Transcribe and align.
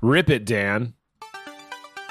rip 0.00 0.30
it, 0.30 0.44
Dan. 0.44 0.94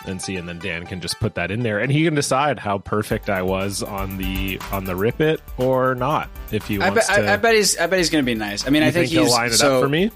And 0.05 0.21
see, 0.21 0.37
and 0.37 0.47
then 0.47 0.59
Dan 0.59 0.85
can 0.85 1.01
just 1.01 1.19
put 1.19 1.35
that 1.35 1.51
in 1.51 1.63
there, 1.63 1.79
and 1.79 1.91
he 1.91 2.05
can 2.05 2.15
decide 2.15 2.59
how 2.59 2.77
perfect 2.77 3.29
I 3.29 3.41
was 3.41 3.83
on 3.83 4.17
the 4.17 4.57
on 4.71 4.85
the 4.85 4.95
rip 4.95 5.19
it 5.19 5.41
or 5.57 5.95
not. 5.95 6.29
If 6.51 6.65
he 6.67 6.79
I 6.79 6.89
wants 6.89 7.07
bet, 7.07 7.17
to, 7.17 7.29
I, 7.29 7.33
I 7.33 7.37
bet 7.37 7.55
he's. 7.55 7.77
I 7.77 7.87
bet 7.87 7.97
he's 7.99 8.09
going 8.09 8.23
to 8.23 8.25
be 8.25 8.35
nice. 8.35 8.65
I 8.65 8.69
mean, 8.69 8.83
You 8.83 8.87
I 8.87 8.91
think, 8.91 9.09
he'll 9.09 9.23
he's 9.23 9.31
line 9.33 9.47
it 9.49 9.53
so, 9.55 9.77
up 9.77 9.83
for 9.83 9.89
me. 9.89 10.11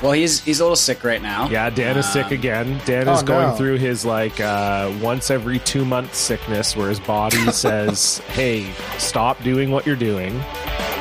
Well, 0.00 0.12
he's 0.12 0.44
he's 0.44 0.60
a 0.60 0.64
little 0.64 0.76
sick 0.76 1.02
right 1.02 1.20
now. 1.20 1.48
Yeah, 1.48 1.70
Dan 1.70 1.96
is 1.96 2.06
sick 2.06 2.26
Um, 2.26 2.32
again. 2.34 2.80
Dan 2.84 3.08
Oh, 3.08 3.14
is 3.14 3.22
going 3.24 3.48
no. 3.48 3.56
through 3.56 3.78
his 3.78 4.04
like 4.04 4.38
uh, 4.40 4.92
once 5.02 5.28
every 5.30 5.58
two 5.60 5.84
months 5.84 6.18
sickness, 6.18 6.76
where 6.76 6.88
his 6.90 7.00
body 7.00 7.38
says, 7.50 8.18
"Hey, 8.28 8.70
stop 8.98 9.42
doing 9.42 9.72
what 9.72 9.86
you're 9.86 9.96
doing, 9.96 10.38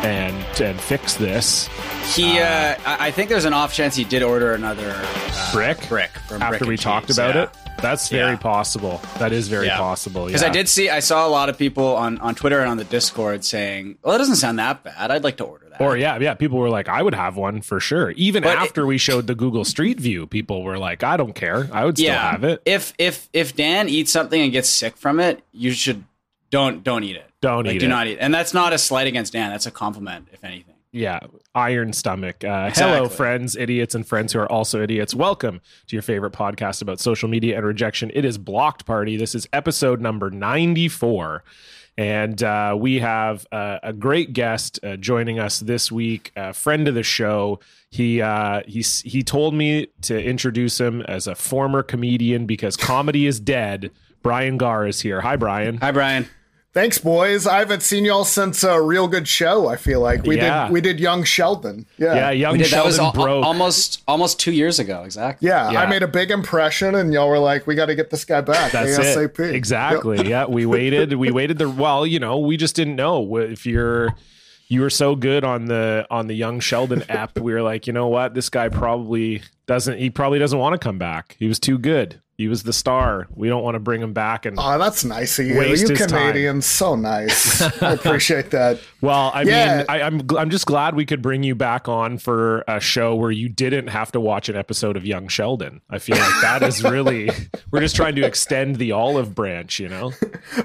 and 0.06 0.62
and 0.62 0.80
fix 0.80 1.16
this." 1.16 1.68
He. 2.16 2.40
Uh, 2.40 2.76
I 2.86 3.08
I 3.08 3.12
think 3.12 3.30
there's 3.30 3.46
an 3.46 3.54
off 3.54 3.74
chance 3.74 3.96
he 3.96 4.04
did 4.04 4.24
order 4.24 4.54
another 4.54 4.90
uh, 4.92 5.52
Brick? 5.54 5.88
Brick 5.90 6.12
from 6.28 6.42
After 6.42 6.60
Brick 6.60 6.70
we 6.70 6.78
talked 6.78 7.08
Cheese, 7.08 7.18
about 7.18 7.36
yeah. 7.36 7.44
it, 7.44 7.50
that's 7.82 8.10
very 8.10 8.32
Yeah. 8.32 8.38
possible. 8.38 9.02
That 9.20 9.32
is 9.32 9.48
very 9.48 9.68
Yeah. 9.68 9.78
possible. 9.78 10.26
Because. 10.28 10.44
I 10.44 10.50
did 10.50 10.68
see, 10.70 10.90
I 10.90 11.00
saw 11.00 11.28
a 11.28 11.30
lot 11.30 11.50
of 11.50 11.58
people 11.58 11.96
on, 11.96 12.18
on 12.20 12.36
Twitter 12.36 12.60
and 12.60 12.70
on 12.70 12.78
the 12.78 12.84
Discord 12.84 13.44
saying, 13.44 13.98
"Well, 14.04 14.12
that 14.14 14.18
doesn't 14.20 14.38
sound 14.38 14.60
that 14.60 14.84
bad. 14.84 15.12
I'd 15.12 15.24
like 15.24 15.38
to 15.38 15.44
order 15.44 15.68
that." 15.70 15.82
Or 15.82 15.98
yeah, 15.98 16.18
yeah, 16.20 16.34
people 16.36 16.58
were 16.60 16.70
like, 16.70 16.88
"I 16.88 17.02
would 17.02 17.16
have 17.16 17.36
one 17.36 17.62
for 17.62 17.80
sure." 17.80 18.12
Even 18.12 18.44
But 18.44 18.58
after 18.58 18.86
we 18.86 18.98
showed 18.98 19.28
the 19.28 19.36
Google 19.36 19.66
Street 19.66 20.00
View, 20.00 20.26
people 20.26 20.64
were 20.64 20.78
like, 20.78 21.04
"I 21.04 21.18
don't 21.18 21.36
care. 21.36 21.68
I 21.72 21.84
would 21.86 21.98
still 21.98 22.14
have 22.14 22.44
it. 22.44 22.62
If 22.66 22.94
if 22.98 23.28
if 23.34 23.56
Dan 23.56 23.90
eats 23.90 24.12
something 24.12 24.40
and 24.42 24.52
gets 24.52 24.70
sick 24.70 24.96
from 24.98 25.20
it, 25.20 25.44
you 25.52 25.72
should 25.72 26.04
don't 26.50 26.84
don't 26.84 27.04
eat 27.04 27.18
it. 27.18 27.30
Don't 27.46 27.66
Like, 27.68 27.76
eat 27.76 27.80
do 27.80 27.86
it." 27.86 27.90
not 27.90 28.08
eat. 28.08 28.18
And 28.20 28.34
that's 28.34 28.54
not 28.54 28.74
a 28.74 28.78
slight 28.80 29.06
against 29.08 29.34
Dan. 29.34 29.52
That's 29.52 29.68
a 29.68 29.72
compliment, 29.72 30.30
if 30.34 30.44
anything. 30.44 30.74
Yeah, 30.92 31.20
iron 31.54 31.92
stomach. 31.94 32.44
Uh, 32.44 32.68
Exactly. 32.70 32.96
Hello, 32.98 33.10
friends, 33.10 33.56
idiots, 33.56 33.94
and 33.96 34.08
friends 34.08 34.32
who 34.34 34.40
are 34.40 34.52
also 34.52 34.82
idiots. 34.82 35.14
Welcome 35.14 35.60
to 35.88 35.96
your 35.96 36.02
favorite 36.02 36.32
podcast 36.34 36.82
about 36.82 37.00
social 37.00 37.28
media 37.30 37.58
and 37.58 37.66
rejection. 37.66 38.12
It 38.16 38.24
is 38.26 38.38
Blocked 38.38 38.86
Party. 38.86 39.16
This 39.18 39.36
is 39.36 39.46
episode 39.54 40.00
number 40.02 40.32
94. 40.32 41.44
And 41.98 42.42
uh, 42.44 42.76
we 42.80 43.00
have 43.00 43.46
uh, 43.52 43.80
a 43.84 43.94
great 43.94 44.34
guest 44.34 44.80
uh, 44.84 44.96
joining 44.98 45.38
us 45.40 45.60
this 45.60 45.92
week, 45.92 46.32
a 46.36 46.52
friend 46.54 46.88
of 46.88 46.96
the 46.96 47.04
show. 47.04 47.60
He 47.92 48.22
uh, 48.22 48.62
he's, 48.68 49.02
he 49.02 49.22
told 49.22 49.54
me 49.54 49.88
to 50.04 50.22
introduce 50.22 50.80
him 50.80 51.02
as 51.04 51.28
a 51.28 51.36
former 51.36 51.84
comedian 51.84 52.46
because 52.46 52.76
comedy 52.76 53.28
is 53.28 53.40
dead. 53.40 53.92
Brian 54.24 54.58
Gaar 54.58 54.88
is 54.88 55.02
here. 55.02 55.22
Hi, 55.22 55.36
Brian. 55.36 55.78
Hi, 55.78 55.92
Brian. 55.92 56.28
Thanks, 56.76 56.98
boys. 56.98 57.48
I 57.48 57.60
haven't 57.60 57.84
seen 57.84 58.04
y'all 58.04 58.26
since 58.26 58.62
a 58.62 58.82
real 58.82 59.08
good 59.08 59.30
show. 59.30 59.70
I 59.70 59.78
feel 59.78 60.02
like 60.02 60.24
we 60.24 60.36
Yeah. 60.36 60.66
did. 60.66 60.74
We 60.74 60.82
did 60.82 61.00
Young 61.00 61.24
Sheldon. 61.24 61.86
Yeah, 61.98 62.14
Yeah, 62.16 62.32
young 62.32 62.52
We 62.52 62.58
did, 62.58 62.66
that 62.66 62.70
Sheldon 62.70 62.88
was 62.90 63.00
al- 63.00 63.12
broke. 63.14 63.46
almost 63.46 64.04
almost 64.10 64.42
two 64.42 64.52
years 64.52 64.78
ago, 64.78 65.04
exactly. 65.06 65.48
yeah. 65.48 65.72
Yeah. 65.72 65.80
I 65.82 65.86
made 65.86 66.04
a 66.04 66.08
big 66.08 66.32
impression, 66.32 66.94
and 66.96 67.14
y'all 67.14 67.30
were 67.30 67.40
like, 67.40 67.66
"We 67.66 67.76
got 67.76 67.86
to 67.86 67.96
get 67.96 68.10
this 68.10 68.26
guy 68.26 68.42
back 68.42 68.74
That's 68.74 69.00
ASAP." 69.00 69.40
it. 69.40 69.56
Exactly. 69.56 70.28
Yeah, 70.30 70.48
we 70.48 70.66
waited. 70.66 71.14
We 71.14 71.32
waited. 71.32 71.60
The 71.60 71.70
well, 71.70 72.06
you 72.06 72.20
know, 72.20 72.40
we 72.40 72.58
just 72.58 72.76
didn't 72.76 72.98
know 72.98 73.38
if 73.38 73.66
you're 73.66 74.14
you 74.68 74.82
were 74.82 74.90
so 74.90 75.16
good 75.16 75.46
on 75.46 75.68
the 75.68 76.06
on 76.12 76.28
the 76.28 76.34
Young 76.34 76.60
Sheldon 76.60 77.04
app. 77.08 77.40
We 77.40 77.54
were 77.54 77.62
like, 77.62 77.88
you 77.88 77.94
know 77.94 78.08
what, 78.08 78.34
this 78.34 78.50
guy 78.50 78.68
probably 78.68 79.44
doesn't. 79.66 79.98
He 79.98 80.10
probably 80.10 80.40
doesn't 80.40 80.60
want 80.60 80.74
to 80.74 80.80
come 80.80 80.98
back. 80.98 81.38
He 81.40 81.48
was 81.48 81.58
too 81.58 81.78
good. 81.78 82.20
He 82.38 82.50
was 82.50 82.64
the 82.64 82.74
star. 82.74 83.28
We 83.34 83.48
don't 83.48 83.64
want 83.64 83.76
to 83.76 83.80
bring 83.80 84.02
him 84.02 84.12
back. 84.12 84.46
And 84.46 84.58
Oh, 84.60 84.78
that's 84.78 85.06
nice 85.06 85.40
of 85.40 85.46
you. 85.48 85.58
Waste 85.58 85.88
you. 85.88 85.96
Canadians, 85.96 86.66
so 86.66 86.96
nice. 86.96 87.62
I 87.82 87.94
appreciate 87.94 88.52
that. 88.52 88.78
well, 89.02 89.32
I 89.34 89.44
Yeah. 89.44 89.78
mean, 89.78 89.86
I, 89.88 90.02
I'm 90.02 90.22
I'm 90.38 90.50
just 90.50 90.66
glad 90.66 90.96
we 90.96 91.06
could 91.06 91.22
bring 91.22 91.44
you 91.44 91.56
back 91.56 91.88
on 91.88 92.18
for 92.18 92.66
a 92.68 92.82
show 92.82 93.16
where 93.16 93.32
you 93.32 93.48
didn't 93.48 93.88
have 93.88 94.12
to 94.12 94.20
watch 94.20 94.50
an 94.50 94.58
episode 94.58 94.98
of 94.98 95.06
Young 95.06 95.30
Sheldon. 95.30 95.80
I 95.90 95.98
feel 96.00 96.18
like 96.18 96.42
that 96.42 96.62
is 96.62 96.84
really 96.84 97.30
we're 97.72 97.80
just 97.80 97.96
trying 97.96 98.16
to 98.16 98.26
extend 98.26 98.76
the 98.78 98.92
olive 98.92 99.34
branch. 99.34 99.80
You 99.80 99.88
know. 99.88 100.12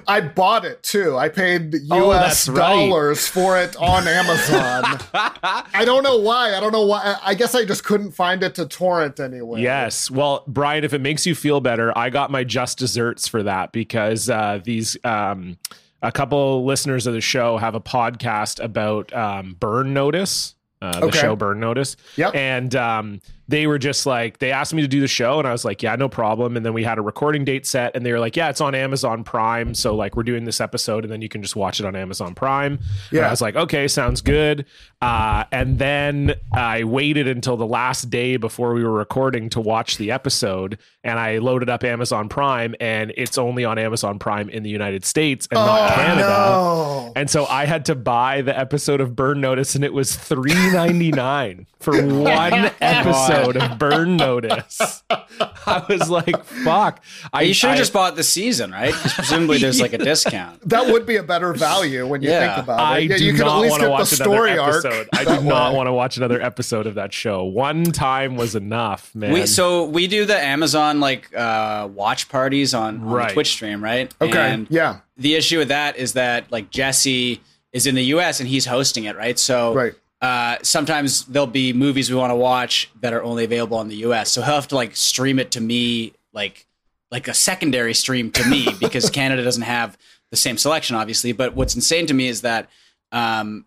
I 0.09 0.23
bought 0.23 0.65
it 0.65 0.83
too. 0.83 1.17
I 1.17 1.29
paid 1.29 1.77
Oh, 1.89 2.07
U.S. 2.11 2.49
right. 2.49 2.57
dollars 2.89 3.29
for 3.29 3.57
it 3.57 3.77
on 3.77 4.09
Amazon. 4.09 4.99
I 5.15 5.85
don't 5.85 6.03
know 6.03 6.17
why. 6.19 6.57
I 6.57 6.59
don't 6.61 6.73
know 6.73 6.85
why. 6.87 7.01
I 7.23 7.31
I 7.31 7.35
guess 7.35 7.55
I 7.55 7.65
just 7.65 7.85
couldn't 7.85 8.11
find 8.11 8.43
it 8.43 8.57
to 8.57 8.67
torrent 8.67 9.21
anywhere. 9.21 9.61
Yes. 9.61 10.11
Well, 10.11 10.43
Brian, 10.49 10.83
if 10.83 10.93
it 10.93 11.01
makes 11.01 11.27
you 11.27 11.37
feel 11.37 11.60
better, 11.61 11.97
I 11.97 12.11
got 12.11 12.31
my 12.31 12.45
just 12.45 12.79
desserts 12.79 13.29
for 13.29 13.43
that 13.45 13.73
because 13.73 14.29
uh, 14.31 14.61
these 14.63 14.97
um, 15.05 15.57
a 16.03 16.11
couple 16.11 16.65
listeners 16.65 17.07
of 17.07 17.15
the 17.15 17.21
show 17.21 17.57
have 17.59 17.75
a 17.75 17.81
podcast 17.81 18.63
about 18.63 19.13
um, 19.13 19.57
burn 19.61 19.93
notice. 19.95 20.55
Uh, 20.83 20.99
the 21.01 21.07
Okay. 21.09 21.19
show 21.19 21.37
burn 21.37 21.61
notice 21.61 21.95
Yep. 22.17 22.35
and 22.35 22.75
um, 22.75 23.21
they 23.51 23.67
were 23.67 23.79
just 23.79 24.07
like 24.07 24.39
they 24.39 24.53
asked 24.53 24.73
me 24.73 24.81
to 24.83 24.89
do 24.89 25.01
the 25.01 25.09
show 25.09 25.39
and 25.39 25.49
i 25.49 25.53
was 25.53 25.65
like 25.65 25.83
yeah 25.83 25.97
no 25.97 26.09
problem. 26.09 26.57
And 26.57 26.65
then 26.65 26.73
we 26.73 26.85
had 26.85 26.99
a 26.99 27.03
recording 27.03 27.45
date 27.45 27.67
set 27.67 27.95
and 27.97 28.05
they 28.07 28.13
were 28.13 28.21
like 28.21 28.37
yeah 28.37 28.49
it's 28.49 28.61
on 28.61 28.75
amazon 28.75 29.25
prime 29.25 29.75
so 29.75 29.95
like 29.95 30.17
we're 30.17 30.23
doing 30.23 30.45
this 30.45 30.61
episode 30.61 31.05
and 31.05 31.13
then 31.13 31.21
you 31.23 31.29
can 31.29 31.43
just 31.43 31.57
watch 31.57 31.81
it 31.81 31.87
on 31.87 31.97
amazon 31.97 32.35
prime. 32.35 32.75
And 32.75 32.81
Yeah. 33.13 33.27
i 33.27 33.31
was 33.31 33.41
like 33.41 33.57
okay 33.57 33.89
sounds 33.89 34.21
good. 34.21 34.67
Uh, 35.03 35.45
and 35.51 35.79
then 35.79 36.35
i 36.53 36.85
waited 36.85 37.27
until 37.27 37.57
the 37.57 37.67
last 37.67 38.09
day 38.11 38.37
before 38.37 38.75
we 38.75 38.85
were 38.85 38.93
recording 38.93 39.49
to 39.51 39.61
watch 39.61 39.97
the 39.97 40.11
episode 40.11 40.79
and 41.03 41.19
i 41.19 41.39
loaded 41.39 41.69
up 41.71 41.83
amazon 41.85 42.29
prime 42.29 42.75
and 42.81 43.13
it's 43.17 43.39
only 43.39 43.65
on 43.65 43.79
amazon 43.79 44.19
prime 44.19 44.49
in 44.51 44.63
the 44.63 44.71
united 44.71 45.05
states 45.05 45.49
and 45.51 45.57
not 45.59 45.91
Oh, 45.91 45.95
canada. 45.95 46.21
no. 46.29 47.13
and 47.17 47.29
so 47.31 47.47
I 47.47 47.65
had 47.65 47.85
to 47.87 47.95
buy 47.95 48.43
the 48.43 48.57
episode 48.57 49.01
of 49.01 49.17
Burn 49.17 49.41
Notice, 49.41 49.75
and 49.75 49.83
it 49.85 49.93
was 49.93 50.15
three 50.15 50.53
ninety 50.73 51.11
nine 51.11 51.67
for 51.81 51.95
one 52.07 52.71
episode 52.81 53.40
of 53.57 53.79
Burn 53.79 54.17
Notice. 54.17 55.03
I 55.11 55.85
was 55.89 56.09
like, 56.11 56.45
"Fuck!" 56.45 57.03
I 57.33 57.43
You 57.43 57.55
should 57.55 57.71
have 57.71 57.79
just 57.79 57.93
bought 57.93 58.17
the 58.17 58.23
season, 58.23 58.73
right? 58.73 58.93
'Cause 58.93 59.13
presumably 59.15 59.59
there's 59.59 59.81
like 59.81 59.93
a 59.93 59.99
discount. 60.13 60.69
That 60.69 60.87
would 60.93 61.07
be 61.07 61.17
a 61.17 61.23
better 61.23 61.53
value 61.53 62.07
when 62.07 62.23
you 62.23 62.31
Yeah. 62.31 62.55
think 62.55 62.65
about 62.65 62.81
I 62.81 62.99
it. 62.99 63.11
Yeah, 63.11 63.17
do 63.19 63.25
you 63.25 63.33
could 63.33 63.41
at 63.43 63.47
not 63.47 63.59
least 63.61 63.71
want 63.73 63.83
to 63.83 63.87
get 63.89 63.89
the 63.89 63.93
watch 63.93 64.09
story 64.09 64.51
another 64.53 64.73
arc. 64.73 64.85
episode. 64.85 65.09
I 65.15 65.25
that 65.25 65.41
do 65.41 65.47
not 65.49 65.75
want 65.75 65.87
to 65.89 65.93
watch 65.93 66.17
another 66.17 66.41
episode 66.43 66.87
of 66.87 66.95
that 66.97 67.13
show. 67.13 67.45
One 67.45 67.85
time 67.85 68.37
was 68.37 68.55
enough, 68.55 69.11
man. 69.15 69.33
We 69.33 69.47
so 69.47 69.85
we 69.85 70.07
do 70.07 70.25
the 70.25 70.39
Amazon 70.39 71.01
like 71.01 71.35
uh 71.37 71.89
watch 71.93 72.29
parties 72.29 72.75
on, 72.75 72.97
on 72.97 73.05
Right. 73.05 73.29
the 73.29 73.35
Twitch 73.35 73.51
stream, 73.53 73.83
right? 73.83 74.13
Okay. 74.21 74.39
And 74.39 74.67
yeah. 74.71 74.97
the 75.17 75.35
issue 75.35 75.59
with 75.59 75.69
that 75.69 75.97
is 75.97 76.15
that 76.15 76.51
like 76.51 76.71
Jesse 76.71 77.41
is 77.73 77.87
in 77.87 77.95
the 77.95 78.05
US 78.07 78.41
and 78.41 78.49
he's 78.49 78.67
hosting 78.67 79.05
it, 79.05 79.17
right? 79.17 79.39
So 79.39 79.73
Right. 79.75 79.93
Uh 80.21 80.57
sometimes 80.63 81.25
there'll 81.27 81.47
be 81.47 81.73
movies 81.73 82.11
we 82.11 82.17
want 82.17 82.31
to 82.31 82.37
watch 82.37 82.91
that 83.01 83.13
are 83.13 83.23
only 83.23 83.45
available 83.45 83.81
in 83.81 83.89
the 83.89 83.97
US. 84.09 84.31
So 84.31 84.43
he'll 84.43 84.55
have 84.55 84.69
to 84.69 84.75
like 84.75 84.95
stream 84.97 85.39
it 85.39 85.51
to 85.53 85.61
me 85.61 86.13
like 86.33 86.67
like 87.11 87.27
a 87.29 87.35
secondary 87.35 87.95
stream 87.95 88.31
to 88.33 88.45
me 88.49 88.69
because 88.81 89.09
Canada 89.11 89.43
doesn't 89.43 89.63
have 89.63 89.97
the 90.31 90.37
same 90.37 90.59
selection 90.59 90.95
obviously, 90.97 91.33
but 91.33 91.55
what's 91.57 91.75
insane 91.75 92.07
to 92.07 92.15
me 92.15 92.29
is 92.29 92.43
that 92.43 92.69
um 93.13 93.65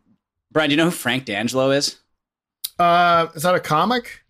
Brian, 0.52 0.69
do 0.69 0.74
you 0.75 0.78
know 0.78 0.86
who 0.86 0.92
Frank 0.92 1.25
D'Angelo 1.25 1.72
is? 1.72 1.96
Uh, 2.78 3.28
is 3.34 3.42
that 3.44 3.56
a 3.56 3.59
comic? 3.59 4.22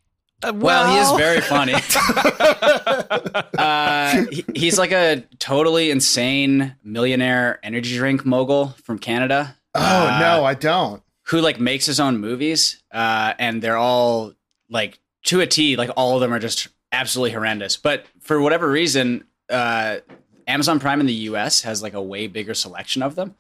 Well, 0.54 0.92
he 0.92 0.98
is 1.00 1.12
very 1.18 1.40
funny. 1.42 1.74
uh, 3.58 4.26
he- 4.32 4.46
he's 4.56 4.78
like 4.78 4.92
a 4.92 5.24
totally 5.40 5.92
insane 5.92 6.76
millionaire 6.84 7.60
energy 7.64 7.96
drink 7.98 8.26
mogul 8.26 8.70
from 8.84 9.00
Canada 9.00 9.56
Oh 9.76 10.08
Uh, 10.08 10.20
no, 10.20 10.46
I 10.46 10.54
don't. 10.54 11.02
Who 11.34 11.42
like 11.42 11.60
makes 11.60 11.88
his 11.88 12.00
own 12.00 12.20
movies, 12.20 12.84
uh, 12.92 13.34
and 13.40 13.60
they're 13.60 13.76
all 13.76 14.34
like 14.70 15.00
to 15.24 15.42
a 15.42 15.48
T. 15.48 15.76
Like 15.76 15.90
all 15.98 16.14
of 16.14 16.22
them 16.22 16.32
are 16.32 16.38
just 16.38 16.68
absolutely 16.92 17.32
horrendous. 17.32 17.76
But 17.76 18.06
for 18.22 18.40
whatever 18.40 18.70
reason, 18.70 19.24
uh, 19.50 19.98
Amazon 20.46 20.80
Prime 20.80 21.00
in 21.00 21.08
the 21.08 21.14
U.S. 21.14 21.64
has 21.64 21.82
like 21.82 21.96
a 21.96 22.02
way 22.02 22.28
bigger 22.28 22.54
selection 22.54 23.02
of 23.02 23.16
them. 23.16 23.34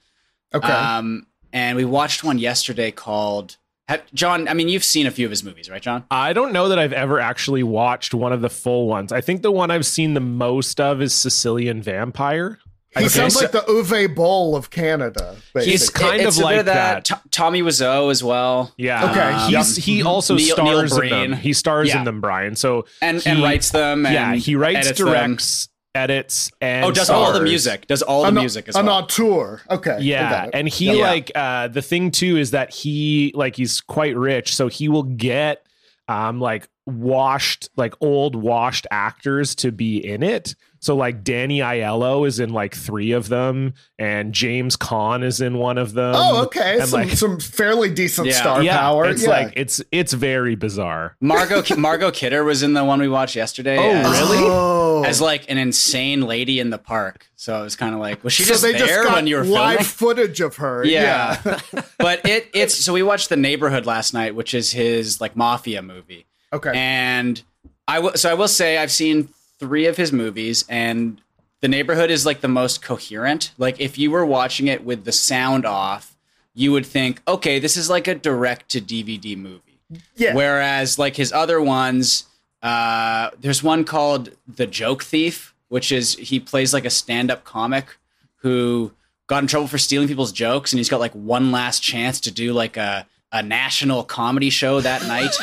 Okay. 0.56 0.68
Um, 0.68 1.28
and 1.54 1.78
we 1.78 1.86
watched 1.86 2.24
one 2.24 2.40
yesterday 2.40 2.90
called. 2.90 3.58
Have, 3.88 4.02
John, 4.12 4.48
I 4.48 4.56
mean, 4.56 4.70
you've 4.70 4.84
seen 4.84 5.06
a 5.06 5.12
few 5.12 5.28
of 5.28 5.30
his 5.30 5.44
movies, 5.44 5.70
right, 5.70 5.82
John? 5.82 6.04
I 6.10 6.34
don't 6.34 6.52
know 6.52 6.70
that 6.70 6.80
I've 6.80 6.94
ever 6.94 7.20
actually 7.20 7.62
watched 7.62 8.16
one 8.16 8.34
of 8.34 8.42
the 8.42 8.50
full 8.50 8.88
ones. 8.88 9.12
I 9.12 9.22
think 9.22 9.44
the 9.44 9.52
one 9.52 9.70
I've 9.70 9.86
seen 9.86 10.16
the 10.16 10.20
most 10.20 10.80
of 10.80 11.00
is 11.00 11.14
Sicilian 11.14 11.84
Vampire. 11.84 12.58
He 12.96 13.00
okay, 13.06 13.08
sounds 13.08 13.34
so- 13.34 13.42
like 13.42 13.52
the 13.52 13.62
Uwe 13.62 14.14
Boll 14.16 14.56
of 14.56 14.70
Canada. 14.70 15.36
He's 15.60 15.90
kind 15.90 16.22
it's 16.22 16.38
of 16.38 16.44
a 16.44 16.48
bit 16.48 16.56
like 16.58 16.66
that. 16.66 17.06
To- 17.06 17.22
Tommy 17.32 17.62
Wiseau 17.62 18.12
as 18.12 18.24
well. 18.24 18.72
Yeah. 18.78 19.10
Okay. 19.12 19.56
He's 19.58 19.76
he 19.78 20.04
also 20.04 20.36
Neil- 20.36 20.56
stars 20.56 20.92
Neil 20.98 21.02
in 21.04 21.32
them. 21.32 21.40
He 21.40 21.54
stars 21.54 21.90
Yeah. 21.90 22.00
in 22.00 22.04
them, 22.06 22.22
Brian. 22.22 22.56
So 22.56 22.86
and 23.02 23.22
he- 23.22 23.30
and 23.30 23.42
writes 23.42 23.72
them. 23.72 24.06
And 24.06 24.14
yeah, 24.14 24.36
he 24.36 24.56
writes, 24.56 24.88
edits 24.88 25.00
them. 25.00 25.08
directs, 25.08 25.70
edits, 25.96 26.52
and 26.62 26.86
Oh, 26.86 26.92
does 26.92 27.10
all 27.10 27.34
the 27.34 27.42
music. 27.42 27.88
Does 27.88 28.02
all 28.02 28.24
the 28.24 28.30
an, 28.30 28.36
music 28.36 28.68
as 28.68 28.76
an 28.76 28.86
well. 28.88 29.00
auteur. 29.04 29.62
Okay. 29.70 29.98
Yeah, 30.02 30.50
and 30.54 30.68
he 30.68 30.98
Yeah. 30.98 31.08
like 31.10 31.32
uh 31.36 31.68
the 31.70 31.82
thing 31.82 32.12
too 32.12 32.38
is 32.38 32.52
that 32.52 32.74
he 32.74 33.32
like 33.36 33.56
he's 33.56 33.82
quite 33.82 34.16
rich, 34.16 34.56
so 34.56 34.68
he 34.68 34.90
will 34.90 35.04
get 35.04 35.66
um 36.08 36.40
like 36.42 36.68
washed 36.86 37.70
like 37.78 37.94
old 38.02 38.36
washed 38.36 38.88
actors 38.92 39.56
to 39.56 39.72
be 39.72 39.98
in 40.06 40.22
it. 40.24 40.56
So 40.84 40.98
like 40.98 41.24
Danny 41.24 41.60
Aiello 41.60 42.28
is 42.28 42.42
in 42.42 42.50
like 42.50 42.76
three 42.76 43.14
of 43.14 43.30
them, 43.30 43.74
and 43.98 44.34
James 44.34 44.76
Caan 44.76 45.24
is 45.24 45.40
in 45.40 45.58
one 45.58 45.78
of 45.78 45.94
them. 45.94 46.14
Oh, 46.14 46.44
okay. 46.44 46.78
And 46.78 46.90
Some, 46.90 47.00
like, 47.04 47.12
some 47.12 47.40
fairly 47.40 47.90
decent 47.90 48.28
Yeah. 48.28 48.34
star 48.34 48.62
yeah, 48.62 48.78
power. 48.80 49.06
it's 49.06 49.24
yeah. 49.24 49.30
like 49.30 49.54
it's 49.56 49.82
it's 49.94 50.12
very 50.12 50.56
bizarre. 50.56 51.16
Margot 51.22 51.64
Margot 51.78 52.12
Kidder 52.12 52.44
was 52.44 52.64
in 52.64 52.74
the 52.74 52.84
one 52.84 53.00
we 53.00 53.08
watched 53.08 53.34
yesterday. 53.38 53.78
Oh, 53.78 53.92
as, 53.92 54.20
really? 54.20 54.38
Oh. 54.42 55.04
As 55.06 55.22
like 55.22 55.50
an 55.50 55.58
insane 55.58 56.24
lady 56.24 56.60
in 56.60 56.70
the 56.70 56.78
park. 56.78 57.30
So 57.38 57.62
it 57.62 57.64
was 57.64 57.78
kind 57.78 57.96
of 57.96 58.02
like, 58.02 58.22
was 58.26 58.34
she 58.34 58.44
so 58.44 58.50
just 58.50 58.64
they 58.64 58.74
there 58.74 58.86
just 58.88 59.04
got 59.06 59.16
when 59.16 59.26
you 59.28 59.38
were 59.38 59.46
live 59.46 59.88
filming? 59.88 60.18
footage 60.18 60.42
of 60.42 60.58
her. 60.58 60.84
Yeah. 60.84 61.40
Yeah. 61.46 61.62
but 61.98 62.26
it 62.26 62.50
it's 62.54 62.76
so 62.76 62.92
we 62.92 63.04
watched 63.04 63.30
The 63.30 63.38
Neighborhood 63.38 63.86
last 63.86 64.14
night, 64.14 64.36
which 64.36 64.54
is 64.54 64.74
his 64.74 65.22
like 65.22 65.38
mafia 65.38 65.82
movie. 65.82 66.26
okay. 66.52 66.74
And 66.76 67.42
I 67.88 68.00
will 68.00 68.16
so 68.16 68.30
I 68.30 68.34
will 68.34 68.50
say 68.50 68.78
I've 68.78 68.92
seen 68.92 69.30
three 69.60 69.86
of 69.86 69.98
his 69.98 70.12
movies 70.12 70.66
and 70.68 71.22
the 71.62 71.68
neighborhood 71.68 72.12
is 72.12 72.26
like 72.26 72.42
the 72.42 72.48
most 72.48 72.82
coherent. 72.82 73.52
Like 73.58 73.80
if 73.80 73.98
you 73.98 74.12
were 74.12 74.26
watching 74.26 74.68
it 74.68 74.84
with 74.84 75.06
the 75.06 75.12
sound 75.12 75.66
off, 75.66 76.16
you 76.54 76.72
would 76.72 76.86
think, 76.86 77.22
okay, 77.28 77.60
this 77.60 77.78
is 77.78 77.90
like 77.90 78.08
a 78.08 78.16
direct 78.16 78.70
to 78.72 78.82
DVD 78.82 79.38
movie. 79.38 79.80
yeah. 80.16 80.34
Whereas 80.36 81.00
like 81.00 81.16
his 81.16 81.32
other 81.32 81.62
ones, 81.62 82.26
uh, 82.62 83.30
there's 83.40 83.64
one 83.64 83.84
called 83.86 84.32
The 84.48 84.68
Joke 84.68 85.04
Thief, 85.04 85.54
which 85.70 85.92
is 85.92 86.16
he 86.16 86.40
plays 86.40 86.74
like 86.74 86.86
a 86.86 86.90
stand-up 86.90 87.44
comic 87.44 87.98
who 88.38 88.92
got 89.28 89.42
in 89.44 89.48
trouble 89.48 89.68
for 89.68 89.78
stealing 89.78 90.08
people's 90.08 90.32
jokes, 90.32 90.72
and 90.74 90.78
he's 90.78 90.90
got 90.90 91.00
like 91.00 91.14
one 91.14 91.52
last 91.52 91.82
chance 91.82 92.20
to 92.22 92.32
do 92.32 92.54
like 92.54 92.78
a 92.78 93.08
a 93.34 93.44
national 93.44 94.04
comedy 94.04 94.50
show 94.50 94.80
that 94.82 95.04
night. 95.08 95.36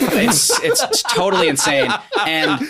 it's 0.00 0.62
it's 0.62 1.02
totally 1.02 1.48
insane, 1.48 1.90
and 2.24 2.60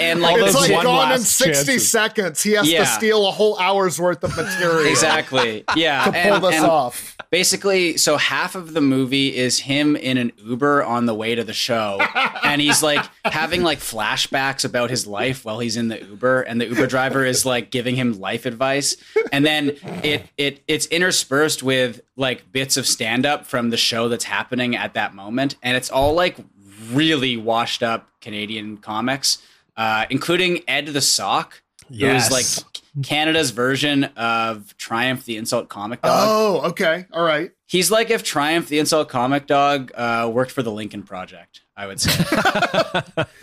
and 0.00 0.20
like 0.20 0.36
it's 0.38 0.54
like 0.54 0.72
one 0.72 0.84
gone 0.84 1.12
in 1.12 1.18
60 1.20 1.52
chances. 1.52 1.90
seconds. 1.90 2.42
He 2.42 2.52
has 2.52 2.68
Yeah. 2.68 2.80
to 2.80 2.86
steal 2.86 3.26
a 3.28 3.30
whole 3.30 3.58
hour's 3.58 4.00
worth 4.00 4.24
of 4.24 4.36
material 4.36 4.86
exactly 4.86 5.64
yeah 5.76 6.04
to 6.06 6.10
pull 6.10 6.20
and- 6.20 6.44
this 6.44 6.54
and- 6.56 6.64
off. 6.64 7.16
basically 7.30 7.96
so 7.96 8.16
half 8.16 8.54
of 8.56 8.74
the 8.74 8.80
movie 8.80 9.34
is 9.36 9.60
him 9.60 9.94
in 9.96 10.18
an 10.18 10.32
uber 10.44 10.82
on 10.82 11.06
the 11.06 11.14
way 11.14 11.34
to 11.34 11.44
the 11.44 11.52
show 11.52 12.00
and 12.42 12.60
he's 12.60 12.82
like 12.82 13.04
having 13.24 13.62
like 13.62 13.78
flashbacks 13.78 14.64
about 14.64 14.90
his 14.90 15.06
life 15.06 15.44
while 15.44 15.58
he's 15.60 15.76
in 15.76 15.88
the 15.88 16.00
uber 16.02 16.42
and 16.42 16.60
the 16.60 16.66
uber 16.66 16.86
driver 16.86 17.24
is 17.24 17.46
like 17.46 17.70
giving 17.70 17.94
him 17.96 18.18
life 18.18 18.44
advice 18.44 18.96
and 19.32 19.46
then 19.46 19.76
it 20.02 20.26
it 20.36 20.62
it's 20.66 20.86
interspersed 20.86 21.62
with 21.62 22.00
like 22.16 22.50
bits 22.52 22.76
of 22.76 22.86
stand 22.86 23.24
up 23.26 23.46
from 23.46 23.70
the 23.70 23.76
show 23.76 24.08
that's 24.08 24.24
happening 24.24 24.76
at 24.76 24.94
that 24.94 25.14
moment 25.14 25.56
and 25.62 25.76
it's 25.76 25.90
all 25.90 26.12
like 26.14 26.36
really 26.90 27.36
washed 27.36 27.82
up 27.82 28.08
canadian 28.20 28.76
comics 28.76 29.38
uh, 29.76 30.04
including 30.10 30.60
ed 30.68 30.86
the 30.86 31.00
sock 31.00 31.62
Yes. 31.88 32.28
who 32.28 32.34
is 32.36 32.64
like 32.64 33.04
canada's 33.04 33.50
version 33.50 34.04
of 34.16 34.76
triumph 34.78 35.24
the 35.24 35.36
insult 35.36 35.68
comic 35.68 36.00
dog 36.02 36.26
Oh, 36.28 36.68
okay. 36.70 37.06
All 37.12 37.22
right. 37.24 37.50
He's 37.66 37.90
like 37.90 38.10
if 38.10 38.22
Triumph 38.22 38.68
the 38.68 38.78
Insult 38.78 39.08
Comic 39.08 39.46
Dog 39.46 39.92
uh, 39.94 40.30
worked 40.32 40.50
for 40.50 40.62
the 40.62 40.70
Lincoln 40.70 41.02
Project, 41.02 41.62
I 41.82 41.86
would 41.88 42.00
say. 42.00 42.12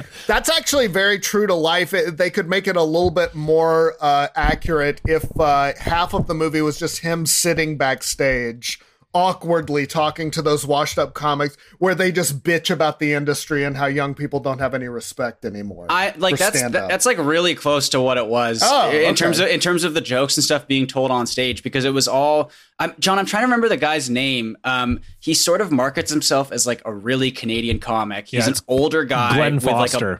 That's 0.28 0.50
actually 0.50 0.88
very 0.88 1.20
true 1.20 1.46
to 1.46 1.54
life. 1.54 1.94
It- 1.94 2.16
they 2.16 2.30
could 2.30 2.48
make 2.48 2.68
it 2.68 2.78
a 2.78 2.84
little 2.84 3.12
bit 3.12 3.36
more 3.36 3.96
uh, 4.00 4.30
accurate 4.34 5.02
if 5.06 5.26
uh, 5.38 5.74
half 5.78 6.14
of 6.14 6.28
the 6.28 6.34
movie 6.34 6.62
was 6.62 6.80
just 6.80 7.00
him 7.00 7.26
sitting 7.26 7.78
backstage 7.78 8.80
awkwardly 9.14 9.88
talking 9.88 10.30
to 10.32 10.42
those 10.42 10.66
washed 10.68 11.00
up 11.00 11.14
comics 11.14 11.58
where 11.80 11.96
they 11.96 12.12
just 12.12 12.44
bitch 12.44 12.70
about 12.70 13.00
the 13.00 13.14
industry 13.14 13.64
and 13.64 13.76
how 13.76 13.88
young 13.88 14.14
people 14.14 14.40
don't 14.40 14.60
have 14.60 14.74
any 14.76 14.88
respect 14.88 15.46
anymore. 15.46 15.88
I 15.90 16.14
like 16.18 16.34
for 16.36 16.44
that's 16.44 16.58
stand-up. 16.60 16.90
that's 16.90 17.06
like 17.06 17.18
really 17.18 17.56
close 17.56 17.90
to 17.90 18.02
what 18.02 18.18
it 18.18 18.28
was 18.28 18.62
Oh, 18.64 18.90
in 18.90 18.96
okay. 18.98 19.14
terms 19.16 19.40
of 19.40 19.48
in 19.48 19.60
terms 19.60 19.84
of 19.84 19.94
the 19.94 20.02
jokes 20.02 20.38
and 20.38 20.44
stuff 20.44 20.68
being 20.68 20.86
told 20.86 21.10
on 21.12 21.26
stage 21.28 21.64
because 21.64 21.86
it 21.86 21.94
was 21.94 22.08
all. 22.08 22.52
I'm, 22.78 22.94
John, 23.00 23.20
I'm 23.20 23.26
trying 23.26 23.42
to 23.42 23.48
remember 23.48 23.68
the 23.68 23.78
guy's 23.78 24.10
name. 24.10 24.58
Um, 24.64 25.02
he 25.20 25.34
sort 25.34 25.60
of 25.62 25.72
markets 25.72 26.12
himself 26.12 26.52
as 26.52 26.66
like 26.68 26.82
a 26.86 26.94
really 26.94 27.32
Canadian 27.32 27.80
comic. 27.80 28.28
He's 28.28 28.46
Yeah, 28.46 28.54
an 28.54 28.56
older 28.68 29.04
guy 29.04 29.36
Glenn 29.36 29.56
with 29.56 29.66
like 29.66 29.92
Foster, 29.92 30.14
a 30.14 30.20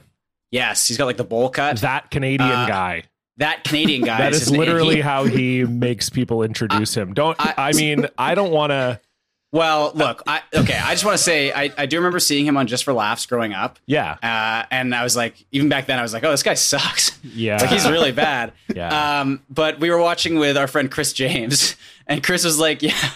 yes, 0.52 0.88
he's 0.88 0.98
got 0.98 1.06
like 1.06 1.18
the 1.18 1.24
bowl 1.24 1.50
cut. 1.50 1.78
that 1.82 2.12
Canadian 2.12 2.50
Uh, 2.50 2.68
guy. 2.68 3.04
That 3.40 3.64
Canadian 3.66 4.04
guy. 4.04 4.18
That 4.20 4.34
is 4.34 4.44
is 4.44 4.52
literally 4.52 4.96
He- 4.98 5.02
how 5.02 5.26
he 5.26 5.66
makes 5.66 6.10
people 6.10 6.44
introduce 6.44 6.96
him. 6.96 7.14
Don't 7.14 7.36
I- 7.40 7.54
I, 7.58 7.72
mean 7.74 8.08
I 8.18 8.36
don't 8.36 8.52
want 8.52 8.72
to. 8.72 9.00
well, 9.52 9.92
look, 9.96 10.22
I 10.28 10.42
okay. 10.54 10.78
I 10.78 10.92
just 10.92 11.04
want 11.04 11.18
to 11.18 11.24
say 11.24 11.52
I, 11.52 11.72
I 11.78 11.86
do 11.88 11.98
remember 11.98 12.20
seeing 12.20 12.46
him 12.46 12.56
on 12.56 12.68
Just 12.68 12.84
for 12.84 12.94
Laughs 12.94 13.26
growing 13.26 13.54
up. 13.54 13.80
Yeah, 13.88 14.18
Uh, 14.22 14.66
and 14.72 14.94
I 14.94 15.04
was 15.04 15.16
like, 15.18 15.44
even 15.52 15.68
back 15.70 15.88
then, 15.88 15.98
I 15.98 16.04
was 16.04 16.14
like, 16.14 16.24
oh, 16.24 16.32
this 16.32 16.44
guy 16.44 16.54
sucks. 16.54 17.18
yeah. 17.24 17.58
like 17.58 17.70
he's 17.72 17.90
really 17.90 18.12
bad. 18.12 18.54
Yeah. 18.76 19.22
Um, 19.22 19.42
but 19.50 19.80
we 19.80 19.90
were 19.90 19.98
watching 20.00 20.38
with 20.38 20.56
our 20.56 20.68
friend 20.68 20.92
Chris 20.92 21.12
James, 21.14 21.76
and 22.08 22.22
Chris 22.24 22.44
was 22.46 22.60
like, 22.60 22.82
yeah. 22.84 23.10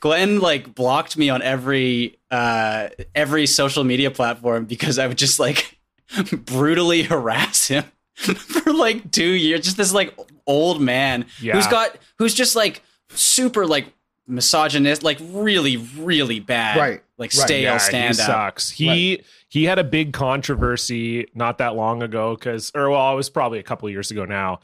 Glenn 0.00 0.40
like 0.40 0.74
blocked 0.74 1.16
me 1.16 1.30
on 1.30 1.42
every 1.42 2.18
uh 2.32 2.88
every 3.14 3.46
social 3.46 3.84
media 3.84 4.10
platform 4.10 4.64
because 4.64 4.98
I 4.98 5.06
would 5.06 5.16
just 5.16 5.38
like 5.38 5.78
brutally 6.44 7.04
harass 7.04 7.68
him 7.68 7.84
for 8.64 8.72
like 8.72 9.10
two 9.10 9.30
years. 9.30 9.60
Just 9.60 9.76
this 9.76 9.92
like 9.92 10.16
old 10.46 10.80
man 10.80 11.26
Yeah. 11.40 11.54
who's 11.54 11.66
got 11.66 11.96
who's 12.18 12.34
just 12.34 12.54
like 12.56 12.82
super 13.10 13.66
like 13.66 13.92
misogynist, 14.26 15.02
like 15.02 15.18
really 15.20 15.76
really 15.76 16.38
bad, 16.40 16.76
Right, 16.76 17.02
Like 17.18 17.30
right. 17.30 17.46
stale 17.46 17.62
yeah, 17.62 17.78
stand 17.78 18.16
he 18.16 18.22
up. 18.22 18.26
sucks. 18.26 18.70
He 18.70 19.22
he 19.48 19.64
had 19.64 19.78
a 19.78 19.84
big 19.84 20.12
controversy 20.12 21.26
not 21.34 21.58
that 21.58 21.74
long 21.74 22.02
ago 22.02 22.36
because, 22.36 22.70
or 22.74 22.90
well, 22.90 23.12
it 23.12 23.16
was 23.16 23.28
probably 23.30 23.58
a 23.58 23.62
couple 23.64 23.88
of 23.88 23.92
years 23.92 24.10
ago 24.12 24.24
now. 24.24 24.60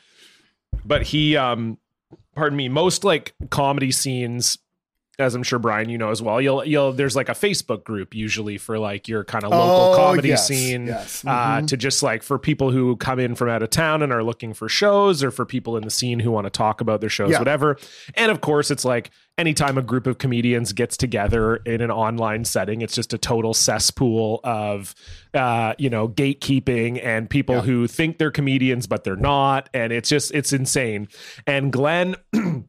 But 0.85 1.03
he, 1.03 1.37
um, 1.37 1.79
pardon 2.37 2.57
me, 2.57 2.69
most 2.69 3.03
like 3.03 3.35
comedy 3.51 3.91
scenes, 3.91 4.59
as 5.19 5.35
I'm 5.35 5.43
sure 5.43 5.59
Brian 5.59 5.89
you 5.89 5.97
know 5.97 6.11
as 6.11 6.21
well. 6.21 6.41
You'll 6.41 6.65
you'll 6.65 6.93
there's 6.93 7.17
like 7.17 7.29
a 7.31 7.33
Facebook 7.33 7.85
group 7.85 8.15
usually 8.15 8.59
for 8.59 8.79
like 8.79 9.09
your 9.09 9.25
kind 9.25 9.45
of 9.45 9.51
local 9.51 9.95
Oh, 9.95 9.97
comedy 9.97 10.29
yes, 10.29 10.47
scene. 10.47 10.87
yes. 10.89 11.25
Uh, 11.27 11.31
Mhm. 11.61 11.67
to 11.69 11.77
just 11.79 12.03
like 12.03 12.23
for 12.23 12.39
people 12.39 12.71
who 12.71 12.97
come 12.97 13.19
in 13.19 13.35
from 13.35 13.49
out 13.49 13.63
of 13.63 13.71
town 13.71 14.03
and 14.03 14.13
are 14.13 14.23
looking 14.23 14.53
for 14.53 14.69
shows, 14.69 15.25
or 15.25 15.31
for 15.31 15.47
people 15.47 15.77
in 15.77 15.85
the 15.85 15.91
scene 15.91 16.21
who 16.21 16.31
want 16.31 16.45
to 16.47 16.51
talk 16.51 16.81
about 16.83 17.01
their 17.01 17.09
shows, 17.11 17.31
Yeah. 17.31 17.39
whatever. 17.39 17.79
And 18.15 18.31
of 18.31 18.41
course, 18.43 18.71
it's 18.71 18.85
like 18.85 19.11
anytime 19.39 19.79
a 19.79 19.83
group 19.83 20.07
of 20.07 20.19
comedians 20.19 20.73
gets 20.75 20.97
together 20.99 21.57
in 21.57 21.81
an 21.81 21.91
online 21.91 22.45
setting, 22.45 22.81
it's 22.83 22.95
just 22.95 23.13
a 23.15 23.19
total 23.19 23.55
cesspool 23.55 24.41
of, 24.45 24.95
uh, 25.35 25.75
you 25.79 25.89
know, 25.91 26.09
gatekeeping 26.09 27.03
and 27.05 27.29
people 27.31 27.57
Yeah. 27.57 27.61
who 27.63 27.87
think 27.87 28.19
they're 28.19 28.31
comedians 28.31 28.87
but 28.87 29.05
they're 29.05 29.17
not, 29.17 29.69
and 29.73 29.93
it's 29.95 30.09
just 30.11 30.33
it's 30.35 30.53
insane. 30.53 31.09
And 31.47 31.73
Glenn. 31.73 32.17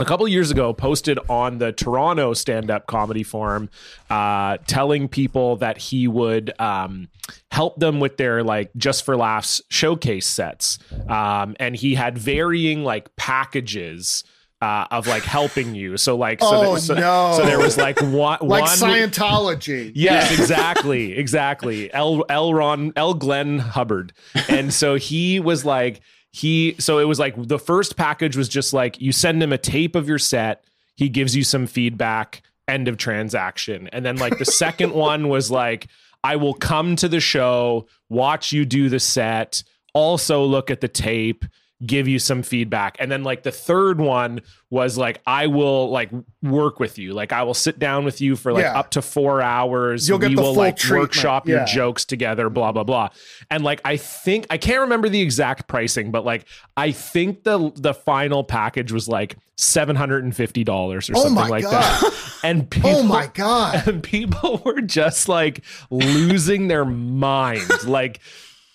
a 0.00 0.04
couple 0.04 0.26
years 0.26 0.50
ago 0.50 0.72
posted 0.72 1.18
on 1.28 1.58
the 1.58 1.72
Toronto 1.72 2.32
stand-up 2.34 2.86
comedy 2.86 3.22
forum 3.22 3.68
uh, 4.08 4.56
telling 4.66 5.08
people 5.08 5.56
that 5.56 5.78
he 5.78 6.08
would 6.08 6.52
um, 6.58 7.08
help 7.50 7.78
them 7.78 8.00
with 8.00 8.16
their 8.16 8.42
like 8.42 8.70
just 8.76 9.04
for 9.04 9.16
laughs 9.16 9.60
showcase 9.68 10.26
sets 10.26 10.78
um, 11.08 11.54
and 11.60 11.76
he 11.76 11.94
had 11.94 12.16
varying 12.18 12.82
like 12.82 13.14
packages 13.16 14.24
uh, 14.62 14.86
of 14.90 15.06
like 15.06 15.22
helping 15.22 15.74
you 15.74 15.96
so 15.96 16.16
like 16.16 16.40
so, 16.40 16.46
Oh, 16.50 16.74
that- 16.74 16.80
so, 16.82 16.94
no. 16.94 17.34
so 17.36 17.46
there 17.46 17.58
was 17.58 17.76
like 17.78 17.98
one 18.02 18.38
like 18.42 18.62
one 18.62 18.68
Scientology. 18.76 19.92
Yes, 19.94 20.30
exactly, 20.38 21.16
exactly. 21.16 21.92
L. 21.94 22.24
L. 22.28 22.52
Ron 22.52 22.92
L. 22.96 23.14
Glenn 23.14 23.58
Hubbard, 23.58 24.12
and 24.50 24.72
so 24.72 24.96
he 24.96 25.40
was 25.40 25.64
like 25.64 26.00
he. 26.30 26.76
So 26.78 26.98
it 26.98 27.04
was 27.04 27.18
like 27.18 27.34
the 27.36 27.58
first 27.58 27.96
package 27.96 28.36
was 28.36 28.48
just 28.48 28.72
like 28.72 29.00
you 29.00 29.12
send 29.12 29.42
him 29.42 29.52
a 29.52 29.58
tape 29.58 29.96
of 29.96 30.08
your 30.08 30.18
set, 30.18 30.64
he 30.96 31.08
gives 31.08 31.34
you 31.34 31.44
some 31.44 31.66
feedback, 31.66 32.42
end 32.68 32.88
of 32.88 32.96
transaction, 32.96 33.88
and 33.92 34.04
then 34.04 34.16
like 34.16 34.38
the 34.38 34.44
second 34.44 34.92
one 34.92 35.28
was 35.28 35.50
like 35.50 35.88
I 36.22 36.36
will 36.36 36.54
come 36.54 36.96
to 36.96 37.08
the 37.08 37.20
show, 37.20 37.86
watch 38.08 38.52
you 38.52 38.64
do 38.64 38.88
the 38.88 39.00
set, 39.00 39.62
also 39.94 40.44
look 40.44 40.70
at 40.70 40.80
the 40.80 40.88
tape 40.88 41.44
give 41.86 42.06
you 42.06 42.18
some 42.18 42.42
feedback 42.42 42.94
and 43.00 43.10
then 43.10 43.22
like 43.22 43.42
the 43.42 43.50
third 43.50 43.98
one 43.98 44.38
was 44.68 44.98
like 44.98 45.18
i 45.26 45.46
will 45.46 45.88
like 45.88 46.10
work 46.42 46.78
with 46.78 46.98
you 46.98 47.14
like 47.14 47.32
i 47.32 47.42
will 47.42 47.54
sit 47.54 47.78
down 47.78 48.04
with 48.04 48.20
you 48.20 48.36
for 48.36 48.52
like 48.52 48.64
Yeah. 48.64 48.78
up 48.78 48.90
to 48.90 49.00
four 49.02 49.40
hours 49.40 50.06
You'll 50.06 50.18
get 50.18 50.28
we 50.28 50.34
the 50.34 50.42
will 50.42 50.52
full 50.52 50.62
like 50.62 50.76
treatment, 50.76 51.02
workshop 51.04 51.48
your 51.48 51.60
yeah. 51.60 51.64
jokes 51.64 52.04
together 52.04 52.50
blah 52.50 52.70
blah 52.72 52.84
blah 52.84 53.08
and 53.50 53.64
like 53.64 53.80
i 53.86 53.96
think 53.96 54.46
i 54.50 54.58
can't 54.58 54.80
remember 54.82 55.08
the 55.08 55.22
exact 55.22 55.68
pricing 55.68 56.10
but 56.10 56.22
like 56.22 56.44
i 56.76 56.92
think 56.92 57.44
the 57.44 57.72
the 57.76 57.94
final 57.94 58.44
package 58.44 58.92
was 58.92 59.08
like 59.08 59.36
$750 59.56 60.68
or 60.68 60.96
Oh 60.96 61.00
something 61.00 61.34
my 61.34 61.48
like 61.48 61.64
God. 61.64 61.72
that 61.72 62.38
and 62.44 62.70
people 62.70 62.90
Oh 62.90 63.02
my 63.02 63.26
god. 63.34 63.82
and 63.88 64.02
people 64.02 64.60
were 64.64 64.80
just 64.80 65.28
like 65.28 65.62
losing 65.90 66.68
their 66.68 66.84
mind 66.84 67.62
like 67.84 68.20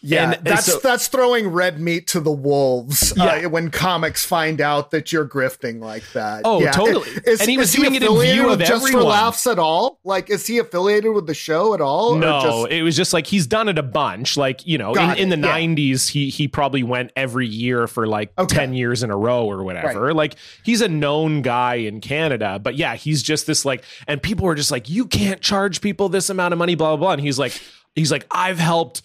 Yeah, 0.08 0.34
And- 0.34 0.46
that's 0.46 0.66
so- 0.66 0.80
that's 0.84 1.08
throwing 1.08 1.48
red 1.48 1.80
meat 1.80 2.06
to 2.08 2.20
the 2.20 2.32
wolves 2.32 3.12
uh, 3.20 3.40
Yeah. 3.42 3.46
when 3.48 3.72
comics 3.72 4.24
find 4.24 4.62
out 4.62 4.92
that 4.92 5.12
you're 5.12 5.28
grifting 5.28 5.82
like 5.82 6.04
that. 6.14 6.42
Oh, 6.46 6.62
Yeah. 6.62 6.72
totally. 6.72 7.10
Is, 7.26 7.42
And 7.42 7.50
he 7.50 7.58
was 7.58 7.74
doing 7.74 7.96
it 7.96 8.04
in 8.04 8.20
view 8.20 8.50
of 8.52 8.60
Just 8.60 8.88
for. 8.90 9.02
Laughs 9.02 9.48
at 9.48 9.58
all? 9.58 10.00
Like, 10.04 10.30
is 10.30 10.46
he 10.46 10.60
affiliated 10.60 11.12
with 11.14 11.26
the 11.28 11.34
show 11.34 11.74
at 11.74 11.82
all? 11.82 12.16
or 12.16 12.20
No, 12.20 12.42
just- 12.42 12.72
it 12.72 12.84
was 12.84 12.96
just 12.96 13.14
like 13.14 13.26
he's 13.28 13.48
done 13.48 13.68
it 13.68 13.78
a 13.80 13.84
bunch. 13.84 14.38
Like 14.38 14.66
you 14.68 14.78
know, 14.78 14.90
in, 14.90 14.96
Got 14.96 15.18
in 15.18 15.30
the 15.30 15.38
yeah. 15.38 15.58
'90s, 15.58 16.08
he 16.10 16.30
he 16.30 16.48
probably 16.48 16.84
went 16.84 17.12
every 17.16 17.48
year 17.48 17.88
for 17.88 18.06
like 18.06 18.32
Okay. 18.38 18.56
ten 18.56 18.74
years 18.74 19.02
in 19.02 19.10
a 19.12 19.18
row 19.18 19.46
or 19.46 19.64
whatever. 19.64 20.14
Like 20.14 20.36
he's 20.64 20.82
a 20.82 20.88
known 20.88 21.42
guy 21.42 21.76
in 21.76 22.00
Canada, 22.02 22.60
but 22.62 22.76
yeah, 22.76 22.96
he's 22.96 23.24
just 23.24 23.48
this 23.48 23.66
like, 23.66 23.84
and 24.08 24.22
people 24.22 24.46
were 24.46 24.56
just 24.56 24.70
like, 24.72 24.90
you 24.90 25.06
can't 25.06 25.42
charge 25.42 25.82
people 25.82 26.10
this 26.10 26.30
amount 26.30 26.54
of 26.54 26.58
money, 26.60 26.76
blah 26.76 26.90
blah 26.96 26.98
blah. 26.98 27.12
And 27.14 27.22
he's 27.22 27.40
like, 27.40 27.60
he's 27.96 28.12
like, 28.12 28.26
I've 28.30 28.60
helped 28.60 29.02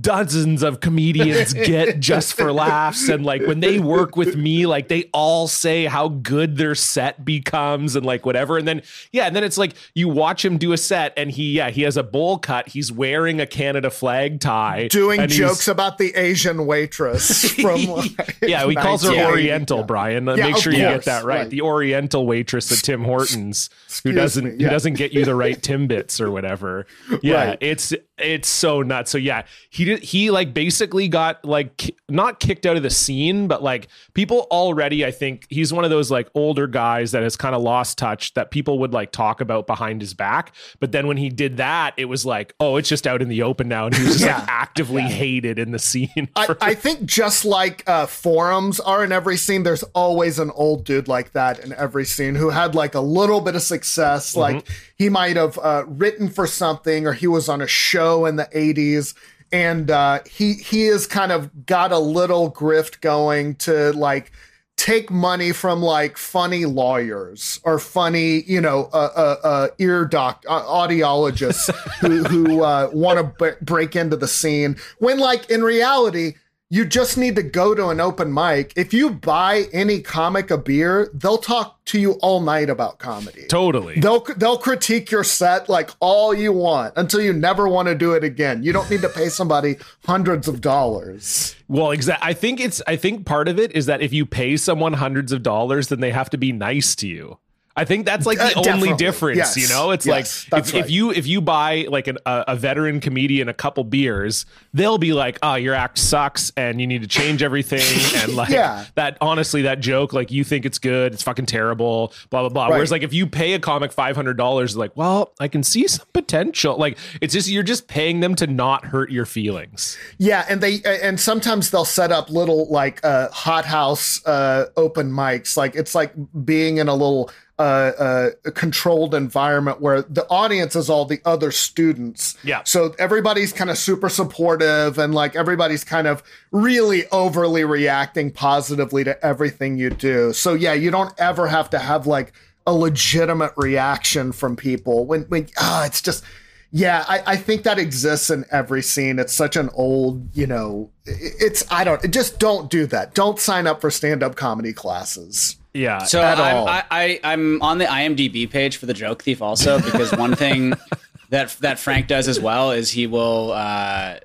dozens 0.00 0.62
of 0.62 0.80
comedians 0.80 1.52
get 1.54 2.00
just 2.00 2.34
for 2.34 2.52
laughs 2.52 3.08
and 3.08 3.24
like 3.24 3.42
when 3.46 3.60
they 3.60 3.78
work 3.78 4.16
with 4.16 4.36
me 4.36 4.66
like 4.66 4.88
they 4.88 5.04
all 5.12 5.46
say 5.46 5.84
how 5.84 6.08
good 6.08 6.56
their 6.56 6.74
set 6.74 7.24
becomes 7.24 7.94
and 7.94 8.04
like 8.04 8.26
whatever 8.26 8.58
and 8.58 8.66
then 8.66 8.82
yeah 9.12 9.26
and 9.26 9.36
then 9.36 9.44
it's 9.44 9.56
like 9.56 9.74
you 9.94 10.08
watch 10.08 10.44
him 10.44 10.58
do 10.58 10.72
a 10.72 10.76
set 10.76 11.12
and 11.16 11.30
he 11.30 11.52
yeah 11.52 11.70
he 11.70 11.82
has 11.82 11.96
a 11.96 12.02
bowl 12.02 12.38
cut 12.38 12.66
he's 12.68 12.90
wearing 12.90 13.40
a 13.40 13.46
canada 13.46 13.90
flag 13.90 14.40
tie 14.40 14.88
doing 14.88 15.26
jokes 15.28 15.68
about 15.68 15.98
the 15.98 16.14
Asian 16.16 16.66
waitress 16.66 17.50
from 17.52 17.84
like, 17.86 18.36
yeah, 18.42 18.66
he 18.66 18.74
calls 18.74 19.02
her 19.04 19.12
Oriental, 19.26 19.78
Yeah. 19.78 19.84
Brian. 19.84 20.28
Uh, 20.28 20.34
Yeah, 20.34 20.46
Make 20.48 20.56
sure 20.58 20.72
you 20.72 20.78
get 20.80 21.04
that 21.04 21.24
right. 21.24 21.40
right. 21.42 21.50
The 21.50 21.60
Oriental 21.60 22.26
waitress 22.26 22.72
at 22.72 22.78
Tim 22.78 23.04
Hortons 23.04 23.70
who 24.02 24.12
doesn't 24.12 24.56
me, 24.58 24.64
who 24.64 24.70
doesn't 24.70 24.94
get 24.94 25.12
you 25.12 25.24
the 25.24 25.34
right 25.34 25.60
Timbits 25.62 26.20
or 26.20 26.30
whatever. 26.30 26.86
Yeah, 27.22 27.48
Right. 27.50 27.58
it's 27.60 27.92
it's 28.18 28.48
so 28.48 28.82
nuts. 28.82 29.10
So 29.10 29.18
yeah, 29.18 29.42
he 29.76 29.84
did 29.84 30.02
he 30.02 30.30
like 30.30 30.54
basically 30.54 31.06
got 31.06 31.44
like 31.44 31.94
not 32.08 32.40
kicked 32.40 32.64
out 32.64 32.78
of 32.78 32.82
the 32.82 32.88
scene, 32.88 33.46
but 33.46 33.62
like 33.62 33.88
people 34.14 34.46
already. 34.50 35.04
I 35.04 35.10
think 35.10 35.46
he's 35.50 35.70
one 35.70 35.84
of 35.84 35.90
those 35.90 36.10
like 36.10 36.30
older 36.34 36.66
guys 36.66 37.12
that 37.12 37.22
has 37.22 37.36
kind 37.36 37.54
of 37.54 37.60
lost 37.60 37.98
touch 37.98 38.32
that 38.32 38.50
people 38.50 38.78
would 38.78 38.94
like 38.94 39.12
talk 39.12 39.42
about 39.42 39.66
behind 39.66 40.00
his 40.00 40.14
back. 40.14 40.54
But 40.80 40.92
then 40.92 41.06
when 41.06 41.18
he 41.18 41.28
did 41.28 41.58
that, 41.58 41.92
it 41.98 42.06
was 42.06 42.24
like, 42.24 42.54
oh, 42.58 42.76
it's 42.76 42.88
just 42.88 43.06
out 43.06 43.20
in 43.20 43.28
the 43.28 43.42
open 43.42 43.68
now, 43.68 43.84
and 43.84 43.94
he 43.94 44.02
was 44.02 44.14
just 44.14 44.20
Yeah. 44.26 44.38
like 44.38 44.48
actively 44.48 45.02
hated 45.02 45.58
in 45.58 45.72
the 45.72 45.78
scene. 45.78 46.30
I, 46.34 46.56
I 46.62 46.74
think 46.74 47.04
just 47.04 47.44
like 47.44 47.84
uh, 47.86 48.06
forums 48.06 48.80
are 48.80 49.04
in 49.04 49.12
every 49.12 49.36
scene, 49.36 49.62
there's 49.62 49.82
always 49.94 50.38
an 50.38 50.52
old 50.54 50.86
dude 50.86 51.06
like 51.06 51.32
that 51.32 51.58
in 51.58 51.74
every 51.74 52.06
scene 52.06 52.34
who 52.34 52.48
had 52.48 52.74
like 52.74 52.94
a 52.94 53.00
little 53.00 53.42
bit 53.42 53.54
of 53.54 53.60
success. 53.62 54.30
Mm-hmm. 54.30 54.40
Like 54.40 54.68
he 54.96 55.10
might 55.10 55.36
have 55.36 55.58
uh, 55.58 55.84
written 55.86 56.30
for 56.30 56.46
something 56.46 57.06
or 57.06 57.12
he 57.12 57.26
was 57.26 57.50
on 57.50 57.60
a 57.60 57.66
show 57.66 58.24
in 58.24 58.36
the 58.36 58.46
80s. 58.54 59.14
And 59.52 59.90
uh, 59.90 60.20
he 60.28 60.54
he 60.54 60.86
has 60.86 61.06
kind 61.06 61.32
of 61.32 61.66
got 61.66 61.92
a 61.92 61.98
little 61.98 62.50
grift 62.50 63.00
going 63.00 63.54
to 63.56 63.92
like 63.92 64.32
take 64.76 65.10
money 65.10 65.52
from 65.52 65.82
like 65.82 66.18
funny 66.18 66.66
lawyers 66.66 67.60
or 67.64 67.78
funny, 67.78 68.42
you 68.42 68.60
know, 68.60 68.90
uh, 68.92 69.10
uh, 69.16 69.36
uh, 69.42 69.68
ear 69.78 70.04
doc 70.04 70.44
uh, 70.48 70.62
audiologists 70.62 71.74
who 72.00 72.24
who 72.24 72.62
uh, 72.62 72.90
want 72.92 73.18
to 73.18 73.44
b- 73.44 73.56
break 73.62 73.96
into 73.96 74.16
the 74.16 74.28
scene. 74.28 74.76
When 74.98 75.18
like 75.18 75.50
in 75.50 75.62
reality, 75.62 76.34
you 76.68 76.84
just 76.84 77.16
need 77.16 77.36
to 77.36 77.42
go 77.42 77.74
to 77.74 77.88
an 77.88 78.00
open 78.00 78.32
mic. 78.32 78.72
If 78.74 78.92
you 78.92 79.10
buy 79.10 79.66
any 79.72 80.00
comic 80.00 80.50
a 80.50 80.58
beer, 80.58 81.08
they'll 81.14 81.38
talk 81.38 81.84
to 81.86 82.00
you 82.00 82.12
all 82.14 82.40
night 82.40 82.68
about 82.68 82.98
comedy. 82.98 83.46
totally. 83.46 84.00
They'll 84.00 84.24
they'll 84.36 84.58
critique 84.58 85.10
your 85.10 85.22
set 85.22 85.68
like 85.68 85.90
all 86.00 86.34
you 86.34 86.52
want 86.52 86.94
until 86.96 87.20
you 87.20 87.32
never 87.32 87.68
want 87.68 87.86
to 87.86 87.94
do 87.94 88.14
it 88.14 88.24
again. 88.24 88.64
You 88.64 88.72
don't 88.72 88.90
need 88.90 89.02
to 89.02 89.08
pay 89.08 89.28
somebody 89.28 89.76
hundreds 90.04 90.48
of 90.48 90.60
dollars. 90.60 91.54
Well, 91.68 91.92
exactly. 91.92 92.28
I 92.28 92.32
think 92.32 92.60
it's. 92.60 92.82
I 92.86 92.96
think 92.96 93.26
part 93.26 93.46
of 93.48 93.58
it 93.60 93.72
is 93.72 93.86
that 93.86 94.02
if 94.02 94.12
you 94.12 94.26
pay 94.26 94.56
someone 94.56 94.94
hundreds 94.94 95.30
of 95.30 95.42
dollars, 95.42 95.88
then 95.88 96.00
they 96.00 96.10
have 96.10 96.30
to 96.30 96.38
be 96.38 96.52
nice 96.52 96.96
to 96.96 97.08
you. 97.08 97.38
I 97.76 97.84
think 97.84 98.06
that's 98.06 98.24
like 98.24 98.38
the 98.38 98.58
Uh, 98.58 98.72
only 98.72 98.94
difference. 98.94 99.36
Yes. 99.36 99.56
You 99.56 99.68
know, 99.68 99.90
it's 99.90 100.06
Yes, 100.06 100.46
like 100.50 100.60
if, 100.66 100.72
right. 100.74 100.84
if 100.84 100.90
you 100.90 101.10
if 101.12 101.26
you 101.26 101.40
buy 101.42 101.86
like 101.90 102.06
an, 102.08 102.16
a, 102.24 102.44
a 102.48 102.56
veteran 102.56 103.00
comedian 103.00 103.48
a 103.48 103.54
couple 103.54 103.84
beers, 103.84 104.46
they'll 104.72 104.96
be 104.98 105.12
like, 105.12 105.38
"Oh, 105.42 105.56
your 105.56 105.74
act 105.74 105.98
sucks, 105.98 106.52
and 106.56 106.80
you 106.80 106.86
need 106.86 107.02
to 107.02 107.08
change 107.08 107.42
everything." 107.42 107.82
And 108.22 108.34
like 108.34 108.48
Yeah. 108.48 108.86
that, 108.94 109.18
honestly, 109.20 109.62
that 109.62 109.80
joke, 109.80 110.12
like 110.14 110.30
you 110.30 110.42
think 110.42 110.64
it's 110.64 110.78
good, 110.78 111.12
it's 111.12 111.22
fucking 111.22 111.46
terrible, 111.46 112.12
blah 112.30 112.40
blah 112.40 112.48
blah. 112.48 112.68
Whereas 112.70 112.90
like 112.90 113.02
if 113.02 113.12
you 113.12 113.26
pay 113.26 113.52
a 113.52 113.58
comic 113.58 113.92
five 113.92 114.16
hundred 114.16 114.36
dollars, 114.38 114.76
like, 114.76 114.96
well, 114.96 115.32
I 115.38 115.48
can 115.48 115.62
see 115.62 115.86
some 115.86 116.06
potential. 116.14 116.76
Like 116.78 116.96
it's 117.20 117.34
just 117.34 117.48
you're 117.48 117.62
just 117.62 117.88
paying 117.88 118.20
them 118.20 118.34
to 118.36 118.46
not 118.46 118.86
hurt 118.86 119.10
your 119.10 119.26
feelings. 119.26 119.98
Yeah, 120.18 120.46
and 120.48 120.62
they 120.62 120.80
and 121.02 121.20
sometimes 121.20 121.70
they'll 121.70 121.84
set 121.84 122.10
up 122.10 122.30
little 122.30 122.66
like 122.70 123.04
uh, 123.04 123.28
hothouse 123.32 124.24
uh, 124.26 124.66
open 124.76 125.10
mics. 125.12 125.56
Like 125.56 125.74
it's 125.76 125.94
like 125.94 126.12
being 126.44 126.78
in 126.78 126.88
a 126.88 126.94
little 126.94 127.30
uh, 127.58 127.62
uh, 127.62 128.30
controlled 128.54 129.14
environment 129.14 129.80
where 129.80 130.02
the 130.02 130.26
audience 130.28 130.76
is 130.76 130.90
all 130.90 131.06
the 131.06 131.20
other 131.24 131.50
students. 131.50 132.36
Yeah. 132.44 132.62
So 132.64 132.94
everybody's 132.98 133.52
kind 133.52 133.70
of 133.70 133.78
super 133.78 134.08
supportive 134.08 134.98
and 134.98 135.14
like 135.14 135.34
everybody's 135.36 135.82
kind 135.82 136.06
of 136.06 136.22
really 136.50 137.06
overly 137.08 137.64
reacting 137.64 138.30
positively 138.30 139.04
to 139.04 139.24
everything 139.24 139.78
you 139.78 139.90
do. 139.90 140.32
So 140.32 140.52
yeah, 140.54 140.74
you 140.74 140.90
don't 140.90 141.14
ever 141.18 141.46
have 141.46 141.70
to 141.70 141.78
have 141.78 142.06
like 142.06 142.32
a 142.66 142.74
legitimate 142.74 143.52
reaction 143.56 144.32
from 144.32 144.56
people 144.56 145.06
when 145.06 145.22
when 145.22 145.48
ah, 145.58 145.86
it's 145.86 146.02
just 146.02 146.24
yeah, 146.72 147.04
I, 147.08 147.22
I 147.26 147.36
think 147.36 147.62
that 147.62 147.78
exists 147.78 148.28
in 148.28 148.44
every 148.50 148.82
scene. 148.82 149.18
It's 149.18 149.32
such 149.32 149.56
an 149.56 149.70
old, 149.74 150.36
you 150.36 150.46
know, 150.46 150.90
it's 151.06 151.64
I 151.70 151.84
don't 151.84 152.12
just 152.12 152.38
don't 152.38 152.68
do 152.68 152.86
that. 152.86 153.14
Don't 153.14 153.38
sign 153.38 153.66
up 153.66 153.80
for 153.80 153.90
stand 153.90 154.22
up 154.22 154.36
comedy 154.36 154.72
classes. 154.72 155.56
Yeah. 155.76 155.98
So 156.04 156.20
At 156.22 156.38
I'm. 156.38 156.66
I, 156.68 156.84
I, 156.90 157.20
I'm 157.24 157.62
on 157.62 157.78
the 157.78 157.84
IMDb 157.86 158.50
page 158.50 158.76
for 158.76 158.86
the 158.86 158.94
Joke 158.94 159.22
Thief 159.22 159.42
also 159.42 159.80
because 159.80 160.12
one 160.12 160.34
thing 160.34 160.74
that 161.30 161.56
that 161.60 161.78
Frank 161.78 162.06
does 162.08 162.28
as 162.28 162.40
well 162.40 162.70
is 162.72 162.90
he 162.90 163.06
will. 163.06 163.52
Uh, 163.52 164.18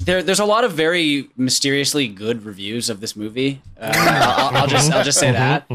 there, 0.00 0.22
there's 0.22 0.40
a 0.40 0.44
lot 0.44 0.64
of 0.64 0.72
very 0.72 1.28
mysteriously 1.36 2.06
good 2.08 2.44
reviews 2.44 2.90
of 2.90 3.00
this 3.00 3.16
movie. 3.16 3.62
Uh, 3.80 3.92
I'll, 3.94 4.46
I'll- 4.48 4.56
I'll 4.62 4.66
just 4.66 4.92
I'll 4.92 5.04
just 5.04 5.18
say 5.18 5.32
that. 5.32 5.66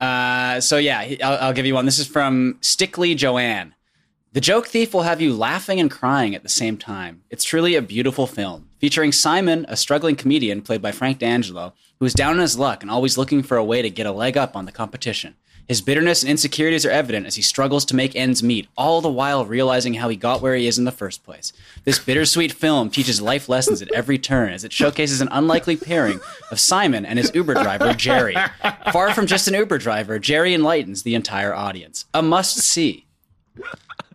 Uh, 0.00 0.60
so 0.60 0.78
yeah, 0.78 0.98
I'll, 1.22 1.38
I'll 1.46 1.52
give 1.52 1.64
you 1.66 1.74
one. 1.74 1.86
This 1.86 1.98
is 2.00 2.06
from 2.08 2.58
Stickly 2.60 3.14
Joanne. 3.14 3.74
The 4.32 4.40
Joke 4.40 4.66
Thief 4.66 4.94
will 4.94 5.02
have 5.02 5.20
you 5.20 5.32
laughing 5.34 5.78
and 5.78 5.90
crying 5.90 6.34
at 6.34 6.42
the 6.42 6.48
same 6.48 6.76
time. 6.78 7.22
It's 7.30 7.44
truly 7.44 7.74
a 7.76 7.82
beautiful 7.82 8.26
film, 8.26 8.68
featuring 8.82 9.12
Simon, 9.12 9.64
a 9.68 9.76
struggling 9.76 10.16
comedian 10.16 10.60
played 10.60 10.82
by 10.82 10.90
Frank 10.90 11.20
D'Angelo, 11.20 11.72
who 12.00 12.04
is 12.04 12.14
down 12.14 12.34
on 12.34 12.40
his 12.40 12.58
luck 12.58 12.82
and 12.82 12.90
always 12.90 13.16
looking 13.16 13.40
for 13.40 13.56
a 13.56 13.64
way 13.64 13.80
to 13.80 13.88
get 13.88 14.08
a 14.08 14.12
leg 14.12 14.36
up 14.36 14.56
on 14.56 14.66
the 14.66 14.72
competition. 14.72 15.36
His 15.68 15.80
bitterness 15.80 16.22
and 16.22 16.30
insecurities 16.30 16.84
are 16.84 16.90
evident 16.90 17.24
as 17.24 17.36
he 17.36 17.42
struggles 17.42 17.84
to 17.84 17.94
make 17.94 18.16
ends 18.16 18.42
meet, 18.42 18.66
all 18.76 19.00
the 19.00 19.08
while 19.08 19.46
realizing 19.46 19.94
how 19.94 20.08
he 20.08 20.16
got 20.16 20.42
where 20.42 20.56
he 20.56 20.66
is 20.66 20.78
in 20.78 20.84
the 20.84 20.90
first 20.90 21.22
place. 21.22 21.52
This 21.84 22.00
bittersweet 22.00 22.50
film 22.50 22.90
teaches 22.90 23.22
life 23.22 23.48
lessons 23.48 23.82
at 23.82 23.92
every 23.92 24.18
turn 24.18 24.52
as 24.52 24.64
it 24.64 24.72
showcases 24.72 25.20
an 25.20 25.28
unlikely 25.30 25.76
pairing 25.76 26.18
of 26.50 26.58
Simon 26.58 27.06
and 27.06 27.20
his 27.20 27.32
Uber 27.32 27.54
driver, 27.54 27.94
Jerry. 27.94 28.34
Far 28.92 29.14
from 29.14 29.28
just 29.28 29.46
an 29.46 29.54
Uber 29.54 29.78
driver, 29.78 30.18
Jerry 30.18 30.54
enlightens 30.54 31.04
the 31.04 31.14
entire 31.14 31.54
audience. 31.54 32.06
A 32.12 32.20
must 32.20 32.58
see. 32.58 33.06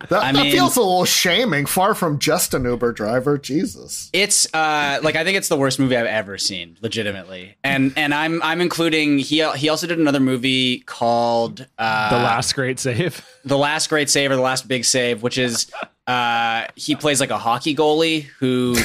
That, 0.10 0.24
I 0.24 0.32
that 0.32 0.52
feels 0.52 0.78
a 0.78 0.82
little 0.82 1.06
shaming. 1.06 1.66
Far 1.66 1.96
from 1.96 2.20
just 2.20 2.54
an 2.54 2.64
Uber 2.66 2.92
driver. 2.94 3.38
Jesus. 3.38 4.10
It's 4.14 4.46
uh 4.54 5.00
like 5.04 5.16
I 5.16 5.24
think 5.24 5.38
it's 5.38 5.50
the 5.50 5.58
worst 5.58 5.80
movie 5.80 5.96
I've 5.98 6.06
ever 6.06 6.38
seen, 6.38 6.78
legitimately. 6.82 7.58
And 7.64 7.94
and 7.98 8.14
I'm 8.14 8.42
I'm 8.44 8.62
including 8.62 9.20
he 9.20 9.48
he 9.56 9.70
also 9.70 9.88
did 9.88 10.00
another 10.00 10.20
movie 10.20 10.80
called 10.80 11.66
uh 11.78 12.10
the 12.10 12.18
last 12.18 12.54
great 12.56 12.80
save. 12.80 13.26
The 13.48 13.58
Last 13.58 13.88
Great 13.88 14.10
Save 14.10 14.32
or 14.32 14.36
The 14.36 14.42
Last 14.42 14.68
Big 14.68 14.84
Save, 14.84 15.24
which 15.24 15.38
is 15.38 15.72
uh 16.06 16.66
he 16.76 16.96
plays 16.98 17.22
like 17.22 17.30
a 17.30 17.38
hockey 17.38 17.74
goalie 17.74 18.24
who 18.24 18.76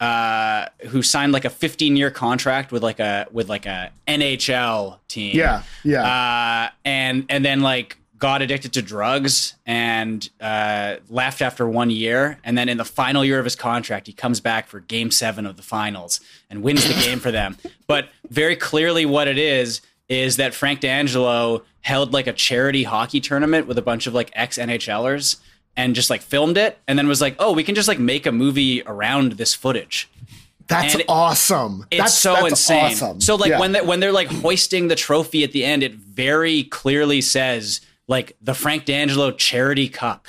uh 0.00 0.66
who 0.88 1.02
signed 1.02 1.32
like 1.32 1.44
a 1.44 1.50
15 1.50 1.96
year 1.96 2.10
contract 2.10 2.72
with 2.72 2.82
like 2.82 2.98
a 2.98 3.28
with 3.30 3.48
like 3.48 3.66
a 3.66 3.92
NHL 4.08 4.98
team. 5.06 5.36
Yeah, 5.36 5.62
yeah. 5.84 6.02
Uh 6.02 6.70
and 6.84 7.26
and 7.28 7.44
then 7.44 7.60
like 7.60 7.97
got 8.18 8.42
addicted 8.42 8.72
to 8.72 8.82
drugs 8.82 9.54
and 9.66 10.28
uh, 10.40 10.96
left 11.08 11.40
after 11.40 11.68
one 11.68 11.90
year. 11.90 12.38
And 12.44 12.58
then 12.58 12.68
in 12.68 12.76
the 12.76 12.84
final 12.84 13.24
year 13.24 13.38
of 13.38 13.44
his 13.44 13.56
contract, 13.56 14.06
he 14.06 14.12
comes 14.12 14.40
back 14.40 14.66
for 14.66 14.80
game 14.80 15.10
seven 15.10 15.46
of 15.46 15.56
the 15.56 15.62
finals 15.62 16.20
and 16.50 16.62
wins 16.62 16.86
the 16.86 16.94
game 17.04 17.20
for 17.20 17.30
them. 17.30 17.56
But 17.86 18.08
very 18.28 18.56
clearly, 18.56 19.06
what 19.06 19.28
it 19.28 19.38
is 19.38 19.80
is 20.08 20.36
that 20.36 20.54
Frank 20.54 20.80
D'Angelo 20.80 21.62
held 21.82 22.12
like 22.12 22.26
a 22.26 22.32
charity 22.32 22.82
hockey 22.84 23.20
tournament 23.20 23.66
with 23.66 23.78
a 23.78 23.82
bunch 23.82 24.06
of 24.06 24.14
like 24.14 24.30
ex 24.34 24.58
NHLers 24.58 25.36
and 25.76 25.94
just 25.94 26.10
like 26.10 26.22
filmed 26.22 26.56
it 26.56 26.78
and 26.88 26.98
then 26.98 27.06
was 27.06 27.20
like, 27.20 27.36
oh, 27.38 27.52
we 27.52 27.62
can 27.62 27.74
just 27.74 27.88
like 27.88 27.98
make 27.98 28.26
a 28.26 28.32
movie 28.32 28.82
around 28.86 29.32
this 29.32 29.54
footage. 29.54 30.08
That's 30.66 30.94
and 30.94 31.04
awesome. 31.08 31.86
It's 31.90 32.02
that's, 32.02 32.14
so 32.14 32.34
that's 32.34 32.48
insane. 32.50 32.84
Awesome. 32.92 33.20
So 33.20 33.36
like 33.36 33.50
Yeah. 33.50 33.60
when 33.60 33.72
they 33.72 33.80
when 33.80 34.00
they're 34.00 34.12
like 34.12 34.28
hoisting 34.28 34.88
the 34.88 34.96
trophy 34.96 35.44
at 35.44 35.52
the 35.52 35.64
end, 35.64 35.82
it 35.82 35.94
very 35.94 36.64
clearly 36.64 37.20
says 37.22 37.80
like 38.08 38.36
the 38.40 38.54
Frank 38.54 38.86
D'Angelo 38.86 39.30
charity 39.30 39.88
cup. 39.88 40.26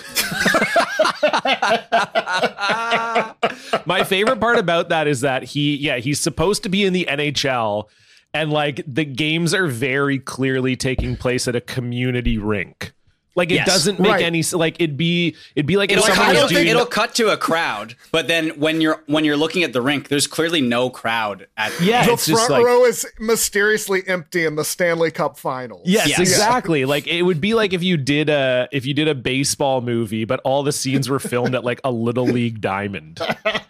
My 3.85 4.03
favorite 4.05 4.39
part 4.39 4.59
about 4.59 4.89
that 4.89 5.07
is 5.07 5.21
that 5.21 5.43
he, 5.43 5.75
yeah, 5.77 5.97
he's 5.97 6.19
supposed 6.19 6.61
to 6.63 6.69
be 6.69 6.85
in 6.85 6.93
the 6.93 7.07
NHL, 7.09 7.85
and 8.33 8.51
like 8.51 8.83
the 8.85 9.05
games 9.05 9.53
are 9.53 9.67
very 9.67 10.19
clearly 10.19 10.75
taking 10.75 11.15
place 11.15 11.47
at 11.47 11.55
a 11.55 11.61
community 11.61 12.37
rink. 12.37 12.93
Like 13.39 13.51
it 13.51 13.55
Yes. 13.55 13.67
doesn't 13.67 13.99
make 13.99 14.11
Right. 14.11 14.25
any 14.25 14.39
s- 14.39 14.53
like 14.53 14.75
it'd 14.79 14.97
be 14.97 15.33
it'd 15.55 15.65
be 15.65 15.77
like 15.77 15.91
It'll, 15.91 16.03
someone 16.03 16.17
cut, 16.25 16.27
was 16.35 16.37
it'll, 16.37 16.49
doing 16.49 16.67
it'll 16.67 16.85
cut 16.85 17.15
to 17.15 17.29
a 17.29 17.37
crowd, 17.37 17.95
but 18.11 18.27
then 18.27 18.49
when 18.59 18.81
you're 18.81 19.01
when 19.07 19.23
you're 19.23 19.37
looking 19.37 19.63
at 19.63 19.71
the 19.71 19.81
rink, 19.81 20.09
there's 20.09 20.27
clearly 20.27 20.59
no 20.61 20.89
crowd 20.89 21.47
at 21.55 21.71
yeah, 21.81 22.05
the 22.05 22.11
it's 22.13 22.25
just 22.25 22.45
front 22.47 22.51
like 22.61 22.65
row 22.65 22.83
is 22.85 23.05
mysteriously 23.17 24.03
empty 24.07 24.45
in 24.45 24.55
the 24.57 24.65
Stanley 24.65 25.09
Cup 25.11 25.39
Finals. 25.39 25.83
Yes, 25.85 26.09
Yes. 26.09 26.19
exactly. 26.19 26.83
Like 26.85 27.07
it 27.07 27.21
would 27.23 27.39
be 27.39 27.53
like 27.53 27.71
if 27.71 27.81
you 27.81 27.95
did 27.95 28.29
a 28.29 28.67
if 28.73 28.85
you 28.85 28.93
did 28.93 29.07
a 29.07 29.15
baseball 29.15 29.79
movie, 29.81 30.25
but 30.25 30.41
all 30.43 30.61
the 30.63 30.73
scenes 30.73 31.07
were 31.09 31.19
filmed 31.19 31.55
at 31.55 31.63
like 31.63 31.79
a 31.85 31.91
little 31.91 32.25
league 32.25 32.59
diamond, 32.59 33.21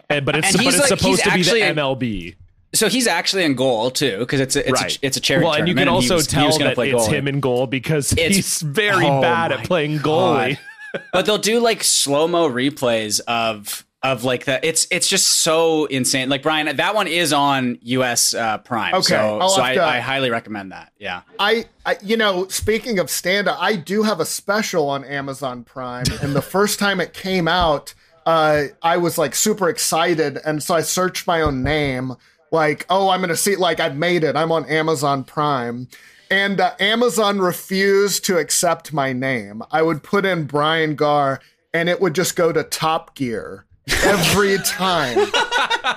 and 0.09 0.25
but 0.25 0.35
it's 0.35 0.47
And 0.47 0.57
but 0.57 0.65
it's 0.73 0.79
like- 0.79 0.87
supposed 0.87 1.23
to 1.23 1.29
be 1.31 1.43
the 1.43 1.49
actually 1.51 1.61
a- 1.61 1.73
MLB, 1.75 2.35
So 2.73 2.87
he's 2.87 3.07
actually 3.07 3.43
in 3.45 3.55
goal 3.55 3.89
too, 3.91 4.19
because 4.19 4.39
it's 4.39 4.55
a, 4.55 4.69
it's 4.69 4.81
right? 4.81 4.95
a, 4.95 4.99
it's 5.05 5.17
a 5.17 5.19
charity. 5.19 5.45
Well, 5.45 5.55
and 5.55 5.67
you 5.67 5.73
can 5.75 5.87
also 5.87 6.15
was, 6.15 6.27
tell 6.27 6.55
that 6.59 6.77
it's 6.77 6.79
goalie. 6.79 7.07
him 7.09 7.27
in 7.27 7.39
goal 7.39 7.65
because 7.67 8.11
It's- 8.13 8.35
he's 8.35 8.61
very 8.61 9.07
Oh 9.07 9.21
bad 9.21 9.51
at 9.51 9.65
playing 9.65 9.99
goalie. 9.99 10.57
But 11.13 11.27
they'll 11.27 11.37
do 11.37 11.59
like 11.59 11.83
slow 11.83 12.27
mo 12.27 12.49
replays 12.49 13.19
of 13.27 13.85
of 14.01 14.23
like 14.23 14.45
that. 14.45 14.63
It's 14.65 14.87
it's 14.89 15.07
just 15.07 15.27
so 15.27 15.85
insane. 15.85 16.29
Like 16.29 16.41
Brian, 16.41 16.75
that 16.77 16.95
one 16.95 17.05
is 17.07 17.31
on 17.31 17.77
US 17.81 18.33
uh, 18.33 18.57
Prime. 18.59 18.95
Okay, 18.95 19.03
so, 19.03 19.39
I'll 19.39 19.49
so 19.49 19.61
I, 19.61 19.75
to- 19.75 19.83
I 19.83 19.99
highly 19.99 20.31
recommend 20.31 20.71
that. 20.71 20.91
Yeah, 20.97 21.21
I, 21.37 21.65
I, 21.85 21.97
you 22.01 22.17
know, 22.17 22.47
speaking 22.47 22.97
of 22.97 23.11
stand 23.11 23.47
up, 23.47 23.57
I 23.61 23.75
do 23.75 24.01
have 24.01 24.19
a 24.19 24.25
special 24.25 24.89
on 24.89 25.03
Amazon 25.03 25.63
Prime. 25.63 26.05
and 26.23 26.35
the 26.35 26.41
first 26.41 26.79
time 26.79 26.99
it 26.99 27.13
came 27.13 27.47
out, 27.47 27.93
uh, 28.25 28.63
I 28.81 28.97
was 28.97 29.19
like 29.19 29.35
super 29.35 29.69
excited. 29.69 30.39
And 30.43 30.63
so 30.63 30.73
I 30.73 30.81
searched 30.81 31.27
my 31.27 31.41
own 31.41 31.61
name, 31.61 32.15
like, 32.51 32.85
oh, 32.89 33.09
I'm 33.09 33.19
going 33.19 33.29
to 33.29 33.37
see, 33.37 33.55
like, 33.55 33.79
I've 33.79 33.95
made 33.95 34.23
it. 34.23 34.35
I'm 34.35 34.51
on 34.51 34.65
Amazon 34.65 35.23
Prime. 35.23 35.87
And 36.31 36.61
uh, 36.61 36.75
Amazon 36.79 37.39
refused 37.39 38.25
to 38.25 38.37
accept 38.37 38.93
my 38.93 39.13
name. 39.13 39.63
I 39.71 39.81
would 39.81 40.03
put 40.03 40.25
in 40.25 40.45
Brian 40.45 40.95
Gaar 40.95 41.39
and 41.73 41.89
it 41.89 42.01
would 42.01 42.13
just 42.13 42.35
go 42.35 42.51
to 42.51 42.63
Top 42.63 43.15
Gear 43.15 43.65
every 44.03 44.57
time. 44.65 45.17
it, 45.17 45.33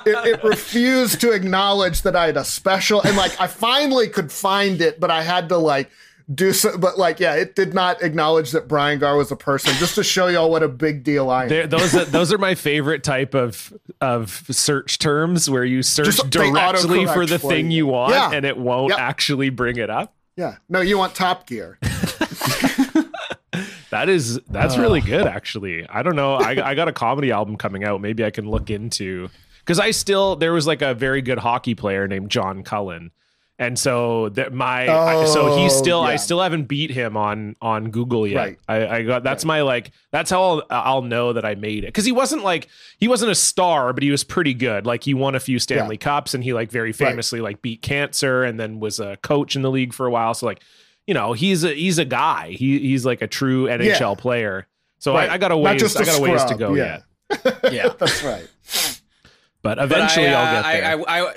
it 0.07 0.45
refused 0.45 1.21
to 1.21 1.33
acknowledge 1.33 2.03
that 2.03 2.17
I 2.17 2.27
had 2.27 2.37
a 2.37 2.45
special, 2.45 3.03
and 3.03 3.17
like 3.17 3.39
I 3.41 3.47
finally 3.47 4.09
could 4.09 4.31
find 4.33 4.81
it, 4.81 5.01
but 5.01 5.11
I 5.11 5.23
had 5.23 5.49
to 5.51 5.59
like 5.59 5.91
do 6.35 6.53
so. 6.53 6.77
But 6.79 6.99
like, 6.99 7.21
yeah, 7.21 7.35
it 7.35 7.55
did 7.57 7.75
not 7.75 8.03
acknowledge 8.03 8.53
that 8.53 8.69
Brian 8.69 8.99
Gaar 8.99 9.17
was 9.17 9.31
a 9.33 9.37
person, 9.37 9.73
just 9.75 9.95
to 9.97 10.05
show 10.05 10.27
y'all 10.29 10.51
what 10.51 10.63
a 10.63 10.69
big 10.69 11.03
deal 11.05 11.31
I 11.31 11.45
am. 11.45 11.49
They're- 11.49 11.67
those 11.67 11.95
are, 11.95 12.05
those 12.05 12.33
are 12.33 12.39
my 12.39 12.55
favorite 12.55 13.03
type 13.05 13.35
of 13.35 13.73
of 14.01 14.45
search 14.51 14.99
terms 14.99 15.49
where 15.51 15.65
you 15.65 15.83
search 15.83 16.07
Just- 16.07 16.31
directly 16.31 17.07
for 17.07 17.25
the 17.27 17.39
for 17.39 17.49
thing 17.49 17.71
you. 17.71 17.79
you 17.79 17.87
want 17.87 18.13
Yeah. 18.15 18.31
and 18.33 18.45
it 18.45 18.57
won't 18.57 18.91
Yep. 18.91 18.99
actually 18.99 19.51
bring 19.51 19.77
it 19.77 19.91
up. 19.91 20.15
yeah, 20.37 20.57
no, 20.69 20.81
you 20.81 20.99
want 20.99 21.15
Top 21.15 21.47
Gear? 21.47 21.79
That 23.91 24.09
is 24.09 24.41
that's 24.49 24.79
really 24.79 25.03
good 25.03 25.27
actually. 25.27 25.87
I 25.87 26.03
don't 26.03 26.17
know. 26.17 26.35
I 26.37 26.71
I 26.71 26.75
got 26.75 26.89
a 26.89 26.93
comedy 26.93 27.31
album 27.31 27.57
coming 27.59 27.85
out. 27.85 28.01
Maybe 28.01 28.25
I 28.25 28.31
can 28.31 28.49
look 28.49 28.71
into 28.71 29.29
because 29.59 29.79
I 29.79 29.91
still 29.91 30.35
there 30.35 30.55
was 30.55 30.67
like 30.67 30.81
a 30.81 30.95
very 30.95 31.21
good 31.21 31.37
hockey 31.39 31.75
player 31.75 32.09
named 32.09 32.31
John 32.31 32.63
Cullen. 32.63 33.11
And 33.63 33.79
so 33.79 34.29
that 34.31 34.53
my 34.53 34.89
I- 34.89 35.25
so 35.27 35.53
Oh, 35.53 35.57
he's 35.63 35.73
still 35.73 36.01
I 36.01 36.17
still 36.17 36.41
haven't 36.41 36.65
beat 36.65 36.91
him 36.91 37.17
on 37.17 37.55
on 37.63 37.91
Google 37.91 38.27
yet. 38.27 38.37
Right. 38.37 38.59
I, 38.69 38.87
I 38.97 39.03
got 39.03 39.23
that's 39.23 39.45
my 39.45 39.63
like 39.63 39.93
that's 40.11 40.31
how 40.31 40.43
I'll 40.43 40.63
I'll 40.71 41.03
know 41.03 41.33
that 41.33 41.45
I 41.45 41.55
made 41.55 41.85
it 41.85 41.89
because 41.89 42.05
he 42.05 42.11
wasn't 42.13 42.43
like 42.43 42.67
he 42.99 43.07
wasn't 43.07 43.31
a 43.31 43.37
star 43.37 43.93
but 43.93 44.03
he 44.03 44.11
was 44.11 44.25
pretty 44.25 44.53
good. 44.55 44.85
Like 44.85 45.05
he 45.05 45.15
won 45.15 45.35
a 45.37 45.41
few 45.41 45.61
Stanley 45.61 45.97
Cups 45.97 46.35
and 46.35 46.43
he 46.43 46.53
like 46.53 46.71
very 46.73 46.93
famously 46.93 47.41
like 47.41 47.63
beat 47.63 47.83
cancer 47.83 48.43
and 48.43 48.59
then 48.59 48.81
was 48.81 48.99
a 48.99 49.17
coach 49.19 49.55
in 49.55 49.63
the 49.63 49.71
league 49.71 49.93
for 49.95 50.07
a 50.07 50.11
while. 50.11 50.35
So 50.35 50.47
like 50.47 50.61
you 51.07 51.15
know 51.15 51.33
he's 51.33 51.63
a 51.63 51.73
he's 51.73 51.99
a 51.99 52.05
guy. 52.05 52.51
He 52.51 52.81
he's 52.81 53.07
like 53.07 53.23
a 53.23 53.29
true 53.29 53.67
NHL 53.67 54.19
player. 54.19 54.67
So 54.99 55.15
Right. 55.15 55.31
I, 55.31 55.35
I 55.35 55.39
got 55.39 55.53
a 55.53 55.55
Not 55.55 55.63
ways 55.63 55.81
just 55.81 55.97
I 55.99 56.03
a 56.03 56.07
got 56.07 56.19
a 56.19 56.23
ways 56.23 56.45
to 56.47 56.55
go 56.57 56.75
yeah. 56.75 57.03
yet. 57.31 57.59
yeah. 57.73 57.89
That's 57.97 58.23
right. 58.25 58.49
But 59.63 59.77
But 59.77 59.85
eventually 59.85 60.27
I, 60.29 60.33
uh, 60.33 60.39
I'll 60.39 60.63
get 60.63 60.73
there. 60.73 60.85
I, 60.85 60.93
I, 60.93 61.31
I, 61.31 61.35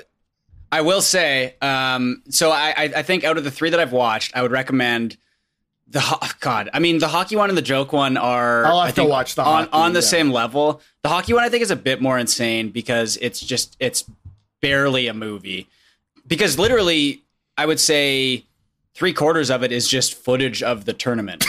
I 0.72 0.82
will 0.82 1.02
say, 1.02 1.56
um, 1.62 2.22
so 2.30 2.52
I, 2.52 2.92
I 2.96 3.02
think 3.02 3.24
out 3.24 3.38
of 3.38 3.44
the 3.44 3.52
three 3.52 3.70
that 3.70 3.80
I've 3.80 3.94
watched, 3.94 4.36
I 4.36 4.42
would 4.42 4.52
recommend 4.52 5.18
the 5.88 6.00
ho- 6.00 6.20
God. 6.40 6.70
I 6.74 6.80
mean, 6.80 7.00
the 7.00 7.08
hockey 7.08 7.36
one 7.36 7.50
and 7.50 7.58
the 7.58 7.62
joke 7.62 7.94
one 7.94 8.18
are. 8.18 8.66
I'll 8.66 8.82
have 8.82 9.00
I 9.00 9.04
to 9.04 9.10
watch 9.10 9.36
the 9.36 9.44
on 9.44 9.66
hockey, 9.66 9.70
on 9.74 9.94
the 9.94 10.00
yeah. 10.00 10.06
same 10.06 10.32
level. 10.32 10.82
The 11.04 11.10
hockey 11.10 11.34
one 11.34 11.44
I 11.44 11.50
think 11.50 11.62
is 11.64 11.72
a 11.72 11.76
bit 11.76 12.02
more 12.02 12.18
insane 12.18 12.70
because 12.70 13.18
it's 13.22 13.40
just 13.40 13.78
it's 13.80 14.04
barely 14.62 15.08
a 15.08 15.14
movie. 15.14 15.68
Because 16.28 16.58
literally, 16.58 17.24
I 17.58 17.66
would 17.66 17.80
say 17.80 18.46
three 18.96 19.14
quarters 19.14 19.52
of 19.52 19.64
it 19.64 19.72
is 19.72 19.88
just 19.88 20.16
footage 20.16 20.64
of 20.64 20.86
the 20.86 20.94
tournament 20.94 21.46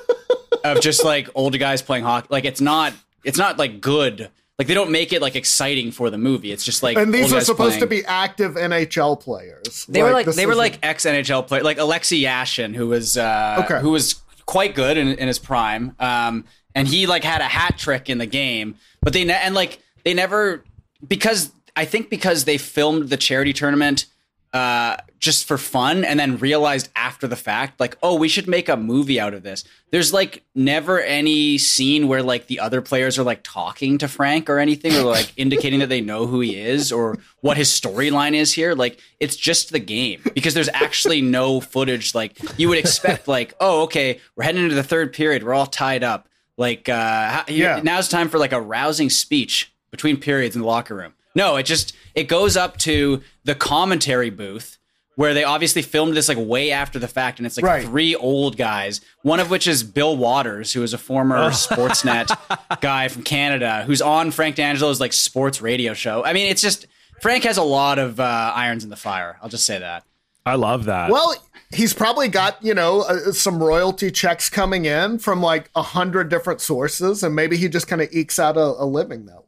of 0.64 0.80
just 0.80 1.04
like 1.04 1.28
older 1.34 1.58
guys 1.58 1.82
playing 1.82 2.04
hockey. 2.04 2.28
Like 2.30 2.44
it's 2.44 2.60
not 2.60 2.92
it's 3.24 3.38
not 3.38 3.58
like 3.58 3.80
good. 3.80 4.30
Like 4.58 4.66
they 4.66 4.74
don't 4.74 4.90
make 4.90 5.12
it 5.12 5.22
like 5.22 5.36
exciting 5.36 5.92
for 5.92 6.10
the 6.10 6.18
movie. 6.18 6.50
It's 6.50 6.64
just 6.64 6.82
like 6.82 6.96
And 6.96 7.14
these 7.14 7.32
are 7.32 7.40
supposed 7.40 7.78
to 7.78 7.86
be 7.86 8.04
active 8.04 8.54
NHL 8.54 9.20
players. 9.20 9.86
They 9.88 10.02
were 10.02 10.10
like 10.10 10.26
they 10.26 10.46
were 10.46 10.56
like 10.56 10.80
ex 10.82 11.04
NHL 11.04 11.46
players, 11.46 11.64
like 11.64 11.78
Alexi 11.78 12.22
Yashin, 12.22 12.74
who 12.74 12.88
was 12.88 13.16
uh, 13.16 13.62
Okay. 13.64 13.80
who 13.80 13.90
was 13.90 14.16
quite 14.46 14.74
good 14.74 14.96
in, 14.98 15.08
in 15.08 15.28
his 15.28 15.38
prime, 15.38 15.94
um, 16.00 16.44
and 16.74 16.88
he 16.88 17.06
like 17.06 17.22
had 17.22 17.40
a 17.40 17.44
hat 17.44 17.78
trick 17.78 18.10
in 18.10 18.18
the 18.18 18.26
game. 18.26 18.74
But 19.00 19.12
they 19.12 19.24
ne- 19.24 19.34
and 19.40 19.54
like 19.54 19.80
they 20.04 20.12
never 20.12 20.64
because 21.06 21.52
I 21.76 21.84
think 21.84 22.10
because 22.10 22.44
they 22.44 22.58
filmed 22.58 23.10
the 23.10 23.16
charity 23.16 23.52
tournament 23.52 24.06
uh, 24.52 24.96
just 25.18 25.46
for 25.46 25.58
fun, 25.58 26.04
and 26.04 26.18
then 26.20 26.38
realized 26.38 26.88
after 26.94 27.26
the 27.26 27.36
fact, 27.36 27.80
like, 27.80 27.96
oh, 28.02 28.14
we 28.14 28.28
should 28.28 28.46
make 28.46 28.68
a 28.68 28.76
movie 28.76 29.18
out 29.18 29.34
of 29.34 29.42
this. 29.42 29.64
There's 29.90 30.12
like 30.12 30.44
never 30.54 31.00
any 31.00 31.58
scene 31.58 32.08
where 32.08 32.22
like 32.22 32.46
the 32.46 32.60
other 32.60 32.80
players 32.80 33.18
are 33.18 33.22
like 33.24 33.40
talking 33.42 33.98
to 33.98 34.08
Frank 34.08 34.48
or 34.48 34.58
anything, 34.58 34.94
or 34.94 35.02
like 35.02 35.32
indicating 35.36 35.80
that 35.80 35.88
they 35.88 36.00
know 36.00 36.26
who 36.26 36.40
he 36.40 36.56
is 36.60 36.92
or 36.92 37.18
what 37.40 37.56
his 37.56 37.68
storyline 37.68 38.34
is 38.34 38.52
here. 38.52 38.74
Like, 38.74 39.00
it's 39.20 39.36
just 39.36 39.70
the 39.72 39.78
game 39.80 40.22
because 40.34 40.54
there's 40.54 40.68
actually 40.72 41.20
no 41.20 41.60
footage. 41.60 42.14
Like, 42.14 42.38
you 42.58 42.68
would 42.68 42.78
expect, 42.78 43.28
like, 43.36 43.54
oh, 43.60 43.82
okay, 43.82 44.20
we're 44.36 44.44
heading 44.44 44.62
into 44.62 44.74
the 44.76 44.82
third 44.82 45.12
period, 45.12 45.42
we're 45.42 45.54
all 45.54 45.66
tied 45.66 46.02
up. 46.04 46.28
Like, 46.56 46.88
uh, 46.88 47.44
Yeah. 47.48 47.80
now's 47.84 48.08
time 48.08 48.28
for 48.28 48.38
like 48.38 48.52
a 48.52 48.60
rousing 48.60 49.10
speech 49.10 49.72
between 49.90 50.16
periods 50.16 50.54
in 50.56 50.62
the 50.62 50.66
locker 50.66 50.94
room. 50.94 51.14
No, 51.34 51.56
it 51.56 51.64
just 51.64 51.94
it 52.14 52.24
goes 52.24 52.56
up 52.56 52.78
to 52.78 53.22
the 53.44 53.54
commentary 53.54 54.30
booth 54.30 54.77
where 55.18 55.34
they 55.34 55.42
obviously 55.42 55.82
filmed 55.82 56.16
this 56.16 56.28
like 56.28 56.38
way 56.38 56.70
after 56.70 57.00
the 57.00 57.08
fact, 57.08 57.40
and 57.40 57.46
it's 57.46 57.56
like 57.56 57.64
Right. 57.64 57.84
three 57.84 58.14
old 58.14 58.56
guys. 58.56 59.00
One 59.22 59.40
of 59.40 59.50
which 59.50 59.66
is 59.66 59.82
Bill 59.82 60.16
Watters, 60.16 60.72
who 60.72 60.84
is 60.84 60.94
a 60.94 60.98
former 60.98 61.50
Sportsnet 61.50 62.30
guy 62.80 63.08
from 63.08 63.24
Canada, 63.24 63.82
who's 63.84 64.00
on 64.00 64.30
Frank 64.30 64.54
D'Angelo's 64.54 65.00
like 65.00 65.12
sports 65.12 65.60
radio 65.60 65.92
show. 65.92 66.24
I 66.24 66.32
mean, 66.34 66.48
it's 66.48 66.62
just 66.62 66.86
Frank 67.20 67.42
has 67.42 67.56
a 67.56 67.64
lot 67.64 67.98
of 67.98 68.20
uh, 68.20 68.52
irons 68.54 68.84
in 68.84 68.90
the 68.90 68.96
fire. 68.96 69.38
I'll 69.42 69.48
just 69.48 69.66
say 69.66 69.80
that. 69.80 70.04
I 70.46 70.54
love 70.54 70.84
that. 70.84 71.10
Well, 71.10 71.34
he's 71.72 71.92
probably 71.92 72.28
got 72.28 72.62
you 72.62 72.72
know 72.74 73.00
uh, 73.00 73.32
some 73.32 73.60
royalty 73.60 74.12
checks 74.12 74.48
coming 74.48 74.84
in 74.84 75.18
from 75.18 75.42
like 75.42 75.68
a 75.74 75.82
hundred 75.82 76.28
different 76.28 76.60
sources, 76.60 77.24
and 77.24 77.34
maybe 77.34 77.56
he 77.56 77.68
just 77.68 77.88
kind 77.88 78.00
of 78.00 78.08
ekes 78.12 78.38
out 78.38 78.56
a, 78.56 78.60
a 78.60 78.86
living 78.86 79.26
that 79.26 79.47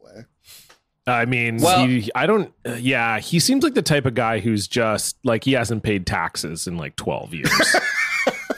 I 1.11 1.25
mean, 1.25 1.57
Well- 1.57 1.85
he, 1.87 2.09
I 2.15 2.25
don't. 2.25 2.53
Uh, 2.65 2.73
yeah, 2.73 3.19
he 3.19 3.39
seems 3.39 3.63
like 3.63 3.73
the 3.73 3.81
type 3.81 4.05
of 4.05 4.13
guy 4.15 4.39
who's 4.39 4.67
just 4.67 5.17
like 5.23 5.43
he 5.43 5.53
hasn't 5.53 5.83
paid 5.83 6.05
taxes 6.07 6.67
in 6.67 6.77
like 6.77 6.95
twelve 6.95 7.33
years. 7.33 7.51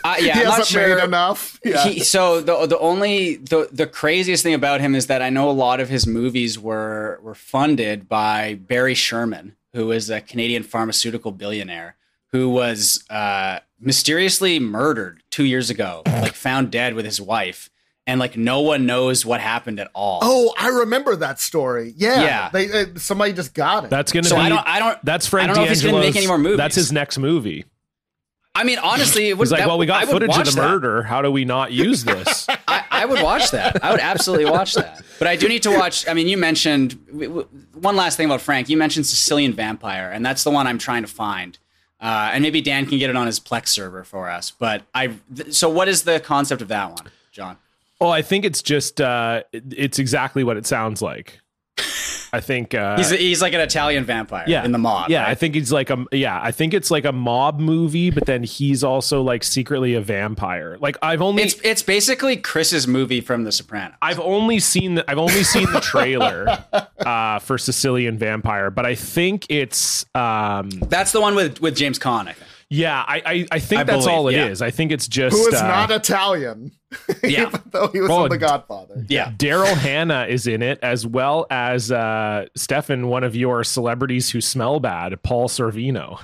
Uh, 0.05 0.15
yeah, 0.19 0.33
He 0.33 0.39
I'm 0.41 0.43
not 0.47 0.57
hasn't 0.57 0.67
sure. 0.67 0.95
made 0.97 1.03
enough. 1.03 1.59
Yeah. 1.63 1.85
He, 1.87 1.99
so 2.01 2.41
the 2.41 2.65
the 2.65 2.77
only 2.79 3.35
the 3.37 3.69
the 3.71 3.87
craziest 3.87 4.43
thing 4.43 4.53
about 4.53 4.81
him 4.81 4.95
is 4.95 5.07
that 5.07 5.21
I 5.21 5.29
know 5.29 5.49
a 5.49 5.53
lot 5.53 5.79
of 5.79 5.87
his 5.87 6.05
movies 6.05 6.59
were 6.59 7.19
were 7.23 7.35
funded 7.35 8.09
by 8.09 8.55
Barry 8.55 8.95
Sherman, 8.95 9.55
who 9.71 9.91
is 9.93 10.09
a 10.09 10.19
Canadian 10.19 10.63
pharmaceutical 10.63 11.31
billionaire 11.31 11.95
who 12.33 12.49
was 12.49 13.05
uh, 13.09 13.59
mysteriously 13.79 14.59
murdered 14.59 15.23
two 15.31 15.45
years 15.45 15.69
ago, 15.69 16.01
like 16.07 16.33
found 16.33 16.69
dead 16.71 16.95
with 16.95 17.05
his 17.05 17.21
wife, 17.21 17.69
and 18.05 18.19
like 18.19 18.35
no 18.37 18.61
one 18.61 18.85
knows 18.85 19.25
what 19.25 19.39
happened 19.41 19.79
at 19.79 19.89
all. 19.93 20.19
oh, 20.21 20.53
I 20.57 20.67
remember 20.69 21.15
that 21.17 21.39
story. 21.39 21.93
Yeah, 21.97 22.21
Yeah. 22.21 22.49
They 22.51 22.81
uh, 22.81 22.85
somebody 22.97 23.33
just 23.33 23.53
got 23.53 23.85
it. 23.85 23.89
That's 23.89 24.11
gonna 24.11 24.23
so 24.27 24.35
be. 24.35 24.41
I 24.41 24.49
don't 24.49 24.67
I 24.67 24.79
don't 24.79 24.97
that's 25.05 25.27
Frank 25.27 25.45
I 25.45 25.53
don't 25.53 25.57
know 25.57 25.63
if 25.63 25.69
he's 25.69 25.83
gonna 25.83 25.99
make 25.99 26.15
any 26.15 26.27
more 26.27 26.37
movies. 26.37 26.57
That's 26.57 26.75
his 26.75 26.91
next 26.91 27.17
movie. 27.17 27.65
I 28.55 28.65
mean, 28.65 28.77
honestly, 28.77 29.29
it 29.29 29.37
would, 29.37 29.45
He's 29.45 29.51
like, 29.51 29.61
that- 29.61 29.67
well, 29.67 29.79
we 29.79 29.87
got 29.87 30.05
would 30.05 30.11
footage 30.11 30.29
of 30.29 30.35
watch 30.37 30.49
the 30.51 30.61
that. 30.61 30.69
murder. 30.69 31.01
How 31.01 31.23
do 31.23 31.31
we 31.31 31.43
not 31.43 31.71
use 31.71 32.03
this? 32.03 32.45
I, 32.67 32.83
I 32.91 33.05
would 33.05 33.19
watch 33.23 33.49
that. 33.49 33.83
I 33.83 33.89
would 33.89 33.99
absolutely 33.99 34.45
watch 34.45 34.75
that. 34.75 35.01
But 35.17 35.27
I 35.27 35.35
do 35.35 35.47
need 35.49 35.63
to 35.63 35.71
watch. 35.71 36.07
I 36.07 36.13
mean, 36.13 36.27
you 36.27 36.37
mentioned 36.37 37.03
w- 37.07 37.29
w- 37.29 37.47
one 37.73 37.95
last 37.95 38.15
thing 38.15 38.27
about 38.27 38.41
Frank. 38.41 38.69
You 38.69 38.77
mentioned 38.77 39.07
Sicilian 39.07 39.53
Vampire, 39.53 40.11
and 40.11 40.23
that's 40.23 40.43
the 40.43 40.51
one 40.51 40.67
I'm 40.67 40.77
trying 40.77 41.01
to 41.01 41.07
find. 41.07 41.57
Uh, 41.99 42.29
and 42.31 42.43
maybe 42.43 42.61
Dan 42.61 42.85
can 42.85 42.99
get 42.99 43.09
it 43.09 43.15
on 43.15 43.25
his 43.25 43.39
Plex 43.39 43.69
server 43.69 44.03
for 44.03 44.29
us. 44.29 44.51
But 44.51 44.83
I. 44.93 45.15
Th- 45.35 45.51
so, 45.51 45.67
what 45.67 45.87
is 45.87 46.03
the 46.03 46.19
concept 46.19 46.61
of 46.61 46.67
that 46.67 46.91
one, 46.91 47.09
John? 47.31 47.57
Oh, 48.01 48.09
I 48.09 48.21
think 48.21 48.45
it's 48.45 48.61
just 48.61 48.99
uh, 48.99 49.43
it's 49.51 49.99
exactly 49.99 50.43
what 50.43 50.57
it 50.57 50.65
sounds 50.65 51.01
like. 51.01 51.39
I 52.33 52.39
think 52.39 52.73
uh, 52.73 52.97
He's 52.97 53.11
he's 53.11 53.41
like 53.43 53.53
an 53.53 53.59
Italian 53.59 54.05
vampire 54.05 54.45
yeah 54.47 54.65
in 54.65 54.71
the 54.71 54.79
mob. 54.79 55.11
Yeah, 55.11 55.21
right? 55.21 55.29
I 55.29 55.35
think 55.35 55.53
he's 55.53 55.71
like 55.71 55.91
a 55.91 56.03
yeah. 56.11 56.39
I 56.41 56.51
think 56.51 56.73
it's 56.73 56.89
like 56.89 57.05
a 57.05 57.11
mob 57.11 57.59
movie, 57.59 58.09
but 58.09 58.25
then 58.25 58.41
he's 58.41 58.83
also 58.83 59.21
like 59.21 59.43
secretly 59.43 59.93
a 59.93 60.01
vampire. 60.01 60.77
Like 60.79 60.97
I've 61.03 61.21
only 61.21 61.43
it's 61.43 61.55
it's 61.63 61.83
basically 61.83 62.37
Chris's 62.37 62.87
movie 62.87 63.21
from 63.21 63.43
The 63.43 63.51
Sopranos. 63.51 63.95
I've 64.01 64.19
only 64.19 64.59
seen 64.59 64.95
the 64.95 65.09
I've 65.09 65.19
only 65.19 65.43
seen 65.43 65.71
the 65.71 65.79
trailer 65.79 66.65
uh, 67.05 67.37
for 67.37 67.59
Sicilian 67.59 68.17
Vampire, 68.17 68.71
but 68.71 68.87
I 68.87 68.95
think 68.95 69.45
it's 69.49 70.07
um, 70.15 70.71
That's 70.71 71.11
the 71.11 71.21
one 71.21 71.35
with 71.35 71.61
with 71.61 71.75
James 71.75 71.99
Caan. 71.99 72.27
I 72.27 72.33
think. 72.33 72.49
Yeah. 72.73 73.03
I 73.07 73.21
I, 73.25 73.47
I 73.51 73.59
think 73.59 73.81
I 73.81 73.83
that's 73.83 74.07
all 74.07 74.27
it 74.27 74.33
believe, 74.33 74.51
is. 74.51 74.61
I 74.61 74.71
think 74.71 74.91
it's 74.91 75.07
just 75.07 75.35
Who 75.35 75.47
is 75.47 75.61
uh, 75.61 75.67
not 75.67 75.91
Italian, 75.91 76.71
Yeah. 77.23 77.47
even 77.47 77.61
though 77.71 77.87
he 77.87 78.01
was 78.01 78.09
Oh, 78.11 78.25
in 78.25 78.29
The 78.29 78.37
Godfather. 78.37 79.05
Yeah. 79.07 79.31
Daryl 79.31 79.73
Hannah 79.75 80.25
is 80.27 80.47
in 80.47 80.61
it 80.61 80.79
as 80.81 81.05
well 81.05 81.45
as 81.49 81.91
uh, 81.91 82.45
Stefan, 82.55 83.07
one 83.07 83.23
of 83.23 83.35
your 83.35 83.63
celebrities 83.63 84.29
who 84.31 84.41
smell 84.41 84.79
bad, 84.79 85.21
Paul 85.23 85.47
Sorvino. 85.49 86.19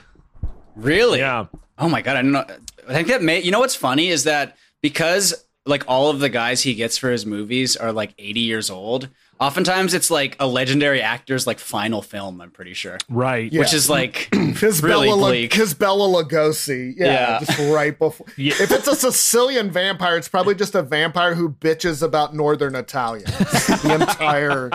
Really? 0.75 1.19
Yeah. 1.19 1.45
Oh 1.77 1.89
my 1.89 2.01
god, 2.01 2.17
I 2.17 2.21
don't 2.21 2.31
know. 2.31 2.45
I 2.87 2.93
think 2.93 3.07
that 3.09 3.21
may. 3.21 3.41
You 3.41 3.51
know 3.51 3.59
what's 3.59 3.75
funny 3.75 4.09
is 4.09 4.23
that 4.25 4.57
because 4.81 5.45
like 5.65 5.83
all 5.87 6.09
of 6.09 6.19
the 6.19 6.29
guys 6.29 6.61
he 6.61 6.73
gets 6.73 6.97
for 6.97 7.11
his 7.11 7.25
movies 7.25 7.75
are 7.77 7.91
like 7.91 8.13
80 8.17 8.39
years 8.39 8.69
old. 8.69 9.09
Oftentimes 9.39 9.93
it's 9.93 10.11
like 10.11 10.35
a 10.39 10.45
legendary 10.47 11.01
actor's 11.01 11.47
like 11.47 11.59
final 11.59 12.01
film. 12.01 12.41
I'm 12.41 12.51
pretty 12.51 12.73
sure, 12.73 12.97
Right. 13.09 13.51
Yeah. 13.51 13.59
which 13.61 13.73
is 13.73 13.89
like 13.89 14.27
His 14.33 14.83
really 14.83 15.07
Bella, 15.07 15.27
bleak. 15.29 15.53
his 15.53 15.73
Bela 15.73 16.07
Lugosi, 16.23 16.93
yeah, 16.97 17.05
Yeah. 17.05 17.39
just 17.39 17.59
right 17.73 17.97
before. 17.97 18.27
Yeah. 18.37 18.53
If 18.59 18.71
it's 18.71 18.87
a 18.87 18.95
Sicilian 18.95 19.71
vampire, 19.71 20.17
it's 20.17 20.27
probably 20.27 20.55
just 20.55 20.75
a 20.75 20.81
vampire 20.81 21.35
who 21.35 21.49
bitches 21.49 22.03
about 22.03 22.35
Northern 22.35 22.75
Italians 22.75 23.25
the 23.83 23.95
entire 23.99 24.71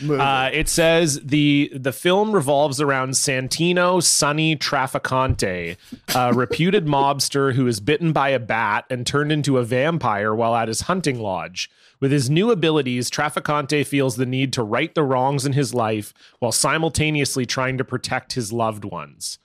movie. 0.00 0.20
Uh, 0.20 0.50
it 0.52 0.68
says 0.68 1.20
the 1.22 1.70
the 1.74 1.92
film 1.92 2.32
revolves 2.32 2.80
around 2.80 3.10
Santino 3.12 4.02
Sonny 4.02 4.56
Trafficante, 4.56 5.76
a 6.14 6.32
reputed 6.32 6.86
mobster 6.86 7.54
who 7.54 7.66
is 7.66 7.80
bitten 7.80 8.12
by 8.12 8.30
a 8.30 8.38
bat 8.38 8.84
and 8.90 9.06
turned 9.06 9.30
into 9.32 9.58
a 9.58 9.64
vampire 9.64 10.34
while 10.34 10.54
at 10.54 10.68
his 10.68 10.82
hunting 10.82 11.20
lodge. 11.20 11.70
With 12.00 12.12
his 12.12 12.28
new 12.28 12.50
abilities, 12.50 13.10
Trafficante 13.10 13.86
feels 13.86 14.16
the 14.16 14.26
need 14.26 14.52
to 14.54 14.62
right 14.62 14.94
the 14.94 15.02
wrongs 15.02 15.46
in 15.46 15.52
his 15.54 15.72
life 15.72 16.12
while 16.38 16.52
simultaneously 16.52 17.46
trying 17.46 17.78
to 17.78 17.84
protect 17.84 18.34
his 18.34 18.52
loved 18.52 18.84
ones. 18.84 19.38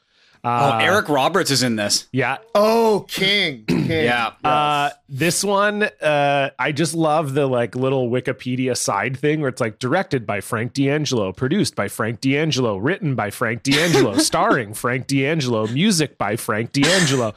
oh, 0.43 0.79
Eric 0.79 1.07
Roberts 1.07 1.51
is 1.51 1.63
in 1.63 1.75
this. 1.75 2.07
Yeah, 2.11 2.39
oh, 2.55 3.05
King, 3.07 3.63
King. 3.67 3.87
Yeah. 3.87 4.31
Uh, 4.43 4.89
this 5.07 5.43
one, 5.43 5.83
uh, 5.83 6.49
I 6.57 6.71
just 6.71 6.93
love 6.93 7.35
the 7.35 7.45
like 7.47 7.75
little 7.75 8.09
Wikipedia 8.09 8.75
side 8.75 9.17
thing 9.17 9.39
where 9.39 9.49
it's 9.49 9.61
like 9.61 9.79
directed 9.79 10.25
by 10.25 10.41
Frank 10.41 10.73
D'Angelo, 10.73 11.31
produced 11.31 11.75
by 11.75 11.87
Frank 11.87 12.21
D'Angelo, 12.21 12.77
written 12.77 13.15
by 13.15 13.29
Frank 13.29 13.63
D'Angelo, 13.63 14.17
starring 14.17 14.73
Frank 14.73 15.07
D'Angelo, 15.07 15.67
music 15.67 16.17
by 16.17 16.35
Frank 16.35 16.71
D'Angelo. 16.73 17.33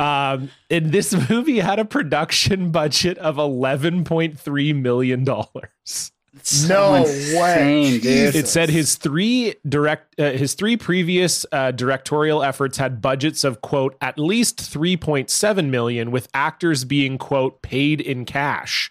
Um, 0.00 0.50
and 0.70 0.92
this 0.92 1.12
movie 1.30 1.60
had 1.60 1.78
a 1.78 1.84
production 1.84 2.70
budget 2.70 3.18
of 3.18 3.38
eleven 3.38 4.02
point 4.04 4.40
three 4.40 4.72
million 4.72 5.24
dollars. 5.24 6.12
no 6.68 6.94
insane, 6.94 7.40
way, 7.40 7.90
dude. 7.90 8.02
Jesus. 8.02 8.34
It 8.34 8.48
said 8.48 8.70
his 8.70 8.96
three 8.96 9.56
direct 9.68 10.18
uh, 10.18 10.30
his 10.30 10.54
three 10.54 10.76
previous 10.76 11.44
uh, 11.52 11.72
directorial 11.72 12.42
efforts 12.42 12.78
had 12.78 13.02
budgets 13.02 13.44
of 13.44 13.60
quote 13.60 13.96
at 14.00 14.18
least 14.18 14.58
3.7 14.58 15.68
million 15.68 16.10
with 16.10 16.28
actors 16.32 16.84
being 16.84 17.18
quote 17.18 17.60
paid 17.62 18.00
in 18.00 18.24
cash. 18.24 18.90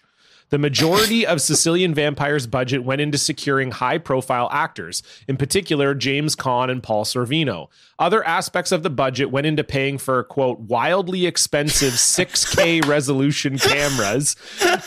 The 0.50 0.58
majority 0.58 1.24
of 1.24 1.40
Sicilian 1.40 1.94
Vampire's 1.94 2.48
budget 2.48 2.82
went 2.82 3.00
into 3.00 3.18
securing 3.18 3.70
high 3.70 3.98
profile 3.98 4.48
actors, 4.50 5.00
in 5.28 5.36
particular 5.36 5.94
James 5.94 6.34
Caan 6.34 6.70
and 6.70 6.82
Paul 6.82 7.04
Sorvino. 7.04 7.68
Other 8.00 8.26
aspects 8.26 8.72
of 8.72 8.82
the 8.82 8.90
budget 8.90 9.30
went 9.30 9.46
into 9.46 9.62
paying 9.62 9.96
for, 9.96 10.24
quote, 10.24 10.58
wildly 10.58 11.24
expensive 11.26 11.92
6K 11.94 12.84
resolution 12.84 13.58
cameras, 13.58 14.34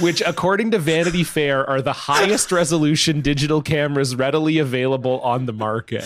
which, 0.02 0.22
according 0.26 0.72
to 0.72 0.80
Vanity 0.80 1.24
Fair, 1.24 1.68
are 1.70 1.82
the 1.82 1.94
highest 1.94 2.52
resolution 2.52 3.22
digital 3.22 3.62
cameras 3.62 4.18
readily 4.18 4.58
available 4.58 5.22
on 5.22 5.46
the 5.46 5.54
market. 5.54 6.04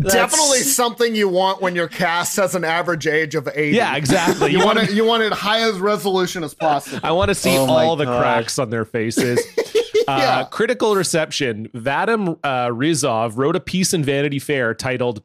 Definitely 0.00 0.58
something 0.60 1.14
you 1.14 1.28
want 1.28 1.60
when 1.60 1.74
your 1.74 1.88
cast 1.88 2.36
has 2.36 2.54
an 2.54 2.64
average 2.64 3.06
age 3.06 3.34
of 3.34 3.48
80. 3.52 3.76
Yeah, 3.76 3.96
exactly. 3.96 4.52
You 4.52 4.58
You 4.58 4.64
want 4.64 4.78
want 4.78 4.90
it 4.90 4.94
you 4.94 5.04
want 5.04 5.22
it 5.24 5.32
high 5.32 5.60
as 5.68 5.78
resolution 5.78 6.44
as 6.44 6.54
possible. 6.54 7.00
I 7.02 7.12
want 7.12 7.28
to 7.30 7.34
see 7.34 7.56
Oh 7.56 7.66
all 7.66 7.96
the 7.96 8.04
God. 8.04 8.20
cracks 8.20 8.58
on 8.58 8.70
their 8.70 8.84
faces. 8.84 9.40
uh, 10.08 10.16
Yeah. 10.18 10.44
critical 10.50 10.94
reception. 10.94 11.68
Vadim 11.74 12.38
uh, 12.44 12.68
Rizov 12.68 13.36
wrote 13.36 13.56
a 13.56 13.60
piece 13.60 13.92
in 13.92 14.04
Vanity 14.04 14.38
Fair 14.38 14.74
titled 14.74 15.22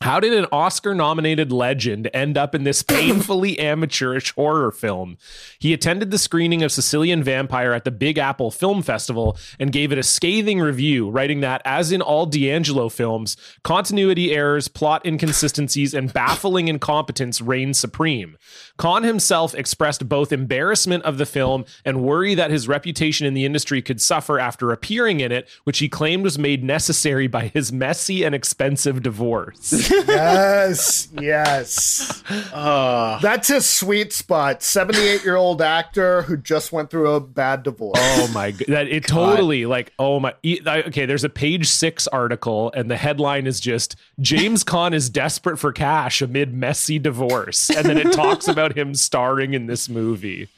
how 0.00 0.20
did 0.20 0.32
an 0.32 0.46
Oscar 0.52 0.94
nominated 0.94 1.50
legend 1.50 2.08
end 2.14 2.38
up 2.38 2.54
in 2.54 2.64
this 2.64 2.82
painfully 2.82 3.58
amateurish 3.58 4.32
horror 4.34 4.70
film? 4.70 5.18
He 5.58 5.72
attended 5.72 6.10
the 6.10 6.18
screening 6.18 6.62
of 6.62 6.70
Sicilian 6.70 7.22
Vampire 7.22 7.72
at 7.72 7.84
the 7.84 7.90
Big 7.90 8.16
Apple 8.18 8.50
Film 8.50 8.82
Festival 8.82 9.36
and 9.58 9.72
gave 9.72 9.90
it 9.90 9.98
a 9.98 10.02
scathing 10.02 10.60
review, 10.60 11.10
writing 11.10 11.40
that, 11.40 11.62
as 11.64 11.90
in 11.90 12.00
all 12.00 12.26
D'Angelo 12.26 12.88
films, 12.88 13.36
continuity 13.64 14.32
errors, 14.32 14.68
plot 14.68 15.04
inconsistencies, 15.04 15.94
and 15.94 16.12
baffling 16.12 16.68
incompetence 16.68 17.40
reign 17.40 17.74
supreme. 17.74 18.36
Caan 18.78 19.04
himself 19.04 19.54
expressed 19.54 20.08
both 20.08 20.32
embarrassment 20.32 21.02
of 21.04 21.18
the 21.18 21.26
film 21.26 21.64
and 21.84 22.02
worry 22.02 22.34
that 22.34 22.50
his 22.50 22.68
reputation 22.68 23.26
in 23.26 23.34
the 23.34 23.44
industry 23.44 23.82
could 23.82 24.00
suffer 24.00 24.38
after 24.38 24.70
appearing 24.72 25.20
in 25.20 25.32
it, 25.32 25.48
which 25.64 25.78
he 25.80 25.88
claimed 25.88 26.22
was 26.24 26.38
made 26.38 26.62
necessary 26.62 27.26
by 27.26 27.48
his 27.48 27.72
messy 27.72 28.22
and 28.24 28.34
expensive 28.34 29.02
divorce. 29.02 29.90
yes, 30.08 31.08
yes. 31.20 32.22
Uh, 32.52 33.18
That's 33.20 33.48
his 33.48 33.66
sweet 33.68 34.12
spot. 34.12 34.62
78 34.62 35.24
year 35.24 35.36
old 35.36 35.60
actor 35.62 36.22
who 36.22 36.36
just 36.36 36.72
went 36.72 36.90
through 36.90 37.10
a 37.12 37.20
bad 37.20 37.62
divorce. 37.62 37.98
Oh 38.00 38.30
my 38.32 38.50
god! 38.52 38.66
That 38.68 38.88
it 38.88 39.06
totally 39.06 39.66
like 39.66 39.92
oh 39.98 40.20
my. 40.20 40.34
e- 40.42 40.60
I- 40.66 40.78
Okay, 40.88 41.04
there's 41.06 41.24
a 41.24 41.28
page 41.28 41.68
six 41.68 42.06
article, 42.08 42.72
and 42.74 42.90
the 42.90 42.96
headline 42.96 43.46
is 43.46 43.60
just 43.60 43.96
James 44.20 44.64
Caan 44.64 44.94
is 44.94 45.10
desperate 45.10 45.58
for 45.58 45.72
cash 45.72 46.22
amid 46.22 46.54
messy 46.54 46.98
divorce, 46.98 47.68
and 47.70 47.84
then 47.86 47.98
it 47.98 48.12
talks 48.12 48.46
about 48.48 48.67
him 48.76 48.94
starring 48.94 49.54
in 49.54 49.66
this 49.66 49.88
movie. 49.88 50.48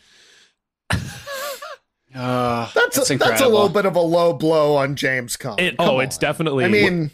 uh, 0.90 2.70
that's, 2.74 2.96
that's 2.96 3.10
a, 3.10 3.16
that's 3.16 3.40
a 3.40 3.48
little 3.48 3.68
bit 3.68 3.86
of 3.86 3.96
a 3.96 4.00
low 4.00 4.32
blow 4.32 4.76
on 4.76 4.96
James 4.96 5.36
Caan. 5.36 5.60
It, 5.60 5.76
Come 5.76 5.88
oh, 5.88 5.98
on. 5.98 6.04
it's 6.04 6.18
definitely. 6.18 6.64
I 6.64 6.68
mean, 6.68 7.10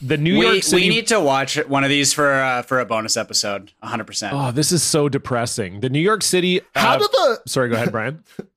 the 0.00 0.16
New 0.16 0.38
we, 0.38 0.46
York 0.46 0.62
City. 0.62 0.82
we 0.82 0.88
need 0.88 1.06
to 1.08 1.20
watch 1.20 1.56
one 1.66 1.84
of 1.84 1.90
these 1.90 2.12
for 2.12 2.32
uh, 2.32 2.62
for 2.62 2.80
a 2.80 2.84
bonus 2.84 3.16
episode. 3.16 3.72
100. 3.80 4.04
percent 4.04 4.34
oh, 4.34 4.50
this 4.52 4.72
is 4.72 4.82
so 4.82 5.08
depressing. 5.08 5.80
The 5.80 5.90
New 5.90 6.00
York 6.00 6.22
City. 6.22 6.60
how 6.74 6.94
uh, 6.94 6.98
do 6.98 7.08
the 7.10 7.42
sorry, 7.46 7.68
go 7.68 7.76
ahead, 7.76 7.92
Brian. 7.92 8.24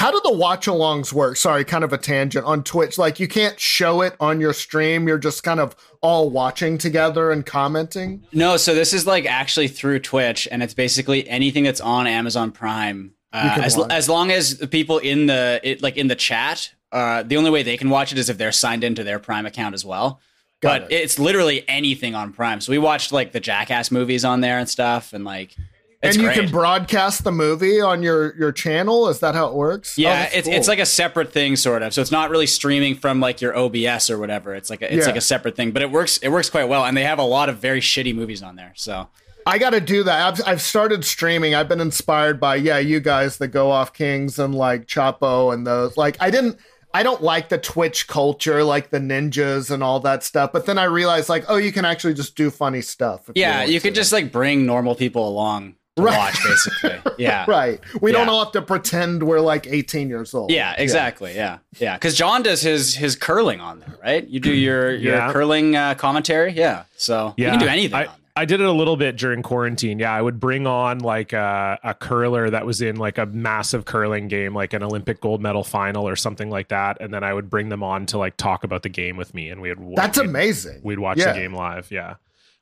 how 0.00 0.10
do 0.10 0.18
the 0.24 0.32
watch 0.32 0.64
alongs 0.64 1.12
work? 1.12 1.36
Sorry, 1.36 1.62
kind 1.62 1.84
of 1.84 1.92
a 1.92 1.98
tangent 1.98 2.46
on 2.46 2.64
Twitch. 2.64 2.96
Like 2.96 3.20
you 3.20 3.28
can't 3.28 3.60
show 3.60 4.00
it 4.00 4.16
on 4.18 4.40
your 4.40 4.54
stream. 4.54 5.06
You're 5.06 5.18
just 5.18 5.42
kind 5.42 5.60
of 5.60 5.76
all 6.00 6.30
watching 6.30 6.78
together 6.78 7.30
and 7.30 7.44
commenting. 7.44 8.24
No, 8.32 8.56
so 8.56 8.72
this 8.72 8.94
is 8.94 9.06
like 9.06 9.26
actually 9.26 9.68
through 9.68 9.98
Twitch, 9.98 10.48
and 10.50 10.62
it's 10.62 10.72
basically 10.72 11.28
anything 11.28 11.64
that's 11.64 11.82
on 11.82 12.06
Amazon 12.06 12.50
Prime. 12.50 13.12
Uh, 13.30 13.58
as 13.60 13.76
watch. 13.76 13.92
as 13.92 14.08
long 14.08 14.30
as 14.30 14.56
the 14.56 14.66
people 14.66 14.96
in 14.96 15.26
the 15.26 15.60
it, 15.62 15.82
like 15.82 15.98
in 15.98 16.06
the 16.06 16.16
chat, 16.16 16.72
uh, 16.92 17.22
the 17.22 17.36
only 17.36 17.50
way 17.50 17.62
they 17.62 17.76
can 17.76 17.90
watch 17.90 18.10
it 18.10 18.16
is 18.16 18.30
if 18.30 18.38
they're 18.38 18.52
signed 18.52 18.82
into 18.82 19.04
their 19.04 19.18
Prime 19.18 19.44
account 19.44 19.74
as 19.74 19.84
well. 19.84 20.18
Got 20.62 20.80
but 20.80 20.92
it's 20.92 21.18
literally 21.18 21.68
anything 21.68 22.14
on 22.14 22.32
Prime. 22.32 22.62
So 22.62 22.72
we 22.72 22.78
watched 22.78 23.12
like 23.12 23.32
the 23.32 23.40
Jackass 23.40 23.90
movies 23.90 24.24
on 24.24 24.40
there 24.40 24.58
and 24.58 24.66
stuff, 24.66 25.12
and 25.12 25.26
like 25.26 25.54
it's 26.02 26.16
and 26.16 26.22
you 26.22 26.28
great. 26.32 26.40
can 26.40 26.50
broadcast 26.50 27.24
the 27.24 27.32
movie 27.32 27.80
on 27.80 28.02
your 28.02 28.34
your 28.36 28.52
channel. 28.52 29.08
Is 29.08 29.20
that 29.20 29.34
how 29.34 29.48
it 29.48 29.54
works? 29.54 29.98
Oh, 29.98 30.02
Yeah, 30.02 30.22
that's 30.22 30.34
it's 30.36 30.48
cool. 30.48 30.56
it's 30.56 30.68
like 30.68 30.78
a 30.78 30.86
separate 30.86 31.32
thing, 31.32 31.56
sort 31.56 31.82
of. 31.82 31.92
So 31.92 32.00
it's 32.00 32.10
not 32.10 32.30
really 32.30 32.46
streaming 32.46 32.94
from 32.94 33.20
like 33.20 33.40
your 33.40 33.56
OBS 33.56 34.08
or 34.10 34.18
whatever. 34.18 34.54
It's 34.54 34.70
like 34.70 34.82
a, 34.82 34.86
it's 34.92 35.02
Yeah. 35.04 35.12
like 35.12 35.16
a 35.18 35.20
separate 35.20 35.56
thing, 35.56 35.72
but 35.72 35.82
it 35.82 35.90
works. 35.90 36.16
It 36.18 36.28
works 36.30 36.48
quite 36.50 36.68
well, 36.68 36.84
and 36.84 36.96
they 36.96 37.04
have 37.04 37.18
a 37.18 37.24
lot 37.24 37.48
of 37.48 37.58
very 37.58 37.80
shitty 37.80 38.14
movies 38.14 38.42
on 38.42 38.56
there. 38.56 38.72
So 38.76 39.08
I 39.46 39.58
got 39.58 39.70
to 39.70 39.80
do 39.80 40.02
that. 40.04 40.40
I've, 40.40 40.48
I've 40.48 40.60
started 40.62 41.04
streaming. 41.04 41.54
I've 41.54 41.68
been 41.68 41.80
inspired 41.80 42.38
by 42.40 42.56
yeah, 42.56 42.78
you 42.78 43.00
guys, 43.00 43.38
the 43.38 43.48
Go 43.48 43.70
Off 43.70 43.92
Kings 43.92 44.38
and 44.38 44.54
like 44.54 44.86
Chapo 44.86 45.52
and 45.52 45.66
those. 45.66 45.96
Like 45.96 46.16
I 46.20 46.30
didn't. 46.30 46.58
I 46.92 47.04
don't 47.04 47.22
like 47.22 47.50
the 47.50 47.58
Twitch 47.58 48.08
culture, 48.08 48.64
like 48.64 48.90
the 48.90 48.98
ninjas 48.98 49.70
and 49.70 49.80
all 49.80 50.00
that 50.00 50.24
stuff. 50.24 50.50
But 50.52 50.66
then 50.66 50.76
I 50.76 50.84
realized, 50.84 51.28
like, 51.28 51.44
oh, 51.46 51.54
you 51.56 51.70
can 51.70 51.84
actually 51.84 52.14
just 52.14 52.34
do 52.34 52.50
funny 52.50 52.80
stuff. 52.80 53.30
yeah, 53.36 53.62
you 53.62 53.80
could 53.80 53.94
to. 53.94 54.00
just 54.00 54.12
like 54.12 54.32
bring 54.32 54.66
normal 54.66 54.96
people 54.96 55.28
along 55.28 55.76
Right. 56.00 56.16
watch, 56.18 56.42
basically. 56.44 57.12
Yeah, 57.18 57.44
right. 57.46 57.80
We 58.00 58.12
don't 58.12 58.28
all 58.30 58.44
have 58.44 58.52
to 58.52 58.62
pretend 58.62 59.22
we're 59.22 59.40
like 59.40 59.66
18 59.66 60.08
years 60.08 60.32
old. 60.32 60.50
Yeah, 60.50 60.74
exactly. 60.78 61.34
Yeah, 61.34 61.58
yeah. 61.78 61.94
Because 61.96 62.16
John 62.16 62.42
does 62.42 62.62
his 62.62 62.94
his 62.94 63.14
curling 63.14 63.60
on 63.60 63.80
there, 63.80 63.94
right? 64.02 64.26
You 64.26 64.40
do 64.40 64.52
your 64.54 64.90
your 64.94 65.16
Yeah. 65.16 65.32
curling 65.32 65.76
uh, 65.76 65.94
commentary. 65.96 66.52
Yeah, 66.52 66.84
so 66.96 67.34
you 67.36 67.46
can 67.46 67.58
do 67.58 67.66
anything 67.66 67.94
I, 67.94 68.06
on. 68.06 68.14
I 68.36 68.44
did 68.46 68.60
it 68.60 68.66
a 68.66 68.72
little 68.72 68.96
bit 68.96 69.16
during 69.18 69.42
quarantine. 69.42 69.98
Yeah, 69.98 70.12
I 70.14 70.22
would 70.22 70.40
bring 70.40 70.66
on 70.66 71.00
like 71.00 71.34
a, 71.34 71.78
a 71.84 71.92
curler 71.92 72.48
that 72.48 72.64
was 72.64 72.80
in 72.80 72.96
like 72.96 73.18
a 73.18 73.26
massive 73.26 73.84
curling 73.84 74.28
game, 74.28 74.54
like 74.54 74.72
an 74.72 74.82
Olympic 74.82 75.20
gold 75.20 75.42
medal 75.42 75.64
final 75.64 76.08
or 76.08 76.16
something 76.16 76.48
like 76.48 76.68
that, 76.68 76.96
and 77.00 77.12
then 77.12 77.22
I 77.22 77.34
would 77.34 77.50
bring 77.50 77.68
them 77.68 77.82
on 77.82 78.06
to 78.06 78.18
like 78.18 78.38
talk 78.38 78.64
about 78.64 78.82
the 78.82 78.88
game 78.88 79.18
with 79.18 79.34
me, 79.34 79.50
and 79.50 79.60
we 79.60 79.74
would. 79.74 79.96
That's 79.96 80.18
we'd, 80.18 80.28
amazing. 80.28 80.80
We'd 80.82 81.00
watch 81.00 81.18
Yeah. 81.18 81.32
the 81.34 81.38
game 81.40 81.52
live. 81.54 81.90
Yeah. 81.90 82.14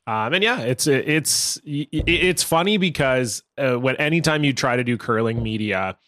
Um, 0.09 0.33
and 0.33 0.43
yeah, 0.43 0.61
it's 0.61 0.87
it's 0.87 1.61
it's 1.63 2.41
funny 2.41 2.77
because 2.77 3.43
uh, 3.59 3.75
when 3.75 3.95
anytime 3.97 4.43
you 4.43 4.53
try 4.53 4.75
to 4.75 4.83
do 4.83 4.97
curling 4.97 5.43
media, 5.43 5.99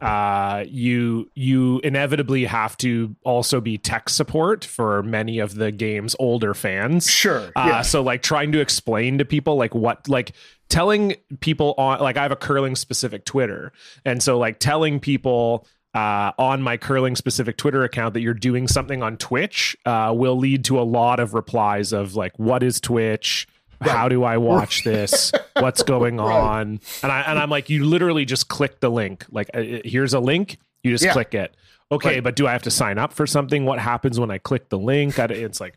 uh, 0.00 0.64
you 0.66 1.30
you 1.36 1.78
inevitably 1.84 2.46
have 2.46 2.76
to 2.78 3.14
also 3.22 3.60
be 3.60 3.78
tech 3.78 4.08
support 4.08 4.64
for 4.64 5.04
many 5.04 5.38
of 5.38 5.54
the 5.54 5.70
game's 5.70 6.16
older 6.18 6.52
fans. 6.52 7.08
Sure. 7.08 7.52
Uh, 7.54 7.66
yeah. 7.68 7.82
So 7.82 8.02
like 8.02 8.22
trying 8.22 8.50
to 8.50 8.60
explain 8.60 9.18
to 9.18 9.24
people 9.24 9.54
like 9.54 9.72
what 9.72 10.08
like 10.08 10.32
telling 10.68 11.14
people 11.38 11.76
on 11.78 12.00
like 12.00 12.16
I 12.16 12.22
have 12.22 12.32
a 12.32 12.36
curling 12.36 12.74
specific 12.74 13.24
Twitter, 13.24 13.72
and 14.04 14.20
so 14.20 14.36
like 14.36 14.58
telling 14.58 14.98
people 14.98 15.64
uh, 15.94 16.32
on 16.38 16.60
my 16.62 16.76
curling 16.76 17.14
specific 17.16 17.56
Twitter 17.56 17.84
account 17.84 18.14
that 18.14 18.20
you're 18.20 18.34
doing 18.34 18.66
something 18.68 19.02
on 19.02 19.16
Twitch 19.16 19.76
uh, 19.86 20.12
will 20.16 20.36
lead 20.36 20.64
to 20.66 20.80
a 20.80 20.82
lot 20.82 21.20
of 21.20 21.34
replies 21.34 21.92
of 21.92 22.16
like, 22.16 22.38
what 22.38 22.62
is 22.62 22.80
Twitch? 22.80 23.46
How 23.80 24.08
do 24.08 24.24
I 24.24 24.38
watch 24.38 24.82
this? 24.84 25.30
What's 25.58 25.82
going 25.82 26.18
on? 26.20 26.80
And 27.02 27.12
I 27.12 27.20
and 27.22 27.38
I'm 27.38 27.50
like, 27.50 27.68
you 27.70 27.84
literally 27.84 28.24
just 28.24 28.48
click 28.48 28.80
the 28.80 28.90
link. 28.90 29.24
Like, 29.30 29.50
uh, 29.54 29.62
here's 29.84 30.14
a 30.14 30.20
link. 30.20 30.58
You 30.82 30.90
just 30.90 31.04
Yeah. 31.04 31.12
click 31.12 31.34
it. 31.34 31.54
Okay, 31.92 32.14
Right. 32.14 32.24
but 32.24 32.34
do 32.34 32.46
I 32.46 32.52
have 32.52 32.62
to 32.62 32.70
sign 32.70 32.98
up 32.98 33.12
for 33.12 33.26
something? 33.26 33.64
What 33.66 33.78
happens 33.78 34.18
when 34.18 34.30
I 34.30 34.38
click 34.38 34.70
the 34.70 34.78
link? 34.78 35.18
I, 35.18 35.24
it's 35.26 35.60
like, 35.60 35.74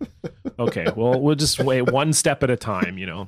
okay, 0.57 0.87
well, 0.95 1.19
we'll 1.19 1.35
just 1.35 1.59
wait 1.59 1.91
one 1.91 2.13
step 2.13 2.43
at 2.43 2.49
a 2.49 2.55
time. 2.55 2.97
You 2.97 3.05
know. 3.07 3.27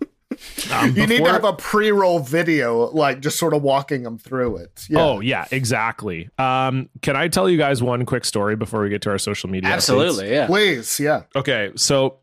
Um, 0.71 0.95
you 0.95 1.07
need 1.07 1.23
to 1.23 1.31
have 1.31 1.43
a 1.43 1.53
pre-roll 1.53 2.19
video, 2.19 2.89
like 2.91 3.21
just 3.21 3.37
sort 3.37 3.53
of 3.53 3.63
walking 3.63 4.03
them 4.03 4.17
through 4.17 4.57
it. 4.57 4.85
Yeah. 4.89 5.01
Oh 5.01 5.19
yeah, 5.19 5.45
exactly. 5.51 6.29
Um, 6.37 6.89
can 7.01 7.15
I 7.15 7.27
tell 7.27 7.49
you 7.49 7.57
guys 7.57 7.81
one 7.81 8.05
quick 8.05 8.25
story 8.25 8.55
before 8.55 8.81
we 8.81 8.89
get 8.89 9.01
to 9.03 9.09
our 9.09 9.17
social 9.17 9.49
media? 9.49 9.69
updates? 9.69 9.75
Absolutely, 9.75 10.31
yeah. 10.31 10.47
please, 10.47 10.99
yeah. 10.99 11.23
Okay, 11.35 11.71
so 11.75 12.19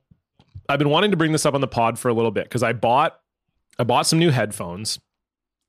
I've 0.69 0.79
been 0.79 0.91
wanting 0.91 1.11
to 1.11 1.17
bring 1.17 1.33
this 1.33 1.47
up 1.47 1.55
on 1.55 1.61
the 1.61 1.69
pod 1.69 1.99
for 1.99 2.09
a 2.09 2.15
little 2.15 2.31
bit 2.31 2.45
because 2.45 2.63
I 2.63 2.73
bought 2.73 3.19
I 3.79 3.85
bought 3.85 4.07
some 4.07 4.19
new 4.19 4.31
headphones. 4.31 4.99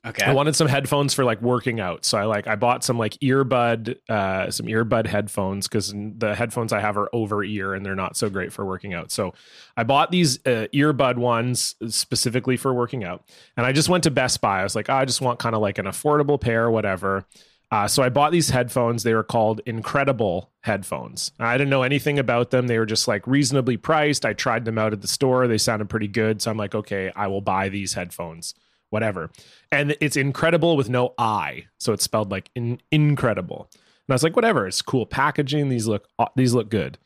Okay. 0.07 0.25
I 0.25 0.33
wanted 0.33 0.55
some 0.55 0.67
headphones 0.67 1.13
for 1.13 1.23
like 1.23 1.41
working 1.41 1.79
out. 1.79 2.05
So 2.05 2.17
I 2.17 2.25
like 2.25 2.47
I 2.47 2.55
bought 2.55 2.83
some 2.83 2.97
like 2.97 3.13
earbud 3.15 3.97
uh 4.09 4.51
some 4.51 4.67
earbud 4.67 5.07
headphones 5.07 5.67
cuz 5.67 5.93
the 5.93 6.35
headphones 6.35 6.71
I 6.71 6.79
have 6.79 6.97
are 6.97 7.09
over 7.13 7.43
ear 7.43 7.73
and 7.73 7.85
they're 7.85 7.95
not 7.95 8.15
so 8.15 8.29
great 8.29 8.53
for 8.53 8.65
working 8.65 8.93
out. 8.93 9.11
So 9.11 9.33
I 9.75 9.83
bought 9.83 10.11
these 10.11 10.37
uh, 10.45 10.67
earbud 10.73 11.17
ones 11.17 11.75
specifically 11.89 12.57
for 12.57 12.73
working 12.73 13.03
out. 13.03 13.23
And 13.55 13.65
I 13.65 13.71
just 13.71 13.89
went 13.89 14.03
to 14.05 14.11
Best 14.11 14.41
Buy. 14.41 14.61
I 14.61 14.63
was 14.63 14.75
like, 14.75 14.89
"Oh, 14.89 14.95
I 14.95 15.05
just 15.05 15.21
want 15.21 15.39
kind 15.39 15.55
of 15.55 15.61
like 15.61 15.77
an 15.77 15.85
affordable 15.85 16.39
pair 16.39 16.69
whatever. 16.71 17.25
Uh, 17.69 17.87
so 17.87 18.01
I 18.01 18.09
bought 18.09 18.31
these 18.31 18.49
headphones. 18.49 19.03
They 19.03 19.13
were 19.13 19.23
called 19.23 19.61
NCredible 19.65 20.47
headphones. 20.61 21.31
I 21.37 21.57
didn't 21.57 21.69
know 21.69 21.83
anything 21.83 22.17
about 22.17 22.49
them. 22.49 22.67
They 22.67 22.79
were 22.79 22.85
just 22.85 23.07
like 23.07 23.27
reasonably 23.27 23.75
priced. 23.75 24.25
I 24.25 24.33
tried 24.33 24.63
them 24.63 24.77
out 24.77 24.93
at 24.93 25.01
the 25.01 25.07
store. 25.07 25.47
They 25.47 25.57
sounded 25.57 25.89
pretty 25.89 26.07
good. 26.07 26.41
So 26.41 26.49
I'm 26.49 26.57
like, 26.57 26.75
okay, 26.75 27.11
I 27.15 27.27
will 27.27 27.41
buy 27.41 27.67
these 27.67 27.93
headphones, 27.93 28.53
whatever. 28.89 29.31
And 29.71 29.97
it's 29.99 30.15
incredible 30.15 30.77
with 30.77 30.89
no 30.89 31.13
I, 31.17 31.65
so 31.79 31.93
it's 31.93 32.03
spelled 32.03 32.31
like 32.31 32.49
in, 32.55 32.79
incredible. 32.91 33.69
And 33.73 34.13
I 34.13 34.15
was 34.15 34.23
like, 34.23 34.35
whatever. 34.35 34.65
It's 34.67 34.81
cool 34.81 35.05
packaging. 35.05 35.69
These 35.69 35.87
look 35.87 36.07
these 36.35 36.53
look 36.53 36.69
good. 36.69 36.97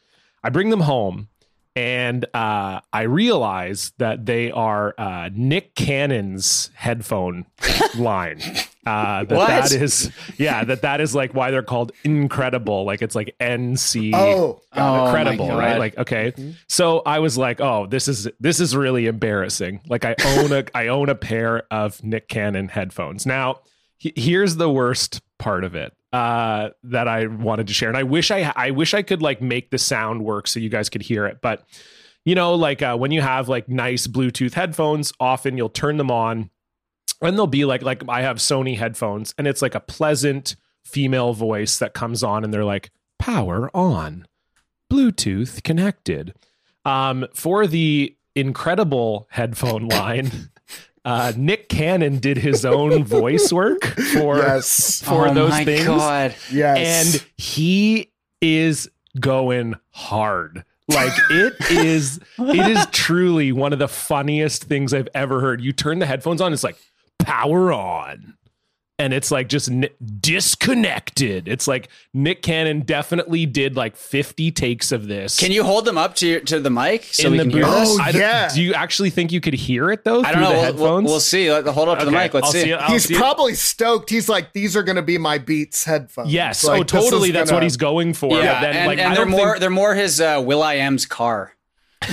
I 0.43 0.49
bring 0.49 0.69
them 0.69 0.81
home, 0.81 1.29
and 1.75 2.25
uh, 2.33 2.81
I 2.93 3.01
realize 3.03 3.93
that 3.97 4.25
they 4.25 4.51
are 4.51 4.93
uh, 4.97 5.29
Nick 5.33 5.75
Cannon's 5.75 6.69
headphone 6.75 7.45
line. 7.97 8.41
Uh, 8.85 9.23
that 9.25 9.35
What? 9.35 9.47
that 9.47 9.71
is 9.73 10.11
yeah 10.37 10.63
that 10.63 10.81
that 10.81 11.01
is 11.01 11.13
like 11.13 11.33
why 11.35 11.51
they're 11.51 11.61
called 11.61 11.91
NCredible. 12.03 12.85
Like 12.85 13.01
it's 13.01 13.15
like 13.15 13.35
NC 13.39 14.11
Oh, 14.15 14.61
Oh, 14.73 14.97
my 14.97 15.05
incredible, 15.07 15.47
God. 15.49 15.59
right? 15.59 15.77
Like, 15.77 15.97
okay. 15.97 16.33
So 16.67 16.99
I 17.05 17.19
was 17.19 17.37
like, 17.37 17.61
oh, 17.61 17.85
this 17.87 18.07
is 18.07 18.27
this 18.39 18.59
is 18.59 18.75
really 18.75 19.05
embarrassing. 19.07 19.81
Like, 19.87 20.05
I 20.05 20.15
own 20.37 20.51
a 20.51 20.63
I 20.73 20.87
own 20.87 21.09
a 21.09 21.15
pair 21.15 21.63
of 21.71 22.03
Nick 22.03 22.27
Cannon 22.27 22.69
headphones. 22.69 23.25
Now, 23.25 23.59
he- 23.97 24.13
here's 24.15 24.55
the 24.55 24.69
worst 24.69 25.21
part 25.37 25.63
of 25.63 25.75
it 25.75 25.93
uh, 26.13 26.69
that 26.83 27.07
I 27.07 27.27
wanted 27.27 27.67
to 27.67 27.73
share, 27.73 27.89
and 27.89 27.97
I 27.97 28.03
wish 28.03 28.31
I 28.31 28.51
I 28.55 28.71
wish 28.71 28.93
I 28.93 29.01
could 29.03 29.21
like 29.21 29.41
make 29.41 29.69
the 29.71 29.77
sound 29.77 30.23
work 30.23 30.47
so 30.47 30.59
you 30.59 30.69
guys 30.69 30.89
could 30.89 31.01
hear 31.03 31.25
it, 31.27 31.39
but 31.41 31.63
you 32.25 32.35
know, 32.35 32.53
like 32.55 32.81
uh, 32.81 32.95
when 32.97 33.11
you 33.11 33.21
have 33.21 33.49
like 33.49 33.67
nice 33.67 34.07
Bluetooth 34.07 34.53
headphones, 34.53 35.11
often 35.19 35.57
you'll 35.57 35.69
turn 35.69 35.97
them 35.97 36.11
on, 36.11 36.49
and 37.21 37.37
they'll 37.37 37.47
be 37.47 37.65
like 37.65 37.81
like 37.81 38.03
I 38.07 38.21
have 38.21 38.37
Sony 38.37 38.77
headphones, 38.77 39.33
and 39.37 39.47
it's 39.47 39.61
like 39.61 39.75
a 39.75 39.79
pleasant 39.79 40.55
female 40.85 41.33
voice 41.33 41.77
that 41.79 41.93
comes 41.93 42.23
on, 42.23 42.43
and 42.43 42.53
they're 42.53 42.65
like, 42.65 42.91
"Power 43.19 43.69
on." 43.75 44.27
Bluetooth 44.91 45.63
connected. 45.63 46.33
Um, 46.83 47.25
for 47.33 47.65
the 47.65 48.15
NCredible 48.35 49.25
headphone 49.29 49.87
line, 49.87 50.49
uh, 51.05 51.33
Nick 51.37 51.69
Cannon 51.69 52.19
did 52.19 52.37
his 52.37 52.65
own 52.65 53.03
voice 53.03 53.51
work 53.53 53.85
for 53.85 54.37
yes. 54.37 55.01
for 55.01 55.27
oh 55.27 55.33
those 55.33 55.51
my 55.51 55.65
things, 55.65 55.85
God. 55.85 56.35
Yes. 56.51 57.13
and 57.15 57.25
he 57.37 58.11
is 58.41 58.89
going 59.19 59.75
hard. 59.91 60.63
Like 60.87 61.13
it 61.29 61.53
is, 61.71 62.19
it 62.37 62.67
is 62.67 62.85
truly 62.91 63.51
one 63.51 63.71
of 63.71 63.79
the 63.79 63.87
funniest 63.87 64.65
things 64.65 64.93
I've 64.93 65.07
ever 65.13 65.39
heard. 65.39 65.61
You 65.61 65.71
turn 65.71 65.99
the 65.99 66.05
headphones 66.05 66.41
on, 66.41 66.51
it's 66.53 66.63
like 66.63 66.77
power 67.23 67.71
on. 67.73 68.35
And 68.99 69.13
it's 69.15 69.31
like 69.31 69.49
just 69.49 69.67
n- 69.67 69.89
disconnected. 70.19 71.47
It's 71.47 71.67
like 71.67 71.89
Nick 72.13 72.43
Cannon 72.43 72.81
definitely 72.81 73.47
did 73.47 73.75
like 73.75 73.95
50 73.95 74.51
takes 74.51 74.91
of 74.91 75.07
this. 75.07 75.37
Can 75.39 75.51
you 75.51 75.63
hold 75.63 75.85
them 75.85 75.97
up 75.97 76.13
to 76.17 76.27
your, 76.27 76.39
to 76.41 76.59
the 76.59 76.69
mic 76.69 77.05
so 77.05 77.25
in 77.25 77.31
we 77.31 77.37
the 77.39 77.43
can 77.45 77.51
hear 77.51 77.63
booth. 77.65 77.73
this? 77.79 77.89
Oh, 77.89 77.99
I 77.99 78.11
don't- 78.11 78.21
yeah. 78.21 78.49
Do 78.53 78.61
you 78.61 78.75
actually 78.75 79.09
think 79.09 79.31
you 79.31 79.41
could 79.41 79.55
hear 79.55 79.89
it 79.89 80.03
though? 80.03 80.21
I 80.23 80.31
don't 80.31 80.41
know. 80.43 80.49
The 80.49 80.53
We'll, 80.55 80.63
headphones? 80.63 81.05
we'll, 81.05 81.13
we'll 81.13 81.19
see. 81.19 81.51
Let- 81.51 81.65
Hold 81.65 81.89
up 81.89 81.97
to 81.97 82.05
the 82.05 82.11
Okay, 82.11 82.25
mic. 82.25 82.33
Let's 82.35 82.45
I'll 82.45 82.51
see. 82.53 82.61
see 82.61 82.69
it. 82.69 82.75
I'll 82.75 82.91
He's 82.91 83.05
see 83.05 83.15
it. 83.15 83.17
probably 83.17 83.55
stoked. 83.55 84.11
He's 84.11 84.29
like, 84.29 84.53
these 84.53 84.77
are 84.77 84.83
going 84.83 84.97
to 84.97 85.01
be 85.01 85.17
my 85.17 85.39
Beats 85.39 85.83
headphones. 85.83 86.31
Yes. 86.31 86.63
Like, 86.63 86.81
oh, 86.81 86.83
this 86.83 86.93
is 86.93 87.09
totally. 87.09 87.31
That's 87.31 87.49
gonna- 87.49 87.57
what 87.57 87.63
he's 87.63 87.77
going 87.77 88.13
for. 88.13 88.37
Yeah, 88.37 88.53
But 88.53 88.61
then, 88.61 88.75
and, 88.75 88.87
like, 88.87 88.99
and 88.99 89.07
I 89.13 89.15
they're 89.15 89.25
don't 89.25 89.31
more 89.31 89.57
they're 89.59 89.69
more 89.71 89.95
his 89.95 90.21
uh, 90.21 90.43
Will 90.45 90.61
I 90.61 90.75
Am's 90.75 91.07
car. 91.07 91.53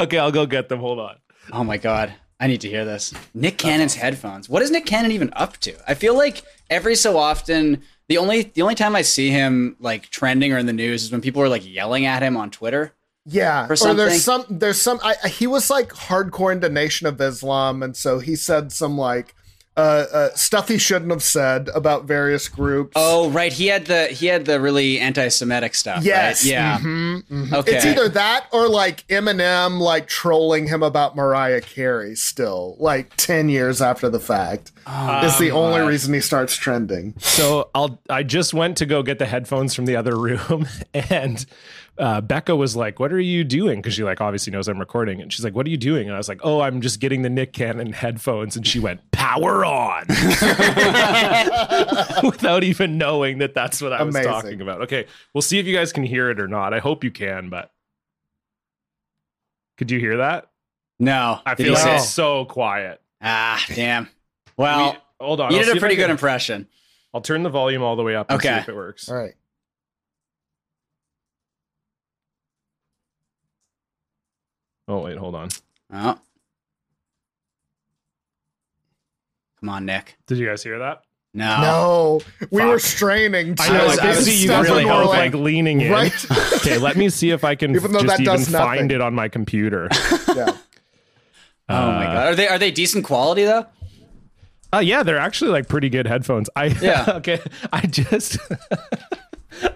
okay, 0.00 0.18
I'll 0.18 0.32
go 0.32 0.46
get 0.46 0.70
them. 0.70 0.80
Hold 0.80 0.98
on. 1.00 1.16
Oh 1.52 1.62
my 1.64 1.76
god, 1.76 2.14
I 2.38 2.46
need 2.48 2.60
to 2.62 2.68
hear 2.68 2.84
this. 2.84 3.14
Nick 3.34 3.56
Cannon's 3.58 3.94
headphones. 3.94 4.48
What 4.48 4.62
is 4.62 4.70
Nick 4.70 4.84
Cannon 4.86 5.12
even 5.12 5.30
up 5.34 5.56
to? 5.58 5.74
I 5.88 5.94
feel 5.94 6.14
like 6.16 6.42
every 6.68 6.94
so 6.94 7.16
often 7.18 7.82
the 8.08 8.18
only 8.18 8.42
the 8.42 8.62
only 8.62 8.74
time 8.74 8.94
I 8.94 9.02
see 9.02 9.30
him 9.30 9.76
like 9.80 10.10
trending 10.10 10.52
or 10.52 10.58
in 10.58 10.66
the 10.66 10.72
news 10.72 11.04
is 11.04 11.12
when 11.12 11.20
people 11.20 11.40
are 11.42 11.48
like 11.48 11.66
yelling 11.66 12.04
at 12.06 12.22
him 12.22 12.36
on 12.36 12.50
Twitter. 12.50 12.92
Yeah, 13.24 13.66
or 13.68 13.72
or 13.72 13.94
there's 13.94 14.22
some 14.22 14.44
there's 14.48 14.80
some 14.80 15.00
I, 15.02 15.16
I- 15.24 15.28
he 15.28 15.46
was 15.48 15.70
like 15.70 15.88
hardcore 15.88 16.52
into 16.52 16.68
Nation 16.68 17.06
of 17.08 17.20
Islam, 17.20 17.82
and 17.82 17.96
so 17.96 18.18
he 18.20 18.36
said 18.36 18.70
some 18.70 18.96
like 18.96 19.34
uh, 19.76 20.06
uh, 20.12 20.28
stuff 20.34 20.68
he 20.68 20.78
shouldn't 20.78 21.10
have 21.10 21.22
said 21.22 21.68
about 21.74 22.04
various 22.04 22.48
groups. 22.48 22.92
Oh 22.96 23.28
right, 23.30 23.52
he 23.52 23.66
had 23.66 23.86
the 23.86 24.06
he 24.06 24.26
had 24.26 24.46
the 24.46 24.60
really 24.60 24.98
anti-Semitic 24.98 25.74
stuff. 25.74 26.02
yes, 26.04 26.44
right? 26.44 26.50
yeah. 26.50 26.78
mhm, 26.78 27.24
mhm. 27.24 27.52
Okay. 27.52 27.76
It's 27.76 27.84
either 27.84 28.08
that 28.10 28.46
or 28.52 28.68
like 28.68 29.06
Eminem 29.08 29.78
like 29.80 30.06
trolling 30.08 30.66
him 30.66 30.82
about 30.82 31.14
Mariah 31.14 31.60
Carey. 31.60 32.14
Still, 32.14 32.76
like 32.78 33.14
ten 33.16 33.48
years 33.48 33.82
after 33.82 34.08
the 34.08 34.20
fact, 34.20 34.72
is 35.24 35.38
the 35.38 35.50
only 35.52 35.80
God. 35.80 35.88
reason 35.88 36.14
he 36.14 36.20
starts 36.20 36.56
trending. 36.56 37.14
So 37.18 37.68
I'll 37.74 37.98
I 38.08 38.22
just 38.22 38.54
went 38.54 38.78
to 38.78 38.86
go 38.86 39.02
get 39.02 39.18
the 39.18 39.26
headphones 39.26 39.74
from 39.74 39.84
the 39.84 39.96
other 39.96 40.16
room 40.16 40.66
and 40.94 41.44
uh, 41.98 42.20
Becca 42.20 42.54
was 42.56 42.76
like, 42.76 42.98
"What 43.00 43.12
are 43.12 43.20
you 43.20 43.44
doing?" 43.44 43.80
Because 43.80 43.94
she 43.94 44.04
like 44.04 44.20
obviously 44.20 44.52
knows 44.52 44.68
I'm 44.68 44.78
recording, 44.78 45.20
and 45.20 45.32
she's 45.32 45.44
like, 45.44 45.54
"What 45.54 45.66
are 45.66 45.70
you 45.70 45.76
doing?" 45.76 46.06
And 46.06 46.14
I 46.14 46.18
was 46.18 46.28
like, 46.28 46.40
"Oh, 46.44 46.60
I'm 46.60 46.80
just 46.80 47.00
getting 47.00 47.22
the 47.22 47.30
Nick 47.30 47.52
Cannon 47.52 47.92
headphones." 47.92 48.56
And 48.56 48.66
she 48.66 48.78
went, 48.80 49.10
"Power 49.12 49.64
on," 49.64 50.04
without 52.22 52.64
even 52.64 52.98
knowing 52.98 53.38
that 53.38 53.54
that's 53.54 53.80
what 53.80 53.92
I 53.92 54.02
was 54.02 54.14
Amazing. 54.14 54.32
talking 54.32 54.60
about. 54.60 54.82
Okay, 54.82 55.06
we'll 55.34 55.42
see 55.42 55.58
if 55.58 55.66
you 55.66 55.74
guys 55.74 55.92
can 55.92 56.04
hear 56.04 56.30
it 56.30 56.40
or 56.40 56.48
not. 56.48 56.74
I 56.74 56.78
hope 56.78 57.04
you 57.04 57.10
can, 57.10 57.48
but 57.48 57.70
could 59.78 59.90
you 59.90 59.98
hear 59.98 60.18
that? 60.18 60.50
No, 60.98 61.40
I 61.44 61.54
feel 61.54 61.74
like 61.74 61.86
it's 61.96 62.08
so 62.08 62.44
quiet. 62.46 63.00
Ah, 63.20 63.62
damn. 63.68 64.08
Well, 64.56 64.92
We- 64.92 64.98
hold 65.26 65.40
on, 65.40 65.52
you 65.52 65.58
I'll 65.58 65.64
did 65.64 65.76
a 65.76 65.80
pretty 65.80 65.96
good 65.96 66.10
impression. 66.10 66.66
I'll 67.12 67.20
turn 67.20 67.42
the 67.42 67.50
volume 67.50 67.82
all 67.82 67.96
the 67.96 68.02
way 68.02 68.14
up 68.16 68.30
and 68.30 68.40
see 68.40 68.48
Okay. 68.48 68.58
if 68.58 68.68
it 68.68 68.74
works. 68.74 69.08
All 69.08 69.16
right. 69.16 69.34
Oh 74.88 74.98
wait, 75.00 75.16
hold 75.18 75.34
on. 75.34 75.48
Oh. 75.92 76.18
Come 79.60 79.68
on, 79.68 79.84
Nick. 79.86 80.16
Did 80.26 80.38
you 80.38 80.46
guys 80.46 80.62
hear 80.62 80.78
that? 80.80 81.02
No. 81.34 81.60
No, 81.60 82.20
we 82.50 82.60
Fuck. 82.60 82.68
were 82.70 82.78
straining. 82.78 83.56
To, 83.56 83.62
I 83.62 83.68
know. 83.68 83.84
was- 83.86 83.98
I 83.98 84.02
I 84.02 84.06
can 84.06 84.16
was 84.16 84.24
see 84.24 84.32
you 84.42 84.46
Stefan 84.48 84.64
guys 84.64 84.70
like, 84.72 84.86
were 84.86 85.04
like- 85.04 85.34
like 85.34 85.34
leaning 85.34 85.80
in. 85.82 85.92
right. 85.92 86.26
okay, 86.56 86.78
let 86.78 86.96
me 86.96 87.08
see 87.10 87.30
if 87.30 87.44
I 87.44 87.54
can 87.54 87.74
Even 87.74 87.92
just 87.92 88.06
that 88.06 88.20
even 88.20 88.38
find 88.40 88.90
it 88.92 89.00
on 89.00 89.14
my 89.14 89.28
computer. 89.28 89.88
yeah. 90.34 90.56
Oh 91.68 91.90
my 91.90 92.04
god, 92.04 92.16
are 92.28 92.34
they 92.36 92.46
are 92.46 92.58
they 92.60 92.70
decent 92.70 93.04
quality 93.04 93.42
though? 93.42 93.66
Uh, 94.72 94.78
yeah, 94.78 95.02
they're 95.02 95.18
actually 95.18 95.50
like 95.50 95.68
pretty 95.68 95.88
good 95.88 96.06
headphones. 96.06 96.48
I 96.54 96.66
Yeah. 96.66 97.04
okay. 97.16 97.40
I 97.72 97.80
just 97.86 98.38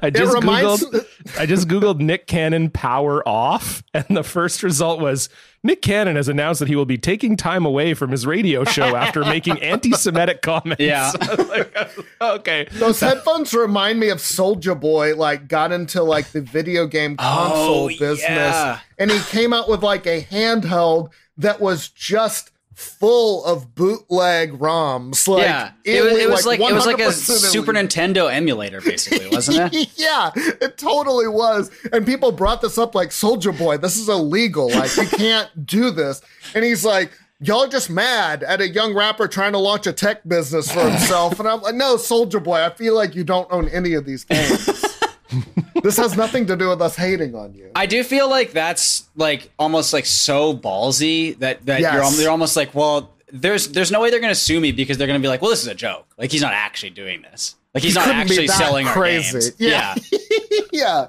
I 0.02 0.10
just 0.10 0.34
reminds- 0.34 0.84
googled 0.84 1.06
I 1.38 1.46
just 1.46 1.68
googled 1.68 2.00
Nick 2.00 2.26
Cannon 2.26 2.70
power 2.70 3.26
off, 3.28 3.82
and 3.94 4.04
the 4.16 4.22
first 4.22 4.62
result 4.62 5.00
was 5.00 5.28
Nick 5.62 5.82
Cannon 5.82 6.16
has 6.16 6.28
announced 6.28 6.60
that 6.60 6.68
he 6.68 6.74
will 6.76 6.86
be 6.86 6.96
taking 6.96 7.36
time 7.36 7.66
away 7.66 7.92
from 7.92 8.10
his 8.10 8.26
radio 8.26 8.64
show 8.64 8.96
after 8.96 9.20
making 9.24 9.58
anti-Semitic 9.62 10.40
comments. 10.42 10.80
Yeah. 10.82 11.12
Like, 11.50 11.76
okay. 12.20 12.68
Those 12.72 13.00
headphones 13.00 13.52
remind 13.52 13.98
me 14.00 14.08
of 14.08 14.18
Soulja 14.18 14.78
Boy, 14.78 15.16
like 15.16 15.48
got 15.48 15.72
into 15.72 16.02
like 16.02 16.28
the 16.28 16.40
video 16.40 16.86
game 16.86 17.16
oh, 17.18 17.22
console 17.22 17.84
Oh, 17.84 17.88
business. 17.88 18.20
yeah. 18.20 18.78
And 18.98 19.10
he 19.10 19.18
came 19.20 19.52
out 19.52 19.68
with 19.68 19.82
like 19.82 20.06
a 20.06 20.22
handheld 20.22 21.10
that 21.38 21.60
was 21.60 21.88
just 21.88 22.50
full 22.80 23.44
of 23.44 23.74
bootleg 23.74 24.58
ROMs. 24.58 25.28
Like, 25.28 25.42
yeah, 25.42 25.72
it 25.84 26.02
was, 26.02 26.12
it 26.14 26.30
was 26.30 26.46
like, 26.46 26.60
it 26.60 26.72
was 26.72 26.86
like 26.86 26.98
a 27.00 27.12
Super. 27.12 27.72
Nintendo 27.72 28.32
emulator, 28.32 28.80
basically, 28.80 29.28
wasn't 29.28 29.72
it? 29.74 29.90
yeah, 29.96 30.30
it 30.34 30.78
totally 30.78 31.28
was. 31.28 31.70
And 31.92 32.06
people 32.06 32.32
brought 32.32 32.62
this 32.62 32.78
up 32.78 32.94
like 32.94 33.10
Soulja 33.10 33.56
Boy, 33.56 33.76
this 33.76 33.96
is 33.96 34.08
illegal. 34.08 34.70
Like 34.70 34.96
you 34.96 35.06
can't 35.06 35.66
do 35.66 35.90
this. 35.90 36.22
And 36.54 36.64
he's 36.64 36.84
like, 36.84 37.12
Y'all 37.42 37.66
just 37.66 37.88
mad 37.88 38.42
at 38.42 38.60
a 38.60 38.68
young 38.68 38.94
rapper 38.94 39.26
trying 39.26 39.52
to 39.52 39.58
launch 39.58 39.86
a 39.86 39.94
tech 39.94 40.28
business 40.28 40.70
for 40.70 40.86
himself. 40.86 41.40
And 41.40 41.48
I'm 41.48 41.62
like, 41.62 41.74
no, 41.74 41.96
Soulja 41.96 42.42
Boy, 42.44 42.62
I 42.62 42.68
feel 42.68 42.94
like 42.94 43.14
you 43.14 43.24
don't 43.24 43.50
own 43.50 43.66
any 43.70 43.94
of 43.94 44.04
these 44.04 44.24
games. 44.24 44.68
This 45.82 45.96
has 45.96 46.16
nothing 46.16 46.46
to 46.46 46.56
do 46.56 46.68
with 46.68 46.80
us 46.82 46.96
hating 46.96 47.34
on 47.34 47.54
you. 47.54 47.70
I 47.74 47.86
do 47.86 48.02
feel 48.04 48.28
like 48.28 48.52
that's 48.52 49.08
like 49.16 49.50
almost 49.58 49.92
like 49.92 50.06
so 50.06 50.56
ballsy 50.56 51.38
that 51.38 51.64
that 51.66 51.80
you're 51.80 52.20
you're 52.20 52.30
almost 52.30 52.56
like, 52.56 52.74
well, 52.74 53.10
there's 53.32 53.68
there's 53.68 53.90
no 53.90 54.00
way 54.00 54.10
they're 54.10 54.20
gonna 54.20 54.34
sue 54.34 54.60
me 54.60 54.72
because 54.72 54.98
they're 54.98 55.06
gonna 55.06 55.18
be 55.20 55.28
like, 55.28 55.42
well, 55.42 55.50
this 55.50 55.62
is 55.62 55.68
a 55.68 55.74
joke. 55.74 56.06
Like 56.18 56.30
he's 56.30 56.42
not 56.42 56.52
actually 56.52 56.90
doing 56.90 57.22
this. 57.22 57.56
Like 57.74 57.84
he's 57.84 57.94
not 57.94 58.06
couldn't 58.06 58.22
actually 58.22 58.48
that 58.48 58.58
selling 58.58 58.86
crazy. 58.86 59.36
our 59.36 59.40
games. 59.40 59.52
Yeah. 59.58 59.94
yeah. 60.72 61.06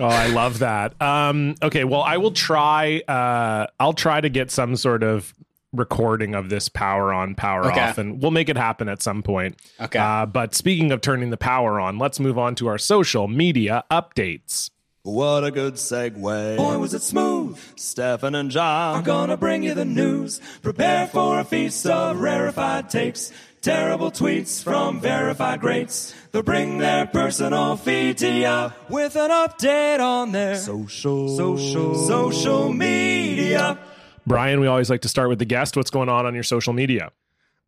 Oh, 0.00 0.06
I 0.06 0.28
love 0.28 0.60
that. 0.60 1.00
Um, 1.02 1.54
okay, 1.62 1.84
well, 1.84 2.00
I 2.00 2.16
will 2.16 2.30
try. 2.30 3.02
Uh, 3.06 3.66
I'll 3.78 3.92
try 3.92 4.22
to 4.22 4.30
get 4.30 4.50
some 4.50 4.74
sort 4.76 5.02
of 5.02 5.34
recording 5.74 6.34
of 6.34 6.48
this 6.48 6.68
power 6.68 7.12
on, 7.12 7.34
power 7.34 7.66
Okay. 7.66 7.80
off, 7.80 7.98
and 7.98 8.22
we'll 8.22 8.30
make 8.30 8.48
it 8.48 8.56
happen 8.56 8.88
at 8.88 9.02
some 9.02 9.22
point. 9.22 9.58
Okay. 9.80 9.98
Uh, 9.98 10.26
but 10.26 10.54
speaking 10.54 10.92
of 10.92 11.00
turning 11.00 11.30
the 11.30 11.36
power 11.36 11.80
on, 11.80 11.98
let's 11.98 12.18
move 12.20 12.38
on 12.38 12.54
to 12.56 12.66
our 12.68 12.78
social 12.78 13.28
media 13.28 13.84
updates. 13.90 14.70
What 15.02 15.44
a 15.44 15.50
good 15.50 15.74
segue. 15.74 16.56
Boy, 16.56 16.78
was 16.78 16.94
it 16.94 17.02
smooth. 17.02 17.58
Stefan 17.76 18.34
and 18.34 18.50
John 18.50 18.96
are 18.96 19.02
gonna 19.02 19.36
bring 19.36 19.62
you 19.62 19.74
the 19.74 19.84
news. 19.84 20.40
Prepare 20.62 21.06
for 21.08 21.40
a 21.40 21.44
feast 21.44 21.84
of 21.86 22.18
rarefied 22.20 22.88
takes. 22.88 23.30
Terrible 23.60 24.10
tweets 24.10 24.62
from 24.62 25.00
verified 25.00 25.60
greats. 25.60 26.14
They'll 26.32 26.42
bring 26.42 26.78
their 26.78 27.06
personal 27.06 27.76
feed 27.76 28.18
to 28.18 28.30
ya 28.30 28.70
with 28.90 29.16
an 29.16 29.30
update 29.30 30.00
on 30.00 30.32
their 30.32 30.56
social, 30.56 31.28
social, 31.36 31.94
social 32.06 32.72
media. 32.72 33.78
Brian, 34.26 34.60
we 34.60 34.66
always 34.66 34.90
like 34.90 35.00
to 35.02 35.08
start 35.08 35.28
with 35.28 35.38
the 35.38 35.44
guest. 35.44 35.76
What's 35.76 35.90
going 35.90 36.08
on 36.08 36.26
on 36.26 36.34
your 36.34 36.42
social 36.42 36.72
media? 36.72 37.10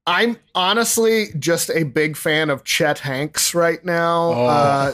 I'm 0.08 0.36
honestly 0.54 1.30
just 1.36 1.68
a 1.68 1.82
big 1.82 2.16
fan 2.16 2.48
of 2.48 2.62
Chet 2.62 3.00
Hanks 3.00 3.56
right 3.56 3.84
now. 3.84 4.30
Uh, 4.34 4.92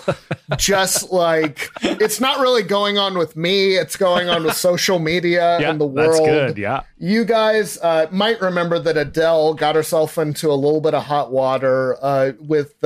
just 0.57 1.13
like 1.13 1.69
it's 1.83 2.19
not 2.19 2.41
really 2.41 2.63
going 2.63 2.97
on 2.97 3.19
with 3.19 3.37
me, 3.37 3.77
it's 3.77 3.95
going 3.95 4.31
on 4.31 4.45
with 4.45 4.57
social 4.57 4.99
media 4.99 5.59
Yeah, 5.61 5.69
and 5.71 5.79
the 5.79 5.87
that's 5.87 6.19
world. 6.19 6.27
good. 6.27 6.57
Yeah. 6.59 6.81
You 6.97 7.27
guys 7.27 7.77
uh, 7.83 8.07
might 8.11 8.41
remember 8.41 8.79
that 8.79 8.97
Adele 8.97 9.53
got 9.53 9.75
herself 9.75 10.17
into 10.17 10.51
a 10.51 10.55
little 10.57 10.81
bit 10.81 10.95
of 10.95 11.03
hot 11.05 11.31
water 11.31 11.99
uh, 12.03 12.33
with 12.41 12.83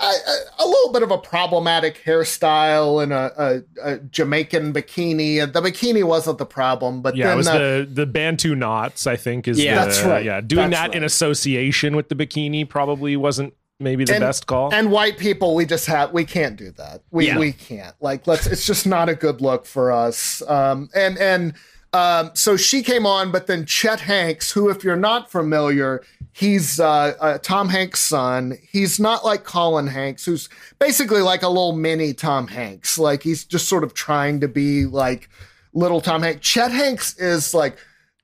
uh, 0.00 0.06
a, 0.06 0.30
a- 0.62 0.64
a 0.64 0.66
little 0.66 0.92
bit 0.92 1.02
of 1.02 1.10
a 1.10 1.18
problematic 1.18 2.02
hairstyle 2.04 3.02
and 3.02 3.12
a, 3.12 3.62
a, 3.82 3.92
a 3.94 3.98
Jamaican 3.98 4.72
bikini. 4.72 5.52
The 5.52 5.60
bikini 5.60 6.04
wasn't 6.04 6.38
the 6.38 6.46
problem, 6.46 7.02
but 7.02 7.16
Yeah, 7.16 7.26
then 7.28 7.34
it 7.34 7.36
was 7.36 7.48
uh, 7.48 7.58
the 7.58 7.88
the 7.92 8.06
Bantu 8.06 8.54
knots. 8.54 9.06
I 9.06 9.16
think 9.16 9.46
is 9.48 9.58
Yeah. 9.62 9.80
the- 9.80 9.86
That's 9.86 10.02
right. 10.02 10.24
Yeah, 10.24 10.40
doing 10.40 10.70
That's 10.70 10.90
that 10.92 10.94
in 10.96 11.04
association 11.04 11.96
with 11.96 12.08
the 12.08 12.14
bikini 12.14 12.68
probably 12.68 13.16
wasn't 13.16 13.54
maybe 13.78 14.04
the 14.04 14.14
And- 14.14 14.20
best 14.22 14.46
call. 14.46 14.72
And 14.74 14.90
white 14.90 15.16
people, 15.18 15.54
we 15.54 15.64
just 15.66 15.86
have 15.86 16.12
we 16.12 16.24
can't 16.24 16.56
do 16.56 16.70
that. 16.72 17.02
We 17.10 17.28
Yeah. 17.28 17.38
we 17.38 17.52
can't. 17.52 17.94
Like 18.00 18.26
let's 18.26 18.46
it's 18.46 18.66
just 18.66 18.86
not 18.86 19.08
a 19.08 19.14
good 19.14 19.40
look 19.40 19.64
for 19.66 19.92
us. 19.92 20.42
Um 20.48 20.88
and 20.94 21.16
and 21.18 21.54
um 21.92 22.30
so 22.34 22.56
she 22.56 22.82
came 22.82 23.06
on, 23.06 23.32
but 23.32 23.46
then 23.46 23.64
Chet 23.66 24.00
Hanks, 24.00 24.52
who 24.52 24.68
if 24.68 24.84
you're 24.84 24.96
not 24.96 25.30
familiar, 25.30 26.02
he's 26.32 26.78
uh, 26.78 27.14
uh 27.20 27.38
Tom 27.38 27.68
Hanks' 27.68 28.00
son. 28.00 28.56
He's 28.70 29.00
not 29.00 29.24
like 29.24 29.44
Colin 29.44 29.88
Hanks, 29.88 30.24
who's 30.24 30.48
basically 30.78 31.22
like 31.22 31.42
a 31.42 31.48
little 31.48 31.72
mini 31.72 32.12
Tom 32.14 32.46
Hanks. 32.48 32.98
Like 32.98 33.22
he's 33.22 33.44
just 33.44 33.68
sort 33.68 33.84
of 33.84 33.94
trying 33.94 34.40
to 34.40 34.48
be 34.48 34.86
like 34.86 35.28
little 35.72 36.00
Tom 36.00 36.22
Hanks. 36.22 36.46
Chet 36.46 36.70
Hanks 36.70 37.16
is 37.18 37.54
like 37.54 37.76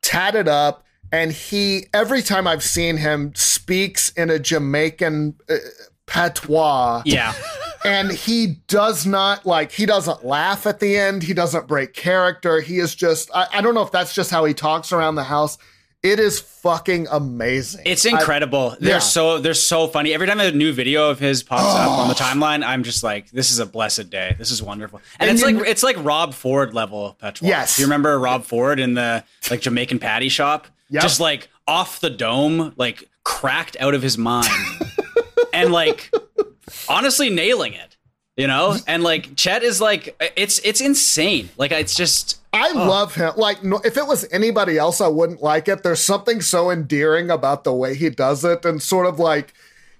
tatted 0.03 0.49
up 0.49 0.85
and 1.13 1.33
he 1.33 1.87
every 1.95 2.23
time 2.23 2.47
I've 2.47 2.63
seen 2.63 2.97
him 2.97 3.35
speaks 3.35 4.11
in 4.11 4.31
a 4.31 4.39
Jamaican 4.39 5.35
uh, 5.49 5.57
patois 6.07 7.03
Yeah. 7.05 7.35
And 7.85 8.11
he 8.13 8.59
does 8.69 9.07
not 9.07 9.45
like 9.47 9.73
he 9.73 9.87
doesn't 9.87 10.25
laugh 10.25 10.67
at 10.67 10.81
the 10.81 10.97
end 10.97 11.23
he 11.23 11.35
doesn't 11.35 11.67
break 11.67 11.93
character 11.93 12.61
he 12.61 12.79
is 12.79 12.95
just 12.95 13.31
I, 13.35 13.47
I 13.53 13.61
don't 13.61 13.75
know 13.75 13.83
if 13.83 13.93
that's 13.93 14.15
just 14.15 14.31
how 14.31 14.45
he 14.45 14.55
talks 14.55 14.93
around 14.93 15.15
the 15.15 15.25
house 15.25 15.59
it 16.03 16.21
is 16.21 16.39
fucking 16.39 17.09
amazing 17.11 17.83
It's 17.85 18.05
incredible. 18.05 18.77
they're 18.79 18.95
yeah. 18.95 18.99
so 19.01 19.39
they're 19.39 19.55
so 19.55 19.89
funny. 19.89 20.15
Every 20.15 20.27
time 20.29 20.39
a 20.39 20.53
new 20.53 20.73
video 20.73 21.11
of 21.11 21.19
his 21.19 21.43
pops 21.43 21.65
up 21.65 21.91
on 21.99 22.09
the 22.09 22.15
oh. 22.15 22.17
timeline, 22.17 22.65
I'm 22.65 22.85
just 22.85 23.03
like, 23.03 23.31
this 23.31 23.51
is 23.51 23.59
a 23.59 23.67
blessed 23.67 24.09
day. 24.09 24.37
This 24.39 24.53
is 24.53 24.63
wonderful. 24.63 25.01
And, 25.19 25.29
And 25.29 25.37
it's 25.39 25.49
you- 25.49 25.59
like 25.59 25.69
it's 25.69 25.83
like 25.83 25.97
Rob 26.05 26.33
Ford 26.33 26.75
level 26.75 27.17
petrol. 27.19 27.49
Yes. 27.49 27.77
Do 27.77 27.83
you 27.83 27.87
remember 27.87 28.17
Rob 28.21 28.45
Ford 28.45 28.79
in 28.79 28.95
the 28.95 29.25
like 29.51 29.63
Jamaican 29.63 29.99
patty 29.99 30.29
shop? 30.29 30.69
Yep. 30.91 31.03
Just 31.03 31.19
like 31.19 31.49
off 31.67 31.99
the 32.01 32.11
dome, 32.11 32.73
like 32.77 33.09
cracked 33.25 33.77
out 33.81 33.95
of 33.95 34.03
his 34.03 34.17
mind. 34.17 34.47
and 35.53 35.73
like 35.73 36.13
honestly 36.89 37.31
nailing 37.31 37.73
it. 37.75 37.97
You 38.37 38.47
know? 38.47 38.77
And 38.87 39.03
like 39.03 39.35
Chet 39.37 39.63
is 39.63 39.81
like 39.81 40.15
it's 40.37 40.59
it's 40.59 40.81
insane. 40.83 41.49
Like 41.57 41.73
it's 41.73 41.95
just 41.95 42.39
I 42.53 42.71
Oh. 42.75 42.87
love 42.87 43.15
him. 43.15 43.33
Like, 43.37 43.63
no, 43.65 43.81
if 43.85 43.97
it 43.97 44.07
was 44.07 44.27
anybody 44.31 44.77
else, 44.79 45.01
I 45.01 45.09
wouldn't 45.09 45.43
like 45.43 45.69
it. 45.69 45.83
There's 45.83 46.01
something 46.01 46.41
so 46.43 46.71
endearing 46.71 47.31
about 47.31 47.65
the 47.65 47.73
way 47.73 47.95
he 47.95 48.11
does 48.11 48.45
it, 48.45 48.65
and 48.67 48.83
sort 48.83 49.07
of 49.07 49.19
like 49.19 49.55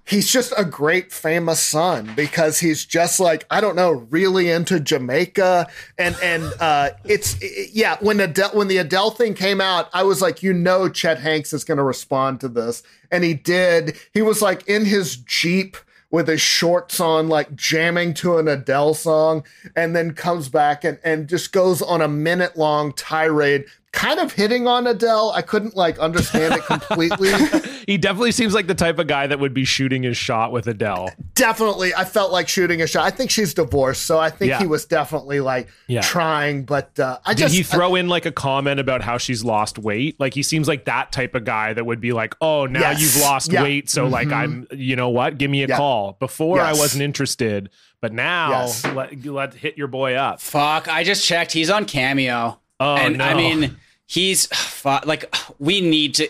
he's 0.05 0.31
just 0.31 0.53
a 0.57 0.65
great 0.65 1.13
famous 1.13 1.61
son 1.61 2.13
because 2.15 2.61
he's 2.61 2.85
just 2.85 3.19
like 3.21 3.47
I 3.51 3.61
don't 3.63 3.75
know, 3.77 3.91
really 4.11 4.51
into 4.51 4.81
Jamaica, 4.81 5.67
and 5.99 6.15
and 6.23 6.45
uh, 6.61 6.91
it's 7.05 7.37
it- 7.41 7.71
yeah. 7.73 7.97
When 8.01 8.21
Adele, 8.21 8.51
when 8.51 8.69
the 8.69 8.77
Adele 8.79 9.11
thing 9.13 9.33
came 9.33 9.63
out, 9.63 9.89
I 9.95 10.03
was 10.03 10.21
like, 10.21 10.43
you 10.43 10.53
know, 10.53 10.91
Chet 10.91 11.21
Hanks 11.21 11.53
is 11.55 11.65
going 11.65 11.79
to 11.79 11.85
respond 11.85 12.41
to 12.41 12.49
this, 12.49 12.83
and 13.11 13.25
he 13.25 13.33
did. 13.33 13.97
He 14.13 14.21
was 14.21 14.43
like 14.43 14.67
in 14.69 14.85
his 14.85 15.17
jeep 15.17 15.77
with 16.17 16.29
his 16.29 16.41
shorts 16.41 16.99
on, 16.99 17.29
like 17.29 17.55
jamming 17.55 18.15
to 18.15 18.39
an 18.39 18.49
Adele 18.49 18.95
song, 18.95 19.45
and 19.77 19.95
then 19.95 20.15
comes 20.15 20.49
back 20.49 20.83
and, 20.83 20.99
and 21.05 21.29
just 21.29 21.53
goes 21.53 21.83
on 21.83 22.01
a 22.01 22.09
minute 22.09 22.57
long 22.57 22.91
tirade, 22.95 23.67
kind 23.97 24.21
of 24.21 24.31
hitting 24.31 24.69
on 24.69 24.87
Adele. 24.87 25.33
I 25.35 25.41
couldn't 25.43 25.75
like 25.75 25.99
understand 25.99 26.55
it 26.55 26.65
completely. 26.67 27.31
he 27.87 27.97
definitely 27.97 28.31
seems 28.33 28.53
like 28.55 28.67
the 28.67 28.75
type 28.75 28.99
of 28.99 29.07
guy 29.07 29.27
that 29.27 29.41
would 29.41 29.55
be 29.55 29.65
shooting 29.65 30.03
his 30.05 30.17
shot 30.17 30.53
with 30.53 30.67
Adele. 30.69 31.11
definitely, 31.35 31.95
I 31.95 32.05
felt 32.05 32.31
like 32.31 32.47
shooting 32.49 32.83
a 32.83 32.87
shot. 32.87 33.05
I 33.05 33.11
think 33.11 33.31
she's 33.31 33.55
divorced, 33.55 34.03
so 34.05 34.19
I 34.19 34.31
think 34.31 34.51
Yeah. 34.51 34.59
he 34.59 34.67
was 34.67 34.85
definitely 34.85 35.41
like 35.41 35.69
Yeah. 35.89 36.03
trying, 36.03 36.65
but 36.65 36.99
uh, 37.01 37.19
I 37.25 37.33
Did 37.35 37.41
just 37.41 37.53
Did 37.55 37.59
he 37.59 37.63
throw 37.65 37.95
in 37.95 38.07
like 38.09 38.27
a 38.27 38.33
comment 38.33 38.79
about 38.81 39.03
how 39.03 39.17
she's 39.19 39.43
lost 39.43 39.79
weight? 39.79 40.21
Like 40.21 40.35
he 40.35 40.43
seems 40.43 40.69
like 40.69 40.85
that 40.85 41.11
type 41.11 41.35
of 41.35 41.45
guy 41.45 41.73
that 41.73 41.85
would 41.87 42.01
be 42.01 42.13
like, 42.13 42.35
"Oh, 42.41 42.67
now 42.67 42.81
Yes. 42.81 43.01
you've 43.01 43.23
lost 43.23 43.51
Yeah. 43.51 43.63
weight, 43.63 43.89
so 43.91 44.07
like 44.07 44.31
I'm, 44.31 44.67
you 44.73 44.95
know 44.95 45.09
what? 45.09 45.39
Give 45.39 45.51
me 45.51 45.63
a 45.65 45.69
Yeah. 45.69 45.77
call." 45.79 46.17
Before 46.21 46.61
I 46.61 46.73
wasn't 46.75 47.03
interested, 47.03 47.71
but 48.03 48.13
now 48.13 48.51
Yes. 48.51 48.85
let 48.95 49.25
let 49.25 49.55
hit 49.55 49.79
your 49.79 49.89
boy 49.89 50.15
up. 50.15 50.41
Fuck! 50.41 50.87
I 50.87 51.03
just 51.03 51.25
checked. 51.27 51.53
He's 51.53 51.71
on 51.71 51.87
Cameo. 51.87 52.61
Oh, 52.79 52.95
and 52.97 53.23
I 53.23 53.31
no. 53.33 53.37
mean, 53.39 53.77
he's 54.07 54.49
like 54.85 55.35
we 55.59 55.81
need 55.81 56.15
to. 56.17 56.29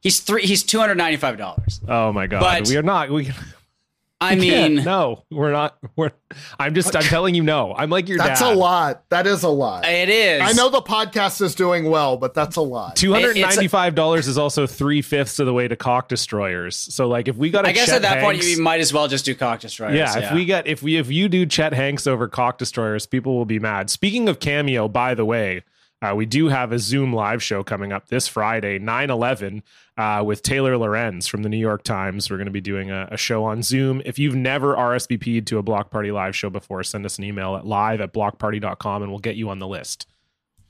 He's 0.00 0.20
three. 0.20 0.46
He's 0.46 0.62
two 0.62 0.78
hundred 0.78 0.96
ninety 0.96 1.16
five 1.16 1.36
dollars. 1.38 1.80
Oh 1.88 2.12
my 2.12 2.26
god, 2.26 2.40
But- 2.40 2.68
we 2.68 2.76
are 2.76 2.82
not. 2.82 3.10
We 3.10 3.30
I 4.20 4.34
can't. 4.34 4.74
mean, 4.74 4.84
no, 4.84 5.22
we're 5.30 5.52
not. 5.52 5.78
We're. 5.94 6.10
I'm 6.58 6.74
just. 6.74 6.96
I'm 6.96 7.02
telling 7.04 7.36
you, 7.36 7.42
no. 7.44 7.72
I'm 7.72 7.88
like 7.88 8.08
your 8.08 8.18
that's 8.18 8.40
dad. 8.40 8.52
a 8.52 8.56
lot. 8.56 9.04
That 9.10 9.28
is 9.28 9.44
a 9.44 9.48
lot. 9.48 9.86
it 9.86 10.08
is. 10.08 10.42
I 10.42 10.52
know 10.54 10.70
the 10.70 10.82
podcast 10.82 11.40
is 11.40 11.54
doing 11.54 11.84
well, 11.84 12.16
but 12.16 12.34
that's 12.34 12.56
a 12.56 12.60
lot. 12.60 12.96
Two 12.96 13.12
hundred 13.12 13.36
ninety-five 13.36 13.94
dollars 13.94 14.26
is 14.26 14.36
also 14.36 14.66
three 14.66 15.02
fifths 15.02 15.38
of 15.38 15.46
the 15.46 15.52
way 15.52 15.68
to 15.68 15.76
cock 15.76 16.08
destroyers. 16.08 16.74
So, 16.74 17.06
like, 17.06 17.28
if 17.28 17.36
we 17.36 17.50
got, 17.50 17.64
a 17.64 17.68
I 17.68 17.72
guess 17.72 17.86
Chet 17.86 17.96
at 17.96 18.02
that 18.02 18.20
point 18.20 18.44
you 18.44 18.60
might 18.60 18.80
as 18.80 18.92
well 18.92 19.06
just 19.06 19.24
do 19.24 19.36
cock 19.36 19.60
destroyers. 19.60 19.94
yeah, 19.96 20.18
if 20.18 20.32
we 20.32 20.44
get 20.44 20.66
if 20.66 20.82
we 20.82 20.96
if 20.96 21.08
you 21.12 21.28
do 21.28 21.46
Chet 21.46 21.72
Hanks 21.72 22.08
over 22.08 22.26
cock 22.26 22.58
destroyers, 22.58 23.06
people 23.06 23.36
will 23.36 23.44
be 23.46 23.60
mad. 23.60 23.88
Speaking 23.88 24.28
of 24.28 24.40
cameo, 24.40 24.88
by 24.88 25.14
the 25.14 25.24
way, 25.24 25.62
uh, 26.00 26.14
we 26.14 26.26
do 26.26 26.48
have 26.48 26.70
a 26.70 26.78
Zoom 26.78 27.12
live 27.12 27.42
show 27.42 27.64
coming 27.64 27.92
up 27.92 28.08
this 28.08 28.28
Friday, 28.28 28.78
9 28.78 29.10
11, 29.10 29.62
uh, 29.96 30.22
with 30.24 30.42
Taylor 30.42 30.78
Lorenz 30.78 31.26
from 31.26 31.42
the 31.42 31.48
New 31.48 31.58
York 31.58 31.82
Times. 31.82 32.30
We're 32.30 32.36
going 32.36 32.46
to 32.46 32.52
be 32.52 32.60
doing 32.60 32.90
a, 32.90 33.08
a, 33.10 33.16
show 33.16 33.44
on 33.44 33.62
Zoom. 33.62 34.00
If 34.04 34.16
you've 34.18 34.36
never 34.36 34.76
RSVP'd 34.76 35.46
to 35.48 35.58
a 35.58 35.62
Block 35.62 35.90
Party 35.90 36.12
live 36.12 36.36
show 36.36 36.50
before, 36.50 36.84
send 36.84 37.04
us 37.04 37.18
an 37.18 37.24
email 37.24 37.56
at 37.56 37.66
live 37.66 38.00
at 38.00 38.12
blockparty.com 38.12 39.02
and 39.02 39.10
we'll 39.10 39.18
get 39.18 39.34
you 39.34 39.48
on 39.48 39.58
the 39.58 39.66
list. 39.66 40.06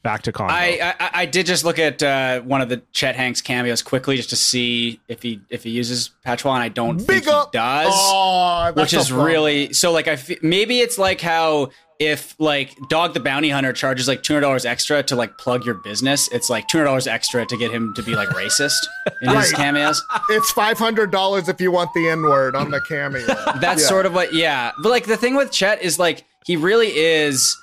Back 0.02 0.22
to 0.22 0.32
Convo. 0.32 0.50
I, 0.50 0.94
I, 0.98 1.10
I 1.12 1.26
did 1.26 1.44
just 1.44 1.64
look 1.64 1.78
at 1.78 2.02
uh, 2.02 2.40
one 2.40 2.62
of 2.62 2.68
the 2.68 2.82
Chet 2.92 3.16
Hanks 3.16 3.42
cameos 3.42 3.82
quickly 3.82 4.16
just 4.16 4.30
to 4.30 4.36
see 4.36 5.00
if 5.08 5.22
he 5.22 5.40
if 5.50 5.64
he 5.64 5.70
uses 5.70 6.12
patois, 6.24 6.54
and 6.54 6.62
I 6.62 6.68
don't 6.68 6.98
Big 6.98 7.06
think 7.06 7.26
up. 7.26 7.48
he 7.52 7.58
does. 7.58 7.92
Oh, 7.92 8.72
which 8.74 8.94
is 8.94 9.08
fun. 9.08 9.24
really 9.24 9.72
so 9.72 9.90
like 9.90 10.06
I 10.06 10.12
f- 10.12 10.40
maybe 10.40 10.78
it's 10.78 10.98
like 10.98 11.20
how 11.20 11.70
if 11.98 12.34
like 12.38 12.76
Dog 12.88 13.12
the 13.14 13.20
Bounty 13.20 13.50
Hunter 13.50 13.72
charges 13.72 14.06
like 14.06 14.22
two 14.22 14.34
hundred 14.34 14.42
dollars 14.42 14.64
extra 14.64 15.02
to 15.02 15.16
like 15.16 15.36
plug 15.38 15.64
your 15.64 15.74
business, 15.74 16.28
it's 16.32 16.48
like 16.48 16.68
two 16.68 16.78
hundred 16.78 16.86
dollars 16.86 17.06
extra 17.06 17.44
to 17.46 17.56
get 17.56 17.70
him 17.72 17.92
to 17.94 18.02
be 18.02 18.14
like 18.14 18.28
racist 18.28 18.78
in 19.22 19.30
his 19.30 19.52
Right. 19.52 19.54
cameos. 19.54 20.02
It's 20.30 20.50
five 20.52 20.78
hundred 20.78 21.10
dollars 21.10 21.48
if 21.48 21.60
you 21.60 21.70
want 21.72 21.92
the 21.94 22.08
N 22.08 22.22
word 22.22 22.54
on 22.54 22.70
the 22.70 22.80
cameo. 22.82 23.26
That's 23.60 23.82
Yeah. 23.82 23.88
sort 23.88 24.06
of 24.06 24.14
what 24.14 24.32
yeah. 24.32 24.72
But 24.82 24.90
like 24.90 25.06
the 25.06 25.16
thing 25.16 25.34
with 25.34 25.50
Chet 25.50 25.82
is 25.82 25.98
like 25.98 26.24
he 26.46 26.56
really 26.56 26.88
is 26.96 27.56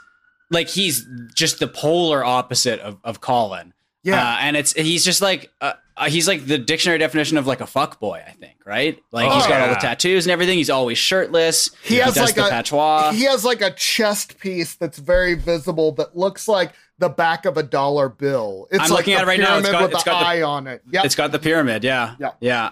like 0.52 0.68
he's 0.70 1.08
just 1.36 1.60
the 1.60 1.68
polar 1.68 2.24
opposite 2.24 2.80
of, 2.82 2.98
of 3.04 3.22
Colin. 3.22 3.74
Yeah. 4.06 4.22
Uh, 4.24 4.38
and 4.41 4.56
it's 4.56 4.72
he's 4.74 5.03
just 5.03 5.22
like 5.22 5.51
uh, 5.62 5.74
uh, 5.97 6.10
he's 6.10 6.28
like 6.28 6.45
the 6.45 6.58
dictionary 6.60 6.99
definition 6.99 7.38
of 7.38 7.47
like 7.47 7.60
a 7.60 7.66
fuck 7.66 7.99
boy, 7.99 8.24
I 8.26 8.32
think, 8.32 8.58
right? 8.66 9.01
Like 9.12 9.32
he's 9.32 9.47
got 9.47 9.62
all 9.62 9.70
the 9.70 9.80
tattoos 9.80 10.26
and 10.26 10.32
everything. 10.32 10.58
He's 10.58 10.70
always 10.70 10.97
shirtless. 10.99 11.72
He 11.84 11.95
has 11.95 12.16
like 12.16 12.36
the 12.36 12.45
a 12.45 12.49
patois. 12.49 13.12
he 13.14 13.24
has 13.24 13.43
like 13.43 13.62
a 13.62 13.72
chest 13.72 14.38
piece 14.39 14.76
that's 14.76 14.99
very 14.99 15.34
visible 15.34 15.91
that 15.93 16.16
looks 16.16 16.47
like 16.47 16.74
the 16.99 17.10
back 17.10 17.45
of 17.45 17.58
a 17.58 17.64
dollar 17.64 18.08
bill. 18.08 18.68
It's 18.70 18.84
I'm 18.84 18.89
like 18.91 18.99
looking 18.99 19.14
at 19.16 19.24
it 19.24 19.28
right 19.28 19.39
now. 19.39 19.58
It's 19.58 19.70
got- 19.70 19.82
with 19.82 19.91
it's 19.93 20.03
the 20.03 20.10
got 20.12 20.20
the- 20.20 20.26
eye 20.28 20.41
on 20.43 20.68
it. 20.68 20.84
Yeah, 20.91 21.01
It's 21.03 21.16
got 21.16 21.32
the 21.32 21.39
pyramid, 21.39 21.84
yeah. 21.84 22.16
Yeah. 22.20 22.32
Yeah. 22.39 22.72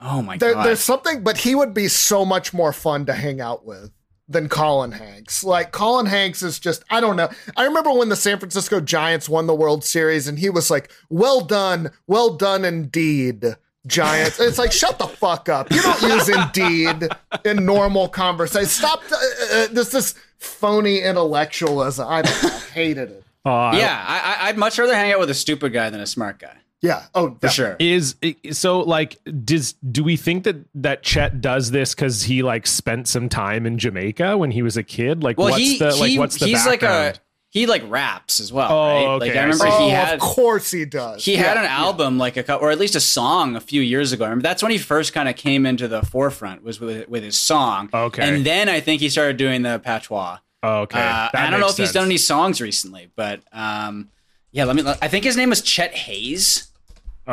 Oh 0.00 0.22
my 0.22 0.36
there, 0.36 0.54
god. 0.54 0.66
there's 0.66 0.80
something, 0.80 1.24
but 1.24 1.38
he 1.38 1.54
would 1.54 1.74
be 1.74 1.88
so 1.88 2.24
much 2.24 2.52
more 2.52 2.72
fun 2.72 3.06
to 3.06 3.12
hang 3.14 3.40
out 3.40 3.64
with 3.64 3.90
than 4.28 4.48
Colin 4.48 4.92
Hanks. 4.92 5.42
Like 5.42 5.72
Colin 5.72 6.06
Hanks 6.06 6.42
is 6.42 6.58
just 6.58 6.84
I 6.90 7.00
don't 7.00 7.16
know. 7.16 7.28
I 7.56 7.64
remember 7.64 7.92
when 7.92 8.08
the 8.08 8.16
San 8.16 8.38
Francisco 8.38 8.80
Giants 8.80 9.28
won 9.28 9.46
the 9.46 9.54
World 9.54 9.84
Series 9.84 10.26
and 10.28 10.38
he 10.38 10.50
was 10.50 10.70
like, 10.70 10.90
"Well 11.08 11.40
done, 11.40 11.90
well 12.06 12.36
done 12.36 12.64
indeed." 12.64 13.44
Giants. 13.86 14.38
It's 14.38 14.58
like 14.58 14.72
shut 14.72 14.98
the 14.98 15.06
fuck 15.06 15.48
up. 15.48 15.70
You 15.72 15.80
don't 15.80 16.02
use 16.02 16.28
indeed 16.28 17.08
in 17.44 17.64
normal 17.64 18.08
conversation. 18.08 18.66
Stop 18.68 19.00
uh, 19.10 19.14
uh, 19.14 19.66
this 19.70 19.90
this 19.90 20.14
phony 20.36 21.00
intellectualism. 21.00 22.06
I. 22.06 22.20
I 22.20 22.26
hated 22.74 23.10
it. 23.10 23.24
Uh, 23.46 23.50
I- 23.54 23.78
yeah, 23.78 24.04
I, 24.06 24.18
I, 24.18 24.48
I'd 24.48 24.58
much 24.58 24.78
rather 24.78 24.94
hang 24.94 25.12
out 25.12 25.20
with 25.20 25.30
a 25.30 25.34
stupid 25.34 25.72
guy 25.72 25.88
than 25.88 26.00
a 26.00 26.06
smart 26.06 26.38
guy. 26.38 26.56
Yeah. 26.80 27.02
Oh, 27.14 27.36
For 27.40 27.48
sure. 27.48 27.76
is 27.80 28.14
so 28.52 28.80
like 28.80 29.18
does 29.44 29.72
do 29.90 30.04
we 30.04 30.16
think 30.16 30.44
that 30.44 30.56
that 30.76 31.02
Chet 31.02 31.40
does 31.40 31.70
this 31.72 31.94
because 31.94 32.22
he 32.22 32.42
like 32.42 32.66
spent 32.66 33.08
some 33.08 33.28
time 33.28 33.66
in 33.66 33.78
Jamaica 33.78 34.36
when 34.38 34.50
he 34.52 34.62
was 34.62 34.76
a 34.76 34.82
kid? 34.84 35.22
Like 35.24 35.38
Well, 35.38 35.48
what's 35.50 35.58
he, 35.58 35.78
the 35.78 35.94
like 35.96 36.10
he 36.10 36.18
what's 36.18 36.38
the 36.38 36.46
he's 36.46 36.64
like 36.66 36.82
a 36.84 37.14
he 37.50 37.66
like 37.66 37.82
raps 37.90 38.40
as 38.40 38.52
well, 38.52 38.70
Oh, 38.70 38.86
right? 38.86 39.06
okay, 39.16 39.26
Like 39.28 39.36
I 39.36 39.40
I 39.40 39.42
remember 39.44 39.64
see. 39.64 39.70
Oh, 39.72 39.84
he 39.86 39.90
had 39.90 40.14
of 40.14 40.20
course 40.20 40.70
he 40.70 40.84
does. 40.84 41.24
he 41.24 41.34
had 41.34 41.56
an 41.56 41.64
album 41.64 42.16
like 42.18 42.36
a 42.36 42.42
cou- 42.44 42.56
or 42.56 42.70
at 42.70 42.78
least 42.78 42.94
a 42.94 43.00
song 43.00 43.56
a 43.56 43.60
few 43.60 43.80
years 43.82 44.12
ago. 44.12 44.24
I 44.24 44.28
remember 44.28 44.42
that's 44.44 44.62
when 44.62 44.70
he 44.70 44.78
first 44.78 45.12
kind 45.12 45.28
of 45.28 45.34
came 45.36 45.66
into 45.66 45.88
the 45.88 46.02
forefront 46.02 46.62
was 46.62 46.78
with 46.78 47.08
with 47.08 47.24
his 47.24 47.36
song. 47.40 47.88
Okay. 47.92 48.22
and 48.22 48.44
then 48.46 48.68
I 48.68 48.78
think 48.80 49.00
he 49.00 49.08
started 49.08 49.36
doing 49.36 49.62
the 49.62 49.78
patois. 49.80 50.38
Oh, 50.62 50.80
okay, 50.82 50.98
Uh, 51.00 51.02
That 51.02 51.34
I 51.34 51.50
don't 51.50 51.58
know 51.60 51.66
makes 51.66 51.78
if 51.78 51.84
he's 51.86 51.92
done 51.92 52.04
any 52.06 52.18
songs 52.18 52.60
recently, 52.60 53.10
but 53.16 53.40
um, 53.52 54.10
yeah. 54.52 54.64
Let 54.64 54.76
me. 54.76 54.82
I 55.02 55.08
think 55.08 55.24
his 55.24 55.36
name 55.36 55.50
was 55.50 55.62
Chet 55.62 55.94
Haze. 55.94 56.68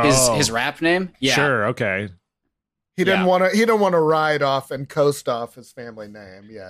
His 0.01 0.16
Oh, 0.18 0.36
his 0.36 0.51
rap 0.51 0.82
name. 0.82 1.11
Yeah. 1.20 1.36
Sure, 1.36 1.66
okay. 1.68 2.09
He 2.97 3.03
didn't 3.03 3.22
Yeah. 3.22 3.26
want 3.28 3.43
to. 3.43 3.49
He 3.49 3.59
didn't 3.59 3.80
want 3.80 3.93
to 3.93 3.99
ride 3.99 4.41
off 4.41 4.72
and 4.72 4.88
coast 4.89 5.28
off 5.30 5.55
his 5.55 5.72
family 5.72 6.07
name. 6.07 6.47
Yeah, 6.49 6.70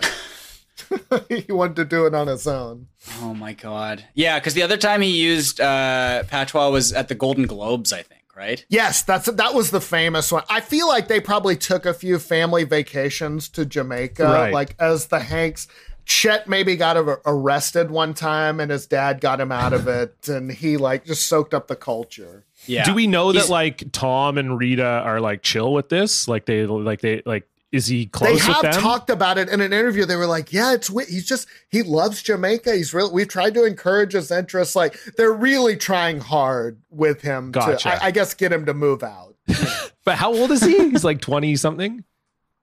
he 1.29 1.51
wanted 1.51 1.75
to 1.77 1.85
do 1.85 2.05
it 2.05 2.13
on 2.13 2.27
his 2.27 2.45
own. 2.47 2.87
Oh 3.21 3.33
my 3.33 3.53
god. 3.53 4.05
Yeah, 4.13 4.39
because 4.39 4.53
the 4.53 4.63
other 4.63 4.77
time 4.77 5.01
he 5.01 5.09
used 5.09 5.59
uh, 5.61 6.23
patois 6.23 6.69
was 6.69 6.93
at 6.93 7.07
the 7.07 7.15
Golden 7.15 7.45
Globes, 7.47 7.91
I 7.93 8.01
think. 8.03 8.21
Right. 8.35 8.65
Yes, 8.67 9.01
that's 9.01 9.27
that 9.31 9.53
was 9.53 9.71
the 9.71 9.79
famous 9.79 10.31
one. 10.31 10.43
I 10.49 10.59
feel 10.59 10.87
like 10.89 11.07
they 11.07 11.21
probably 11.21 11.55
took 11.55 11.85
a 11.85 11.93
few 11.93 12.19
family 12.19 12.65
vacations 12.65 13.47
to 13.49 13.65
Jamaica, 13.65 14.23
Right. 14.25 14.53
like 14.53 14.75
as 14.77 15.07
the 15.07 15.19
Hanks. 15.21 15.67
Chet 16.05 16.47
maybe 16.47 16.75
got 16.75 16.97
ar- 16.97 17.21
arrested 17.25 17.89
one 17.91 18.13
time, 18.13 18.59
and 18.59 18.71
his 18.71 18.85
dad 18.85 19.19
got 19.21 19.41
him 19.41 19.51
out 19.51 19.73
of 19.73 19.87
it, 19.87 20.27
and 20.27 20.51
he 20.51 20.77
like 20.77 21.05
just 21.05 21.27
soaked 21.27 21.53
up 21.53 21.67
the 21.67 21.75
culture. 21.75 22.43
Yeah. 22.67 22.83
Do 22.85 22.93
we 22.93 23.07
know 23.07 23.31
He's- 23.31 23.45
that 23.45 23.51
like 23.51 23.91
Tom 23.91 24.37
and 24.37 24.57
Rita 24.57 24.85
are 24.85 25.19
like 25.19 25.41
chill 25.41 25.73
with 25.73 25.89
this? 25.89 26.27
Like 26.27 26.45
they 26.45 26.65
like 26.65 27.01
they 27.01 27.21
like 27.25 27.47
is 27.71 27.87
he 27.87 28.05
close 28.05 28.39
They 28.39 28.53
have 28.53 28.61
with 28.63 28.71
them? 28.73 28.81
talked 28.81 29.09
about 29.09 29.37
it 29.37 29.49
in 29.49 29.59
an 29.59 29.73
interview. 29.73 30.05
They 30.05 30.15
were 30.15 30.27
like, 30.27 30.53
"Yeah, 30.53 30.73
it's 30.73 30.87
he's 31.09 31.25
just 31.25 31.47
he 31.69 31.81
loves 31.83 32.21
Jamaica. 32.21 32.73
He's 32.75 32.93
really 32.93 33.11
we've 33.11 33.27
tried 33.27 33.53
to 33.55 33.65
encourage 33.65 34.13
his 34.13 34.31
interests. 34.31 34.75
Like 34.75 34.97
they're 35.17 35.33
really 35.33 35.75
trying 35.75 36.19
hard 36.19 36.79
with 36.89 37.21
him 37.21 37.51
Gotcha. 37.51 37.89
to, 37.89 38.03
I, 38.03 38.07
I 38.07 38.11
guess, 38.11 38.33
get 38.33 38.51
him 38.51 38.65
to 38.67 38.73
move 38.73 39.03
out." 39.03 39.35
but 40.05 40.15
how 40.15 40.33
old 40.33 40.51
is 40.51 40.61
he? 40.63 40.89
He's 40.91 41.03
like 41.03 41.19
20 41.19 41.55
something. 41.57 42.03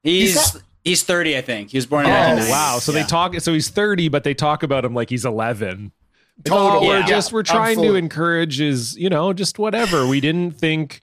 He's 0.03 0.35
He's 0.35 0.63
he's, 0.85 1.03
30, 1.03 1.37
I 1.37 1.41
think. 1.43 1.71
He 1.71 1.79
was 1.79 1.87
born 1.87 2.07
in 2.07 2.11
Oh 2.11 2.15
1990. 2.15 2.51
wow. 2.51 2.79
So 2.79 2.93
they 2.93 3.03
talk 3.05 3.35
so 3.41 3.53
he's 3.53 3.69
30 3.69 4.09
but 4.09 4.25
they 4.25 4.35
talk 4.35 4.63
about 4.63 4.85
him 4.85 4.95
like 4.95 5.11
he's 5.11 5.25
11. 5.25 5.93
Like, 6.39 6.45
Totally. 6.45 6.87
oh, 6.87 6.89
we're 6.89 7.01
Yeah. 7.01 7.07
just 7.07 7.33
we're 7.33 7.43
trying 7.43 7.77
to 7.77 7.81
Absolutely. 7.83 7.99
encourage 7.99 8.59
his, 8.59 8.97
you 8.97 9.09
know, 9.11 9.33
just 9.33 9.59
whatever. 9.59 10.07
We 10.07 10.21
didn't 10.21 10.53
think 10.53 11.03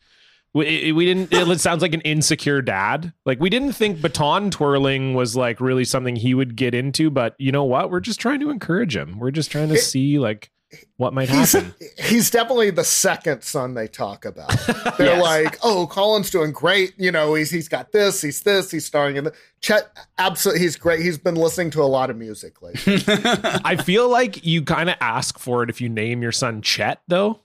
we, 0.54 0.92
we 0.92 1.06
didn't 1.06 1.32
it 1.32 1.60
sounds 1.62 1.84
like 1.84 1.94
an 1.94 2.02
insecure 2.02 2.62
dad. 2.64 3.14
Like 3.26 3.40
we 3.40 3.50
didn't 3.52 3.74
think 3.74 4.02
baton 4.02 4.50
twirling 4.50 5.14
was 5.14 5.36
like 5.36 5.62
really 5.62 5.86
something 5.86 6.16
he 6.16 6.34
would 6.34 6.56
get 6.56 6.74
into, 6.74 7.10
but 7.12 7.36
you 7.38 7.52
know 7.52 7.64
what? 7.66 7.92
We're 7.92 8.00
just 8.00 8.20
trying 8.20 8.40
to 8.40 8.50
encourage 8.50 8.96
him. 8.98 9.20
We're 9.20 9.30
just 9.32 9.52
trying 9.52 9.70
to 9.70 9.78
see 9.78 10.18
like 10.18 10.50
what 10.97 11.13
might 11.13 11.30
He's, 11.30 11.53
happen. 11.53 11.74
he's 11.97 12.30
definitely 12.30 12.70
the 12.70 12.84
second 12.84 13.41
son 13.43 13.74
they 13.74 13.88
talk 13.88 14.26
about. 14.26 14.49
They're 14.97 15.15
Yes. 15.15 15.22
like, 15.24 15.57
"Oh, 15.63 15.88
Colin's 15.88 16.30
doing 16.30 16.51
great. 16.51 16.93
You 16.97 17.11
know, 17.11 17.34
he's 17.34 17.49
he's 17.49 17.67
got 17.67 17.91
this, 17.91 18.22
he's 18.22 18.41
this, 18.43 18.70
he's 18.70 18.86
starring 18.86 19.15
in 19.15 19.24
the 19.24 19.34
Chet. 19.61 19.89
Absolutely, 20.17 20.61
he's 20.61 20.76
great. 20.76 21.01
He's 21.01 21.17
been 21.17 21.36
listening 21.36 21.72
to 21.72 21.82
a 21.82 21.86
lot 21.89 22.09
of 22.09 22.17
music 22.17 22.61
lately. 22.61 23.01
I 23.07 23.76
feel 23.78 24.09
like 24.09 24.45
you 24.45 24.61
kind 24.61 24.89
of 24.89 24.95
ask 25.01 25.39
for 25.39 25.63
it 25.63 25.70
if 25.70 25.82
you 25.82 25.89
name 25.89 26.22
your 26.22 26.32
son 26.32 26.61
Chet 26.61 27.01
though. 27.07 27.39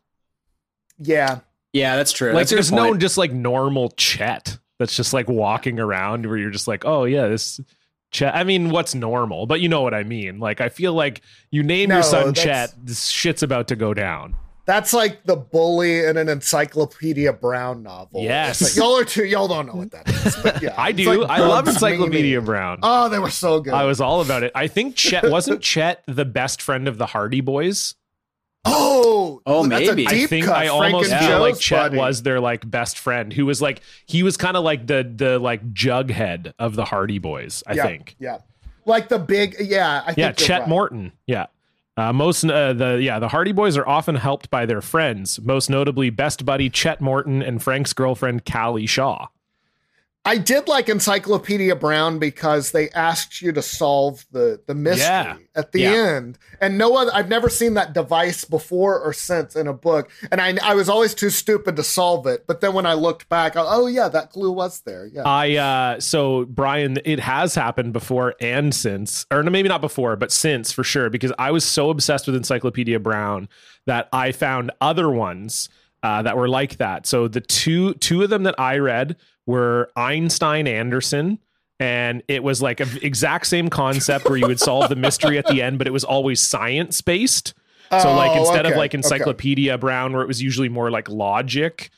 yeah, 0.98 1.40
Yeah, 1.72 1.96
that's 1.96 2.12
true. 2.12 2.28
like 2.32 2.42
That's 2.42 2.50
there's 2.50 2.72
no 2.72 2.96
just 2.96 3.16
like 3.18 3.32
normal 3.32 3.90
Chet 3.90 4.58
that's 4.78 4.96
just 4.96 5.12
like 5.14 5.28
walking 5.28 5.78
around 5.80 6.26
where 6.26 6.36
you're 6.36 6.50
just 6.50 6.68
like, 6.68 6.84
oh 6.84 7.04
yeah, 7.04 7.28
this 7.28 7.60
Chet. 8.14 8.34
I 8.34 8.44
mean, 8.44 8.70
what's 8.70 8.94
normal? 8.94 9.44
But 9.46 9.60
you 9.60 9.68
know 9.68 9.82
what 9.82 9.92
I 9.92 10.04
mean. 10.04 10.38
Like 10.38 10.60
I 10.60 10.68
feel 10.68 10.94
like 10.94 11.20
you 11.50 11.62
name 11.64 11.88
No, 11.88 11.96
your 11.96 12.02
son 12.04 12.32
Chet, 12.32 12.72
this 12.82 13.08
shit's 13.08 13.42
about 13.42 13.68
to 13.68 13.76
go 13.76 13.92
down. 13.92 14.36
that's 14.66 14.92
like 14.94 15.24
the 15.24 15.34
bully 15.36 16.04
in 16.04 16.16
an 16.16 16.28
Encyclopedia 16.28 17.32
Brown 17.32 17.82
novel. 17.82 18.22
Yes. 18.22 18.62
Like, 18.62 18.76
y'all 18.76 18.96
are 18.98 19.04
too. 19.04 19.24
Y'all 19.24 19.48
don't 19.48 19.66
know 19.66 19.74
what 19.74 19.90
that 19.90 20.08
is. 20.08 20.36
But 20.42 20.62
yeah, 20.62 20.74
I 20.78 20.92
do. 20.92 21.22
like 21.24 21.28
I 21.28 21.40
love 21.40 21.66
Encyclopedia. 21.68 22.40
Brown. 22.40 22.78
Oh, 22.84 23.08
they 23.08 23.18
were 23.18 23.30
so 23.30 23.60
good. 23.60 23.74
I 23.74 23.84
was 23.84 24.00
all 24.00 24.20
about 24.22 24.42
it. 24.44 24.52
I 24.54 24.68
think 24.68 24.94
Chet 24.96 25.28
wasn't 25.28 25.60
Chet 25.72 26.04
the 26.06 26.24
best 26.24 26.62
friend 26.62 26.86
of 26.88 26.96
the 26.98 27.06
Hardy 27.06 27.40
Boys. 27.40 27.94
Oh, 28.64 29.40
Oh, 29.46 29.66
that's 29.66 29.88
maybe. 29.88 30.04
A 30.04 30.08
I 30.08 30.12
deep 30.12 30.24
I 30.24 30.26
think 30.26 30.46
cut. 30.46 30.56
I 30.56 30.68
almost 30.68 31.12
and 31.12 31.26
feel 31.26 31.40
like 31.40 31.58
Chet 31.58 31.90
buddy. 31.90 31.98
was 31.98 32.22
their 32.22 32.40
like 32.40 32.68
best 32.70 32.98
friend, 32.98 33.32
who 33.32 33.46
was 33.46 33.60
like 33.60 33.80
he 34.06 34.22
was 34.22 34.36
kind 34.36 34.56
of 34.56 34.64
like 34.64 34.86
the 34.86 35.10
the 35.14 35.38
like 35.38 35.72
jughead 35.74 36.54
of 36.58 36.74
the 36.76 36.84
Hardy 36.84 37.18
Boys. 37.18 37.62
I 37.66 37.74
yeah, 37.74 37.82
think. 37.86 38.16
Yeah, 38.18 38.38
like 38.86 39.08
the 39.08 39.18
big. 39.18 39.56
Yeah, 39.60 40.02
I 40.02 40.06
think 40.06 40.18
Yeah, 40.18 40.32
Chet 40.32 40.60
right. 40.60 40.68
Morton. 40.68 41.12
Yeah. 41.26 41.46
Uh, 41.96 42.12
most 42.12 42.44
uh, 42.44 42.72
the 42.72 43.00
yeah 43.00 43.18
the 43.20 43.28
Hardy 43.28 43.52
Boys 43.52 43.76
are 43.76 43.86
often 43.86 44.16
helped 44.16 44.50
by 44.50 44.66
their 44.66 44.80
friends, 44.80 45.40
most 45.40 45.70
notably 45.70 46.10
best 46.10 46.44
buddy 46.44 46.68
Chet 46.68 47.00
Morton 47.00 47.40
and 47.42 47.62
Frank's 47.62 47.92
girlfriend 47.92 48.44
Callie 48.44 48.86
Shaw. 48.86 49.28
I 50.26 50.38
did 50.38 50.68
like 50.68 50.88
Encyclopedia 50.88 51.76
Brown 51.76 52.18
because 52.18 52.72
they 52.72 52.88
asked 52.90 53.42
you 53.42 53.52
to 53.52 53.60
solve 53.60 54.24
the 54.32 54.58
the 54.66 54.74
mystery 54.74 55.04
Yeah. 55.04 55.36
at 55.54 55.72
the 55.72 55.80
Yeah. 55.82 55.92
end, 55.92 56.38
and 56.62 56.78
no 56.78 56.96
other. 56.96 57.10
I've 57.12 57.28
never 57.28 57.50
seen 57.50 57.74
that 57.74 57.92
device 57.92 58.44
before 58.44 58.98
or 58.98 59.12
since 59.12 59.54
in 59.54 59.66
a 59.66 59.74
book, 59.74 60.10
and 60.32 60.40
I 60.40 60.56
I 60.62 60.74
was 60.74 60.88
always 60.88 61.14
too 61.14 61.28
stupid 61.28 61.76
to 61.76 61.82
solve 61.82 62.26
it. 62.26 62.46
But 62.46 62.62
then 62.62 62.72
when 62.72 62.86
I 62.86 62.94
looked 62.94 63.28
back, 63.28 63.54
I, 63.54 63.64
oh 63.66 63.86
yeah, 63.86 64.08
that 64.08 64.30
clue 64.30 64.50
was 64.50 64.80
there. 64.80 65.06
Yeah, 65.06 65.22
I 65.26 65.56
uh 65.56 66.00
so 66.00 66.46
Brian, 66.46 66.98
it 67.04 67.20
has 67.20 67.54
happened 67.54 67.92
before 67.92 68.34
and 68.40 68.74
since, 68.74 69.26
or 69.30 69.42
maybe 69.42 69.68
not 69.68 69.82
before, 69.82 70.16
but 70.16 70.32
since 70.32 70.72
for 70.72 70.84
sure, 70.84 71.10
because 71.10 71.32
I 71.38 71.50
was 71.50 71.64
so 71.64 71.90
obsessed 71.90 72.26
with 72.26 72.34
Encyclopedia 72.34 72.98
Brown 72.98 73.46
that 73.86 74.08
I 74.10 74.32
found 74.32 74.70
other 74.80 75.10
ones 75.10 75.68
uh, 76.02 76.22
that 76.22 76.36
were 76.36 76.48
like 76.48 76.76
that. 76.78 77.06
So 77.06 77.28
the 77.28 77.40
two 77.42 77.92
two 77.94 78.22
of 78.22 78.30
them 78.30 78.42
that 78.44 78.54
I 78.58 78.78
read 78.78 79.16
were 79.46 79.90
Einstein 79.96 80.66
Anderson. 80.66 81.38
And 81.80 82.22
it 82.28 82.42
was 82.44 82.62
like 82.62 82.78
an 82.80 82.88
exact 83.02 83.46
same 83.46 83.68
concept 83.68 84.26
where 84.26 84.36
you 84.36 84.46
would 84.46 84.60
solve 84.60 84.88
the 84.88 84.96
mystery 84.96 85.38
at 85.38 85.46
the 85.46 85.60
end, 85.60 85.76
but 85.78 85.86
it 85.88 85.92
was 85.92 86.04
always 86.04 86.40
science 86.40 87.00
based. 87.00 87.52
So 87.90 88.14
like 88.14 88.30
Oh, 88.32 88.40
instead 88.40 88.64
of 88.64 88.72
okay, 88.72 88.78
like 88.78 88.90
okay. 88.92 88.98
Encyclopedia 88.98 89.76
Brown, 89.78 90.12
where 90.12 90.22
it 90.22 90.28
was 90.28 90.40
usually 90.40 90.68
more 90.68 90.90
like 90.90 91.08
logic, 91.08 91.90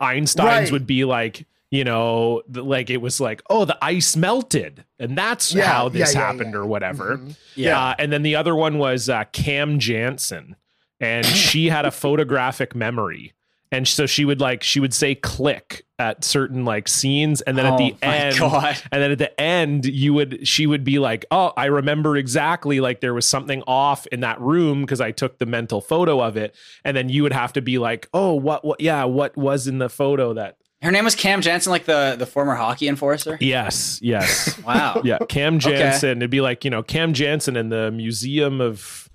Einstein's 0.00 0.38
Right. 0.70 0.72
would 0.72 0.86
be 0.86 1.04
like, 1.04 1.46
you 1.70 1.84
know, 1.84 2.42
the- 2.48 2.62
like 2.64 2.90
it 2.90 2.98
was 3.00 3.20
like, 3.20 3.40
oh, 3.48 3.64
the 3.64 3.78
ice 3.82 4.16
melted, 4.16 4.84
and 4.98 5.16
that's 5.16 5.54
Yeah, 5.54 5.66
how 5.72 5.88
this 5.88 6.12
yeah, 6.14 6.20
yeah, 6.20 6.26
happened, 6.26 6.52
yeah. 6.52 6.58
or 6.58 6.66
whatever. 6.66 7.18
Mhm. 7.18 7.36
Yeah. 7.54 7.80
Uh, 7.80 7.94
and 7.98 8.12
then 8.12 8.22
the 8.22 8.36
other 8.36 8.54
one 8.56 8.78
was 8.78 9.08
uh, 9.08 9.24
Cam 9.32 9.78
Jansen, 9.78 10.56
and 11.00 11.24
she 11.44 11.68
had 11.68 11.84
a 11.86 11.90
photographic 11.92 12.74
memory. 12.74 13.32
And 13.72 13.86
so 13.86 14.06
she 14.06 14.24
would 14.24 14.40
like 14.40 14.62
she 14.64 14.80
would 14.80 14.92
say 14.92 15.14
click 15.14 15.84
at 15.98 16.24
certain 16.24 16.64
like 16.64 16.88
scenes, 16.88 17.40
and 17.42 17.56
then 17.56 17.66
at 17.66 17.74
Oh 17.74 17.76
the 17.78 17.94
end, 18.02 18.38
God. 18.38 18.76
and 18.92 19.02
then 19.02 19.12
at 19.12 19.18
the 19.18 19.40
end, 19.40 19.84
you 19.86 20.12
would 20.14 20.48
she 20.48 20.66
would 20.66 20.82
be 20.82 20.98
like, 20.98 21.24
"Oh, 21.30 21.52
I 21.56 21.66
remember 21.66 22.16
exactly. 22.16 22.80
Like 22.80 23.00
there 23.00 23.14
was 23.14 23.26
something 23.26 23.62
off 23.68 24.06
in 24.08 24.20
that 24.20 24.40
room 24.40 24.80
because 24.80 25.00
I 25.00 25.12
took 25.12 25.38
the 25.38 25.46
mental 25.46 25.80
photo 25.80 26.20
of 26.20 26.36
it." 26.36 26.54
And 26.84 26.96
then 26.96 27.08
you 27.08 27.22
would 27.22 27.32
have 27.32 27.52
to 27.52 27.62
be 27.62 27.78
like, 27.78 28.08
"Oh, 28.12 28.34
what? 28.34 28.64
What? 28.64 28.80
Yeah, 28.80 29.04
what 29.04 29.36
was 29.36 29.68
in 29.68 29.78
the 29.78 29.88
photo 29.88 30.34
that?" 30.34 30.56
Her 30.82 30.90
name 30.90 31.04
was 31.04 31.14
Cam 31.14 31.42
Jansen, 31.42 31.70
like 31.70 31.84
the 31.84 32.16
the 32.18 32.26
former 32.26 32.54
hockey 32.54 32.88
enforcer. 32.88 33.36
Yes, 33.40 34.00
yes, 34.02 34.58
Wow. 34.64 35.02
yeah. 35.04 35.18
Cam 35.28 35.58
Jansen. 35.58 36.18
It'd 36.18 36.30
be 36.30 36.40
like 36.40 36.64
you 36.64 36.70
know 36.70 36.82
Cam 36.82 37.12
Jansen 37.12 37.54
in 37.56 37.68
the 37.68 37.90
Museum 37.90 38.60
of 38.62 39.09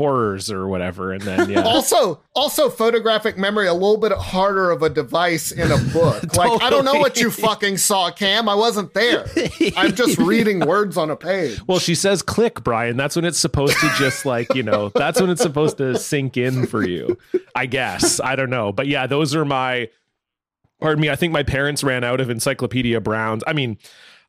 Horrors 0.00 0.50
or 0.50 0.66
whatever, 0.66 1.12
and 1.12 1.20
then 1.20 1.50
yeah. 1.50 1.60
Also, 1.66 2.22
also 2.34 2.70
photographic 2.70 3.36
memory 3.36 3.66
a 3.66 3.74
little 3.74 3.98
bit 3.98 4.12
harder 4.12 4.70
of 4.70 4.82
a 4.82 4.88
device 4.88 5.52
in 5.52 5.70
a 5.70 5.76
book. 5.92 6.24
Like 6.40 6.62
I 6.62 6.70
don't 6.70 6.86
know 6.86 6.94
what 6.94 7.20
you 7.20 7.30
fucking 7.30 7.76
saw, 7.76 8.10
Cam. 8.10 8.48
I 8.48 8.54
wasn't 8.54 8.94
there. 8.94 9.26
I'm 9.76 9.94
just 9.94 10.16
reading 10.32 10.60
words 10.60 10.96
on 10.96 11.10
a 11.10 11.16
page. 11.16 11.60
Well, 11.66 11.78
she 11.78 11.94
says 11.94 12.22
click, 12.22 12.64
Brian. 12.64 12.96
That's 12.96 13.14
when 13.14 13.26
it's 13.26 13.38
supposed 13.38 13.78
to 13.80 13.92
just 13.98 14.24
like, 14.24 14.54
you 14.54 14.62
know, 14.62 14.88
that's 14.88 15.20
when 15.20 15.28
it's 15.28 15.42
supposed 15.42 15.76
to 15.78 15.98
sink 15.98 16.38
in 16.38 16.66
for 16.66 16.82
you. 16.86 17.18
I 17.54 17.66
guess. 17.66 18.20
I 18.20 18.36
don't 18.36 18.48
know. 18.48 18.72
But 18.72 18.86
yeah, 18.86 19.06
those 19.06 19.34
are 19.34 19.44
my 19.44 19.90
pardon 20.80 21.02
me. 21.02 21.10
I 21.10 21.16
think 21.16 21.34
my 21.34 21.42
parents 21.42 21.84
ran 21.84 22.04
out 22.04 22.20
of 22.20 22.30
Encyclopedia 22.30 23.02
Browns. 23.02 23.44
I 23.46 23.52
mean, 23.52 23.76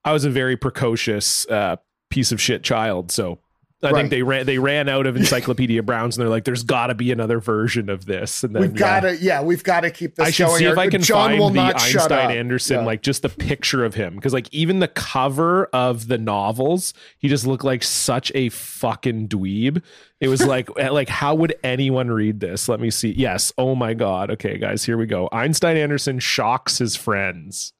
I 0.03 0.11
was 0.11 0.25
a 0.25 0.29
very 0.29 0.57
precocious 0.57 1.47
uh, 1.47 1.77
piece 2.09 2.33
of 2.33 2.41
shit 2.41 2.61
child, 2.61 3.11
so 3.11 3.39
I 3.83 3.87
Right. 3.89 3.95
think 4.01 4.09
they 4.11 4.21
ran 4.21 4.45
they 4.45 4.59
ran 4.59 4.87
out 4.89 5.07
of 5.07 5.15
Encyclopedia 5.17 5.81
Browns 5.83 6.15
and 6.15 6.21
they're 6.21 6.29
like, 6.29 6.43
there's 6.43 6.63
gotta 6.63 6.93
be 6.93 7.11
another 7.11 7.39
version 7.39 7.89
of 7.89 8.05
this. 8.05 8.43
And 8.43 8.53
then 8.55 8.61
We've 8.61 8.75
got 8.75 8.99
to, 8.99 9.17
yeah, 9.17 9.41
we've 9.41 9.63
got 9.63 9.81
to 9.81 9.89
keep 9.89 10.15
this 10.15 10.27
I 10.27 10.29
should 10.31 10.45
going. 10.47 10.59
see 10.59 10.65
if 10.65 10.77
I 10.77 10.87
can 10.89 11.01
John 11.01 11.37
will 11.39 11.53
find 11.53 11.69
the 11.75 11.81
Einstein. 11.81 12.31
Anderson, 12.31 12.77
Yeah. 12.81 12.85
like 12.85 13.01
just 13.01 13.23
the 13.23 13.29
picture 13.29 13.83
of 13.83 13.95
him. 13.95 14.15
Because 14.15 14.33
like 14.33 14.47
even 14.53 14.79
the 14.79 14.87
cover 14.87 15.65
of 15.73 16.07
the 16.07 16.17
novels, 16.19 16.93
he 17.17 17.27
just 17.27 17.47
looked 17.47 17.63
like 17.63 17.81
such 17.83 18.31
a 18.35 18.49
fucking 18.49 19.27
dweeb. 19.29 19.81
It 20.19 20.27
was 20.27 20.45
like 20.45 20.69
like 20.91 21.09
how 21.09 21.33
would 21.33 21.55
anyone 21.63 22.11
read 22.11 22.39
this? 22.39 22.69
Let 22.69 22.79
me 22.79 22.91
see. 22.91 23.11
Yes. 23.11 23.51
Oh 23.57 23.73
my 23.73 23.95
god. 23.95 24.29
Okay, 24.31 24.57
guys, 24.59 24.85
here 24.85 24.97
we 24.97 25.07
go. 25.07 25.27
Einstein 25.31 25.75
Anderson 25.77 26.19
shocks 26.19 26.77
his 26.77 26.95
friends. 26.95 27.73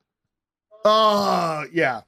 Oh, 0.86 1.65
yeah. 1.71 2.01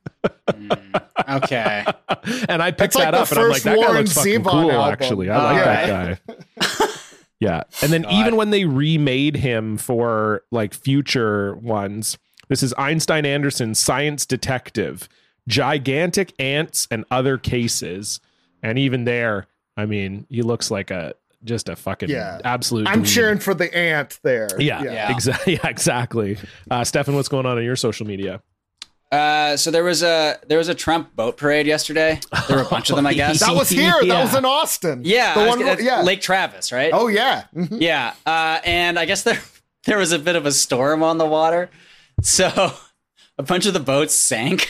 Okay. 1.30 1.86
and 2.50 2.62
I 2.62 2.72
picked 2.72 2.96
like 2.96 3.06
that 3.06 3.14
up 3.14 3.30
and 3.32 3.40
I'm 3.40 3.50
like, 3.50 3.62
first 3.62 3.64
that 3.66 3.80
guy 3.80 3.92
looks 4.00 4.14
fucking 4.14 4.42
Zevon 4.44 4.52
cool, 4.52 4.72
album. 4.72 4.92
actually. 4.94 5.30
I 5.30 5.44
like 5.54 5.68
Alright. 5.68 6.20
that 6.28 6.38
guy. 6.60 6.88
yeah. 7.40 7.64
And 7.82 7.92
then 7.92 8.06
even 8.10 8.36
when 8.36 8.50
they 8.50 8.66
remade 8.66 9.38
him 9.38 9.78
for 9.78 10.44
like 10.52 10.74
future 10.74 11.56
ones, 11.56 12.18
this 12.50 12.64
is 12.64 12.74
Einstein 12.78 13.26
Anderson, 13.26 13.76
science 13.76 14.26
detective, 14.26 15.08
gigantic 15.48 16.34
ants 16.40 16.88
and 16.92 17.06
other 17.12 17.38
cases. 17.38 18.20
And 18.62 18.80
even 18.80 19.06
there, 19.06 19.48
I 19.78 19.86
mean, 19.86 20.26
he 20.30 20.42
looks 20.42 20.72
like 20.72 20.92
a 20.92 21.16
just 21.44 21.68
a 21.68 21.76
fucking 21.76 22.10
Yeah. 22.10 22.40
absolute. 22.46 22.88
I'm 22.88 23.04
dweeb. 23.04 23.14
cheering 23.14 23.40
for 23.40 23.54
the 23.54 23.74
ant 23.76 24.20
there. 24.24 24.48
Yeah, 24.58 24.82
Yeah. 24.84 25.12
exactly. 25.16 25.54
Yeah, 25.56 25.68
exactly. 25.68 26.38
Uh, 26.72 26.84
Stefan, 26.86 27.16
what's 27.16 27.28
going 27.28 27.46
on 27.46 27.58
on 27.58 27.64
your 27.64 27.76
social 27.76 28.08
media? 28.08 28.42
Uh, 29.14 29.56
so 29.58 29.70
there 29.70 29.84
was 29.84 30.02
a 30.02 30.40
there 30.48 30.58
was 30.58 30.70
a 30.70 30.74
Trump 30.76 31.16
boat 31.16 31.38
parade 31.38 31.68
yesterday. 31.68 32.20
There 32.48 32.58
were 32.58 32.64
a 32.64 32.68
bunch 32.68 32.90
of 32.90 32.96
them, 32.96 33.06
I 33.06 33.14
guess. 33.22 33.40
That 33.42 33.54
was 33.56 33.70
here. 33.70 33.94
Yeah. 34.02 34.16
That 34.16 34.24
was 34.24 34.36
in 34.36 34.46
Austin. 34.46 35.02
yeah, 35.06 35.36
The 35.36 35.48
one, 35.48 35.60
gonna- 35.60 35.82
yeah. 35.84 36.02
Lake 36.02 36.22
Travis, 36.22 36.72
right? 36.72 36.92
oh, 36.94 37.08
yeah. 37.08 37.44
Mhm. 37.56 37.78
Yeah, 37.82 38.14
uh, 38.26 38.60
and 38.66 38.98
I 38.98 39.06
guess 39.06 39.22
there 39.24 39.40
there 39.86 39.98
was 40.00 40.12
a 40.14 40.20
bit 40.20 40.36
of 40.36 40.46
a 40.46 40.52
storm 40.52 41.04
on 41.04 41.18
the 41.20 41.26
water, 41.28 41.70
so 42.22 42.74
a 43.38 43.44
bunch 43.44 43.66
of 43.68 43.74
the 43.74 43.80
boats 43.80 44.16
sank. 44.16 44.68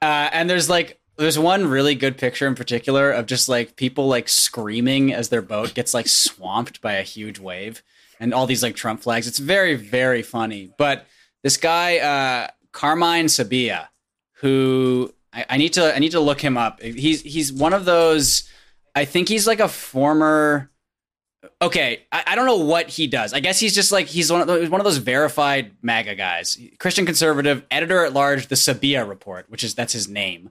Uh, 0.00 0.30
and 0.32 0.48
there's 0.48 0.70
like 0.70 0.98
there's 1.18 1.38
one 1.38 1.66
really 1.66 1.94
good 1.94 2.16
picture 2.16 2.46
in 2.46 2.54
particular 2.54 3.10
of 3.10 3.26
just 3.26 3.46
like 3.48 3.76
people 3.76 4.08
like 4.08 4.26
screaming 4.28 5.12
as 5.12 5.28
their 5.28 5.42
boat 5.42 5.74
gets 5.74 5.92
like 5.92 6.08
swamped 6.08 6.80
by 6.80 6.94
a 6.94 7.02
huge 7.02 7.38
wave, 7.38 7.82
and 8.18 8.32
all 8.32 8.46
these 8.46 8.62
like 8.62 8.74
Trump 8.74 9.02
flags. 9.02 9.26
It's 9.26 9.38
very 9.38 9.74
very 9.74 10.22
funny. 10.22 10.70
But 10.78 11.04
this 11.42 11.58
guy 11.58 11.98
uh, 11.98 12.48
Carmine 12.72 13.26
Sabia, 13.26 13.88
who 14.34 15.12
I, 15.32 15.46
I 15.50 15.56
need 15.56 15.72
to 15.74 15.94
I 15.94 15.98
need 15.98 16.12
to 16.12 16.20
look 16.20 16.40
him 16.40 16.56
up. 16.56 16.80
He's 16.82 17.22
he's 17.22 17.52
one 17.52 17.72
of 17.72 17.84
those. 17.84 18.48
I 18.94 19.04
think 19.04 19.28
he's 19.28 19.46
like 19.46 19.60
a 19.60 19.68
former 19.68 20.70
okay, 21.62 22.02
I, 22.12 22.24
I 22.28 22.34
don't 22.34 22.46
know 22.46 22.56
what 22.56 22.88
he 22.88 23.06
does. 23.06 23.32
I 23.32 23.40
guess 23.40 23.58
he's 23.58 23.74
just 23.74 23.92
like 23.92 24.06
he's 24.06 24.30
one 24.30 24.40
of 24.40 24.46
those, 24.46 24.68
one 24.68 24.80
of 24.80 24.84
those 24.84 24.98
verified 24.98 25.72
MAGA 25.82 26.14
guys, 26.14 26.58
Christian 26.78 27.06
conservative, 27.06 27.64
editor 27.70 28.04
at 28.04 28.12
large, 28.12 28.48
the 28.48 28.54
Sabia 28.54 29.08
Report, 29.08 29.46
which 29.48 29.64
is 29.64 29.74
that's 29.74 29.92
his 29.92 30.08
name. 30.08 30.50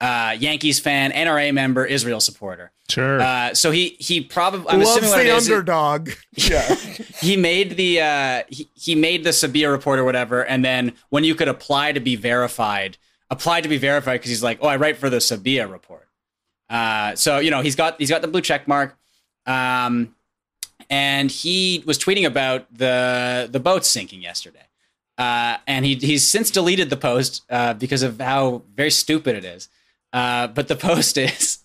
Uh, 0.00 0.36
Yankees 0.38 0.78
fan, 0.78 1.10
NRA 1.10 1.52
member, 1.52 1.84
Israel 1.84 2.20
supporter. 2.20 2.70
Sure. 2.88 3.20
Uh, 3.20 3.52
so 3.52 3.72
he 3.72 3.96
he 3.98 4.20
probably 4.20 4.68
I'm 4.68 4.80
assuming 4.80 5.10
Loves 5.10 5.12
what 5.12 5.20
it 5.20 5.28
the 5.30 5.36
is. 5.36 5.50
underdog. 5.50 6.10
Yeah. 6.36 6.74
He 7.20 7.36
made 7.36 7.76
the 7.76 8.00
uh, 8.00 8.42
he, 8.48 8.68
he 8.74 8.94
made 8.94 9.24
the 9.24 9.30
Sabia 9.30 9.70
report 9.72 9.98
or 9.98 10.04
whatever, 10.04 10.44
and 10.44 10.64
then 10.64 10.92
when 11.08 11.24
you 11.24 11.34
could 11.34 11.48
apply 11.48 11.90
to 11.92 12.00
be 12.00 12.14
verified, 12.14 12.96
apply 13.28 13.60
to 13.62 13.68
be 13.68 13.76
verified 13.76 14.20
because 14.20 14.30
he's 14.30 14.42
like, 14.42 14.58
oh, 14.62 14.68
I 14.68 14.76
write 14.76 14.96
for 14.98 15.10
the 15.10 15.16
Sabia 15.18 15.68
report. 15.70 16.08
Uh, 16.70 17.16
so 17.16 17.38
you 17.40 17.50
know 17.50 17.60
he's 17.60 17.74
got 17.74 17.98
he's 17.98 18.10
got 18.10 18.22
the 18.22 18.28
blue 18.28 18.40
check 18.40 18.68
mark, 18.68 18.96
um, 19.46 20.14
and 20.88 21.30
he 21.30 21.82
was 21.86 21.98
tweeting 21.98 22.24
about 22.24 22.72
the 22.72 23.48
the 23.50 23.58
boat 23.60 23.84
sinking 23.84 24.22
yesterday, 24.22 24.66
uh, 25.18 25.56
and 25.66 25.84
he 25.84 25.96
he's 25.96 26.26
since 26.26 26.50
deleted 26.52 26.88
the 26.88 26.96
post 26.96 27.42
uh, 27.50 27.74
because 27.74 28.02
of 28.04 28.20
how 28.20 28.62
very 28.76 28.90
stupid 28.92 29.34
it 29.34 29.44
is. 29.44 29.68
Uh, 30.12 30.46
but 30.48 30.68
the 30.68 30.76
post 30.88 31.18
is 31.18 31.58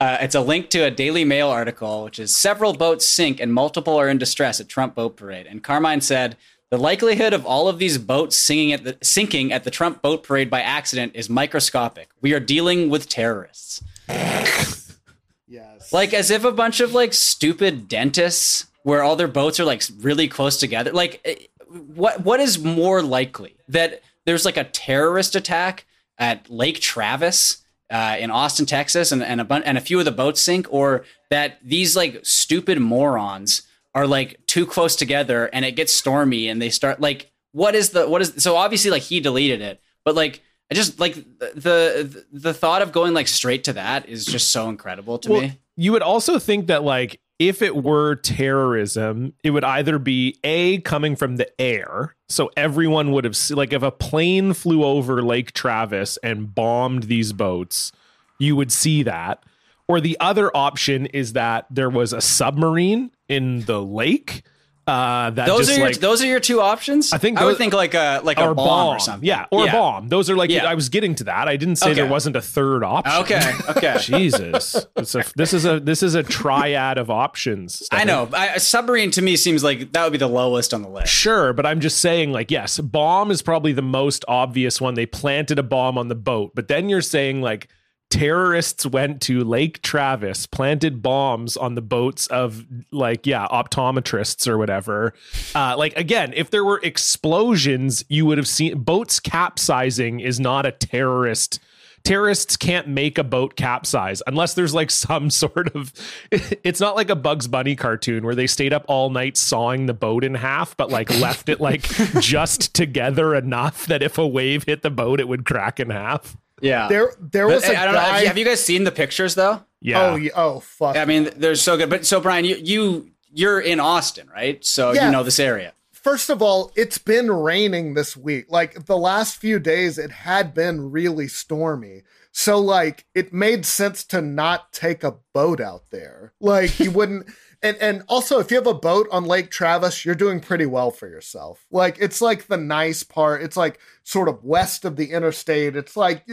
uh, 0.00 0.16
it's 0.22 0.34
a 0.34 0.40
link 0.40 0.70
to 0.70 0.80
a 0.80 0.90
Daily 0.90 1.24
Mail 1.24 1.48
article, 1.48 2.04
which 2.04 2.18
is 2.18 2.34
several 2.34 2.72
boats 2.72 3.06
sink 3.06 3.38
and 3.38 3.52
multiple 3.52 3.96
are 3.96 4.08
in 4.08 4.16
distress 4.16 4.58
at 4.58 4.68
Trump 4.68 4.94
boat 4.94 5.16
parade. 5.16 5.46
And 5.46 5.62
Carmine 5.62 6.00
said 6.00 6.36
the 6.70 6.78
likelihood 6.78 7.34
of 7.34 7.44
all 7.44 7.68
of 7.68 7.78
these 7.78 7.98
boats 7.98 8.36
singing 8.36 8.72
at 8.72 8.84
the, 8.84 8.96
sinking 9.02 9.52
at 9.52 9.64
the 9.64 9.70
Trump 9.70 10.00
boat 10.00 10.22
parade 10.22 10.48
by 10.48 10.62
accident 10.62 11.12
is 11.14 11.28
microscopic. 11.28 12.08
We 12.22 12.32
are 12.32 12.40
dealing 12.40 12.88
with 12.88 13.10
terrorists. 13.10 13.82
yes. 14.08 15.92
Like 15.92 16.14
as 16.14 16.30
if 16.30 16.44
a 16.44 16.52
bunch 16.52 16.80
of 16.80 16.94
like 16.94 17.12
stupid 17.12 17.86
dentists 17.86 18.68
where 18.82 19.02
all 19.02 19.16
their 19.16 19.28
boats 19.28 19.60
are 19.60 19.64
like 19.64 19.82
really 19.98 20.28
close 20.28 20.56
together. 20.56 20.92
Like 20.92 21.20
eh, 21.26 21.34
what 21.68 22.24
what 22.24 22.40
is 22.40 22.58
more 22.58 23.02
likely 23.02 23.56
that 23.68 24.00
there's 24.24 24.44
like 24.44 24.56
a 24.56 24.64
terrorist 24.64 25.36
attack 25.36 25.84
at 26.18 26.48
Lake 26.48 26.80
Travis 26.80 27.59
uh, 27.90 28.16
in 28.18 28.30
Austin, 28.30 28.66
Texas, 28.66 29.12
and 29.12 29.22
and 29.22 29.40
a 29.40 29.44
bun- 29.44 29.62
and 29.64 29.76
a 29.76 29.80
few 29.80 29.98
of 29.98 30.04
the 30.04 30.12
boats 30.12 30.40
sink, 30.40 30.66
or 30.70 31.04
that 31.30 31.58
these 31.62 31.96
like 31.96 32.20
stupid 32.22 32.78
morons 32.78 33.62
are 33.94 34.06
like 34.06 34.44
too 34.46 34.66
close 34.66 34.94
together 34.94 35.50
and 35.52 35.64
it 35.64 35.72
gets 35.72 35.92
stormy 35.92 36.48
and 36.48 36.62
they 36.62 36.70
start 36.70 37.00
like 37.00 37.32
what 37.50 37.74
is 37.74 37.90
the 37.90 38.08
what 38.08 38.22
is 38.22 38.34
so 38.36 38.56
obviously 38.56 38.90
like 38.90 39.02
he 39.02 39.20
deleted 39.20 39.60
it, 39.60 39.80
but 40.04 40.14
like. 40.14 40.42
I 40.72 40.76
just 40.76 41.00
like 41.00 41.16
the, 41.16 41.50
the 41.56 42.24
the 42.30 42.54
thought 42.54 42.80
of 42.80 42.92
going 42.92 43.12
like 43.12 43.26
straight 43.26 43.64
to 43.64 43.72
that 43.72 44.08
is 44.08 44.24
just 44.24 44.52
so 44.52 44.68
incredible 44.68 45.18
to 45.18 45.32
well, 45.32 45.40
me. 45.40 45.58
you 45.74 45.90
would 45.90 46.02
also 46.02 46.38
think 46.38 46.68
that 46.68 46.84
like 46.84 47.20
if 47.40 47.62
it 47.62 47.74
were 47.74 48.16
terrorism, 48.16 49.32
it 49.42 49.50
would 49.50 49.64
either 49.64 49.98
be 49.98 50.36
a 50.44 50.78
coming 50.82 51.16
from 51.16 51.36
the 51.36 51.60
air, 51.60 52.14
so 52.28 52.50
everyone 52.54 53.12
would 53.12 53.24
have 53.24 53.34
se- 53.34 53.54
like 53.54 53.72
if 53.72 53.82
a 53.82 53.90
plane 53.90 54.52
flew 54.52 54.84
over 54.84 55.22
Lake 55.22 55.52
Travis 55.52 56.18
and 56.22 56.54
bombed 56.54 57.04
these 57.04 57.32
boats, 57.32 57.92
you 58.38 58.54
would 58.56 58.70
see 58.70 59.02
that. 59.04 59.42
Or 59.88 60.00
the 60.00 60.18
other 60.20 60.54
option 60.54 61.06
is 61.06 61.32
that 61.32 61.66
there 61.70 61.90
was 61.90 62.12
a 62.12 62.20
submarine 62.20 63.10
in 63.26 63.62
the 63.62 63.82
lake. 63.82 64.42
Uh, 64.90 65.30
that 65.30 65.46
Those 65.46 65.66
just 65.66 65.70
are 65.70 65.80
your 65.80 65.86
like 65.86 65.98
those 65.98 66.20
are 66.22 66.26
your 66.26 66.40
two 66.40 66.60
options. 66.60 67.12
I 67.12 67.18
think 67.18 67.38
I 67.38 67.44
would 67.44 67.56
think 67.58 67.72
like 67.72 67.94
a 67.94 68.20
like 68.24 68.38
a 68.38 68.48
or 68.48 68.54
bomb, 68.54 68.96
or 68.96 68.98
something. 68.98 69.26
Yeah, 69.26 69.46
or 69.52 69.68
a 69.68 69.70
bomb. 69.70 70.08
Those 70.08 70.28
are 70.28 70.36
like 70.36 70.50
Yeah. 70.50 70.66
I 70.66 70.74
was 70.74 70.88
getting 70.88 71.14
to 71.16 71.24
that. 71.24 71.46
I 71.46 71.56
didn't 71.56 71.76
say 71.76 71.94
there 71.94 72.06
wasn't 72.06 72.34
a 72.34 72.42
third 72.42 72.82
option. 72.82 73.22
Okay, 73.22 73.52
okay. 73.68 73.98
Jesus, 74.00 74.86
it's 74.96 75.14
a, 75.14 75.24
this 75.36 75.52
is 75.52 75.64
a 75.64 75.78
this 75.78 76.02
is 76.02 76.16
a 76.16 76.24
triad 76.24 76.98
of 76.98 77.08
options. 77.08 77.86
I 77.92 78.02
know. 78.02 78.28
I, 78.32 78.48
a 78.54 78.60
submarine 78.60 79.12
to 79.12 79.22
me 79.22 79.36
seems 79.36 79.62
like 79.62 79.92
that 79.92 80.02
would 80.02 80.12
be 80.12 80.18
the 80.18 80.28
lowest 80.28 80.74
on 80.74 80.82
the 80.82 80.88
list. 80.88 81.12
Sure, 81.12 81.52
but 81.52 81.66
I'm 81.66 81.80
just 81.80 81.98
saying, 81.98 82.32
like, 82.32 82.50
yes, 82.50 82.78
bomb 82.80 83.30
is 83.30 83.42
probably 83.42 83.72
the 83.72 83.82
most 83.82 84.24
obvious 84.26 84.80
one. 84.80 84.94
They 84.94 85.06
planted 85.06 85.58
a 85.58 85.62
bomb 85.62 85.98
on 85.98 86.08
the 86.08 86.14
boat, 86.16 86.52
but 86.54 86.66
then 86.68 86.88
you're 86.88 87.00
saying, 87.00 87.42
like, 87.42 87.68
terrorists 88.10 88.84
went 88.84 89.22
to 89.22 89.42
Lake 89.44 89.80
Travis, 89.82 90.46
planted 90.46 91.00
bombs 91.00 91.56
on 91.56 91.76
the 91.76 91.82
boats 91.82 92.26
of 92.26 92.66
like 92.90 93.26
yeah 93.26 93.46
optometrists 93.48 94.46
or 94.46 94.58
whatever. 94.58 95.14
Uh, 95.54 95.76
like 95.78 95.96
again, 95.96 96.32
if 96.36 96.50
there 96.50 96.64
were 96.64 96.80
explosions, 96.82 98.04
you 98.08 98.26
would 98.26 98.38
have 98.38 98.48
seen 98.48 98.82
boats 98.82 99.20
capsizing 99.20 100.20
is 100.20 100.38
not 100.38 100.66
a 100.66 100.72
terrorist 100.72 101.60
terrorists 102.02 102.56
can't 102.56 102.88
make 102.88 103.18
a 103.18 103.24
boat 103.24 103.56
capsize 103.56 104.22
unless 104.26 104.54
there's 104.54 104.74
like 104.74 104.90
some 104.90 105.28
sort 105.30 105.74
of 105.74 105.92
it's 106.30 106.80
not 106.80 106.96
like 106.96 107.10
a 107.10 107.16
bugs 107.16 107.46
bunny 107.46 107.76
cartoon 107.76 108.24
where 108.24 108.34
they 108.34 108.46
stayed 108.46 108.72
up 108.72 108.84
all 108.88 109.10
night 109.10 109.36
sawing 109.36 109.86
the 109.86 109.94
boat 109.94 110.24
in 110.24 110.34
half 110.34 110.76
but 110.76 110.90
like 110.90 111.10
left 111.20 111.48
it 111.48 111.60
like 111.60 111.82
just 112.20 112.74
together 112.74 113.34
enough 113.34 113.86
that 113.86 114.02
if 114.02 114.18
a 114.18 114.26
wave 114.26 114.64
hit 114.64 114.82
the 114.82 114.90
boat 114.90 115.20
it 115.20 115.28
would 115.28 115.44
crack 115.44 115.78
in 115.78 115.90
half 115.90 116.36
Yeah. 116.60 116.88
There, 116.88 117.12
there 117.20 117.46
But, 117.48 117.54
was 117.56 117.64
a 117.64 117.76
I 117.78 117.84
don't 117.84 117.94
know. 117.94 118.00
guy. 118.00 118.08
Have 118.08 118.20
you, 118.22 118.28
have 118.28 118.38
you 118.38 118.44
guys 118.44 118.64
seen 118.64 118.84
the 118.84 118.92
pictures 118.92 119.34
though? 119.34 119.62
yeah 119.80 120.02
Oh, 120.10 120.16
yeah, 120.16 120.30
oh, 120.34 120.60
fuck. 120.60 120.96
I 120.96 121.04
mean, 121.04 121.30
they're 121.36 121.54
so 121.54 121.76
good. 121.76 121.88
But 121.90 122.04
so 122.06 122.20
Brian, 122.20 122.44
you 122.44 122.56
you 122.56 123.10
you're 123.32 123.60
in 123.60 123.80
Austin, 123.80 124.28
right? 124.28 124.64
So 124.64 124.92
Yeah. 124.92 125.06
you 125.06 125.12
know 125.12 125.22
this 125.22 125.38
area. 125.40 125.72
First 125.92 126.30
of 126.30 126.40
all, 126.40 126.72
it's 126.76 126.98
been 126.98 127.30
raining 127.30 127.94
this 127.94 128.16
week. 128.16 128.46
Like 128.48 128.86
the 128.86 128.96
last 128.96 129.36
few 129.36 129.58
days, 129.58 129.98
it 129.98 130.10
had 130.10 130.54
been 130.54 130.90
really 130.90 131.28
stormy. 131.28 132.02
So, 132.32 132.58
like, 132.60 133.06
it 133.12 133.32
made 133.32 133.66
sense 133.66 134.04
to 134.04 134.22
not 134.22 134.72
take 134.72 135.02
a 135.02 135.16
boat 135.34 135.60
out 135.60 135.90
there. 135.90 136.32
Like, 136.40 136.78
you 136.78 136.90
wouldn't. 136.92 137.26
And, 137.62 137.76
and 137.76 138.04
also, 138.08 138.38
if 138.38 138.50
you 138.50 138.56
have 138.56 138.66
a 138.66 138.74
boat 138.74 139.06
on 139.12 139.24
Lake 139.24 139.50
Travis, 139.50 140.04
you're 140.04 140.14
doing 140.14 140.40
pretty 140.40 140.64
well 140.64 140.90
for 140.90 141.08
yourself. 141.08 141.66
Like, 141.70 141.98
it's 142.00 142.22
like 142.22 142.46
the 142.46 142.56
nice 142.56 143.02
part. 143.02 143.42
It's 143.42 143.56
like 143.56 143.78
sort 144.02 144.28
of 144.28 144.42
west 144.42 144.86
of 144.86 144.96
the 144.96 145.10
interstate. 145.10 145.76
It's 145.76 145.96
like 145.96 146.26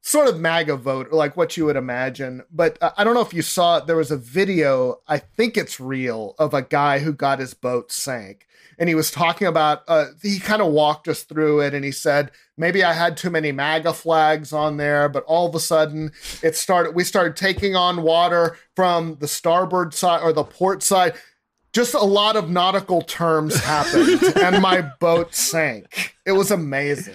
sort 0.00 0.28
of 0.28 0.40
MAGA 0.40 0.76
vote, 0.76 1.12
like 1.12 1.36
what 1.36 1.56
you 1.56 1.66
would 1.66 1.76
imagine. 1.76 2.42
But 2.50 2.76
uh, 2.82 2.90
I 2.96 3.04
don't 3.04 3.14
know 3.14 3.20
if 3.20 3.32
you 3.32 3.42
saw 3.42 3.78
it. 3.78 3.86
There 3.86 3.96
was 3.96 4.10
a 4.10 4.16
video, 4.16 5.00
I 5.06 5.18
think 5.18 5.56
it's 5.56 5.78
real, 5.78 6.34
of 6.38 6.52
a 6.52 6.62
guy 6.62 6.98
who 6.98 7.12
got 7.12 7.38
his 7.38 7.54
boat 7.54 7.92
sank. 7.92 8.46
And 8.78 8.88
he 8.88 8.94
was 8.94 9.10
talking 9.10 9.46
about, 9.46 9.82
uh, 9.88 10.06
he 10.22 10.38
kind 10.38 10.62
of 10.62 10.72
walked 10.72 11.08
us 11.08 11.22
through 11.22 11.60
it 11.60 11.74
and 11.74 11.84
he 11.84 11.92
said, 11.92 12.30
maybe 12.56 12.82
I 12.84 12.92
had 12.92 13.16
too 13.16 13.30
many 13.30 13.52
MAGA 13.52 13.92
flags 13.94 14.52
on 14.52 14.76
there, 14.76 15.08
but 15.08 15.24
all 15.24 15.46
of 15.48 15.54
a 15.54 15.60
sudden 15.60 16.12
it 16.42 16.56
started, 16.56 16.94
we 16.94 17.04
started 17.04 17.36
taking 17.36 17.76
on 17.76 18.02
water 18.02 18.56
from 18.76 19.16
the 19.20 19.28
starboard 19.28 19.94
side 19.94 20.22
or 20.22 20.32
the 20.32 20.44
port 20.44 20.82
side. 20.82 21.14
Just 21.72 21.94
a 21.94 22.00
lot 22.04 22.36
of 22.36 22.48
nautical 22.50 23.02
terms 23.02 23.58
happened 23.64 24.22
and 24.36 24.62
my 24.62 24.80
boat 25.00 25.34
sank. 25.34 26.14
It 26.24 26.32
was 26.32 26.50
amazing. 26.50 27.14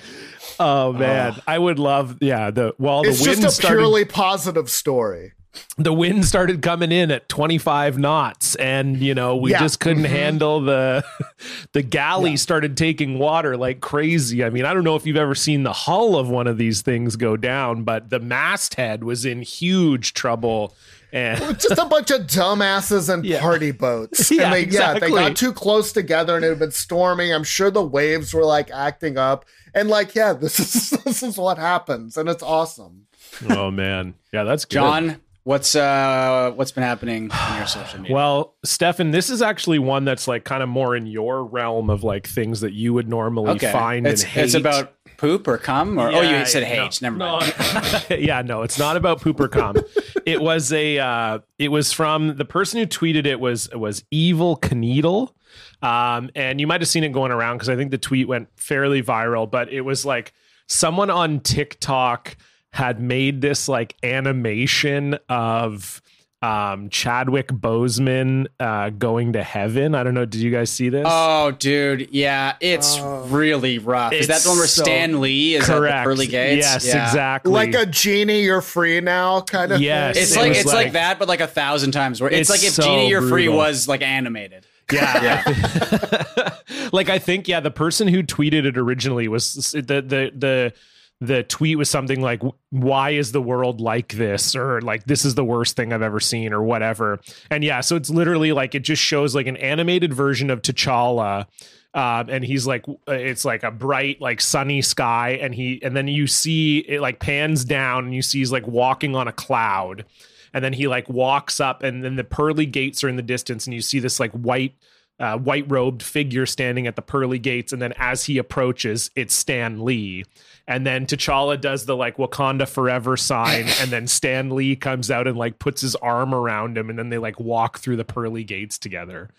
oh 0.60 0.92
man 0.92 1.42
i 1.48 1.58
would 1.58 1.80
love 1.80 2.18
yeah 2.20 2.52
the 2.52 2.74
while 2.78 3.02
It's 3.04 3.20
the 3.24 3.30
wind 3.30 3.42
just 3.42 3.60
a 3.60 3.62
started 3.62 3.78
purely 3.78 4.04
positive 4.04 4.70
story. 4.70 5.32
The 5.78 5.92
wind 5.94 6.26
started 6.26 6.62
coming 6.62 6.92
in 6.92 7.10
at 7.12 7.28
25 7.28 7.98
knots 7.98 8.56
and 8.56 8.98
you 8.98 9.16
know 9.16 9.36
we 9.36 9.52
Yeah. 9.52 9.60
just 9.60 9.80
couldn't 9.80 10.04
Mhm. 10.04 10.10
handle 10.10 10.62
the 10.62 11.04
the 11.74 11.82
galley 11.82 12.38
started 12.38 12.78
taking 12.78 13.18
water 13.18 13.58
like 13.58 13.82
crazy 13.82 14.44
i 14.44 14.50
mean 14.52 14.64
i 14.66 14.74
don't 14.74 14.84
know 14.84 14.96
if 14.96 15.06
you've 15.08 15.18
ever 15.18 15.34
seen 15.36 15.64
the 15.64 15.74
hull 15.74 16.16
of 16.16 16.30
one 16.30 16.46
of 16.48 16.58
these 16.58 16.82
things 16.84 17.16
go 17.16 17.36
down 17.36 17.84
but 17.84 18.10
the 18.12 18.20
masthead 18.20 19.04
was 19.04 19.26
in 19.26 19.42
huge 19.42 20.14
trouble 20.14 20.76
and 21.12 21.40
just 21.60 21.80
a 21.80 21.86
bunch 21.86 22.12
of 22.12 22.22
dumbasses 22.28 23.12
and 23.12 23.26
Yeah. 23.26 23.40
party 23.42 23.72
boats. 23.72 24.30
Yeah, 24.32 24.44
and 24.44 24.54
they, 24.54 24.66
yeah, 24.68 25.00
they 25.00 25.10
got 25.10 25.36
too 25.36 25.52
close 25.52 25.92
together 25.92 26.36
and 26.36 26.46
it 26.46 26.50
had 26.50 26.60
been 26.60 26.70
storming. 26.70 27.34
I'm 27.34 27.44
sure 27.44 27.72
the 27.72 27.82
waves 27.84 28.32
were 28.32 28.46
like 28.46 28.70
acting 28.70 29.18
up. 29.18 29.46
And 29.74 29.90
like, 29.90 30.14
yeah, 30.14 30.34
this 30.40 30.60
is 30.60 30.92
this 31.04 31.24
is 31.24 31.36
what 31.36 31.58
happens, 31.58 32.16
and 32.16 32.30
it's 32.30 32.44
awesome. 32.44 33.08
oh 33.50 33.72
man 33.72 34.14
yeah 34.32 34.44
that's 34.44 34.66
good. 34.66 34.74
John, 34.74 35.22
what's 35.50 35.76
uh 35.76 36.52
what's 36.56 36.72
been 36.72 36.84
happening 36.84 37.32
on 37.32 37.58
your 37.58 37.66
social 37.66 38.00
media? 38.00 38.14
well 38.14 38.54
stefan 38.64 39.10
this 39.10 39.32
is 39.32 39.42
actually 39.42 39.80
one 39.80 40.06
that's 40.06 40.28
like 40.28 40.44
kind 40.44 40.62
of 40.62 40.70
more 40.70 40.96
in 40.96 41.08
your 41.08 41.44
realm 41.44 41.90
of 41.90 42.04
like 42.04 42.28
things 42.28 42.62
that 42.62 42.74
you 42.74 42.94
would 42.94 43.10
normally 43.10 43.50
okay, 43.54 43.72
find 43.72 44.06
it's, 44.06 44.22
and 44.22 44.30
hate 44.30 44.44
it's 44.44 44.54
about 44.54 44.94
poop 45.18 45.48
or 45.48 45.58
cum 45.58 45.98
or 45.98 46.10
oh 46.10 46.22
Yeah, 46.22 46.40
you 46.40 46.46
said 46.46 46.62
no, 46.62 46.70
hate. 46.70 47.02
Never 47.02 47.18
no. 47.18 47.40
mind. 47.40 48.06
yeah, 48.10 48.44
no, 48.44 48.62
it's 48.62 48.78
not 48.78 48.96
about 48.96 49.22
poop 49.22 49.40
or 49.40 49.50
cum. 49.50 49.76
it 50.26 50.40
was 50.40 50.72
a 50.72 51.00
uh 51.00 51.40
it 51.58 51.70
was 51.70 51.92
from 51.92 52.38
the 52.38 52.46
person 52.46 52.80
who 52.80 52.86
tweeted 52.86 53.26
it 53.26 53.40
was 53.40 53.70
was 53.74 54.04
evil 54.12 54.56
Kneedle. 54.56 55.34
Um 55.82 56.30
and 56.36 56.62
you 56.62 56.68
might 56.68 56.80
have 56.80 56.88
seen 56.88 57.04
it 57.04 57.12
going 57.12 57.32
around 57.32 57.58
because 57.58 57.70
I 57.70 57.76
think 57.76 57.92
the 57.92 57.98
tweet 57.98 58.28
went 58.28 58.48
fairly 58.56 59.02
viral, 59.02 59.50
but 59.50 59.74
it 59.74 59.82
was 59.82 60.06
like 60.06 60.32
someone 60.68 61.10
on 61.10 61.40
TikTok 61.42 62.38
had 62.74 63.00
made 63.02 63.42
this 63.42 63.68
like 63.68 63.96
animation 64.04 65.18
of 65.28 66.02
um 66.42 66.88
Chadwick 66.90 67.50
Boseman 67.50 68.48
uh 68.62 68.92
going 68.92 69.34
to 69.34 69.44
heaven. 69.44 69.94
I 69.94 70.04
don't 70.04 70.14
know, 70.14 70.24
did 70.24 70.40
you 70.40 70.52
guys 70.52 70.70
see 70.70 70.88
this? 70.88 71.06
Oh, 71.06 71.52
dude, 71.52 72.08
yeah, 72.12 72.56
it's 72.62 72.98
Oh. 72.98 73.26
really 73.28 73.78
rough. 73.78 74.14
Is 74.14 74.28
that 74.28 74.36
It's 74.36 74.44
the 74.44 74.50
one 74.52 74.58
where 74.60 74.68
so- 74.68 74.84
Stan 74.84 75.20
Lee 75.20 75.56
is 75.56 75.66
Correct. 75.66 75.94
at 75.94 76.00
the 76.00 76.04
pearly 76.06 76.28
gates? 76.28 76.66
Yes, 76.66 76.88
Yeah. 76.88 77.06
exactly. 77.08 77.52
Like 77.52 77.74
a 77.76 77.86
genie, 77.86 78.44
you're 78.44 78.62
free 78.62 79.02
now, 79.02 79.42
kind 79.42 79.74
of. 79.74 79.82
Yes. 79.82 80.16
thing. 80.16 80.24
It's 80.24 80.36
It 80.36 80.40
like 80.40 80.50
was 80.50 80.58
it's 80.60 80.68
like, 80.68 80.76
like- 80.86 80.94
that, 80.94 81.20
but 81.20 81.28
like 81.28 81.42
a 81.42 81.48
thousand 81.48 81.92
times 81.92 82.22
worse. 82.22 82.32
It's, 82.32 82.50
It's 82.50 82.50
like 82.50 82.64
if 82.66 82.74
so 82.74 82.84
Genie 82.84 83.10
You're 83.10 83.28
Free 83.28 83.50
was 83.50 83.90
like 83.90 84.02
animated. 84.02 84.66
Yeah. 84.94 85.44
Yeah. 85.52 86.54
like 86.94 87.10
I 87.10 87.20
think 87.20 87.48
yeah, 87.50 87.60
the 87.60 87.70
person 87.70 88.08
who 88.08 88.24
tweeted 88.24 88.66
it 88.66 88.78
originally 88.78 89.28
was 89.28 89.72
the 89.74 89.82
the 89.82 90.32
the 90.36 90.74
the 91.22 91.44
tweet 91.44 91.78
was 91.78 91.90
something 91.90 92.22
like 92.22 92.42
why 92.70 93.10
is 93.12 93.34
the 93.34 93.42
world 93.42 93.82
like 93.82 94.14
this 94.14 94.56
or 94.56 94.80
like 94.82 95.04
this 95.04 95.26
is 95.26 95.36
the 95.36 95.44
worst 95.44 95.76
thing 95.76 95.92
I've 95.92 96.02
ever 96.02 96.20
seen 96.20 96.54
or 96.54 96.64
whatever. 96.64 97.20
And 97.50 97.64
yeah, 97.64 97.82
so 97.82 97.96
it's 97.96 98.10
literally 98.10 98.54
like 98.54 98.74
it 98.74 98.84
just 98.84 99.02
shows 99.02 99.36
like 99.36 99.48
an 99.48 99.58
animated 99.58 100.14
version 100.14 100.50
of 100.50 100.62
T'Challa 100.62 101.46
um, 101.94 102.30
and 102.30 102.44
he's 102.44 102.68
like 102.68 102.86
it's 103.08 103.46
like 103.46 103.64
a 103.64 103.72
bright 103.72 104.22
like 104.22 104.42
sunny 104.42 104.82
sky 104.82 105.40
and 105.42 105.56
he 105.56 105.82
and 105.84 105.98
then 105.98 106.08
you 106.08 106.28
see 106.28 106.80
it 106.80 107.02
like 107.02 107.20
pans 107.20 107.66
down 107.66 108.06
and 108.06 108.14
you 108.14 108.22
see 108.22 108.40
he's 108.40 108.52
like 108.52 108.68
walking 108.68 109.16
on 109.16 109.28
a 109.28 109.32
cloud 109.32 110.06
and 110.54 110.64
then 110.64 110.74
he 110.74 110.88
like 110.88 111.10
walks 111.10 111.60
up 111.60 111.82
and 111.82 112.04
then 112.04 112.16
the 112.16 112.24
pearly 112.24 112.68
gates 112.68 113.04
are 113.04 113.10
in 113.10 113.16
the 113.16 113.24
distance 113.24 113.66
and 113.66 113.74
you 113.74 113.82
see 113.82 113.98
this 113.98 114.20
like 114.20 114.32
white 114.34 114.76
uh, 115.20 115.38
white 115.38 115.70
robed 115.70 116.02
figure 116.02 116.46
standing 116.46 116.88
at 116.88 116.96
the 116.96 117.02
pearly 117.02 117.40
gates 117.40 117.74
and 117.74 117.82
then 117.82 117.94
as 117.98 118.24
he 118.26 118.38
approaches 118.38 119.12
it's 119.16 119.34
stan 119.34 119.84
lee 119.84 120.24
and 120.68 120.88
then 120.88 121.06
t'challa 121.06 121.60
does 121.60 121.86
the 121.86 121.96
like 121.96 122.18
wakanda 122.18 122.68
forever 122.68 123.18
sign 123.18 123.66
and 123.82 123.92
then 123.92 124.08
stan 124.08 124.50
lee 124.50 124.76
comes 124.76 125.12
out 125.12 125.28
and 125.28 125.38
like 125.38 125.60
puts 125.60 125.82
his 125.82 125.96
arm 125.98 126.34
around 126.34 126.78
him 126.78 126.90
and 126.90 126.98
then 126.98 127.10
they 127.10 127.18
like 127.18 127.40
walk 127.40 127.80
through 127.80 127.98
the 127.98 128.06
pearly 128.06 128.44
gates 128.44 128.78
together 128.78 129.30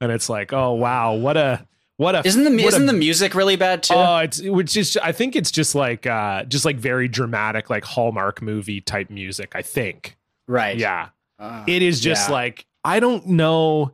and 0.00 0.12
it's 0.12 0.28
like 0.28 0.52
oh 0.52 0.72
wow 0.72 1.12
what 1.14 1.36
a 1.36 1.66
what 1.96 2.14
a 2.14 2.20
Isn't 2.26 2.44
the 2.44 2.50
what 2.50 2.60
a 2.60 2.66
isn't 2.66 2.86
the 2.86 2.92
music 2.92 3.34
really 3.34 3.56
bad 3.56 3.82
too? 3.82 3.94
Oh, 3.94 4.18
it's 4.18 4.42
which 4.42 4.76
is 4.76 4.98
I 5.02 5.12
think 5.12 5.34
it's 5.34 5.50
just 5.50 5.74
like 5.74 6.06
uh 6.06 6.44
just 6.44 6.66
like 6.66 6.76
very 6.76 7.08
dramatic 7.08 7.70
like 7.70 7.84
Hallmark 7.86 8.42
movie 8.42 8.82
type 8.82 9.08
music, 9.08 9.52
I 9.54 9.62
think. 9.62 10.18
right. 10.46 10.76
Yeah. 10.76 11.08
Uh, 11.38 11.64
It 11.66 11.80
is 11.80 12.00
just 12.00 12.28
yeah. 12.28 12.34
like 12.34 12.66
I 12.84 13.00
don't 13.00 13.26
know 13.28 13.92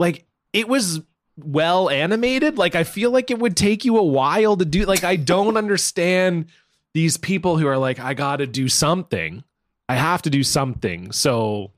like 0.00 0.24
it 0.56 0.68
was 0.68 1.02
well 1.36 1.90
animated. 1.90 2.56
Like 2.56 2.74
I 2.74 2.82
feel 2.82 3.10
like 3.10 3.30
it 3.30 3.38
would 3.38 3.56
take 3.56 3.84
you 3.84 3.98
a 3.98 4.02
while 4.02 4.56
to 4.56 4.64
do 4.64 4.86
like 4.86 5.04
I 5.04 5.16
don't 5.16 5.56
understand 5.64 6.46
these 6.94 7.18
people 7.18 7.58
who 7.58 7.66
are 7.66 7.76
like 7.76 8.00
I 8.00 8.14
got 8.14 8.36
to 8.36 8.46
do 8.46 8.68
something. 8.68 9.44
I 9.88 9.96
have 9.96 10.22
to 10.22 10.30
do 10.30 10.42
something. 10.42 11.12
So 11.12 11.72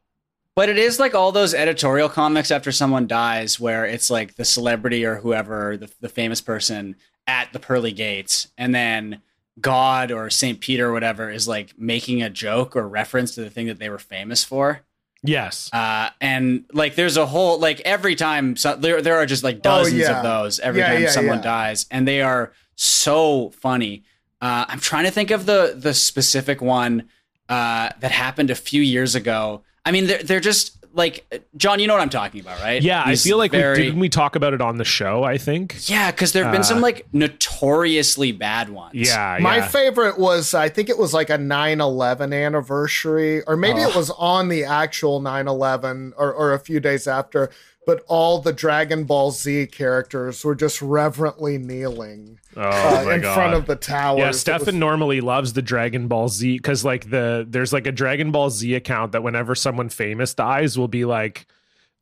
But 0.54 0.68
it 0.68 0.78
is 0.78 1.00
like 1.00 1.14
all 1.14 1.32
those 1.32 1.54
editorial 1.54 2.08
comics 2.08 2.52
after 2.52 2.70
someone 2.70 3.08
dies, 3.08 3.58
where 3.58 3.84
it's 3.84 4.10
like 4.10 4.36
the 4.36 4.44
celebrity 4.44 5.04
or 5.04 5.16
whoever, 5.16 5.76
the, 5.76 5.90
the 6.00 6.08
famous 6.08 6.40
person 6.40 6.94
at 7.26 7.52
the 7.52 7.58
pearly 7.58 7.92
gates, 7.92 8.46
and 8.56 8.74
then 8.74 9.20
God 9.60 10.12
or 10.12 10.30
Saint 10.30 10.60
Peter 10.60 10.88
or 10.88 10.92
whatever 10.92 11.30
is 11.30 11.48
like 11.48 11.76
making 11.76 12.22
a 12.22 12.30
joke 12.30 12.76
or 12.76 12.88
reference 12.88 13.34
to 13.34 13.42
the 13.42 13.50
thing 13.50 13.66
that 13.66 13.80
they 13.80 13.90
were 13.90 13.98
famous 13.98 14.44
for. 14.44 14.82
Yes. 15.22 15.70
Uh, 15.72 16.10
and 16.20 16.64
like 16.72 16.94
there's 16.94 17.16
a 17.16 17.26
whole 17.26 17.58
like 17.58 17.80
every 17.80 18.14
time 18.14 18.56
so, 18.56 18.76
there 18.76 19.02
there 19.02 19.16
are 19.16 19.26
just 19.26 19.44
like 19.44 19.56
Oh, 19.56 19.60
dozens 19.62 20.00
yeah. 20.00 20.16
of 20.18 20.22
those 20.22 20.60
every 20.60 20.80
Yeah, 20.80 20.88
time 20.88 21.02
yeah, 21.02 21.10
someone 21.10 21.40
dies, 21.40 21.86
and 21.90 22.06
they 22.06 22.22
are 22.22 22.52
so 22.76 23.50
funny. 23.50 24.04
Uh, 24.40 24.64
I'm 24.68 24.80
trying 24.80 25.04
to 25.04 25.10
think 25.10 25.30
of 25.30 25.46
the 25.46 25.74
the 25.76 25.94
specific 25.94 26.60
one 26.62 27.08
uh, 27.48 27.90
that 28.00 28.10
happened 28.12 28.50
a 28.50 28.54
few 28.54 28.82
years 28.82 29.14
ago. 29.14 29.62
I 29.84 29.90
mean, 29.90 30.06
they're 30.06 30.22
they're 30.22 30.40
just 30.40 30.77
like 30.92 31.42
John. 31.56 31.78
You 31.80 31.86
know 31.86 31.94
what 31.94 32.02
I'm 32.02 32.08
talking 32.10 32.40
about, 32.40 32.60
right? 32.60 32.82
Yeah, 32.82 33.08
These 33.08 33.24
I 33.24 33.28
feel 33.28 33.38
like 33.38 33.50
very 33.52 33.76
we, 33.78 33.84
didn't 33.84 34.00
we 34.00 34.08
talk 34.08 34.36
about 34.36 34.54
it 34.54 34.60
on 34.60 34.76
the 34.78 34.84
show, 34.84 35.22
I 35.24 35.38
think. 35.38 35.88
yeah, 35.88 36.10
because 36.10 36.32
there 36.32 36.42
have 36.44 36.52
been 36.52 36.62
Uh, 36.62 36.64
some 36.64 36.80
like 36.80 37.06
notoriously 37.12 38.32
bad 38.32 38.68
ones. 38.70 38.94
Yeah, 38.94 39.38
My 39.40 39.56
yeah. 39.58 39.68
favorite 39.68 40.18
was, 40.18 40.54
I 40.54 40.68
think 40.68 40.88
it 40.88 40.98
was 40.98 41.14
like 41.14 41.30
a 41.30 41.38
9 41.38 41.80
11 41.80 42.32
anniversary, 42.32 43.42
or 43.46 43.56
maybe 43.56 43.80
it 43.80 43.94
was 43.94 44.10
on 44.10 44.48
the 44.48 44.64
actual 44.64 45.20
9 45.20 45.46
11 45.48 46.14
or, 46.16 46.32
or 46.32 46.52
a 46.52 46.58
few 46.58 46.80
days 46.80 47.06
after. 47.06 47.50
But 47.88 48.04
all 48.06 48.38
the 48.38 48.52
Dragon 48.52 49.04
Ball 49.04 49.30
Z 49.30 49.68
characters 49.68 50.44
were 50.44 50.54
just 50.54 50.82
reverently 50.82 51.56
kneeling 51.56 52.38
Oh 52.54 52.60
uh, 52.60 53.08
in 53.14 53.22
god. 53.22 53.34
front 53.34 53.54
of 53.54 53.64
the 53.64 53.76
tower. 53.76 54.18
yeah, 54.18 54.30
Stefan 54.32 54.78
normally 54.78 55.22
loves 55.22 55.54
the 55.54 55.62
Dragon 55.62 56.06
Ball 56.06 56.28
Z 56.28 56.58
because 56.58 56.84
like 56.84 57.08
the 57.08 57.46
there's 57.48 57.72
like 57.72 57.86
a 57.86 57.92
Dragon 57.92 58.30
Ball 58.30 58.50
Z 58.50 58.74
account 58.74 59.12
that 59.12 59.22
whenever 59.22 59.54
someone 59.54 59.88
famous 59.88 60.34
dies 60.34 60.76
will 60.76 60.86
be 60.86 61.06
like, 61.06 61.46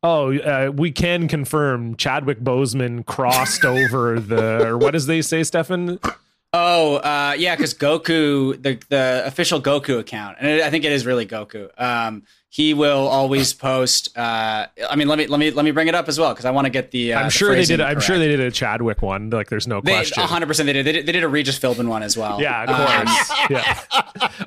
oh, 0.02 0.36
uh, 0.36 0.72
we 0.74 0.90
can 0.90 1.28
confirm 1.28 1.94
Chadwick 1.94 2.40
Boseman 2.40 3.06
crossed 3.06 3.64
over 3.64 4.18
the 4.18 4.66
or 4.66 4.78
what 4.78 4.90
does 4.90 5.06
they 5.06 5.22
say, 5.22 5.44
Stefan? 5.44 6.00
Oh, 6.52 6.96
uh, 6.96 7.36
yeah, 7.38 7.54
because 7.54 7.74
Goku, 7.74 8.60
the 8.60 8.80
the 8.88 9.22
official 9.24 9.62
Goku 9.62 10.00
account, 10.00 10.38
and 10.40 10.48
it, 10.48 10.62
I 10.64 10.70
think 10.70 10.84
it 10.84 10.90
is 10.90 11.06
really 11.06 11.26
Goku. 11.26 11.68
Um, 11.80 12.24
he 12.56 12.72
will 12.72 13.06
always 13.06 13.52
post. 13.52 14.16
Uh, 14.16 14.66
I 14.88 14.96
mean, 14.96 15.08
let 15.08 15.18
me 15.18 15.26
let 15.26 15.38
me 15.38 15.50
let 15.50 15.62
me 15.62 15.72
bring 15.72 15.88
it 15.88 15.94
up 15.94 16.08
as 16.08 16.18
well 16.18 16.30
because 16.32 16.46
I 16.46 16.50
want 16.52 16.64
to 16.64 16.70
get 16.70 16.90
the. 16.90 17.12
Uh, 17.12 17.18
I'm 17.18 17.26
the 17.26 17.30
sure 17.30 17.50
they 17.50 17.56
phrasing 17.56 17.76
did. 17.76 17.84
I'm 17.86 18.00
sure 18.00 18.18
they 18.18 18.28
did 18.28 18.40
a 18.40 18.50
Chadwick 18.50 19.02
one. 19.02 19.28
Like, 19.28 19.50
there's 19.50 19.66
no 19.66 19.82
They 19.82 19.92
question. 19.92 20.22
100 20.22 20.46
percent 20.46 20.66
they 20.66 20.72
did. 20.72 20.86
They 20.86 20.92
did. 20.92 21.04
They 21.04 21.12
did 21.12 21.22
a 21.22 21.28
Regis 21.28 21.58
Philbin 21.58 21.86
one 21.88 22.02
as 22.02 22.16
well. 22.16 22.40
Yeah, 22.40 22.62
of 22.62 22.70
Um, 22.70 23.06
course. 23.06 23.32
yeah. 23.50 23.80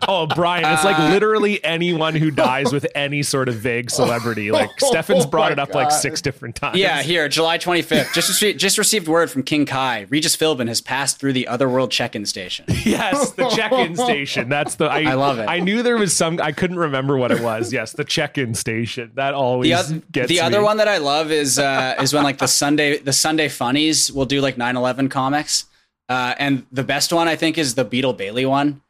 Oh, 0.08 0.26
Brian, 0.26 0.66
it's 0.74 0.84
like 0.84 0.98
Uh, 0.98 1.10
literally 1.12 1.64
anyone 1.64 2.16
who 2.16 2.32
dies 2.32 2.74
with 2.74 2.88
any 2.96 3.22
sort 3.22 3.48
of 3.48 3.56
vague 3.56 3.92
celebrity. 3.92 4.50
Like 4.52 4.72
Stefan's 4.80 5.26
Oh 5.26 5.30
brought 5.30 5.50
my 5.50 5.52
it 5.54 5.60
up 5.60 5.76
like 5.76 5.92
six 5.92 6.20
different 6.20 6.56
times. 6.56 6.78
Yeah, 6.80 7.04
here, 7.04 7.30
July 7.30 7.60
25th. 7.60 8.12
Just 8.16 8.32
rece- 8.32 8.58
just 8.58 8.80
received 8.80 9.08
word 9.08 9.30
from 9.30 9.44
King 9.44 9.68
Kai. 9.68 10.08
Regis 10.10 10.36
Philbin 10.36 10.68
has 10.68 10.82
passed 10.82 11.20
through 11.20 11.34
the 11.34 11.48
Otherworld 11.48 11.92
check-in 11.92 12.26
station. 12.26 12.66
Yes, 12.90 13.32
the 13.34 13.48
check-in 13.50 13.96
station. 13.96 14.50
That's 14.50 14.76
the. 14.76 14.86
I, 14.86 15.12
I 15.12 15.14
love 15.14 15.38
it. 15.38 15.44
I 15.48 15.60
knew 15.60 15.84
there 15.84 15.98
was 15.98 16.16
some. 16.16 16.40
I 16.42 16.52
couldn't 16.52 16.80
remember 16.80 17.18
what 17.18 17.30
it 17.32 17.40
was. 17.42 17.72
Yes, 17.72 17.92
the 18.00 18.06
check-in 18.06 18.56
station. 18.56 19.12
That 19.16 19.34
always 19.34 19.70
The, 19.70 19.96
oth- 19.98 20.12
gets 20.12 20.30
the 20.30 20.40
other 20.40 20.64
one 20.64 20.78
that 20.78 20.88
I 20.88 21.00
love 21.00 21.32
is 21.32 21.60
uh, 21.60 21.96
is 22.02 22.14
when 22.14 22.24
like 22.24 22.38
the 22.38 22.48
Sunday 22.48 22.98
the 22.98 23.12
Sunday 23.12 23.50
funnies 23.50 24.10
will 24.12 24.26
do 24.26 24.40
like 24.40 24.56
9/11 24.56 25.12
comics, 25.12 25.66
uh, 26.08 26.34
and 26.40 26.66
the 26.72 26.84
best 26.84 27.12
one 27.12 27.28
I 27.28 27.36
think 27.36 27.58
is 27.58 27.76
the 27.76 27.84
Beetle 27.84 28.14
Bailey 28.14 28.46
one, 28.46 28.82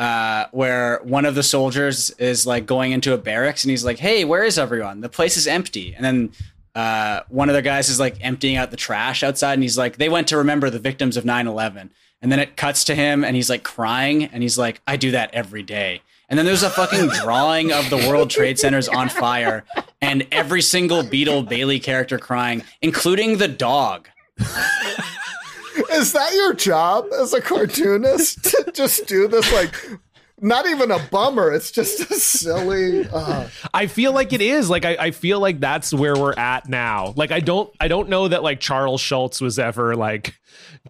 uh, 0.00 0.46
where 0.50 1.00
one 1.04 1.24
of 1.24 1.36
the 1.36 1.44
soldiers 1.44 2.10
is 2.18 2.48
like 2.48 2.66
going 2.66 2.90
into 2.90 3.14
a 3.14 3.18
barracks 3.18 3.62
and 3.62 3.70
he's 3.70 3.84
like, 3.84 4.00
"Hey, 4.00 4.24
where 4.24 4.42
is 4.42 4.58
everyone? 4.58 5.02
The 5.02 5.08
place 5.08 5.36
is 5.36 5.46
empty." 5.46 5.94
And 5.94 6.04
then 6.04 6.32
uh, 6.74 7.20
one 7.28 7.48
of 7.48 7.54
the 7.54 7.62
guys 7.62 7.88
is 7.88 8.00
like 8.00 8.16
emptying 8.20 8.56
out 8.56 8.72
the 8.72 8.76
trash 8.76 9.22
outside, 9.22 9.54
and 9.54 9.62
he's 9.62 9.78
like, 9.78 9.98
"They 9.98 10.08
went 10.08 10.26
to 10.28 10.36
remember 10.36 10.68
the 10.68 10.80
victims 10.80 11.16
of 11.16 11.22
9/11." 11.22 11.90
And 12.20 12.32
then 12.32 12.40
it 12.40 12.56
cuts 12.56 12.82
to 12.86 12.96
him, 12.96 13.22
and 13.22 13.36
he's 13.36 13.48
like 13.48 13.62
crying, 13.62 14.24
and 14.24 14.42
he's 14.42 14.58
like, 14.58 14.80
"I 14.84 14.96
do 14.96 15.12
that 15.12 15.30
every 15.32 15.62
day." 15.62 16.02
And 16.28 16.38
then 16.38 16.44
there's 16.46 16.62
a 16.62 16.70
fucking 16.70 17.08
drawing 17.22 17.72
of 17.72 17.88
the 17.90 17.96
World 17.96 18.30
Trade 18.30 18.58
Centers 18.58 18.88
on 18.88 19.08
fire, 19.08 19.64
and 20.00 20.26
every 20.30 20.62
single 20.62 21.02
Beetle 21.02 21.44
Bailey 21.44 21.80
character 21.80 22.18
crying, 22.18 22.62
including 22.82 23.38
the 23.38 23.48
dog. 23.48 24.08
Is 25.92 26.12
that 26.12 26.34
your 26.34 26.54
job 26.54 27.06
as 27.18 27.32
a 27.32 27.40
cartoonist 27.40 28.44
to 28.44 28.72
just 28.72 29.06
do 29.06 29.26
this? 29.26 29.50
Like, 29.52 29.74
not 30.40 30.66
even 30.66 30.90
a 30.90 30.98
bummer. 31.10 31.52
It's 31.52 31.70
just 31.70 32.00
a 32.10 32.14
silly. 32.14 33.06
Uh, 33.08 33.48
I 33.74 33.86
feel 33.86 34.12
like 34.12 34.32
it 34.32 34.40
is. 34.40 34.70
Like 34.70 34.84
I, 34.84 34.96
I 34.98 35.10
feel 35.10 35.40
like 35.40 35.60
that's 35.60 35.92
where 35.92 36.14
we're 36.14 36.34
at 36.34 36.68
now. 36.68 37.12
Like 37.16 37.30
I 37.32 37.40
don't 37.40 37.74
I 37.80 37.88
don't 37.88 38.08
know 38.08 38.28
that 38.28 38.42
like 38.42 38.60
Charles 38.60 39.00
Schulz 39.00 39.40
was 39.40 39.58
ever 39.58 39.96
like 39.96 40.38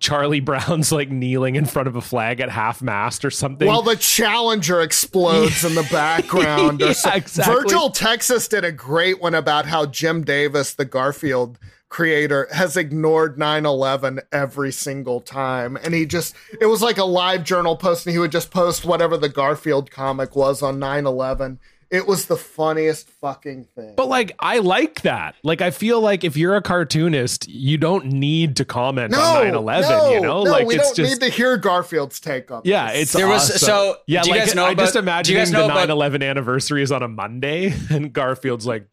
Charlie 0.00 0.40
Brown's 0.40 0.92
like 0.92 1.10
kneeling 1.10 1.56
in 1.56 1.66
front 1.66 1.88
of 1.88 1.96
a 1.96 2.00
flag 2.00 2.40
at 2.40 2.50
half 2.50 2.82
mast 2.82 3.24
or 3.24 3.30
something. 3.30 3.66
while 3.66 3.82
the 3.82 3.96
Challenger 3.96 4.80
explodes 4.80 5.64
in 5.64 5.74
the 5.74 5.82
background. 5.92 6.82
Or 6.82 6.86
Yeah, 6.86 7.14
exactly. 7.14 7.54
Virgil 7.54 7.90
Texas 7.90 8.48
did 8.48 8.64
a 8.64 8.72
great 8.72 9.20
one 9.20 9.34
about 9.34 9.66
how 9.66 9.86
Jim 9.86 10.24
Davis, 10.24 10.74
the 10.74 10.84
Garfield 10.84 11.58
creator, 11.88 12.48
has 12.52 12.76
ignored 12.76 13.38
9 13.38 13.64
11 13.66 14.20
every 14.32 14.72
single 14.72 15.20
time. 15.20 15.76
And 15.76 15.94
he 15.94 16.06
just, 16.06 16.34
it 16.60 16.66
was 16.66 16.82
like 16.82 16.98
a 16.98 17.04
live 17.04 17.44
journal 17.44 17.76
post, 17.76 18.06
and 18.06 18.12
he 18.12 18.18
would 18.18 18.32
just 18.32 18.50
post 18.50 18.84
whatever 18.84 19.16
the 19.16 19.28
Garfield 19.28 19.90
comic 19.90 20.36
was 20.36 20.62
on 20.62 20.78
9 20.78 21.06
11. 21.06 21.58
It 21.90 22.06
was 22.06 22.26
the 22.26 22.36
funniest 22.36 23.08
fucking 23.08 23.64
thing. 23.74 23.94
But 23.96 24.08
like 24.08 24.32
I 24.40 24.58
like 24.58 25.00
that. 25.02 25.36
Like 25.42 25.62
I 25.62 25.70
feel 25.70 26.02
like 26.02 26.22
if 26.22 26.36
you're 26.36 26.54
a 26.54 26.60
cartoonist, 26.60 27.48
you 27.48 27.78
don't 27.78 28.04
need 28.12 28.56
to 28.56 28.66
comment 28.66 29.14
on 29.14 29.46
9/11, 29.46 29.80
no, 29.88 30.10
you 30.12 30.20
know? 30.20 30.42
no, 30.44 30.50
like 30.50 30.66
we 30.66 30.74
it's 30.74 30.88
don't 30.88 30.96
just 30.96 31.18
need 31.22 31.26
to 31.26 31.34
hear 31.34 31.56
Garfield's 31.56 32.20
take 32.20 32.50
on 32.50 32.58
it. 32.58 32.66
yeah, 32.66 32.92
this. 32.92 33.00
it's 33.04 33.12
There 33.14 33.26
was- 33.26 33.44
awesome. 33.50 33.58
so, 33.66 33.96
yeah. 34.06 34.20
do 34.20 34.28
you 34.28 34.34
like 34.36 34.44
guys 34.44 34.54
know 34.54 34.66
I 34.66 34.74
just 34.74 34.96
about- 34.96 35.24
do 35.24 35.32
you 35.32 35.38
guys 35.38 35.50
the 35.50 35.66
know 35.66 35.74
9/11 35.74 36.22
anniversary 36.28 36.82
is 36.82 36.92
on 36.92 37.02
a 37.02 37.08
Monday, 37.08 37.72
and 37.90 38.12
Garfield's 38.12 38.66
like, 38.66 38.86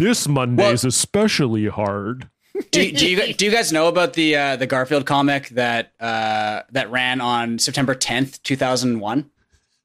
"This 0.00 0.26
Monday 0.26 0.72
is 0.72 0.84
especially 0.84 1.66
hard." 1.68 2.28
Do, 2.72 2.92
do 2.92 3.08
you 3.08 3.32
do 3.32 3.44
you 3.46 3.50
guys 3.50 3.72
know 3.72 3.88
about 3.88 4.12
the 4.14 4.36
uh, 4.36 4.56
the 4.56 4.66
Garfield 4.66 5.06
comic 5.06 5.48
that 5.50 5.92
uh, 6.00 6.62
that 6.72 6.90
ran 6.90 7.20
on 7.20 7.58
September 7.58 7.94
10th, 7.94 8.42
2001? 8.42 9.30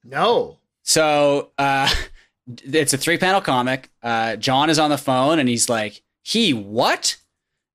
no. 0.04 0.58
So 0.84 1.50
uh, 1.58 1.90
it's 2.48 2.94
a 2.94 2.98
three 2.98 3.18
panel 3.18 3.42
comic. 3.42 3.90
Uh, 4.04 4.36
John 4.36 4.70
is 4.70 4.78
on 4.78 4.90
the 4.90 4.98
phone 4.98 5.40
and 5.40 5.48
he's 5.50 5.70
like, 5.70 6.02
"He 6.22 6.54
what?" 6.54 7.18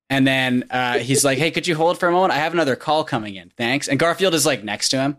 And 0.09 0.27
then 0.27 0.65
uh, 0.69 0.99
he's 0.99 1.23
like, 1.25 1.37
"Hey, 1.37 1.51
could 1.51 1.67
you 1.67 1.75
hold 1.75 1.97
for 1.97 2.07
a 2.07 2.11
moment? 2.11 2.33
I 2.33 2.37
have 2.37 2.53
another 2.53 2.75
call 2.75 3.03
coming 3.03 3.35
in. 3.35 3.51
Thanks." 3.57 3.87
And 3.87 3.99
Garfield 3.99 4.33
is 4.33 4.45
like 4.45 4.63
next 4.63 4.89
to 4.89 4.97
him. 4.97 5.17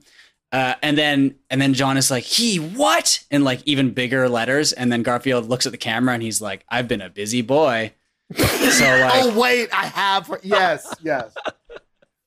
Uh, 0.52 0.74
and 0.82 0.98
then 0.98 1.34
and 1.48 1.60
then 1.62 1.72
John 1.72 1.96
is 1.96 2.10
like, 2.10 2.24
"He 2.24 2.58
what?" 2.58 3.24
in 3.30 3.42
like 3.42 3.62
even 3.64 3.90
bigger 3.92 4.28
letters. 4.28 4.72
And 4.72 4.92
then 4.92 5.02
Garfield 5.02 5.48
looks 5.48 5.64
at 5.64 5.72
the 5.72 5.78
camera 5.78 6.12
and 6.14 6.22
he's 6.22 6.40
like, 6.42 6.64
"I've 6.68 6.86
been 6.88 7.00
a 7.00 7.08
busy 7.08 7.40
boy." 7.42 7.92
So 8.36 8.84
like, 8.84 9.12
Oh, 9.14 9.38
wait, 9.38 9.68
I 9.74 9.86
have. 9.86 10.30
Yes, 10.42 10.94
yes. 11.02 11.34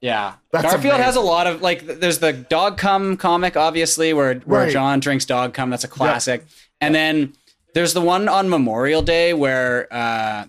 Yeah, 0.01 0.33
That's 0.51 0.63
Garfield 0.65 0.99
has 0.99 1.15
a 1.15 1.21
lot 1.21 1.47
of 1.47 1.61
like. 1.63 1.85
There's 1.85 2.19
the 2.19 2.31
dog 2.33 2.77
cum 2.77 3.17
comic, 3.17 3.57
obviously, 3.57 4.13
where 4.13 4.35
where 4.39 4.61
Right. 4.65 4.71
John 4.71 4.99
drinks 4.99 5.25
dog 5.25 5.53
cum. 5.55 5.69
That's 5.71 5.83
a 5.83 5.87
classic. 5.87 6.45
And 6.81 6.93
then 6.93 7.33
there's 7.73 7.93
the 7.93 8.01
one 8.01 8.27
on 8.27 8.47
Memorial 8.49 9.01
Day 9.01 9.33
where 9.33 9.87
uh, 9.91 10.45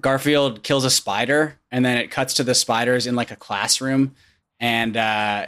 Garfield 0.00 0.62
kills 0.62 0.84
a 0.84 0.90
spider, 0.90 1.58
and 1.70 1.84
then 1.84 1.96
it 1.96 2.10
cuts 2.10 2.34
to 2.34 2.44
the 2.44 2.54
spiders 2.54 3.06
in 3.06 3.14
like 3.16 3.30
a 3.30 3.36
classroom, 3.36 4.14
and 4.58 4.94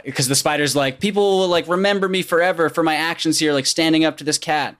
because 0.03 0.27
the 0.27 0.35
spider's 0.35 0.75
like, 0.75 0.99
people 0.99 1.39
will 1.39 1.47
like 1.47 1.67
remember 1.67 2.07
me 2.07 2.21
forever 2.21 2.69
for 2.69 2.83
my 2.83 2.95
actions 2.95 3.39
here, 3.39 3.53
like 3.53 3.65
standing 3.65 4.05
up 4.05 4.17
to 4.17 4.23
this 4.23 4.37
cat. 4.37 4.75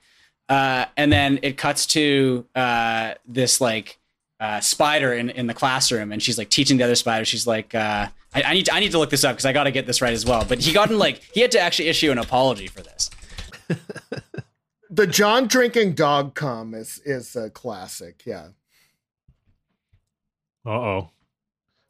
Uh, 0.47 0.85
and 0.97 1.11
then 1.11 1.39
it 1.43 1.57
cuts 1.57 1.85
to 1.85 2.45
uh, 2.55 3.13
this 3.27 3.61
like 3.61 3.99
uh, 4.39 4.59
spider 4.59 5.13
in, 5.13 5.29
in 5.29 5.45
the 5.47 5.53
classroom, 5.53 6.11
and 6.11 6.23
she's 6.23 6.37
like 6.37 6.49
teaching 6.49 6.77
the 6.77 6.83
other 6.83 6.95
spider. 6.95 7.23
She's 7.23 7.45
like, 7.45 7.75
uh, 7.75 8.07
I, 8.33 8.41
I 8.43 8.53
need 8.53 8.65
to, 8.65 8.73
I 8.73 8.79
need 8.79 8.91
to 8.91 8.97
look 8.97 9.11
this 9.11 9.23
up 9.23 9.35
because 9.35 9.45
I 9.45 9.53
got 9.53 9.65
to 9.65 9.71
get 9.71 9.85
this 9.85 10.01
right 10.01 10.13
as 10.13 10.25
well. 10.25 10.43
But 10.47 10.59
he 10.59 10.73
got 10.73 10.89
in 10.89 10.97
like 10.97 11.21
he 11.33 11.41
had 11.41 11.51
to 11.51 11.59
actually 11.59 11.89
issue 11.89 12.11
an 12.11 12.17
apology 12.17 12.67
for 12.67 12.81
this. 12.81 13.09
The 14.91 15.05
John 15.05 15.45
drinking 15.47 15.93
dog 15.93 16.33
cum 16.33 16.73
is 16.73 16.99
is 17.05 17.35
a 17.35 17.51
classic. 17.51 18.23
Yeah. 18.25 18.47
Uh 20.65 20.71
oh, 20.71 21.09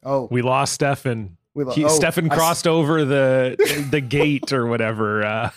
Oh, 0.04 0.28
we 0.30 0.42
lost 0.42 0.74
Stefan. 0.74 1.38
Lo- 1.68 1.74
He, 1.74 1.84
oh, 1.86 1.90
Stefan 1.90 2.30
I 2.32 2.36
crossed 2.36 2.68
over 2.68 3.06
the 3.06 3.88
the 3.92 4.02
gate 4.02 4.52
or 4.54 4.66
whatever. 4.68 5.26
Uh, 5.26 5.50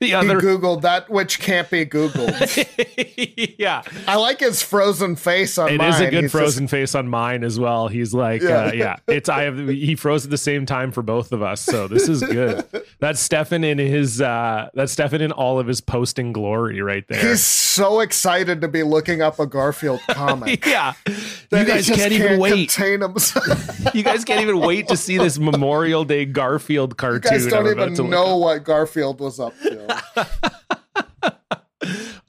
the 0.00 0.06
He 0.08 0.12
googled 0.14 0.82
that, 0.82 1.08
which 1.10 1.38
can't 1.40 1.68
be 1.70 1.84
googled. 1.86 3.54
yeah, 3.58 3.82
I 4.08 4.16
like 4.16 4.40
his 4.40 4.62
frozen 4.62 5.14
face 5.16 5.58
on 5.58 5.68
it 5.70 5.78
mine. 5.78 5.90
is 5.92 6.00
a 6.00 6.10
good 6.10 6.22
He's 6.24 6.32
frozen 6.32 6.68
face 6.68 6.94
on 6.94 7.08
mine 7.08 7.44
as 7.44 7.60
well. 7.60 7.88
He's 7.88 8.12
like, 8.14 8.42
Yeah. 8.42 8.64
uh, 8.66 8.72
yeah, 8.72 8.96
it's 9.06 9.28
I 9.28 9.42
have 9.42 9.58
he 9.68 9.94
froze 9.94 10.24
at 10.24 10.30
the 10.30 10.38
same 10.38 10.66
time 10.66 10.90
for 10.92 11.02
both 11.02 11.32
of 11.32 11.42
us, 11.42 11.60
so 11.60 11.86
this 11.88 12.08
is 12.08 12.22
good. 12.22 12.64
That's 13.00 13.20
Stefan 13.20 13.64
in 13.64 13.78
his 13.78 14.20
uh 14.20 14.68
that's 14.74 14.92
Stefan 14.92 15.22
in 15.22 15.32
all 15.32 15.58
of 15.58 15.66
his 15.66 15.80
posting 15.80 16.32
glory 16.34 16.82
right 16.82 17.04
there. 17.08 17.30
He's 17.30 17.42
so 17.44 18.00
excited 18.00 18.60
to 18.60 18.68
be 18.68 18.82
looking 18.82 19.22
up 19.22 19.38
a 19.38 19.46
Garfield 19.46 20.00
comic. 20.10 20.66
yeah, 20.66 20.92
you 21.06 21.64
guys 21.64 21.88
can't 21.88 22.12
even 22.12 22.38
wait. 22.38 22.68
Contain 22.70 23.00
himself. 23.00 23.94
You 23.94 24.02
guys 24.02 24.24
can't 24.24 24.42
even 24.42 24.60
wait 24.60 24.88
to 24.88 24.96
see 24.98 25.16
this 25.18 25.38
Memorial 25.38 26.04
Day 26.04 26.26
Garfield 26.26 26.90
you 26.90 26.96
cartoon. 26.96 27.30
guys 27.30 27.46
don't 27.46 27.66
even 27.68 28.10
know 28.10 28.36
what 28.36 28.64
Garfield 28.64 29.20
was 29.20 29.40
up 29.40 29.54
to. 29.62 29.89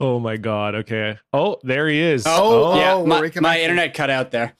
Oh 0.00 0.18
my 0.18 0.36
god. 0.36 0.74
Okay. 0.74 1.16
Oh, 1.32 1.58
there 1.62 1.86
he 1.88 2.00
is. 2.00 2.24
Oh, 2.26 2.74
yeah, 2.76 2.96
we're 2.96 3.06
my, 3.06 3.30
my 3.40 3.60
internet 3.60 3.94
cut 3.94 4.10
out 4.10 4.32
there. 4.32 4.54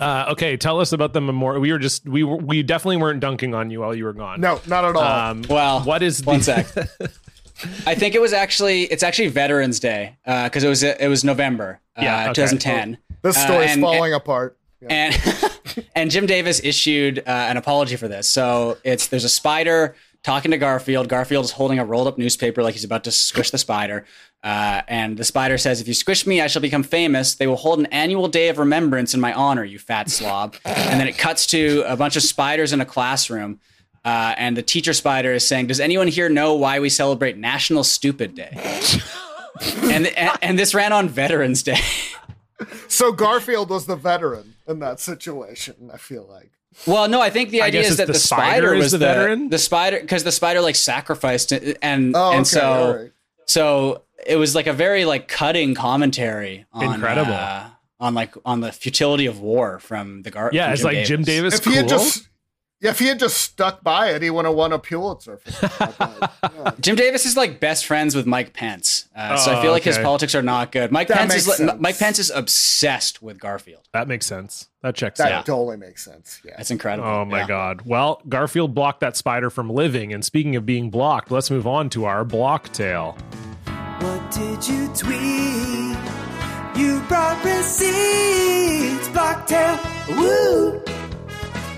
Uh, 0.00 0.26
okay. 0.30 0.56
Tell 0.56 0.80
us 0.80 0.92
about 0.92 1.12
the 1.12 1.20
memorial. 1.20 1.60
We 1.60 1.70
were 1.70 1.78
just 1.78 2.08
we 2.08 2.22
were, 2.22 2.36
we 2.36 2.62
definitely 2.62 2.96
weren't 2.98 3.20
dunking 3.20 3.54
on 3.54 3.70
you 3.70 3.80
while 3.80 3.94
you 3.94 4.04
were 4.04 4.14
gone. 4.14 4.40
No, 4.40 4.60
not 4.66 4.84
at 4.86 4.96
all. 4.96 5.02
Um, 5.02 5.42
Well, 5.50 5.80
what 5.80 6.02
is 6.02 6.18
the 6.18 6.26
one 6.26 6.42
sec. 6.42 6.66
I 7.86 7.94
think 7.94 8.14
it 8.14 8.20
was 8.20 8.32
actually 8.32 8.84
it's 8.84 9.02
actually 9.02 9.28
Veterans 9.28 9.80
Day 9.80 10.16
because 10.24 10.64
it 10.64 10.68
was 10.68 10.82
it 10.82 11.08
was 11.08 11.24
November 11.24 11.80
uh, 11.96 12.02
Yeah, 12.02 12.22
okay. 12.30 12.32
2010. 12.46 12.98
this 13.22 13.36
uh, 13.36 13.40
story's 13.46 13.72
and- 13.72 13.82
falling 13.82 14.14
apart. 14.14 14.56
Yeah. 14.80 14.88
and 14.90 15.86
and 15.94 16.10
Jim 16.10 16.26
Davis 16.26 16.60
issued 16.62 17.18
uh, 17.20 17.22
an 17.30 17.56
apology 17.56 17.96
for 17.96 18.08
this. 18.08 18.28
So 18.28 18.78
it's 18.84 19.08
there's 19.08 19.24
a 19.24 19.28
spider 19.28 19.94
talking 20.26 20.50
to 20.50 20.58
Garfield. 20.58 21.08
Garfield 21.08 21.44
is 21.44 21.52
holding 21.52 21.78
a 21.78 21.84
rolled 21.84 22.08
up 22.08 22.18
newspaper 22.18 22.60
like 22.60 22.74
he's 22.74 22.82
about 22.82 23.04
to 23.04 23.12
squish 23.12 23.52
the 23.52 23.58
spider. 23.58 24.04
Uh, 24.42 24.82
and 24.88 25.16
the 25.16 25.22
spider 25.22 25.56
says, 25.56 25.80
If 25.80 25.86
you 25.86 25.94
squish 25.94 26.26
me, 26.26 26.42
I 26.42 26.48
shall 26.48 26.60
become 26.60 26.82
famous. 26.82 27.36
They 27.36 27.46
will 27.46 27.56
hold 27.56 27.78
an 27.78 27.86
annual 27.86 28.26
day 28.26 28.48
of 28.48 28.58
remembrance 28.58 29.14
in 29.14 29.20
my 29.20 29.32
honor, 29.32 29.62
you 29.62 29.78
fat 29.78 30.10
slob. 30.10 30.56
and 30.64 31.00
then 31.00 31.06
it 31.06 31.16
cuts 31.16 31.46
to 31.48 31.84
a 31.86 31.96
bunch 31.96 32.16
of 32.16 32.24
spiders 32.24 32.72
in 32.72 32.80
a 32.80 32.84
classroom. 32.84 33.60
Uh, 34.04 34.34
and 34.36 34.56
the 34.56 34.62
teacher 34.62 34.92
spider 34.92 35.32
is 35.32 35.46
saying, 35.46 35.68
Does 35.68 35.78
anyone 35.78 36.08
here 36.08 36.28
know 36.28 36.54
why 36.54 36.80
we 36.80 36.88
celebrate 36.88 37.38
National 37.38 37.84
Stupid 37.84 38.34
Day? 38.34 38.50
and, 39.84 40.08
and, 40.08 40.38
and 40.42 40.58
this 40.58 40.74
ran 40.74 40.92
on 40.92 41.08
Veterans 41.08 41.62
Day. 41.62 41.78
So 42.88 43.12
Garfield 43.12 43.70
was 43.70 43.86
the 43.86 43.96
veteran 43.96 44.54
in 44.66 44.80
that 44.80 44.98
situation. 44.98 45.90
I 45.92 45.98
feel 45.98 46.26
like. 46.28 46.50
Well, 46.86 47.08
no, 47.08 47.20
I 47.20 47.30
think 47.30 47.50
the 47.50 47.62
I 47.62 47.66
idea 47.66 47.82
is 47.82 47.96
that 47.96 48.06
the 48.06 48.12
the, 48.12 48.18
spider 48.18 48.68
spider 48.68 48.74
was 48.76 48.92
the 48.92 48.98
the, 48.98 49.06
veteran? 49.06 49.48
The 49.48 49.58
spider, 49.58 50.00
because 50.00 50.24
the 50.24 50.32
spider 50.32 50.60
like 50.60 50.76
sacrificed 50.76 51.52
it, 51.52 51.78
and 51.82 52.14
Oh, 52.14 52.28
okay. 52.28 52.36
and 52.38 52.46
so 52.46 52.60
all 52.62 52.94
right. 52.96 53.12
so 53.46 54.02
it 54.26 54.36
was 54.36 54.54
like 54.54 54.66
a 54.66 54.72
very 54.72 55.04
like 55.04 55.28
cutting 55.28 55.74
commentary 55.74 56.66
on 56.72 56.94
Incredible. 56.94 57.32
uh, 57.32 57.68
on 57.98 58.14
like 58.14 58.34
on 58.44 58.60
the 58.60 58.72
futility 58.72 59.26
of 59.26 59.40
war 59.40 59.78
from 59.78 60.22
the 60.22 60.30
Gar. 60.30 60.50
Yeah, 60.52 60.66
from 60.66 60.74
it's 60.74 60.84
like 60.84 61.04
Jim 61.06 61.22
Davis. 61.22 61.54
If 61.54 61.64
he 61.64 61.74
had 61.76 61.88
just, 61.88 62.28
yeah, 62.80 62.90
if 62.90 62.98
he 62.98 63.06
had 63.06 63.18
just 63.18 63.38
stuck 63.38 63.82
by 63.82 64.10
it, 64.10 64.22
he 64.22 64.30
would 64.30 64.44
have 64.44 64.54
won 64.54 64.72
a 64.72 64.78
Pulitzer. 64.78 65.38
For. 65.38 66.30
Yeah. 66.56 66.70
Jim 66.80 66.96
Davis 66.96 67.26
is 67.26 67.36
like 67.36 67.60
best 67.60 67.86
friends 67.86 68.14
with 68.14 68.26
Mike 68.26 68.52
Pence, 68.52 69.08
uh, 69.16 69.36
so 69.36 69.52
I 69.52 69.58
Oh, 69.58 69.62
feel 69.62 69.70
like 69.72 69.82
his 69.82 69.98
politics 69.98 70.34
are 70.34 70.42
not 70.42 70.72
good. 70.72 70.90
Mike 70.92 71.08
That 71.08 71.18
Pence 71.18 71.34
is 71.34 71.56
sense. 71.56 71.72
Mike 71.78 71.98
Pence 71.98 72.18
is 72.18 72.30
obsessed 72.30 73.22
with 73.22 73.38
Garfield. 73.38 73.82
that 73.92 74.08
makes 74.08 74.26
sense. 74.26 74.68
That 74.82 74.94
checks 74.94 75.18
That 75.18 75.32
out. 75.32 75.46
totally 75.46 75.76
makes 75.76 76.04
sense. 76.04 76.40
Yeah. 76.44 76.54
That's 76.56 76.70
incredible. 76.70 77.08
Oh 77.08 77.24
my 77.24 77.40
Yeah. 77.40 77.46
god. 77.46 77.82
Well, 77.84 78.20
Garfield 78.28 78.74
blocked 78.74 79.00
that 79.00 79.16
spider 79.16 79.50
from 79.50 79.68
living. 79.70 80.12
And 80.12 80.24
speaking 80.24 80.56
of 80.56 80.64
being 80.66 80.90
blocked, 80.90 81.30
let's 81.30 81.50
move 81.50 81.66
on 81.66 81.88
to 81.90 82.04
our 82.04 82.24
block 82.24 82.72
tale. 82.72 83.16
What 84.00 84.30
did 84.30 84.66
you 84.68 84.88
tweet? 84.88 85.96
You 86.76 87.00
brought 87.08 87.42
receipts, 87.44 89.08
Blocktail. 89.08 89.78
Woo! 90.16 90.82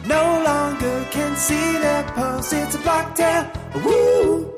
No 0.09 0.43
longer 0.43 1.07
can 1.11 1.37
see 1.37 1.73
their 1.79 2.03
post. 2.15 2.53
It's 2.55 2.75
a 2.75 2.79
block 2.79 3.15
Blocktail. 3.15 3.85
Woo! 3.85 4.55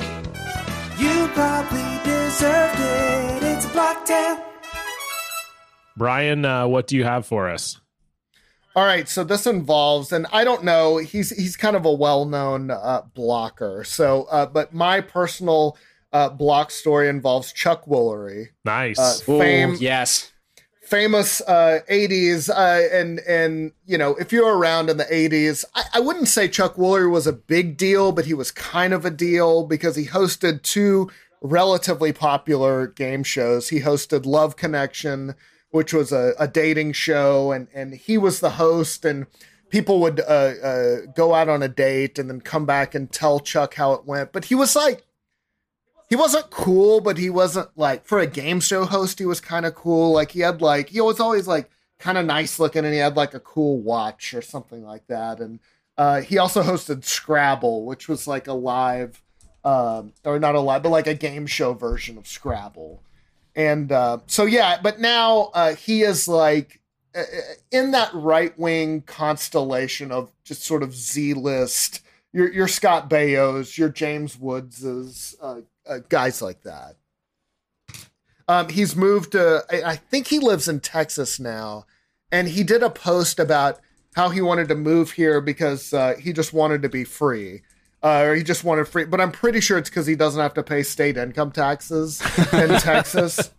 You 0.97 1.27
probably 1.29 1.99
deserved 2.05 2.79
it. 2.79 3.43
It's 3.43 3.65
a 3.67 3.69
block 3.71 4.07
Blocktail. 4.07 4.43
Brian, 5.97 6.45
uh, 6.45 6.67
what 6.69 6.87
do 6.87 6.97
you 6.97 7.05
have 7.05 7.27
for 7.27 7.49
us? 7.49 7.81
All 8.77 8.85
right, 8.85 9.09
so 9.09 9.25
this 9.25 9.47
involves, 9.47 10.13
and 10.13 10.27
I 10.33 10.45
don't 10.45 10.63
know, 10.63 10.99
he's 10.99 11.31
he's 11.31 11.57
kind 11.57 11.75
of 11.75 11.85
a 11.85 11.93
well-known 11.93 12.71
uh, 12.71 13.03
blocker. 13.15 13.83
So, 13.83 14.29
uh, 14.31 14.47
but 14.47 14.73
my 14.73 15.01
personal 15.01 15.77
uh, 16.13 16.29
block 16.29 16.71
story 16.71 17.09
involves 17.09 17.53
Chuck 17.53 17.87
Woolery, 17.87 18.51
Nice. 18.65 18.99
uh, 18.99 19.33
Ooh, 19.33 19.39
fame, 19.41 19.77
yes. 19.81 20.30
Famous 20.91 21.41
uh, 21.43 21.81
'80s, 21.89 22.51
uh, 22.51 22.95
and 22.95 23.21
and 23.21 23.73
you 23.87 23.97
know, 23.97 24.17
if 24.17 24.33
you're 24.33 24.57
around 24.57 24.91
in 24.91 24.97
the 24.97 25.05
'80s, 25.05 25.65
I, 25.75 25.85
I 25.95 26.01
wouldn't 26.01 26.29
say 26.29 26.49
Chuck 26.49 26.75
Woolery 26.75 27.11
was 27.11 27.27
a 27.27 27.33
big 27.33 27.77
deal, 27.77 28.13
but 28.13 28.27
he 28.27 28.35
was 28.35 28.51
kind 28.51 28.93
of 28.93 29.05
a 29.05 29.11
deal 29.11 29.65
because 29.65 29.97
he 29.97 30.07
hosted 30.07 30.63
two 30.63 31.11
relatively 31.41 32.13
popular 32.13 32.89
game 32.89 33.23
shows. 33.23 33.69
He 33.69 33.81
hosted 33.81 34.27
Love 34.27 34.57
Connection, 34.57 35.35
which 35.71 35.95
was 35.95 36.13
a, 36.13 36.35
a 36.39 36.49
dating 36.49 36.93
show, 36.93 37.53
and 37.53 37.69
and 37.73 37.95
he 37.95 38.19
was 38.19 38.41
the 38.41 38.51
host, 38.51 39.05
and 39.05 39.27
people 39.71 40.01
would 40.01 40.21
uh, 40.21 40.55
uh, 40.63 40.97
go 41.15 41.35
out 41.35 41.49
on 41.49 41.63
a 41.63 41.69
date 41.69 42.19
and 42.19 42.29
then 42.29 42.41
come 42.41 42.67
back 42.67 42.95
and 42.95 43.11
tell 43.11 43.41
Chuck 43.41 43.75
how 43.75 43.93
it 43.93 44.05
went. 44.05 44.33
But 44.33 44.47
he 44.47 44.55
was 44.55 44.75
like 44.75 45.05
he 46.11 46.17
wasn't 46.17 46.51
cool, 46.51 47.01
but 47.01 47.19
he 47.19 47.31
wasn't 47.31 47.69
like 47.77 48.05
for 48.05 48.19
a 48.19 48.27
game 48.27 48.59
show 48.59 48.85
host. 48.85 49.21
He 49.21 49.27
was 49.27 49.41
kind 49.41 49.65
of 49.65 49.77
cool. 49.77 50.11
Like 50.11 50.33
he 50.33 50.41
had 50.41 50.61
like 50.61 50.89
he 50.89 51.01
was 51.01 51.21
always 51.21 51.47
like 51.47 51.71
kind 52.01 52.19
of 52.19 52.27
nice 52.27 52.59
looking, 52.59 52.85
and 52.85 52.93
he 52.93 52.99
had 52.99 53.17
like 53.17 53.33
a 53.33 53.41
cool 53.41 53.81
watch 53.81 54.35
or 54.35 54.43
something 54.43 54.85
like 54.85 55.07
that. 55.07 55.39
And 55.39 55.61
uh, 55.97 56.21
he 56.21 56.37
also 56.37 56.65
hosted 56.65 57.05
Scrabble, 57.05 57.87
which 57.87 58.09
was 58.09 58.27
like 58.27 58.49
a 58.49 58.53
live, 58.53 59.23
um, 59.65 60.13
or 60.25 60.41
not 60.41 60.57
a 60.57 60.61
live, 60.61 60.83
but 60.83 60.89
like 60.89 61.07
a 61.07 61.15
game 61.15 61.47
show 61.47 61.75
version 61.75 62.19
of 62.19 62.27
Scrabble. 62.27 63.03
And 63.55 63.93
uh, 63.93 64.19
so 64.27 64.47
yeah, 64.47 64.81
but 64.83 64.99
now 64.99 65.51
uh, 65.55 65.77
he 65.77 66.03
is 66.03 66.27
like 66.27 66.81
uh, 67.15 67.23
in 67.71 67.93
that 67.93 68.13
right 68.15 68.59
wing 68.59 69.03
constellation 69.03 70.11
of 70.11 70.33
just 70.43 70.65
sort 70.65 70.83
of 70.83 70.93
Z 70.93 71.35
list. 71.35 72.03
Your 72.33 72.53
your 72.53 72.69
Scott 72.69 73.09
Baios, 73.09 73.79
your 73.79 73.89
James 73.89 74.37
Woods's, 74.37 75.37
uh, 75.41 75.61
uh, 75.89 75.99
guys 76.09 76.43
like 76.43 76.63
that. 76.63 76.97
Um, 78.49 78.69
he's 78.69 78.97
moved 78.97 79.33
to. 79.33 79.65
I, 79.71 79.93
I 79.93 79.97
think 79.97 80.27
he 80.27 80.39
lives 80.39 80.69
in 80.69 80.81
Texas 80.81 81.39
now, 81.39 81.87
and 82.33 82.49
he 82.49 82.65
did 82.65 82.83
a 82.83 82.91
post 82.91 83.39
about 83.39 83.81
how 84.17 84.31
he 84.31 84.41
wanted 84.41 84.69
to 84.69 84.75
move 84.75 85.13
here 85.13 85.41
because 85.41 85.93
uh, 85.93 86.15
he 86.19 86.33
just 86.33 86.53
wanted 86.53 86.83
to 86.83 86.89
be 86.89 87.05
free. 87.05 87.63
Uh, 88.03 88.23
or 88.25 88.35
he 88.35 88.43
just 88.43 88.65
wanted 88.65 88.89
free, 88.89 89.05
but 89.05 89.21
I'm 89.21 89.31
pretty 89.31 89.61
sure 89.61 89.77
it's 89.77 89.91
because 89.91 90.07
he 90.07 90.17
doesn't 90.17 90.41
have 90.41 90.55
to 90.55 90.63
pay 90.63 90.83
state 90.83 91.19
income 91.19 91.53
taxes 91.53 92.23
in 92.51 92.69
Texas. 92.81 93.51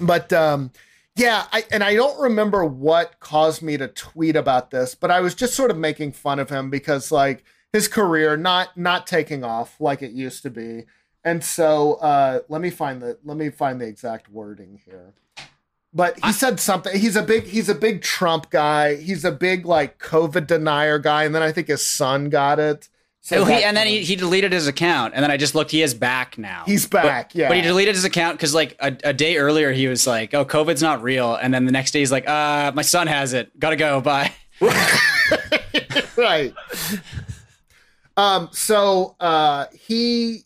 But 0.00 0.32
um, 0.32 0.70
yeah, 1.14 1.44
I, 1.52 1.64
and 1.70 1.84
I 1.84 1.94
don't 1.94 2.18
remember 2.18 2.64
what 2.64 3.20
caused 3.20 3.62
me 3.62 3.76
to 3.76 3.88
tweet 3.88 4.34
about 4.34 4.70
this, 4.70 4.94
but 4.94 5.10
I 5.10 5.20
was 5.20 5.34
just 5.34 5.54
sort 5.54 5.70
of 5.70 5.76
making 5.76 6.12
fun 6.12 6.38
of 6.38 6.48
him 6.48 6.70
because 6.70 7.12
like 7.12 7.44
his 7.72 7.86
career 7.86 8.36
not 8.36 8.76
not 8.76 9.06
taking 9.06 9.44
off 9.44 9.80
like 9.80 10.02
it 10.02 10.12
used 10.12 10.42
to 10.44 10.50
be. 10.50 10.84
And 11.24 11.42
so 11.42 11.94
uh, 11.94 12.40
let 12.48 12.60
me 12.60 12.70
find 12.70 13.00
the 13.00 13.18
let 13.24 13.36
me 13.36 13.50
find 13.50 13.80
the 13.80 13.86
exact 13.86 14.30
wording 14.30 14.80
here. 14.84 15.14
But 15.92 16.18
he 16.24 16.32
said 16.32 16.58
something. 16.60 16.98
He's 16.98 17.16
a 17.16 17.22
big 17.22 17.44
he's 17.44 17.68
a 17.68 17.74
big 17.74 18.02
Trump 18.02 18.50
guy. 18.50 18.96
He's 18.96 19.24
a 19.24 19.32
big 19.32 19.64
like 19.64 19.98
COVID 19.98 20.46
denier 20.46 20.98
guy. 20.98 21.24
And 21.24 21.34
then 21.34 21.42
I 21.42 21.52
think 21.52 21.68
his 21.68 21.86
son 21.86 22.28
got 22.28 22.58
it. 22.58 22.88
So 23.20 23.38
Oh, 23.38 23.44
he, 23.46 23.64
and 23.64 23.74
then 23.74 23.86
he, 23.86 24.02
he 24.02 24.16
deleted 24.16 24.52
his 24.52 24.66
account, 24.66 25.14
and 25.14 25.22
then 25.22 25.30
I 25.30 25.38
just 25.38 25.54
looked. 25.54 25.70
He 25.70 25.80
is 25.80 25.94
back 25.94 26.36
now. 26.36 26.64
He's 26.66 26.86
back, 26.86 27.30
But, 27.30 27.34
yeah. 27.34 27.48
But 27.48 27.56
he 27.56 27.62
deleted 27.62 27.94
his 27.94 28.04
account 28.04 28.36
because 28.36 28.54
like 28.54 28.76
a, 28.80 28.94
a 29.02 29.12
day 29.14 29.38
earlier 29.38 29.72
he 29.72 29.88
was 29.88 30.06
like, 30.06 30.34
"Oh, 30.34 30.44
COVID's 30.44 30.82
not 30.82 31.02
real," 31.02 31.34
and 31.34 31.54
then 31.54 31.64
the 31.64 31.72
next 31.72 31.92
day 31.92 32.00
he's 32.00 32.12
like, 32.12 32.28
"Uh, 32.28 32.72
my 32.74 32.82
son 32.82 33.06
has 33.06 33.32
it. 33.32 33.58
Gotta 33.58 33.76
go. 33.76 34.02
Bye." 34.02 34.30
right. 36.18 36.52
Um, 38.18 38.50
so 38.52 39.16
uh, 39.18 39.66
he, 39.72 40.42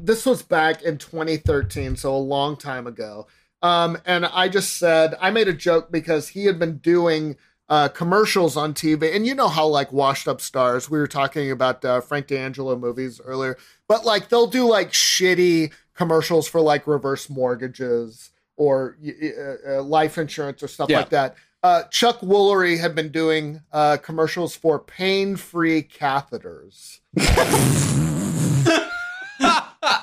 this 0.00 0.24
was 0.26 0.42
back 0.42 0.82
in 0.82 0.98
2013, 0.98 1.96
so 1.96 2.14
a 2.14 2.16
long 2.16 2.56
time 2.56 2.86
ago. 2.86 3.26
Um, 3.62 3.98
and 4.06 4.24
I 4.26 4.48
just 4.48 4.78
said 4.78 5.14
I 5.20 5.30
made 5.30 5.48
a 5.48 5.52
joke 5.52 5.90
because 5.90 6.28
he 6.28 6.44
had 6.46 6.58
been 6.58 6.78
doing 6.78 7.36
uh, 7.68 7.88
commercials 7.88 8.56
on 8.56 8.72
TV, 8.72 9.14
and 9.14 9.26
you 9.26 9.34
know 9.34 9.48
how 9.48 9.66
like 9.66 9.92
washed 9.92 10.28
up 10.28 10.40
stars. 10.40 10.88
We 10.88 10.98
were 10.98 11.08
talking 11.08 11.50
about 11.50 11.84
uh, 11.84 12.00
Frank 12.00 12.28
D'Angelo 12.28 12.76
movies 12.76 13.20
earlier, 13.24 13.58
but 13.88 14.04
like 14.04 14.28
they'll 14.28 14.46
do 14.46 14.66
like 14.68 14.92
shitty 14.92 15.72
commercials 15.94 16.48
for 16.48 16.60
like 16.60 16.86
reverse 16.86 17.28
mortgages 17.28 18.30
or 18.56 18.96
uh, 19.06 19.78
uh, 19.78 19.82
life 19.82 20.16
insurance 20.18 20.62
or 20.62 20.68
stuff 20.68 20.88
Yeah. 20.88 20.98
like 21.00 21.10
that. 21.10 21.34
Uh, 21.62 21.82
Chuck 21.90 22.20
Woolery 22.20 22.78
had 22.78 22.94
been 22.94 23.10
doing 23.10 23.60
uh, 23.72 23.96
commercials 23.96 24.54
for 24.54 24.78
pain-free 24.78 25.82
catheters. 25.82 27.00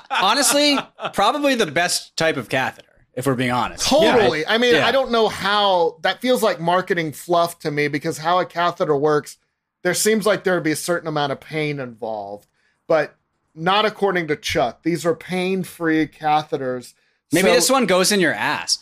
Honestly, 0.09 0.77
probably 1.13 1.55
the 1.55 1.65
best 1.67 2.15
type 2.17 2.37
of 2.37 2.49
catheter, 2.49 2.87
if 3.13 3.25
we're 3.25 3.35
being 3.35 3.51
honest. 3.51 3.87
Totally. 3.87 4.45
I 4.45 4.57
mean, 4.57 4.75
yeah. 4.75 4.87
I 4.87 4.91
don't 4.91 5.11
know 5.11 5.27
how 5.27 5.97
that 6.01 6.21
feels 6.21 6.41
like 6.43 6.59
marketing 6.59 7.11
fluff 7.11 7.59
to 7.59 7.71
me 7.71 7.87
because 7.87 8.17
how 8.19 8.39
a 8.39 8.45
catheter 8.45 8.95
works, 8.95 9.37
there 9.83 9.93
seems 9.93 10.25
like 10.25 10.43
there 10.43 10.55
would 10.55 10.63
be 10.63 10.71
a 10.71 10.75
certain 10.75 11.07
amount 11.07 11.31
of 11.31 11.39
pain 11.39 11.79
involved, 11.79 12.47
but 12.87 13.15
not 13.53 13.85
according 13.85 14.27
to 14.27 14.35
Chuck. 14.35 14.83
These 14.83 15.05
are 15.05 15.15
pain-free 15.15 16.07
catheters. 16.07 16.93
Maybe 17.31 17.47
So- 17.49 17.53
this 17.53 17.69
one 17.69 17.85
goes 17.85 18.11
in 18.11 18.19
your 18.19 18.33
ass. 18.33 18.79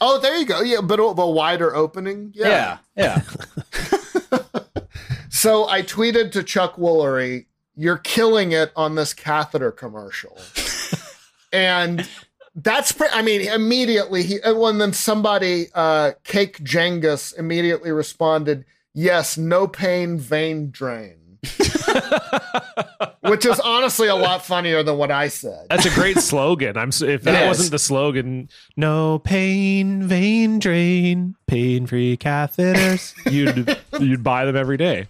Oh, 0.00 0.20
there 0.20 0.36
you 0.36 0.46
go. 0.46 0.60
Yeah, 0.60 0.80
but 0.82 1.00
of 1.00 1.18
a 1.18 1.28
wider 1.28 1.74
opening. 1.74 2.30
Yeah, 2.34 2.78
yeah. 2.96 3.22
So 5.30 5.68
I 5.68 5.82
tweeted 5.82 6.30
to 6.32 6.42
Chuck 6.42 6.76
Woolery, 6.76 7.46
"You're 7.76 7.98
killing 7.98 8.52
it 8.52 8.72
on 8.76 8.94
this 8.94 9.12
catheter 9.14 9.70
commercial," 9.72 10.38
and 11.52 12.08
that's 12.56 12.92
pre- 12.92 13.08
I 13.12 13.22
mean 13.22 13.40
immediately 13.42 14.22
he 14.22 14.38
and 14.44 14.80
then 14.80 14.92
somebody 14.92 15.66
uh, 15.74 16.12
Cake 16.24 16.58
Jengus 16.64 17.36
immediately 17.38 17.90
responded, 17.92 18.64
"Yes, 18.92 19.36
no 19.36 19.66
pain 19.66 20.18
vein 20.18 20.70
drain," 20.70 21.38
which 23.22 23.46
is 23.46 23.58
honestly 23.60 24.08
a 24.08 24.14
lot 24.14 24.44
funnier 24.44 24.82
than 24.82 24.96
what 24.98 25.10
I 25.10 25.28
said. 25.28 25.66
That's 25.70 25.86
a 25.86 25.90
great 25.94 26.18
slogan. 26.18 26.76
I'm 26.76 26.88
s- 26.88 27.02
if 27.02 27.22
that 27.22 27.34
It 27.34 27.42
is. 27.44 27.48
wasn't 27.48 27.70
the 27.72 27.78
slogan, 27.78 28.48
no 28.76 29.18
pain, 29.18 30.02
vein 30.04 30.58
drain, 30.58 31.34
pain 31.46 31.86
free 31.86 32.16
catheters, 32.16 33.14
you'd 33.30 33.78
you'd 34.00 34.22
buy 34.22 34.44
them 34.44 34.56
every 34.56 34.76
day. 34.76 35.08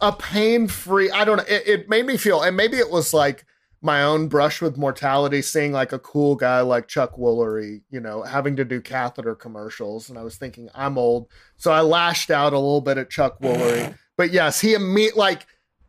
A 0.00 0.12
pain 0.12 0.68
free. 0.68 1.10
I 1.10 1.24
don't 1.24 1.38
know. 1.38 1.44
It, 1.48 1.66
it 1.66 1.88
made 1.88 2.06
me 2.06 2.16
feel, 2.16 2.42
and 2.42 2.56
maybe 2.56 2.78
it 2.78 2.90
was 2.90 3.14
like 3.14 3.44
my 3.82 4.02
own 4.02 4.28
brush 4.28 4.62
with 4.62 4.78
mortality, 4.78 5.42
seeing 5.42 5.70
like 5.72 5.92
a 5.92 5.98
cool 5.98 6.36
guy 6.36 6.62
like 6.62 6.88
Chuck 6.88 7.16
Woolery, 7.18 7.82
you 7.90 8.00
know, 8.00 8.22
having 8.22 8.56
to 8.56 8.64
do 8.64 8.80
catheter 8.80 9.34
commercials, 9.34 10.08
and 10.08 10.18
I 10.18 10.22
was 10.22 10.36
thinking 10.36 10.70
I'm 10.74 10.96
old, 10.96 11.28
so 11.58 11.70
I 11.70 11.80
lashed 11.80 12.30
out 12.30 12.54
a 12.54 12.58
little 12.58 12.80
bit 12.80 12.96
at 12.96 13.10
Chuck 13.10 13.38
Woolery. 13.40 13.94
but 14.16 14.32
yes, 14.32 14.60
he 14.60 14.74
imme- 14.74 15.16
like 15.16 15.46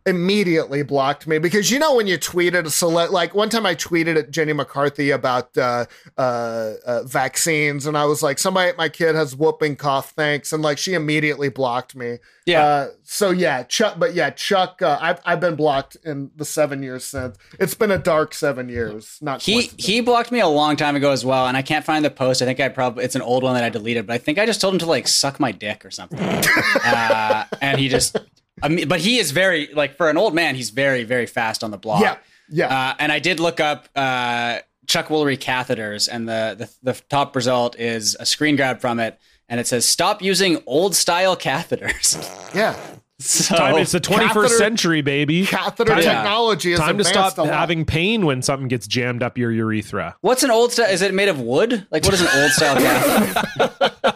immediately 0.08 0.84
blocked 0.84 1.26
me 1.26 1.40
because 1.40 1.72
you 1.72 1.80
know 1.80 1.96
when 1.96 2.06
you 2.06 2.16
tweeted 2.18 2.66
a 2.66 2.70
select 2.70 3.12
like 3.12 3.34
one 3.34 3.50
time 3.50 3.66
I 3.66 3.74
tweeted 3.74 4.16
at 4.18 4.30
Jenny 4.30 4.54
McCarthy 4.54 5.10
about 5.10 5.58
uh, 5.58 5.86
uh, 6.16 6.74
uh, 6.86 7.04
vaccines 7.06 7.88
and 7.88 7.98
I 7.98 8.06
was 8.06 8.22
like 8.22 8.38
somebody 8.38 8.72
my 8.78 8.88
kid 8.88 9.16
has 9.16 9.36
whooping 9.36 9.78
cough 9.78 10.12
thanks 10.12 10.54
and 10.54 10.62
like 10.62 10.78
she 10.78 10.94
immediately 10.94 11.50
blocked 11.50 11.96
me 11.96 12.20
Yeah. 12.46 12.62
uh, 12.64 12.88
so 13.02 13.32
yeah 13.32 13.64
Chuck 13.64 13.96
but 13.98 14.14
yeah 14.14 14.30
Chuck 14.30 14.80
uh, 14.84 15.00
I've 15.02 15.20
I've 15.26 15.40
been 15.40 15.56
blocked 15.56 15.98
in 16.06 16.30
the 16.36 16.46
seven 16.46 16.84
years 16.84 17.04
since 17.04 17.36
it's 17.60 17.74
been 17.74 17.90
a 17.90 17.98
dark 17.98 18.36
seven 18.36 18.70
years 18.70 19.18
not 19.22 19.42
He 19.42 19.72
he 19.78 20.02
blocked 20.02 20.32
me 20.32 20.40
a 20.40 20.48
long 20.48 20.76
time 20.76 20.96
ago 20.96 21.12
as 21.12 21.26
well, 21.26 21.48
and 21.48 21.58
I 21.58 21.62
can't 21.64 21.84
find 21.84 22.06
the 22.06 22.12
post. 22.12 22.42
I 22.42 22.46
think 22.46 22.60
I 22.60 22.70
probably 22.70 23.04
it's 23.06 23.16
an 23.16 23.22
old 23.24 23.42
one 23.44 23.56
that 23.56 23.64
I 23.64 23.70
deleted, 23.70 24.06
but 24.06 24.14
I 24.14 24.18
think 24.20 24.38
I 24.38 24.46
just 24.46 24.62
told 24.62 24.74
him 24.76 24.80
to 24.80 24.86
like 24.86 25.08
suck 25.08 25.40
my 25.40 25.52
dick 25.52 25.84
or 25.86 25.90
something. 25.92 26.20
uh, 26.86 27.46
and 27.62 27.80
he 27.80 27.88
just, 27.90 28.18
I 28.64 28.70
mean, 28.70 28.88
but 28.88 29.00
he 29.00 29.18
is 29.18 29.32
very 29.32 29.70
like 29.74 29.98
for 29.98 30.10
an 30.10 30.18
old 30.18 30.34
man, 30.34 30.56
he's 30.56 30.70
very 30.70 31.04
very 31.04 31.26
fast 31.26 31.64
on 31.64 31.72
the 31.72 31.78
block. 31.78 32.02
yeah 32.02 32.18
yeah 32.50 32.68
Uh, 32.92 32.96
and 33.00 33.12
I 33.12 33.20
did 33.20 33.40
look 33.40 33.60
up 33.60 33.90
uh, 33.96 34.60
Chuck 34.88 35.08
Woolery 35.08 35.38
catheters, 35.38 36.08
and 36.12 36.28
the, 36.30 36.56
the 36.84 36.94
the 36.94 37.02
top 37.10 37.36
result 37.36 37.78
is 37.80 38.16
a 38.20 38.26
screen 38.26 38.56
grab 38.56 38.80
from 38.82 39.00
it, 39.00 39.20
and 39.50 39.60
it 39.60 39.68
says 39.68 39.86
"Stop 39.88 40.22
using 40.22 40.62
old 40.66 40.96
style 40.96 41.36
catheters." 41.36 42.16
yeah 42.56 42.76
so 43.18 43.56
Time, 43.56 43.76
it's 43.78 43.94
the 43.94 44.02
21st 44.02 44.28
Catheter- 44.28 44.48
century, 44.50 45.02
baby. 45.02 45.46
catheter 45.46 45.94
Time- 45.94 46.04
technology 46.04 46.74
is 46.74 46.80
Time 46.80 46.98
to 46.98 47.04
stop 47.06 47.38
having 47.38 47.86
pain 47.86 48.26
when 48.26 48.42
something 48.42 48.68
gets 48.68 48.88
jammed 48.88 49.24
up 49.24 49.38
your 49.38 49.52
urethra. 49.54 50.18
what's 50.20 50.44
an 50.44 50.52
old 50.52 50.74
style? 50.74 50.90
Is 50.90 51.02
it 51.02 51.14
made 51.14 51.30
of 51.30 51.40
wood? 51.40 51.88
Like 51.92 52.04
what 52.04 52.14
is 52.14 52.20
an 52.22 52.28
old 52.42 52.52
style 52.52 52.76
catheter? 52.82 54.15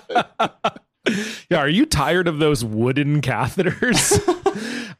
Yeah, 1.50 1.58
are 1.60 1.70
you 1.70 1.86
tired 1.86 2.28
of 2.28 2.38
those 2.40 2.64
wooden 2.64 3.22
catheters? 3.22 4.20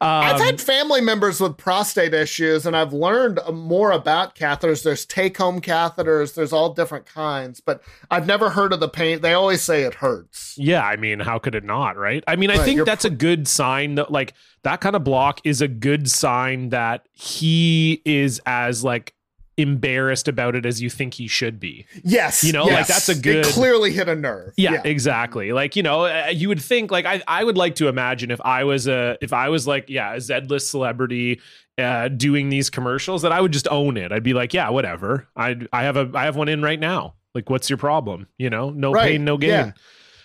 I've 0.22 0.40
Um, 0.40 0.40
had 0.40 0.60
family 0.60 1.00
members 1.00 1.40
with 1.40 1.56
prostate 1.56 2.14
issues, 2.14 2.66
and 2.66 2.76
I've 2.76 2.92
learned 2.92 3.38
more 3.52 3.92
about 3.92 4.34
catheters. 4.34 4.82
There's 4.82 5.04
take 5.06 5.36
home 5.36 5.60
catheters, 5.60 6.34
there's 6.34 6.52
all 6.52 6.72
different 6.72 7.06
kinds, 7.06 7.60
but 7.60 7.82
I've 8.10 8.26
never 8.26 8.50
heard 8.50 8.72
of 8.72 8.80
the 8.80 8.88
pain. 8.88 9.20
They 9.20 9.34
always 9.34 9.62
say 9.62 9.82
it 9.82 9.94
hurts. 9.94 10.58
Yeah, 10.58 10.84
I 10.84 10.96
mean, 10.96 11.20
how 11.20 11.38
could 11.38 11.54
it 11.54 11.64
not, 11.64 11.96
right? 11.96 12.22
I 12.26 12.36
mean, 12.36 12.50
I 12.50 12.58
Right, 12.58 12.64
think 12.64 12.84
that's 12.84 13.04
a 13.04 13.10
good 13.10 13.46
sign 13.48 13.94
that 13.94 14.10
like 14.10 14.34
that 14.64 14.80
kind 14.80 14.96
of 14.96 15.04
block 15.04 15.40
is 15.44 15.60
a 15.62 15.68
good 15.68 16.10
sign 16.10 16.70
that 16.70 17.06
he 17.12 18.02
is 18.04 18.40
as 18.46 18.82
like 18.84 19.14
embarrassed 19.60 20.28
about 20.28 20.54
it 20.56 20.64
as 20.66 20.80
you 20.82 20.90
think 20.90 21.14
he 21.14 21.26
should 21.26 21.58
be. 21.60 21.86
Yes. 22.04 22.42
You 22.44 22.52
know, 22.52 22.64
like, 22.64 22.86
that's 22.86 23.08
a 23.08 23.14
good- 23.14 23.46
It 23.46 23.52
clearly 23.52 23.92
hit 23.92 24.08
a 24.08 24.14
nerve. 24.14 24.52
Yeah, 24.56 24.80
exactly. 24.84 25.52
Like, 25.52 25.76
you 25.76 25.82
know, 25.82 26.04
uh, 26.04 26.28
you 26.32 26.48
would 26.48 26.60
think 26.60 26.90
like 26.90 27.06
I 27.06 27.22
I 27.26 27.44
would 27.44 27.56
like 27.56 27.74
to 27.76 27.88
imagine 27.88 28.30
if 28.30 28.40
I 28.42 28.64
was 28.64 28.86
a 28.88 29.16
if 29.20 29.32
I 29.32 29.48
was 29.48 29.66
like, 29.66 29.88
yeah, 29.88 30.14
a 30.14 30.20
Z-list 30.20 30.70
celebrity 30.70 31.40
uh 31.78 32.08
doing 32.08 32.48
these 32.50 32.68
commercials 32.68 33.22
that 33.22 33.32
I 33.32 33.40
would 33.40 33.52
just 33.52 33.68
own 33.70 33.96
it. 33.96 34.12
I'd 34.12 34.22
be 34.22 34.34
like, 34.34 34.52
yeah, 34.52 34.68
whatever. 34.70 35.26
I 35.36 35.56
I 35.72 35.84
have 35.84 35.96
a 35.96 36.10
I 36.14 36.24
have 36.24 36.36
one 36.36 36.48
in 36.48 36.62
right 36.62 36.80
now. 36.80 37.14
Like 37.34 37.48
what's 37.48 37.70
your 37.70 37.76
problem? 37.78 38.26
You 38.38 38.50
know, 38.50 38.70
no 38.70 38.92
Right, 38.92 39.12
pain, 39.12 39.24
no 39.24 39.36
gain. 39.38 39.50
yeah. 39.50 39.72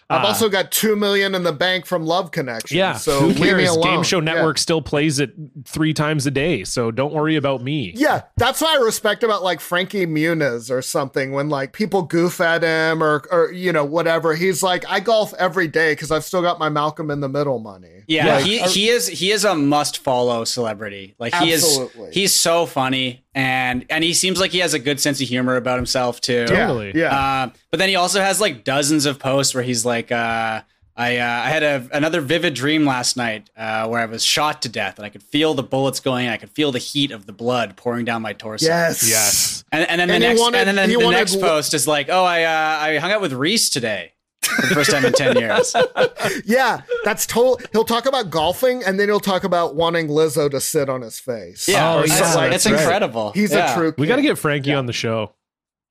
I've 0.08 0.24
Uh, 0.24 0.28
also 0.28 0.50
got 0.50 0.72
two 0.72 0.96
million 0.96 1.34
in 1.34 1.42
the 1.44 1.52
bank 1.52 1.88
from 1.88 2.06
Love 2.06 2.30
Connection. 2.30 2.78
Yeah, 2.78 2.94
So 2.94 3.22
who 3.22 3.28
leave 3.30 3.58
me 3.58 3.64
cares? 3.66 3.78
Game 3.78 4.04
Show 4.04 4.20
Yeah. 4.20 4.24
Network 4.26 4.60
still 4.60 4.82
plays 4.82 5.18
it 5.20 5.34
three 5.66 5.96
times 5.96 6.28
a 6.28 6.32
day, 6.32 6.64
so 6.64 6.92
don't 6.92 7.12
worry 7.12 7.36
about 7.36 7.64
me. 7.64 7.92
Yeah, 7.96 8.22
that's 8.38 8.62
what 8.62 8.80
I 8.80 8.84
respect 8.84 9.24
about 9.24 9.42
like 9.44 9.60
Frankie 9.60 10.06
Muniz 10.06 10.70
or 10.70 10.84
something. 10.84 11.32
When 11.32 11.50
like 11.50 11.74
people 11.74 12.04
goof 12.04 12.40
at 12.40 12.62
him 12.62 13.02
or 13.04 13.24
or 13.32 13.52
you 13.52 13.72
know 13.72 13.84
whatever, 13.84 14.36
he's 14.36 14.62
like, 14.62 14.86
I 14.88 15.00
golf 15.00 15.34
every 15.40 15.68
day 15.68 15.94
because 15.94 16.12
I've 16.12 16.24
still 16.24 16.44
got 16.44 16.60
my 16.60 16.70
Malcolm 16.70 17.10
in 17.10 17.20
the 17.22 17.30
Middle 17.30 17.58
money. 17.58 18.04
Yeah, 18.08 18.36
Like, 18.36 18.46
he 18.46 18.60
he 18.60 18.90
is 18.90 19.08
he 19.08 19.32
is 19.32 19.44
a 19.44 19.56
must 19.56 19.98
follow 19.98 20.44
celebrity. 20.44 21.16
Like 21.18 21.34
he 21.34 21.52
Absolutely. 21.54 22.10
is 22.10 22.14
he's 22.14 22.34
so 22.34 22.68
funny 22.68 23.25
and 23.36 23.86
and 23.92 24.04
he 24.04 24.14
seems 24.16 24.40
like 24.40 24.50
he 24.52 24.60
has 24.60 24.74
a 24.74 24.80
good 24.80 25.00
sense 25.00 25.22
of 25.22 25.28
humor 25.28 25.56
about 25.58 25.78
himself 25.78 26.20
too. 26.22 26.46
Totally. 26.48 26.94
Yeah, 26.96 27.14
Uh, 27.16 27.50
but 27.70 27.78
then 27.78 27.90
he 27.90 27.96
also 27.96 28.22
has 28.22 28.42
like 28.42 28.64
dozens 28.64 29.06
of 29.06 29.20
posts 29.20 29.54
where 29.54 29.64
he's 29.64 29.86
like, 29.86 30.12
uh, 30.12 30.62
I 30.98 31.18
uh, 31.18 31.24
I 31.46 31.50
had 31.50 31.62
a, 31.64 31.88
another 31.92 32.22
vivid 32.22 32.54
dream 32.54 32.86
last 32.86 33.18
night 33.18 33.50
uh, 33.58 33.86
where 33.90 34.00
I 34.00 34.06
was 34.06 34.24
shot 34.24 34.62
to 34.62 34.70
death 34.70 34.98
and 34.98 35.06
I 35.06 35.10
could 35.10 35.22
feel 35.24 35.54
the 35.54 35.62
bullets 35.64 36.00
going. 36.00 36.30
I 36.30 36.38
could 36.38 36.50
feel 36.52 36.72
the 36.72 36.80
heat 36.80 37.12
of 37.12 37.26
the 37.26 37.34
blood 37.34 37.76
pouring 37.76 38.06
down 38.06 38.22
my 38.22 38.32
torso. 38.32 38.66
yes, 38.66 39.08
Yes. 39.08 39.66
And, 39.74 39.88
and 39.90 40.00
then 40.00 40.08
the 40.08 40.14
And 40.16 40.24
next 40.24 40.40
wanted- 40.40 40.68
and 40.70 40.78
then 40.78 40.90
he 40.90 40.96
the 40.96 41.04
wanted 41.04 41.18
next 41.18 41.36
l- 41.36 41.42
post 41.42 41.74
is 41.74 41.86
like, 41.86 42.08
oh, 42.10 42.24
I 42.24 42.44
uh, 42.44 42.80
I 42.86 42.98
hung 43.00 43.12
out 43.12 43.20
with 43.22 43.34
Reese 43.34 43.70
today 43.70 44.14
for 44.56 44.68
the 44.68 44.76
first 44.76 44.92
time 44.92 45.06
in 45.06 45.14
ten 45.14 45.38
years. 45.38 45.76
yeah. 46.46 46.82
That's 47.04 47.26
total. 47.26 47.60
He'll 47.72 47.84
talk 47.86 48.06
about 48.06 48.30
golfing 48.30 48.84
and 48.84 49.00
then 49.00 49.08
he'll 49.10 49.20
talk 49.20 49.44
about 49.44 49.76
wanting 49.76 50.08
Lizzo 50.08 50.50
to 50.50 50.60
sit 50.60 50.90
on 50.90 51.02
his 51.02 51.20
face. 51.20 51.68
Yeah, 51.68 51.94
Oh, 51.96 52.00
it's, 52.02 52.10
yeah, 52.10 52.16
it's 52.16 52.64
that's 52.64 52.66
right. 52.66 52.74
incredible. 52.82 53.32
he's 53.34 53.52
Yeah. 53.54 53.74
a 53.74 53.78
true. 53.78 53.94
We 53.98 54.08
got 54.08 54.16
to 54.16 54.22
get 54.24 54.38
Frankie 54.38 54.74
on 54.74 54.86
the 54.88 54.94
show. 54.94 55.35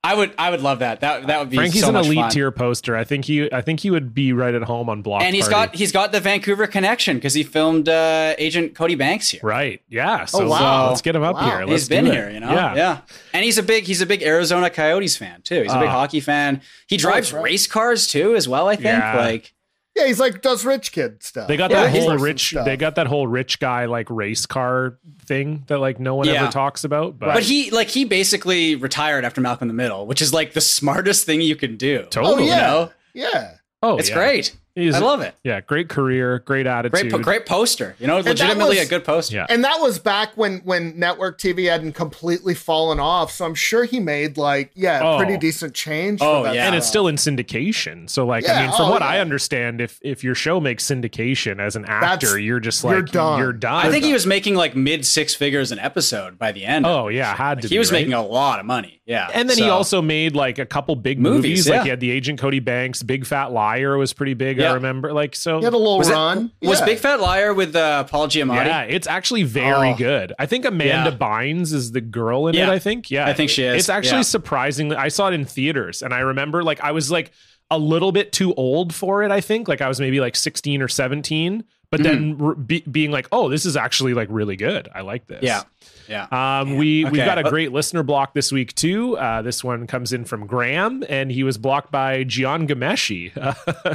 I 0.05 0.13
would 0.13 0.33
I 0.37 0.51
would 0.51 0.61
love 0.61 0.79
that. 0.79 0.99
That 0.99 1.25
that 1.27 1.39
would 1.39 1.49
be 1.49 1.57
Frankie's 1.57 1.81
so 1.81 1.87
an 1.87 1.93
much 1.95 2.05
elite 2.05 2.19
fun. 2.19 2.29
tier 2.31 2.51
poster. 2.51 2.95
I 2.95 3.03
think 3.03 3.25
he 3.25 3.51
I 3.51 3.61
think 3.61 3.79
he 3.79 3.89
would 3.89 4.13
be 4.13 4.33
right 4.33 4.53
at 4.53 4.61
home 4.61 4.87
on 4.87 5.01
Block 5.01 5.23
and 5.23 5.33
he's 5.35 5.47
Party. 5.49 5.71
got 5.71 5.75
he's 5.75 5.91
got 5.91 6.11
the 6.11 6.19
Vancouver 6.19 6.67
connection 6.67 7.17
because 7.17 7.33
he 7.33 7.41
filmed 7.41 7.89
uh, 7.89 8.35
Agent 8.37 8.75
Cody 8.75 8.93
Banks 8.93 9.29
here. 9.29 9.41
right. 9.43 9.81
Yeah. 9.89 10.25
So 10.25 10.43
Oh, 10.43 10.49
wow. 10.49 10.89
let's 10.89 11.01
get 11.01 11.15
him 11.15 11.23
up 11.23 11.35
Wow. 11.35 11.49
here. 11.49 11.61
He's 11.61 11.69
Let's 11.69 11.87
been 11.87 12.05
do 12.05 12.11
it. 12.11 12.13
here, 12.13 12.29
you 12.29 12.39
know. 12.39 12.51
Yeah. 12.53 12.75
yeah. 12.75 13.01
And 13.33 13.43
he's 13.43 13.57
a 13.57 13.63
big 13.63 13.85
he's 13.85 14.01
a 14.01 14.05
big 14.05 14.21
Arizona 14.21 14.69
Coyotes 14.69 15.17
fan 15.17 15.41
too. 15.41 15.63
He's 15.63 15.73
a 15.73 15.79
big 15.79 15.89
Ah. 15.89 15.93
hockey 15.93 16.19
fan. 16.19 16.61
He 16.87 16.97
drives 16.97 17.33
right. 17.33 17.43
race 17.43 17.65
cars 17.65 18.05
too, 18.05 18.35
as 18.35 18.47
well. 18.47 18.67
I 18.67 18.75
think. 18.75 18.85
Yeah. 18.85 19.17
Like 19.17 19.54
Yeah, 19.95 20.07
he's 20.07 20.19
like 20.19 20.41
does 20.41 20.65
rich 20.65 20.91
kid 20.91 21.23
stuff. 21.23 21.47
They 21.47 21.55
got 21.55 21.71
Yeah, 21.71 21.83
that 21.83 21.93
he's 21.93 22.03
whole 22.03 22.17
rich. 22.17 22.49
stuff. 22.49 22.65
They 22.65 22.75
got 22.75 22.95
that 22.95 23.07
whole 23.07 23.27
rich 23.27 23.59
guy 23.59 23.85
like 23.85 24.09
race 24.09 24.45
car 24.45 24.97
thing 25.25 25.63
that 25.67 25.79
like 25.79 25.99
no 25.99 26.15
one 26.15 26.27
Yeah. 26.27 26.43
ever 26.43 26.51
talks 26.51 26.83
about. 26.83 27.17
But, 27.17 27.33
But 27.33 27.43
he 27.43 27.71
like 27.71 27.87
he 27.87 28.03
basically 28.03 28.75
retired 28.75 29.23
after 29.23 29.39
Malcolm 29.39 29.69
in 29.69 29.75
the 29.75 29.81
Middle, 29.81 30.05
which 30.05 30.21
is 30.21 30.33
like 30.33 30.51
the 30.53 30.61
smartest 30.61 31.25
thing 31.25 31.39
you 31.41 31.55
can 31.55 31.77
do. 31.77 32.01
Oh 32.05 32.09
totally. 32.09 32.47
yeah, 32.47 32.55
You 32.55 32.61
know? 32.61 32.91
yeah. 33.13 33.51
Oh, 33.81 33.97
It's 33.97 34.09
yeah. 34.09 34.15
great. 34.15 34.55
He's- 34.75 34.93
I 34.95 34.99
love 34.99 35.21
it. 35.21 35.33
Yeah, 35.43 35.61
great 35.61 35.87
career, 35.87 36.39
great 36.39 36.67
attitude. 36.67 37.09
Great, 37.09 37.21
great 37.23 37.45
poster. 37.45 37.95
You 37.97 38.07
know, 38.07 38.21
that 38.21 38.29
legitimately 38.31 38.77
was- 38.77 38.85
a 38.85 38.89
good 38.89 39.05
poster. 39.05 39.35
Yeah. 39.37 39.45
And 39.49 39.63
that 39.63 39.79
was 39.79 39.99
back 39.99 40.31
when 40.35 40.57
when 40.65 40.99
network 40.99 41.39
TV 41.39 41.69
hadn't 41.69 41.93
completely 41.93 42.53
fallen 42.53 42.99
off. 42.99 43.31
So 43.31 43.45
I'm 43.45 43.55
sure 43.55 43.85
he 43.85 43.99
made 43.99 44.37
like 44.37 44.71
yeah, 44.75 44.99
Oh. 45.01 45.17
pretty 45.17 45.37
decent 45.37 45.73
change. 45.73 46.19
Oh, 46.21 46.41
for 46.41 46.47
that 46.49 46.55
yeah. 46.55 46.67
and 46.67 46.75
it's 46.75 46.87
still 46.87 47.07
in 47.07 47.15
syndication. 47.15 48.09
So 48.09 48.25
like 48.25 48.47
I 48.49 48.61
mean, 48.63 48.71
from 48.75 48.87
oh, 48.87 48.91
what 48.91 49.01
I 49.01 49.19
understand, 49.19 49.79
if 49.81 49.99
if 50.01 50.23
your 50.23 50.35
show 50.35 50.59
makes 50.59 50.83
syndication 50.85 51.59
as 51.59 51.75
an 51.75 51.85
actor, 51.85 52.27
That's- 52.27 52.41
you're 52.43 52.59
just 52.59 52.83
you're 52.83 53.01
like 53.01 53.11
done. 53.11 53.39
You're 53.39 53.53
done. 53.53 53.85
I 53.85 53.89
think 53.91 54.03
he 54.03 54.13
was 54.13 54.25
making 54.25 54.55
like 54.55 54.75
mid 54.75 55.05
six 55.05 55.33
figures 55.33 55.71
an 55.71 55.79
episode 55.79 56.37
by 56.37 56.51
the 56.51 56.65
end. 56.65 56.85
Oh 56.85 57.07
yeah, 57.07 57.33
had 57.35 57.61
to. 57.61 57.67
he 57.67 57.75
be, 57.75 57.79
was 57.79 57.91
right? 57.91 57.99
making 57.99 58.13
a 58.13 58.25
lot 58.25 58.59
of 58.59 58.65
money. 58.65 59.01
Yeah, 59.07 59.29
And 59.35 59.47
then 59.47 59.57
he 59.57 59.69
also 59.69 60.01
made 60.01 60.35
like 60.35 60.57
a 60.57 60.65
couple 60.65 60.95
big 60.95 61.19
Movies, 61.19 61.35
movies. 61.43 61.67
yeah. 61.67 61.73
Like 61.75 61.83
he 61.83 61.89
had 61.89 61.99
the 61.99 62.09
Agent 62.09 62.39
Cody 62.39 62.59
Banks, 62.59 63.03
Big 63.03 63.23
Fat 63.23 63.51
Liar 63.51 63.97
was 63.99 64.13
pretty 64.13 64.33
big. 64.33 64.57
Yeah. 64.65 64.71
I 64.71 64.73
remember. 64.75 65.13
Like 65.13 65.35
so. 65.35 65.59
He 65.59 65.63
had 65.63 65.73
a 65.73 65.77
little 65.77 65.97
was, 65.97 66.09
it- 66.09 66.13
run. 66.13 66.51
was 66.61 66.79
Yeah. 66.79 66.85
Big 66.85 66.97
Fat 66.99 67.19
Liar 67.19 67.53
with 67.53 67.75
uh, 67.75 68.03
Paul 68.05 68.27
Giamatti. 68.27 68.65
yeah, 68.65 68.81
it's 68.83 69.07
actually 69.07 69.43
very 69.43 69.91
Oh. 69.91 69.95
good. 69.95 70.33
I 70.37 70.45
think 70.45 70.65
Amanda 70.65 71.11
Yeah. 71.11 71.17
Bynes 71.17 71.73
is 71.73 71.91
the 71.91 72.01
girl 72.01 72.47
in 72.47 72.55
it. 72.55 72.67
I 72.69 72.79
think. 72.79 73.09
Yeah, 73.09 73.25
I 73.27 73.33
think 73.33 73.49
she 73.49 73.63
is. 73.63 73.75
It's 73.79 73.89
actually 73.89 74.17
Yeah. 74.17 74.23
surprisingly. 74.23 74.95
I 74.95 75.07
saw 75.07 75.27
it 75.29 75.33
in 75.33 75.45
theaters, 75.45 76.01
and 76.01 76.13
I 76.13 76.19
remember 76.19 76.63
like 76.63 76.81
I 76.81 76.91
was 76.91 77.09
like 77.09 77.31
a 77.71 77.77
little 77.79 78.11
bit 78.11 78.31
too 78.31 78.53
old 78.53 78.93
for 78.93 79.23
it. 79.23 79.31
I 79.31 79.41
think 79.41 79.67
like 79.67 79.81
I 79.81 79.87
was 79.87 79.99
maybe 79.99 80.19
like 80.19 80.35
sixteen 80.35 80.81
or 80.81 80.87
seventeen, 80.87 81.63
but 81.89 82.03
then 82.03 82.35
Mm-hmm. 82.35 82.45
r- 82.45 82.55
be, 82.55 82.81
being 82.81 83.11
like, 83.11 83.27
oh, 83.31 83.49
this 83.49 83.65
is 83.65 83.75
actually 83.75 84.13
like 84.13 84.27
really 84.31 84.55
good. 84.55 84.87
I 84.93 85.01
like 85.01 85.25
this. 85.27 85.39
Yeah, 85.41 85.63
yeah. 86.07 86.27
Um, 86.31 86.77
we 86.77 87.05
we've 87.05 87.25
got 87.25 87.37
a 87.37 87.45
Uh, 87.45 87.49
great 87.49 87.71
listener 87.71 88.03
block 88.03 88.33
this 88.33 88.51
week 88.51 88.73
too. 88.75 89.17
Uh, 89.17 89.41
this 89.41 89.63
one 89.63 89.87
comes 89.87 90.13
in 90.13 90.25
from 90.25 90.45
Graham, 90.47 91.03
and 91.09 91.31
he 91.31 91.43
was 91.43 91.57
blocked 91.57 91.91
by 91.91 92.23
Jian 92.23 92.67
Ghomeshi. 92.67 93.31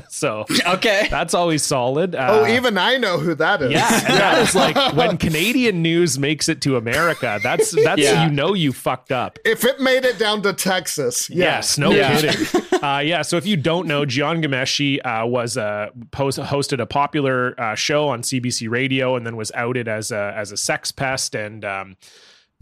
so 0.11 0.46
okay. 0.66 1.08
that's 1.11 1.34
always 1.34 1.62
solid. 1.62 2.14
Uh, 2.14 2.28
Oh, 2.30 2.46
even 2.46 2.78
I 2.78 2.96
know 2.96 3.18
who 3.18 3.34
that 3.34 3.61
is. 3.62 3.72
yeah, 3.72 3.92
and 3.94 4.14
that 4.18 4.38
is 4.38 4.54
like 4.54 4.76
when 4.94 5.16
Canadian 5.18 5.82
news 5.82 6.18
makes 6.18 6.48
it 6.48 6.61
to 6.62 6.76
America. 6.76 7.38
That's 7.42 7.70
that's 7.84 8.00
Yeah. 8.00 8.26
you 8.26 8.32
know 8.32 8.54
you 8.54 8.72
fucked 8.72 9.12
up. 9.12 9.38
If 9.44 9.64
it 9.64 9.80
made 9.80 10.04
it 10.04 10.18
down 10.18 10.42
to 10.42 10.52
Texas, 10.52 11.28
Yes, 11.30 11.38
yes. 11.76 11.78
no 11.78 11.90
Yeah. 11.92 12.20
kidding. 12.20 12.82
uh, 12.82 12.98
yeah, 12.98 13.22
so 13.22 13.36
if 13.36 13.46
you 13.46 13.56
don't 13.56 13.86
know, 13.86 14.02
Jian 14.04 14.44
Ghomeshi 14.44 14.98
uh, 15.04 15.26
was 15.26 15.56
uh, 15.56 15.88
post- 16.12 16.38
hosted 16.38 16.80
a 16.80 16.86
popular 16.86 17.54
uh, 17.61 17.74
show 17.74 18.08
on 18.08 18.22
CBC 18.22 18.68
Radio, 18.70 19.16
and 19.16 19.26
then 19.26 19.36
was 19.36 19.50
outed 19.54 19.88
as 19.88 20.11
a 20.11 20.32
as 20.36 20.52
a 20.52 20.56
sex 20.56 20.92
pest 20.92 21.34
and. 21.34 21.64
Um, 21.64 21.96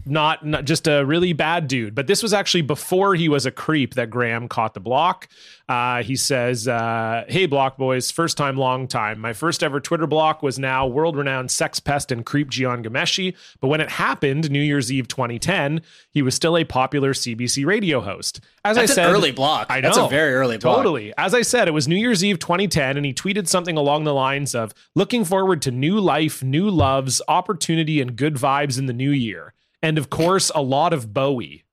not, 0.05 0.45
not 0.45 0.65
just 0.65 0.87
a 0.87 1.03
really 1.05 1.33
bad 1.33 1.67
dude. 1.67 1.93
But 1.93 2.07
this 2.07 2.23
was 2.23 2.33
actually 2.33 2.61
before 2.61 3.15
he 3.15 3.29
was 3.29 3.45
a 3.45 3.51
creep 3.51 3.95
that 3.95 4.09
Graham 4.09 4.47
caught 4.47 4.73
the 4.73 4.79
block. 4.79 5.27
Uh, 5.67 6.01
he 6.01 6.15
says, 6.15 6.67
uh, 6.67 7.25
"Hey, 7.27 7.45
block 7.45 7.77
boys, 7.77 8.09
first 8.09 8.37
time, 8.37 8.57
long 8.57 8.87
time. 8.87 9.19
My 9.19 9.33
first 9.33 9.61
ever 9.61 9.79
Twitter 9.79 10.07
block 10.07 10.41
was 10.41 10.57
now 10.57 10.87
world-renowned 10.87 11.51
sex 11.51 11.79
pest 11.79 12.11
and 12.11 12.25
creep 12.25 12.49
Jian 12.49 12.83
Ghomeshi. 12.83 13.35
But 13.61 13.67
when 13.67 13.79
it 13.81 13.89
happened, 13.89 14.49
New 14.49 14.61
Year's 14.61 14.91
Eve 14.91 15.07
2010, 15.07 15.81
he 16.11 16.21
was 16.21 16.33
still 16.33 16.57
a 16.57 16.63
popular 16.63 17.13
CBC 17.13 17.65
radio 17.65 18.01
host. 18.01 18.39
As 18.65 18.77
That's 18.77 18.91
I 18.91 18.95
said, 18.95 19.09
an 19.09 19.15
early 19.15 19.31
block. 19.31 19.67
I 19.69 19.79
know, 19.79 19.89
That's 19.89 19.99
a 19.99 20.07
very 20.07 20.33
early 20.33 20.57
block. 20.57 20.77
Totally. 20.77 21.13
As 21.17 21.33
I 21.35 21.43
said, 21.43 21.67
it 21.67 21.71
was 21.71 21.87
New 21.87 21.95
Year's 21.95 22.23
Eve 22.23 22.39
2010, 22.39 22.97
and 22.97 23.05
he 23.05 23.13
tweeted 23.13 23.47
something 23.47 23.77
along 23.77 24.05
the 24.05 24.13
lines 24.13 24.55
of 24.55 24.73
"Looking 24.95 25.23
forward 25.23 25.61
to 25.63 25.71
new 25.71 25.99
life, 25.99 26.41
new 26.41 26.69
loves, 26.69 27.21
opportunity, 27.27 28.01
and 28.01 28.15
good 28.15 28.35
vibes 28.35 28.79
in 28.79 28.87
the 28.87 28.93
new 28.93 29.11
year." 29.11 29.53
And 29.81 29.97
of 29.97 30.09
course, 30.09 30.51
a 30.53 30.61
lot 30.61 30.93
of 30.93 31.13
Bowie. 31.13 31.63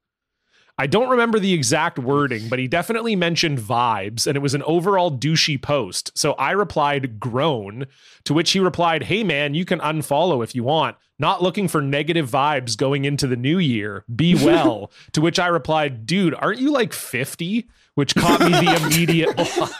I 0.78 0.86
don't 0.86 1.08
remember 1.08 1.38
the 1.38 1.54
exact 1.54 1.98
wording, 1.98 2.50
but 2.50 2.58
he 2.58 2.68
definitely 2.68 3.16
mentioned 3.16 3.58
vibes, 3.58 4.26
and 4.26 4.36
it 4.36 4.40
was 4.40 4.52
an 4.52 4.62
overall 4.64 5.10
douchey 5.10 5.60
post. 5.60 6.10
So 6.18 6.34
I 6.34 6.50
replied, 6.50 7.18
groan, 7.18 7.86
to 8.24 8.34
which 8.34 8.50
he 8.50 8.60
replied, 8.60 9.04
Hey 9.04 9.24
man, 9.24 9.54
you 9.54 9.64
can 9.64 9.80
unfollow 9.80 10.44
if 10.44 10.54
you 10.54 10.64
want. 10.64 10.96
Not 11.18 11.42
looking 11.42 11.66
for 11.66 11.80
negative 11.80 12.30
vibes 12.30 12.76
going 12.76 13.06
into 13.06 13.26
the 13.26 13.36
new 13.36 13.58
year. 13.58 14.04
Be 14.14 14.34
well. 14.44 14.92
to 15.12 15.22
which 15.22 15.38
I 15.38 15.46
replied, 15.46 16.04
Dude, 16.04 16.34
aren't 16.34 16.60
you 16.60 16.70
like 16.70 16.92
50? 16.92 17.66
Which 17.94 18.14
caught 18.14 18.40
me 18.40 18.50
the 18.50 18.76
immediate 18.84 19.34
block. 19.56 19.72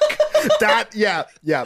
that 0.60 0.88
yeah 0.94 1.24
yeah 1.42 1.64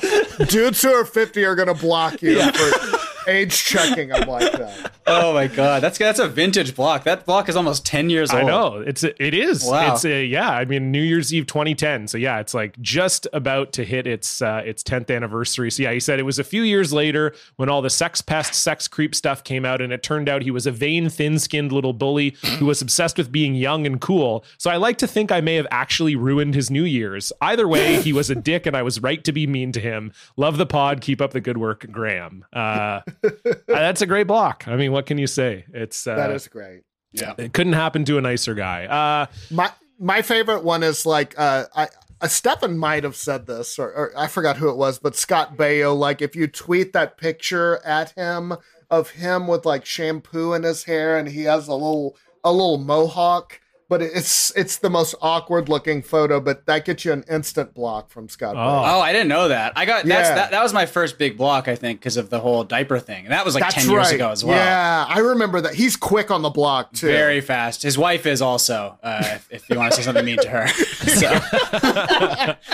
dudes 0.48 0.80
who 0.82 0.88
are 0.90 1.04
50 1.04 1.44
are 1.44 1.54
gonna 1.54 1.74
block 1.74 2.22
you 2.22 2.40
for 2.40 2.98
age 3.30 3.64
checking 3.64 4.12
i'm 4.12 4.28
like 4.28 4.52
that 4.52 4.92
Oh 5.10 5.34
my 5.34 5.48
god, 5.48 5.82
that's 5.82 5.98
that's 5.98 6.20
a 6.20 6.28
vintage 6.28 6.76
block. 6.76 7.04
That 7.04 7.26
block 7.26 7.48
is 7.48 7.56
almost 7.56 7.84
ten 7.84 8.10
years 8.10 8.32
old. 8.32 8.44
I 8.44 8.46
know 8.46 8.76
it's 8.78 9.02
it 9.02 9.34
is. 9.34 9.64
Wow. 9.64 9.92
It's 9.92 10.04
a, 10.04 10.24
yeah. 10.24 10.50
I 10.50 10.64
mean, 10.64 10.92
New 10.92 11.02
Year's 11.02 11.34
Eve 11.34 11.46
2010. 11.46 12.06
So 12.06 12.16
yeah, 12.16 12.38
it's 12.38 12.54
like 12.54 12.80
just 12.80 13.26
about 13.32 13.72
to 13.72 13.84
hit 13.84 14.06
its 14.06 14.40
uh, 14.40 14.62
its 14.64 14.82
10th 14.82 15.14
anniversary. 15.14 15.70
So 15.70 15.82
yeah, 15.82 15.92
he 15.92 16.00
said 16.00 16.20
it 16.20 16.24
was 16.24 16.38
a 16.38 16.44
few 16.44 16.62
years 16.62 16.92
later 16.92 17.34
when 17.56 17.68
all 17.68 17.82
the 17.82 17.90
sex 17.90 18.20
pest, 18.20 18.54
sex 18.54 18.86
creep 18.86 19.14
stuff 19.14 19.42
came 19.42 19.64
out, 19.64 19.80
and 19.80 19.92
it 19.92 20.02
turned 20.02 20.28
out 20.28 20.42
he 20.42 20.50
was 20.50 20.66
a 20.66 20.70
vain, 20.70 21.08
thin 21.08 21.38
skinned 21.38 21.72
little 21.72 21.92
bully 21.92 22.36
who 22.58 22.66
was 22.66 22.80
obsessed 22.80 23.18
with 23.18 23.32
being 23.32 23.54
young 23.54 23.86
and 23.86 24.00
cool. 24.00 24.44
So 24.58 24.70
I 24.70 24.76
like 24.76 24.98
to 24.98 25.06
think 25.06 25.32
I 25.32 25.40
may 25.40 25.56
have 25.56 25.66
actually 25.70 26.14
ruined 26.14 26.54
his 26.54 26.70
New 26.70 26.84
Year's. 26.84 27.32
Either 27.40 27.66
way, 27.66 28.00
he 28.00 28.12
was 28.12 28.30
a 28.30 28.36
dick, 28.36 28.64
and 28.64 28.76
I 28.76 28.82
was 28.82 29.02
right 29.02 29.24
to 29.24 29.32
be 29.32 29.46
mean 29.46 29.72
to 29.72 29.80
him. 29.80 30.12
Love 30.36 30.56
the 30.56 30.66
pod. 30.66 31.00
Keep 31.00 31.20
up 31.20 31.32
the 31.32 31.40
good 31.40 31.58
work, 31.58 31.86
Graham. 31.90 32.44
Uh, 32.52 33.00
that's 33.66 34.02
a 34.02 34.06
great 34.06 34.26
block. 34.26 34.64
I 34.66 34.76
mean, 34.76 34.92
what 34.92 35.06
can 35.06 35.18
you 35.18 35.26
say? 35.26 35.64
It's 35.72 36.06
uh, 36.06 36.16
that 36.16 36.30
is 36.30 36.48
great 36.48 36.82
Yeah. 37.12 37.34
it 37.38 37.52
couldn't 37.52 37.74
happen 37.74 38.04
to 38.06 38.18
a 38.18 38.20
nicer 38.20 38.54
guy. 38.54 38.86
Uh, 38.86 39.26
my 39.50 39.70
my 39.98 40.22
favorite 40.22 40.64
one 40.64 40.82
is 40.82 41.04
like 41.04 41.34
uh 41.38 41.64
i 41.74 41.88
uh, 42.22 42.28
Stefan 42.28 42.76
might 42.76 43.02
have 43.02 43.16
said 43.16 43.46
this, 43.46 43.78
or, 43.78 43.90
or 43.94 44.12
I 44.14 44.26
forgot 44.26 44.58
who 44.58 44.68
it 44.68 44.76
was, 44.76 44.98
but 44.98 45.16
Scott 45.16 45.56
Baio. 45.56 45.96
Like, 45.96 46.20
if 46.20 46.36
you 46.36 46.46
tweet 46.46 46.92
that 46.92 47.16
picture 47.16 47.80
at 47.82 48.10
him 48.10 48.52
of 48.90 49.10
him 49.12 49.46
with 49.46 49.64
like 49.64 49.86
shampoo 49.86 50.52
in 50.52 50.62
his 50.62 50.84
hair, 50.84 51.16
and 51.16 51.28
he 51.28 51.44
has 51.44 51.66
a 51.66 51.72
little 51.72 52.18
a 52.44 52.52
little 52.52 52.76
mohawk, 52.76 53.58
but 53.90 54.00
it's 54.00 54.56
it's 54.56 54.78
the 54.78 54.88
most 54.88 55.14
awkward 55.20 55.68
looking 55.68 56.00
photo. 56.00 56.40
But 56.40 56.64
that 56.66 56.84
gets 56.84 57.04
you 57.04 57.12
an 57.12 57.24
instant 57.28 57.74
block 57.74 58.08
from 58.08 58.28
Scott. 58.28 58.54
Baio. 58.54 58.96
Oh, 58.96 59.00
I 59.00 59.12
didn't 59.12 59.28
know 59.28 59.48
that. 59.48 59.72
I 59.76 59.84
got 59.84 60.06
that's 60.06 60.28
Yeah. 60.28 60.34
that, 60.36 60.50
that 60.52 60.62
was 60.62 60.72
my 60.72 60.86
first 60.86 61.18
big 61.18 61.36
block, 61.36 61.66
I 61.66 61.74
think, 61.74 61.98
because 61.98 62.16
of 62.16 62.30
the 62.30 62.38
whole 62.40 62.62
diaper 62.64 63.00
thing. 63.00 63.24
And 63.24 63.32
that 63.32 63.44
was 63.44 63.54
like 63.54 63.64
That's 63.64 63.74
ten 63.74 63.88
right. 63.88 63.94
years 64.04 64.12
ago 64.12 64.30
as 64.30 64.44
well. 64.44 64.56
Yeah, 64.56 65.04
I 65.08 65.18
remember 65.18 65.60
that. 65.62 65.74
He's 65.74 65.96
quick 65.96 66.30
on 66.30 66.42
the 66.42 66.50
block 66.50 66.92
too. 66.92 67.08
Very 67.08 67.40
fast. 67.40 67.82
His 67.82 67.98
wife 67.98 68.24
is 68.26 68.40
also, 68.40 68.96
uh, 69.02 69.22
if, 69.34 69.48
if 69.50 69.68
you 69.68 69.76
want 69.76 69.92
to 69.92 69.96
say 69.96 70.02
something 70.04 70.24
mean 70.24 70.38
to 70.38 70.48
her. 70.48 72.56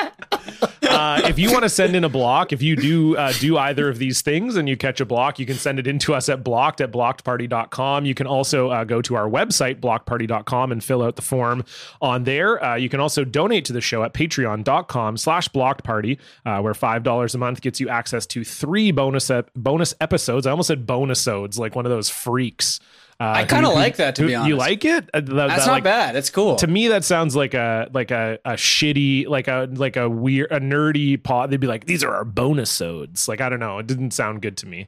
Uh, 0.89 1.23
if 1.25 1.39
you 1.39 1.51
want 1.53 1.63
to 1.63 1.69
send 1.69 1.97
in 1.97 2.05
a 2.05 2.09
block, 2.09 2.53
if 2.53 2.63
you 2.63 2.77
do 2.77 3.17
uh, 3.17 3.33
do 3.39 3.59
either 3.59 3.89
of 3.89 3.99
these 3.99 4.23
things 4.23 4.57
and 4.57 4.69
you 4.69 4.77
catch 4.77 5.01
a 5.01 5.05
block, 5.05 5.39
you 5.39 5.47
can 5.47 5.57
send 5.57 5.79
it 5.79 5.87
in 5.87 5.99
to 6.01 6.15
us 6.15 6.29
at 6.29 6.45
blocked 6.45 6.81
at 6.81 6.93
blockedparty.com. 6.93 8.05
You 8.05 8.15
can 8.15 8.27
also 8.27 8.71
uh, 8.71 8.85
go 8.85 9.03
to 9.03 9.17
our 9.17 9.29
website, 9.29 9.81
blockedparty.com, 9.81 10.73
and 10.73 10.83
fill 10.83 11.03
out 11.03 11.17
the 11.17 11.23
form 11.23 11.65
on 12.01 12.25
there. 12.25 12.63
Uh, 12.63 12.77
you 12.77 12.89
can 12.89 13.01
also 13.01 13.25
donate 13.25 13.65
to 13.67 13.73
the 13.73 13.81
show 13.81 14.03
at 14.03 14.15
patreon.com 14.15 15.17
slash 15.17 15.49
blockedparty, 15.49 16.19
uh, 16.45 16.61
where 16.61 16.75
$5 16.75 17.35
a 17.35 17.39
month 17.39 17.61
gets 17.61 17.81
you 17.81 17.89
access 17.89 18.27
to 18.27 18.45
three 18.45 18.91
bonus 18.91 19.31
ep- 19.31 19.51
bonus 19.55 19.95
episodes. 20.01 20.47
I 20.47 20.51
almost 20.51 20.69
said 20.69 20.87
bonusodes, 20.87 21.59
like 21.59 21.75
one 21.75 21.87
of 21.87 21.91
those 21.91 22.09
freaks. 22.09 22.81
Uh, 23.19 23.25
I 23.25 23.45
who- 23.45 23.57
who- 23.57 23.75
like 23.75 23.97
that, 23.97 24.15
to 24.17 24.23
who- 24.23 24.29
be 24.29 24.35
honest. 24.35 24.49
You 24.49 24.57
like 24.57 24.85
it? 24.85 25.09
Uh, 25.15 25.21
that- 25.21 25.27
that's 25.35 25.65
that, 25.65 25.67
not 25.67 25.73
like, 25.73 25.85
bad. 25.85 26.17
It's 26.17 26.29
cool. 26.31 26.57
to 26.57 26.67
me 26.67 26.89
that 26.89 27.03
sounds 27.05 27.35
like 27.35 27.55
a 27.55 27.89
like 27.95 28.11
a, 28.11 28.39
a 28.45 28.53
shitty 28.53 29.27
like 29.27 29.49
a 29.49 29.69
like 29.73 29.97
a 29.97 30.09
weird 30.09 30.53
a 30.53 30.61
nerdy 30.61 31.23
pod 31.23 31.51
they'd 31.51 31.61
be 31.61 31.67
like 31.67 31.87
these 31.87 32.05
are 32.05 32.15
our 32.15 32.25
bonus 32.25 32.81
odes 32.81 33.27
like 33.29 33.41
i 33.41 33.49
don't 33.49 33.61
know 33.61 33.79
it 33.79 33.87
didn't 33.87 34.11
sound 34.13 34.43
good 34.43 34.57
to 34.59 34.67
me 34.67 34.87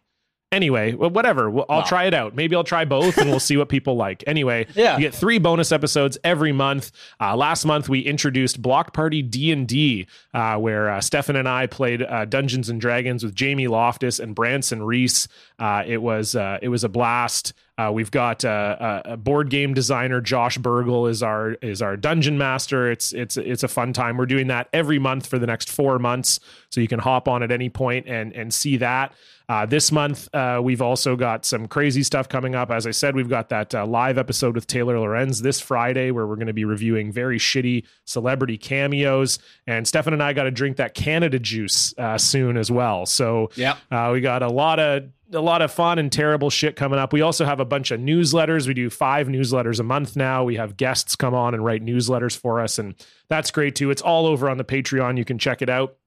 anyway 0.51 0.95
well, 0.95 1.11
whatever 1.11 1.51
well, 1.51 1.67
i'll 1.69 1.79
Wow. 1.81 1.85
try 1.85 2.05
it 2.05 2.15
out 2.15 2.35
maybe 2.35 2.57
i'll 2.57 2.65
try 2.65 2.85
both 2.87 3.19
and 3.19 3.29
we'll 3.31 3.41
see 3.41 3.57
what 3.59 3.69
people 3.69 3.97
like 3.97 4.25
anyway 4.27 4.67
Yeah. 4.75 4.95
you 4.97 5.03
get 5.05 5.15
three 5.15 5.39
bonus 5.39 5.73
episodes 5.73 6.17
every 6.25 6.53
month 6.53 6.91
uh, 7.21 7.37
last 7.37 7.65
month 7.67 7.89
we 7.89 8.01
introduced 8.01 8.61
block 8.63 8.93
party 8.95 9.21
d&d 9.23 10.07
uh, 10.35 10.57
where 10.57 10.89
uh, 10.91 11.01
stefan 11.01 11.37
and 11.37 11.49
i 11.49 11.67
played 11.67 12.03
uh, 12.03 12.25
dungeons 12.25 12.69
and 12.71 12.81
dragons 12.81 13.23
with 13.25 13.35
jamie 13.35 13.69
loftus 13.69 14.19
and 14.21 14.35
branson 14.35 14.83
reese 14.83 15.29
uh, 15.59 15.83
it 15.87 16.01
was 16.01 16.35
uh, 16.35 16.59
it 16.63 16.69
was 16.69 16.83
a 16.85 16.89
blast 16.89 17.53
uh, 17.79 17.91
we've 17.93 18.11
got 18.11 18.45
uh, 18.45 19.01
a, 19.07 19.13
a 19.13 19.17
board 19.17 19.49
game 19.51 19.73
designer, 19.73 20.21
Josh 20.21 20.59
Burgle, 20.59 21.07
is 21.07 21.23
our 21.23 21.53
is 21.63 21.81
our 21.81 21.97
dungeon 21.97 22.37
master. 22.37 22.91
It's 22.91 23.13
it's 23.13 23.37
it's 23.37 23.63
a 23.63 23.69
fun 23.69 23.93
time. 23.93 24.17
We're 24.17 24.27
doing 24.27 24.49
that 24.49 24.69
every 24.73 24.99
month 24.99 25.27
for 25.27 25.39
the 25.39 25.47
next 25.47 25.71
four 25.71 25.99
months, 25.99 26.41
so 26.71 26.81
you 26.81 26.89
can 26.89 26.99
hop 26.99 27.29
on 27.29 27.43
at 27.43 27.51
any 27.53 27.69
point 27.71 28.07
and 28.09 28.33
and 28.33 28.53
see 28.53 28.77
that. 28.79 29.13
Uh, 29.51 29.65
this 29.65 29.91
month, 29.91 30.29
uh, 30.35 30.61
we've 30.63 30.83
also 30.83 31.17
got 31.17 31.47
some 31.47 31.67
crazy 31.67 32.03
stuff 32.03 32.29
coming 32.29 32.55
up. 32.55 32.71
As 32.71 32.87
I 32.87 32.91
said, 32.91 33.17
we've 33.17 33.31
got 33.31 33.49
that 33.49 33.75
uh, 33.75 33.87
live 33.87 34.19
episode 34.19 34.55
with 34.55 34.67
Taylor 34.67 34.99
Lorenz 35.01 35.41
this 35.41 35.59
Friday, 35.59 36.11
where 36.11 36.27
we're 36.27 36.35
going 36.37 36.49
to 36.49 36.53
be 36.53 36.67
reviewing 36.67 37.11
very 37.13 37.39
shitty 37.39 37.85
celebrity 38.05 38.59
cameos. 38.59 39.39
And 39.67 39.89
Stefan 39.89 40.13
and 40.13 40.23
I 40.23 40.35
got 40.35 40.43
to 40.43 40.51
drink 40.51 40.77
that 40.77 40.93
Canada 40.93 41.39
juice 41.39 41.95
uh, 41.97 42.19
soon 42.19 42.59
as 42.59 42.71
well. 42.71 43.07
So 43.07 43.51
Yep. 43.55 43.79
uh, 43.91 44.11
we 44.13 44.21
got 44.21 44.43
a 44.43 44.49
lot 44.49 44.81
of 44.81 45.05
a 45.33 45.41
lot 45.41 45.61
of 45.61 45.71
fun 45.71 45.99
and 45.99 46.11
terrible 46.11 46.49
shit 46.49 46.75
coming 46.75 46.99
up. 46.99 47.13
We 47.13 47.21
also 47.21 47.45
have 47.45 47.61
a 47.61 47.65
bunch 47.65 47.91
of 47.91 48.01
newsletters. 48.01 48.67
We 48.67 48.75
do 48.75 48.89
five 48.89 49.27
newsletters 49.27 49.79
a 49.79 49.83
month 49.83 50.17
now. 50.17 50.45
We 50.45 50.57
have 50.57 50.77
guests 50.77 51.17
come 51.17 51.35
on 51.35 51.53
and 51.55 51.63
write 51.63 51.85
newsletters 51.85 52.37
for 52.37 52.61
us, 52.61 52.79
and 52.79 52.95
that's 53.29 53.51
great 53.51 53.75
too. 53.75 53.91
It's 53.91 54.03
all 54.03 54.27
over 54.27 54.49
on 54.49 54.57
the 54.57 54.65
Patreon. 54.65 55.19
You 55.19 55.27
can 55.27 55.39
check 55.39 55.61
it 55.61 55.69
out. 55.69 55.98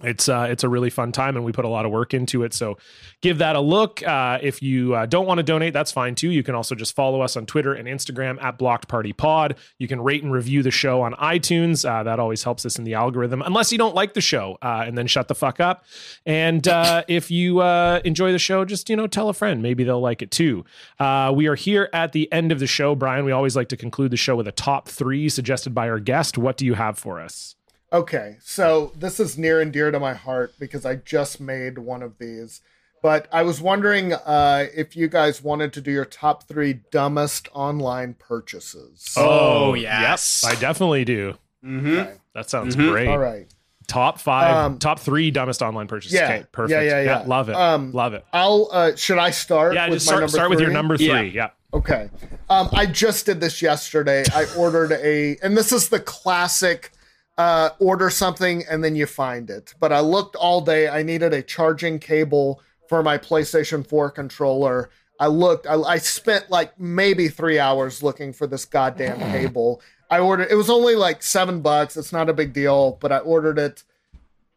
It's 0.00 0.26
uh, 0.26 0.46
it's 0.48 0.64
a 0.64 0.70
really 0.70 0.88
fun 0.88 1.12
time, 1.12 1.36
and 1.36 1.44
we 1.44 1.52
put 1.52 1.66
a 1.66 1.68
lot 1.68 1.84
of 1.84 1.92
work 1.92 2.14
into 2.14 2.44
it. 2.44 2.54
So 2.54 2.78
give 3.20 3.38
that 3.38 3.56
a 3.56 3.60
look. 3.60 4.02
Uh, 4.02 4.38
if 4.40 4.62
you 4.62 4.94
uh, 4.94 5.04
don't 5.04 5.26
want 5.26 5.36
to 5.36 5.42
donate, 5.42 5.74
that's 5.74 5.92
fine 5.92 6.14
too. 6.14 6.30
You 6.30 6.42
can 6.42 6.54
also 6.54 6.74
just 6.74 6.96
follow 6.96 7.20
us 7.20 7.36
on 7.36 7.44
Twitter 7.44 7.74
and 7.74 7.86
Instagram 7.86 8.42
at 8.42 8.56
Blocked 8.56 8.88
Party 8.88 9.12
Pod. 9.12 9.56
You 9.78 9.86
can 9.88 10.00
rate 10.00 10.22
and 10.22 10.32
review 10.32 10.62
the 10.62 10.70
show 10.70 11.02
on 11.02 11.12
iTunes. 11.14 11.88
Uh, 11.88 12.02
that 12.04 12.18
always 12.18 12.42
helps 12.42 12.64
us 12.64 12.78
in 12.78 12.84
the 12.84 12.94
algorithm, 12.94 13.42
unless 13.42 13.70
you 13.70 13.76
don't 13.76 13.94
like 13.94 14.14
the 14.14 14.22
show, 14.22 14.56
uh, 14.62 14.82
and 14.86 14.96
then 14.96 15.06
shut 15.06 15.28
the 15.28 15.34
fuck 15.34 15.60
up. 15.60 15.84
And 16.24 16.66
uh, 16.66 17.04
if 17.08 17.30
you 17.30 17.60
uh, 17.60 18.00
enjoy 18.02 18.32
the 18.32 18.38
show, 18.38 18.64
just 18.64 18.88
you 18.88 18.96
know 18.96 19.06
tell 19.06 19.28
a 19.28 19.34
friend. 19.34 19.62
Maybe 19.62 19.84
they'll 19.84 20.00
like 20.00 20.22
it 20.22 20.30
too. 20.30 20.64
Uh, 20.98 21.32
we 21.36 21.48
are 21.48 21.54
here 21.54 21.90
at 21.92 22.12
the 22.12 22.32
end 22.32 22.50
of 22.50 22.60
the 22.60 22.66
show, 22.66 22.94
Brian. 22.94 23.26
We 23.26 23.32
always 23.32 23.56
like 23.56 23.68
to 23.68 23.76
conclude 23.76 24.10
the 24.10 24.16
show 24.16 24.36
with 24.36 24.48
a 24.48 24.52
top 24.52 24.88
three 24.88 25.28
suggested 25.28 25.74
by 25.74 25.90
our 25.90 26.00
guest. 26.00 26.38
What 26.38 26.56
do 26.56 26.64
you 26.64 26.74
have 26.74 26.98
for 26.98 27.20
us? 27.20 27.56
Okay, 27.92 28.36
so 28.42 28.92
this 28.96 29.20
is 29.20 29.36
near 29.36 29.60
and 29.60 29.70
dear 29.72 29.90
to 29.90 30.00
my 30.00 30.14
heart 30.14 30.54
because 30.58 30.86
I 30.86 30.96
just 30.96 31.40
made 31.40 31.78
one 31.78 32.02
of 32.02 32.16
these. 32.18 32.62
But 33.02 33.26
I 33.32 33.42
was 33.42 33.60
wondering 33.60 34.12
uh, 34.14 34.66
if 34.74 34.96
you 34.96 35.08
guys 35.08 35.42
wanted 35.42 35.72
to 35.74 35.80
do 35.80 35.90
your 35.90 36.04
top 36.04 36.44
three 36.44 36.80
dumbest 36.90 37.48
online 37.52 38.14
purchases. 38.14 39.12
Oh, 39.16 39.74
yes. 39.74 40.42
Yep, 40.46 40.56
I 40.56 40.60
definitely 40.60 41.04
do. 41.04 41.34
Mhm. 41.64 42.16
That 42.34 42.48
sounds 42.48 42.76
Mhm. 42.76 42.90
great. 42.90 43.08
All 43.08 43.18
right. 43.18 43.46
Top 43.88 44.18
five, 44.20 44.56
Um, 44.56 44.78
top 44.78 45.00
three 45.00 45.30
dumbest 45.30 45.60
online 45.60 45.88
purchases. 45.88 46.14
Yeah, 46.14 46.24
okay, 46.26 46.44
perfect. 46.52 46.82
yeah, 46.84 47.00
yeah, 47.00 47.02
yeah. 47.02 47.24
Love 47.26 47.48
it. 47.50 47.56
Um, 47.56 47.92
love 47.92 48.14
it. 48.14 48.24
I'll. 48.32 48.68
Uh, 48.72 48.92
should 48.96 49.18
I 49.18 49.30
start? 49.32 49.74
Yeah, 49.74 49.88
with 49.88 49.96
just 49.98 50.06
my 50.06 50.10
start, 50.12 50.20
number 50.22 50.28
start 50.36 50.50
with 50.50 50.60
your 50.60 50.68
three? 50.68 50.74
number 50.74 50.96
three. 50.96 51.06
Yeah. 51.08 51.20
Yeah. 51.22 51.48
Okay. 51.74 52.08
Um, 52.48 52.70
I 52.72 52.86
just 52.86 53.26
did 53.26 53.40
this 53.40 53.60
yesterday. 53.60 54.24
I 54.32 54.46
ordered 54.56 54.92
a, 54.92 55.36
and 55.42 55.58
this 55.58 55.72
is 55.72 55.88
the 55.88 56.00
classic 56.00 56.92
uh, 57.38 57.70
order 57.78 58.10
something 58.10 58.64
and 58.70 58.82
then 58.84 58.94
you 58.96 59.06
find 59.06 59.50
it. 59.50 59.74
But 59.80 59.92
I 59.92 60.00
looked 60.00 60.36
all 60.36 60.60
day. 60.60 60.88
I 60.88 61.02
needed 61.02 61.32
a 61.32 61.42
charging 61.42 61.98
cable 61.98 62.60
for 62.88 63.02
my 63.02 63.18
PlayStation 63.18 63.86
4 63.86 64.10
controller. 64.10 64.90
I 65.18 65.26
looked, 65.28 65.66
I, 65.66 65.74
I 65.74 65.98
spent 65.98 66.50
like 66.50 66.78
maybe 66.78 67.28
three 67.28 67.58
hours 67.58 68.02
looking 68.02 68.32
for 68.32 68.46
this 68.46 68.64
goddamn 68.64 69.18
cable. 69.32 69.80
I 70.10 70.18
ordered, 70.18 70.48
it 70.50 70.56
was 70.56 70.68
only 70.68 70.94
like 70.94 71.22
seven 71.22 71.62
bucks. 71.62 71.96
It's 71.96 72.12
not 72.12 72.28
a 72.28 72.34
big 72.34 72.52
deal, 72.52 72.98
but 73.00 73.12
I 73.12 73.18
ordered 73.18 73.58
it. 73.58 73.82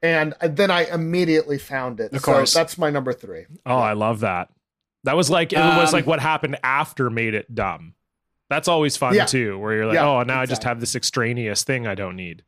And 0.01 0.33
then 0.41 0.69
I 0.69 0.83
immediately 0.85 1.57
found 1.57 1.99
it. 1.99 2.13
Of 2.13 2.21
course. 2.21 2.51
So 2.51 2.59
that's 2.59 2.77
my 2.77 2.89
number 2.89 3.13
three. 3.13 3.45
Oh, 3.65 3.75
I 3.77 3.93
love 3.93 4.19
that. 4.19 4.49
That 5.05 5.15
was 5.15 5.29
like 5.29 5.53
it 5.53 5.57
was 5.59 5.89
Um, 5.93 5.93
like 5.93 6.05
what 6.07 6.19
happened 6.19 6.57
after 6.63 7.09
made 7.09 7.33
it 7.35 7.53
dumb. 7.53 7.93
That's 8.49 8.67
always 8.67 8.97
fun 8.97 9.13
Yeah. 9.15 9.25
too, 9.25 9.57
where 9.57 9.73
you're 9.75 9.85
like, 9.85 9.95
Yeah, 9.95 10.07
oh, 10.09 10.23
now 10.23 10.41
I 10.41 10.45
just 10.45 10.63
have 10.63 10.79
this 10.79 10.95
extraneous 10.95 11.63
thing 11.63 11.87
I 11.87 11.95
don't 11.95 12.15
need. 12.15 12.43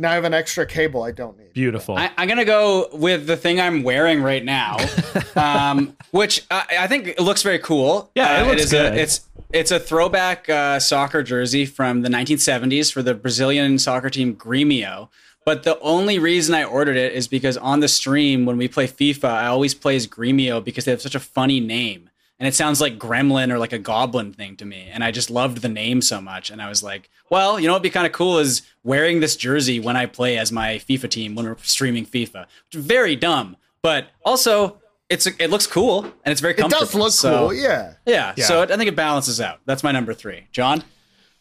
Now 0.00 0.10
I 0.12 0.14
have 0.14 0.24
an 0.24 0.34
extra 0.34 0.64
cable 0.66 1.02
I 1.02 1.10
don't 1.12 1.38
need. 1.38 1.52
Beautiful. 1.52 1.96
I, 1.96 2.10
I'm 2.16 2.26
gonna 2.28 2.44
go 2.44 2.88
with 2.92 3.26
the 3.26 3.36
thing 3.36 3.60
I'm 3.60 3.82
wearing 3.82 4.22
right 4.22 4.44
now, 4.44 4.78
um, 5.36 5.96
which 6.10 6.44
I, 6.50 6.64
I 6.80 6.86
think 6.86 7.06
it 7.08 7.20
looks 7.20 7.42
very 7.42 7.58
cool. 7.58 8.10
Yeah, 8.14 8.40
it 8.40 8.44
Uh, 8.44 8.48
looks 8.50 8.62
is 8.64 8.70
good. 8.70 8.92
A, 8.94 9.00
it's 9.00 9.28
it's 9.52 9.70
a 9.70 9.78
throwback 9.80 10.48
uh, 10.48 10.78
soccer 10.80 11.22
jersey 11.22 11.66
from 11.66 12.02
the 12.02 12.08
1970s 12.08 12.92
for 12.92 13.02
the 13.02 13.14
Brazilian 13.14 13.78
soccer 13.78 14.10
team 14.10 14.34
Grêmio. 14.36 15.08
But 15.44 15.62
the 15.62 15.78
only 15.80 16.18
reason 16.18 16.54
I 16.54 16.64
ordered 16.64 16.96
it 16.96 17.12
is 17.14 17.26
because 17.26 17.56
on 17.56 17.80
the 17.80 17.88
stream 17.88 18.44
when 18.44 18.58
we 18.58 18.68
play 18.68 18.86
FIFA, 18.86 19.24
I 19.24 19.46
always 19.46 19.74
play 19.74 19.96
as 19.96 20.06
Grêmio 20.06 20.62
because 20.62 20.84
they 20.84 20.90
have 20.90 21.00
such 21.00 21.14
a 21.14 21.20
funny 21.20 21.60
name. 21.60 22.09
And 22.40 22.48
it 22.48 22.54
sounds 22.54 22.80
like 22.80 22.98
gremlin 22.98 23.52
or 23.52 23.58
like 23.58 23.74
a 23.74 23.78
goblin 23.78 24.32
thing 24.32 24.56
to 24.56 24.64
me. 24.64 24.88
And 24.90 25.04
I 25.04 25.10
just 25.10 25.30
loved 25.30 25.58
the 25.58 25.68
name 25.68 26.00
so 26.00 26.20
much. 26.22 26.50
And 26.50 26.60
I 26.60 26.70
was 26.70 26.82
like, 26.82 27.10
well, 27.28 27.60
you 27.60 27.66
know 27.66 27.74
what'd 27.74 27.82
be 27.82 27.90
kind 27.90 28.06
of 28.06 28.12
cool 28.12 28.38
is 28.38 28.62
wearing 28.82 29.20
this 29.20 29.36
jersey 29.36 29.78
when 29.78 29.94
I 29.94 30.06
play 30.06 30.38
as 30.38 30.50
my 30.50 30.76
FIFA 30.88 31.10
team 31.10 31.34
when 31.34 31.44
we're 31.44 31.58
streaming 31.58 32.06
FIFA. 32.06 32.46
Which 32.66 32.74
is 32.76 32.84
very 32.84 33.14
dumb. 33.14 33.56
But 33.82 34.08
also 34.24 34.80
it's 35.10 35.26
it 35.26 35.50
looks 35.50 35.66
cool 35.66 36.04
and 36.04 36.32
it's 36.32 36.40
very 36.40 36.54
comfortable. 36.54 36.82
It 36.82 36.86
does 36.86 36.94
look 36.94 37.12
So, 37.12 37.38
cool, 37.48 37.54
yeah. 37.54 37.94
Yeah, 38.06 38.32
Yeah. 38.36 38.44
So 38.46 38.62
I 38.62 38.66
think 38.66 38.88
it 38.88 38.96
balances 38.96 39.40
out. 39.40 39.60
That's 39.66 39.82
my 39.82 39.92
number 39.92 40.14
three. 40.14 40.46
John? 40.50 40.82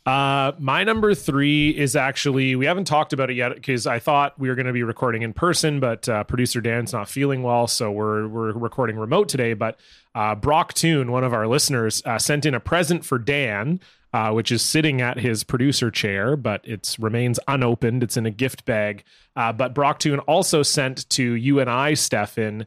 Uh, 0.05 0.53
my 0.57 0.83
number 0.83 1.13
three 1.13 1.69
is 1.69 1.95
actually 1.95 2.55
we 2.55 2.65
haven't 2.65 2.85
talked 2.85 3.13
about 3.13 3.29
it 3.29 3.35
yet 3.35 3.53
because 3.53 3.85
I 3.85 3.99
thought 3.99 4.39
we 4.39 4.47
were 4.47 4.55
going 4.55 4.65
to 4.65 4.73
be 4.73 4.83
recording 4.83 5.21
in 5.21 5.33
person, 5.33 5.79
but 5.79 6.07
uh, 6.07 6.23
producer 6.23 6.61
Dan's 6.61 6.93
not 6.93 7.09
feeling 7.09 7.43
well, 7.43 7.67
so 7.67 7.91
we're 7.91 8.27
we're 8.27 8.51
recording 8.53 8.97
remote 8.97 9.29
today. 9.29 9.53
But 9.53 9.79
uh, 10.15 10.35
Brock 10.35 10.73
Toon, 10.73 11.11
one 11.11 11.23
of 11.23 11.33
our 11.33 11.47
listeners, 11.47 12.01
uh, 12.05 12.17
sent 12.17 12.45
in 12.45 12.55
a 12.55 12.59
present 12.59 13.03
for 13.05 13.19
Dan, 13.19 13.81
uh, 14.13 14.31
which 14.31 14.51
is 14.51 14.61
sitting 14.61 15.01
at 15.01 15.19
his 15.19 15.43
producer 15.43 15.91
chair, 15.91 16.37
but 16.37 16.61
it 16.63 16.95
remains 16.97 17.39
unopened. 17.47 18.01
It's 18.01 18.17
in 18.17 18.25
a 18.25 18.31
gift 18.31 18.65
bag. 18.65 19.03
Uh, 19.35 19.51
but 19.51 19.75
Brock 19.75 19.99
Toon 19.99 20.19
also 20.19 20.63
sent 20.63 21.07
to 21.11 21.23
you 21.33 21.59
and 21.59 21.69
I, 21.69 21.93
Stefan. 21.93 22.65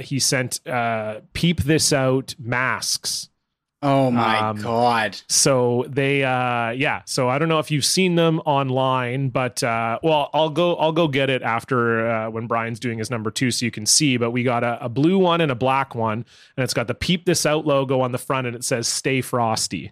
He 0.00 0.18
sent 0.20 0.60
"Peep 1.34 1.60
This 1.60 1.92
Out" 1.92 2.34
masks. 2.38 3.28
Oh 3.84 4.10
my 4.12 4.38
Um, 4.38 4.58
god. 4.62 5.16
so 5.28 5.84
they 5.88 6.22
uh 6.22 6.70
yeah 6.70 7.02
so 7.04 7.28
i 7.28 7.36
don't 7.38 7.48
know 7.48 7.58
if 7.58 7.70
you've 7.70 7.84
seen 7.84 8.14
them 8.14 8.38
online 8.46 9.28
but 9.28 9.62
uh 9.64 9.98
well 10.04 10.30
i'll 10.32 10.50
go 10.50 10.76
i'll 10.76 10.92
go 10.92 11.08
get 11.08 11.28
it 11.30 11.42
after 11.42 12.08
uh, 12.08 12.30
when 12.30 12.46
brian's 12.46 12.78
doing 12.78 12.98
his 12.98 13.10
number 13.10 13.30
two 13.32 13.50
so 13.50 13.64
you 13.64 13.70
can 13.72 13.84
see 13.84 14.16
but 14.16 14.30
we 14.30 14.44
got 14.44 14.62
a, 14.62 14.84
a 14.84 14.88
blue 14.88 15.18
one 15.18 15.40
and 15.40 15.50
a 15.50 15.56
black 15.56 15.94
one 15.96 16.24
and 16.56 16.62
it's 16.64 16.74
got 16.74 16.86
the 16.86 16.94
peep 16.94 17.24
this 17.24 17.44
out 17.44 17.66
logo 17.66 18.00
on 18.00 18.12
the 18.12 18.18
front 18.18 18.46
and 18.46 18.54
it 18.54 18.62
says 18.62 18.86
stay 18.86 19.20
frosty 19.20 19.90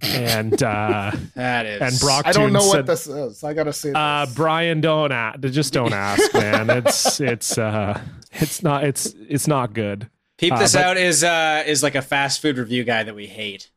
and 0.00 0.62
uh 0.62 1.10
That 1.34 1.66
is 1.66 1.82
and 1.82 2.00
Brock 2.00 2.26
I 2.26 2.32
don't 2.32 2.52
know 2.52 2.60
said, 2.60 2.76
what 2.78 2.86
this 2.86 3.06
is. 3.08 3.44
I 3.44 3.52
gotta 3.52 3.72
see. 3.72 3.92
uh 3.94 4.24
this. 4.24 4.34
brian 4.34 4.80
don't 4.80 5.12
ask 5.12 5.40
just 5.40 5.72
don't 5.72 5.92
ask 5.92 6.32
man 6.34 6.70
it's 6.70 7.20
it's 7.32 7.58
uh 7.58 8.00
it's 8.32 8.62
not 8.62 8.84
it's 8.84 9.14
it's 9.28 9.46
not 9.48 9.74
good 9.74 10.08
Peep 10.38 10.52
Uh, 10.52 10.58
this 10.58 10.72
but- 10.74 10.84
out 10.84 10.96
is 10.96 11.22
uh 11.24 11.62
is 11.66 11.82
like 11.82 11.94
a 11.94 12.02
fast 12.02 12.40
food 12.40 12.56
review 12.58 12.84
guy 12.84 13.02
that 13.02 13.14
we 13.14 13.26
hate 13.26 13.70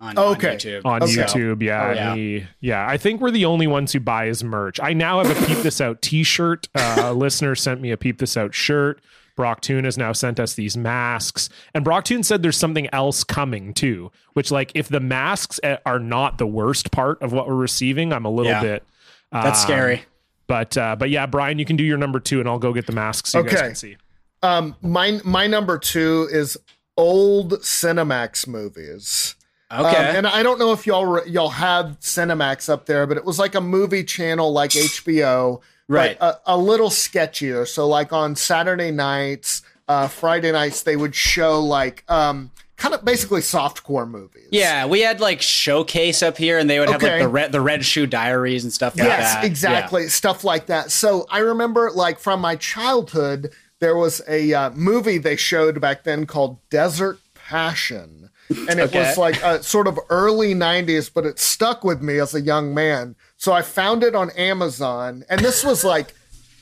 on, 0.00 0.18
Okay. 0.18 0.50
on 0.50 0.56
YouTube. 0.56 0.80
on 0.84 1.02
Okay. 1.02 1.12
YouTube. 1.12 1.62
Yeah, 1.62 1.86
Oh, 1.88 1.92
yeah. 1.92 2.14
he- 2.14 2.46
yeah. 2.60 2.86
I 2.86 2.96
think 2.96 3.20
we're 3.20 3.30
the 3.30 3.44
only 3.46 3.66
ones 3.66 3.92
who 3.92 4.00
buy 4.00 4.26
his 4.26 4.42
merch. 4.44 4.78
I 4.82 4.92
now 4.92 5.22
have 5.22 5.30
a 5.42 5.46
Peep 5.46 5.58
This 5.58 5.80
Out 5.80 6.02
T-shirt. 6.02 6.68
Uh, 6.74 6.96
a 7.04 7.12
listener 7.14 7.54
sent 7.54 7.80
me 7.80 7.90
a 7.90 7.96
Peep 7.96 8.18
This 8.18 8.36
Out 8.36 8.54
shirt. 8.54 9.00
Brock 9.36 9.60
Toon 9.60 9.84
has 9.84 9.98
now 9.98 10.12
sent 10.12 10.40
us 10.40 10.54
these 10.54 10.78
masks, 10.78 11.50
and 11.74 11.84
Brock 11.84 12.04
Toon 12.04 12.22
said 12.22 12.42
there's 12.42 12.56
something 12.56 12.88
else 12.92 13.22
coming 13.22 13.74
too. 13.74 14.10
Which, 14.32 14.50
like, 14.50 14.72
if 14.74 14.88
the 14.88 15.00
masks 15.00 15.60
uh, 15.62 15.76
are 15.84 15.98
not 15.98 16.38
the 16.38 16.46
worst 16.46 16.90
part 16.90 17.20
of 17.20 17.32
what 17.34 17.46
we're 17.46 17.54
receiving, 17.54 18.14
I'm 18.14 18.24
a 18.24 18.30
little 18.30 18.52
Yeah. 18.52 18.62
bit. 18.62 18.84
That's 19.32 19.60
um, 19.60 19.66
scary. 19.66 20.02
But 20.46 20.76
uh, 20.78 20.96
but 20.96 21.10
yeah, 21.10 21.26
Brian, 21.26 21.58
you 21.58 21.64
can 21.66 21.76
do 21.76 21.84
your 21.84 21.98
number 21.98 22.18
two, 22.20 22.40
and 22.40 22.48
I'll 22.48 22.58
go 22.58 22.72
get 22.72 22.86
the 22.86 22.92
masks 22.94 23.30
so 23.30 23.40
you 23.40 23.44
guys 23.50 23.60
can 23.60 23.74
see. 23.74 23.88
Okay. 23.92 23.96
Um, 24.42 24.76
my 24.82 25.20
my 25.24 25.46
number 25.46 25.78
two 25.78 26.28
is 26.30 26.56
old 26.96 27.52
Cinemax 27.60 28.46
movies. 28.46 29.34
Okay. 29.72 29.80
Um, 30.10 30.16
and 30.16 30.26
I 30.28 30.42
don't 30.44 30.58
know 30.60 30.72
if 30.72 30.86
y'all 30.86 31.06
re- 31.06 31.28
y'all 31.28 31.48
have 31.48 31.98
Cinemax 32.00 32.68
up 32.68 32.86
there, 32.86 33.06
but 33.06 33.16
it 33.16 33.24
was 33.24 33.38
like 33.38 33.54
a 33.56 33.60
movie 33.60 34.04
channel 34.04 34.52
like 34.52 34.70
HBO, 34.70 35.60
Right. 35.88 36.18
But 36.18 36.42
a, 36.46 36.54
a 36.54 36.56
little 36.56 36.88
sketchier. 36.90 37.66
So 37.66 37.86
like 37.88 38.12
on 38.12 38.34
Saturday 38.36 38.90
nights, 38.90 39.62
uh, 39.88 40.08
Friday 40.08 40.50
nights, 40.52 40.82
they 40.82 40.96
would 40.96 41.14
show 41.14 41.60
like 41.60 42.04
um, 42.08 42.50
kind 42.76 42.92
of 42.94 43.04
basically 43.04 43.40
softcore 43.40 44.08
movies. 44.08 44.48
yeah, 44.52 44.86
we 44.86 45.00
had 45.00 45.20
like 45.20 45.40
showcase 45.42 46.22
up 46.24 46.36
here, 46.38 46.58
and 46.58 46.68
they 46.70 46.78
would 46.80 46.88
have 46.90 47.02
like 47.02 47.20
the 47.20 47.28
red 47.28 47.52
the 47.52 47.60
red 47.60 47.84
shoe 47.84 48.06
diaries 48.06 48.64
and 48.64 48.72
stuff 48.72 48.96
like 48.96 49.06
Yes, 49.08 49.34
that. 49.34 49.44
exactly. 49.44 50.08
Stuff 50.08 50.42
like 50.44 50.66
that. 50.66 50.90
So 50.90 51.26
I 51.30 51.38
remember, 51.38 51.90
like, 51.92 52.18
from 52.18 52.40
my 52.40 52.56
childhood, 52.56 53.52
there 53.80 53.96
was 53.96 54.22
a 54.28 54.52
uh, 54.54 54.70
movie 54.70 55.18
they 55.18 55.36
showed 55.36 55.80
back 55.80 56.04
then 56.04 56.26
called 56.26 56.58
Desert 56.70 57.18
Passion. 57.34 58.30
And 58.68 58.80
it 58.80 58.84
Okay. 58.84 58.98
was 59.00 59.16
like 59.18 59.42
uh, 59.44 59.60
sort 59.60 59.86
of 59.86 59.98
early 60.10 60.54
90s, 60.54 61.10
but 61.12 61.24
it 61.26 61.38
stuck 61.38 61.84
with 61.84 62.00
me 62.02 62.18
as 62.18 62.34
a 62.34 62.40
young 62.40 62.74
man. 62.74 63.14
So 63.36 63.52
I 63.52 63.62
found 63.62 64.02
it 64.02 64.14
on 64.14 64.30
Amazon. 64.30 65.24
And 65.28 65.40
this 65.40 65.62
was 65.64 65.84
like 65.84 66.14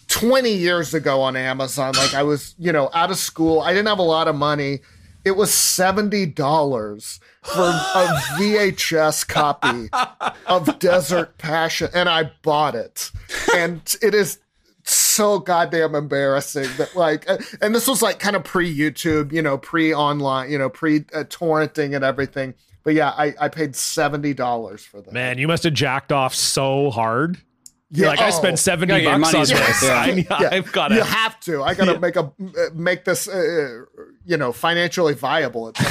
20 0.08 0.50
years 0.50 0.92
ago 0.92 1.22
on 1.22 1.36
Amazon. 1.36 1.94
Like 1.94 2.12
I 2.14 2.22
was, 2.22 2.54
you 2.58 2.72
know, 2.72 2.90
out 2.92 3.10
of 3.10 3.16
school. 3.16 3.60
I 3.60 3.72
didn't 3.72 3.88
have 3.88 3.98
a 3.98 4.02
lot 4.02 4.28
of 4.28 4.34
money. 4.36 4.80
It 5.24 5.36
was 5.36 5.50
$70 5.50 7.18
for 7.42 7.62
a 7.62 8.06
VHS 8.38 9.26
copy 9.26 9.88
of 10.46 10.78
Desert 10.78 11.38
Passion, 11.38 11.88
and 11.94 12.08
I 12.08 12.30
bought 12.42 12.74
it. 12.74 13.10
And 13.56 13.80
it 14.02 14.14
is 14.14 14.38
so 14.84 15.38
goddamn 15.38 15.94
embarrassing 15.94 16.68
that 16.76 16.94
like, 16.94 17.28
uh, 17.28 17.38
and 17.60 17.74
this 17.74 17.86
was 17.88 18.02
like 18.02 18.18
kind 18.18 18.36
of 18.36 18.44
pre 18.44 18.74
YouTube, 18.76 19.32
you 19.32 19.42
know, 19.42 19.56
pre 19.58 19.94
online, 19.94 20.50
you 20.50 20.58
know, 20.58 20.68
pre 20.68 20.98
uh, 21.14 21.24
torrenting 21.24 21.94
and 21.96 22.04
everything. 22.04 22.54
But 22.82 22.94
yeah, 22.94 23.10
I, 23.10 23.32
I 23.40 23.48
paid 23.48 23.74
seventy 23.74 24.34
dollars 24.34 24.84
for 24.84 25.00
that. 25.00 25.12
Man, 25.12 25.38
you 25.38 25.48
must 25.48 25.64
have 25.64 25.72
jacked 25.72 26.12
off 26.12 26.34
so 26.34 26.90
hard. 26.90 27.38
yeah, 27.90 28.08
like 28.08 28.18
I 28.20 28.28
oh, 28.28 28.30
spent 28.30 28.58
seventy 28.58 28.88
gotta 28.88 29.02
get 29.02 29.10
your 29.10 29.18
bucks 29.20 29.34
on 29.34 29.40
money's 29.40 29.52
worth, 29.54 29.80
this. 29.80 29.82
yeah. 29.84 30.26
I, 30.36 30.40
yeah. 30.42 30.48
I've 30.52 30.70
got 30.72 30.90
You 30.90 30.98
to. 30.98 31.04
have 31.04 31.40
to. 31.40 31.62
I 31.62 31.72
gotta 31.74 31.98
make 31.98 32.16
a 32.16 32.24
uh, 32.24 32.30
make 32.74 33.04
this, 33.06 33.26
uh, 33.26 33.84
you 34.26 34.36
know, 34.36 34.52
financially 34.52 35.14
viable. 35.14 35.72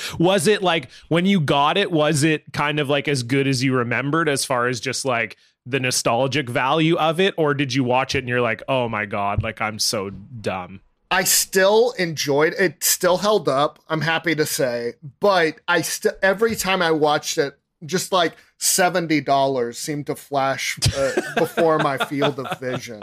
At 0.00 0.08
some 0.08 0.18
point. 0.18 0.26
was 0.28 0.46
it 0.46 0.62
like 0.62 0.90
when 1.08 1.26
you 1.26 1.40
got 1.40 1.76
it 1.76 1.90
was 1.90 2.22
it 2.22 2.52
kind 2.52 2.80
of 2.80 2.88
like 2.88 3.08
as 3.08 3.22
good 3.22 3.46
as 3.46 3.62
you 3.62 3.74
remembered 3.74 4.28
as 4.28 4.44
far 4.44 4.68
as 4.68 4.80
just 4.80 5.04
like 5.04 5.36
the 5.66 5.80
nostalgic 5.80 6.48
value 6.48 6.96
of 6.96 7.20
it 7.20 7.34
or 7.36 7.54
did 7.54 7.74
you 7.74 7.84
watch 7.84 8.14
it 8.14 8.18
and 8.20 8.28
you're 8.28 8.40
like 8.40 8.62
oh 8.68 8.88
my 8.88 9.04
god 9.06 9.42
like 9.42 9.60
i'm 9.60 9.78
so 9.78 10.10
dumb 10.10 10.80
I 11.10 11.24
still 11.24 11.92
enjoyed 11.98 12.54
it. 12.56 12.84
Still 12.84 13.16
held 13.16 13.48
up. 13.48 13.80
I'm 13.88 14.00
happy 14.00 14.34
to 14.36 14.46
say, 14.46 14.94
but 15.18 15.56
I 15.66 15.82
still 15.82 16.12
every 16.22 16.54
time 16.54 16.82
I 16.82 16.92
watched 16.92 17.36
it, 17.36 17.58
just 17.84 18.12
like 18.12 18.36
seventy 18.58 19.20
dollars 19.20 19.78
seemed 19.78 20.06
to 20.06 20.14
flash 20.14 20.78
uh, 20.96 21.20
before 21.36 21.78
my 21.78 21.98
field 21.98 22.38
of 22.38 22.60
vision, 22.60 23.02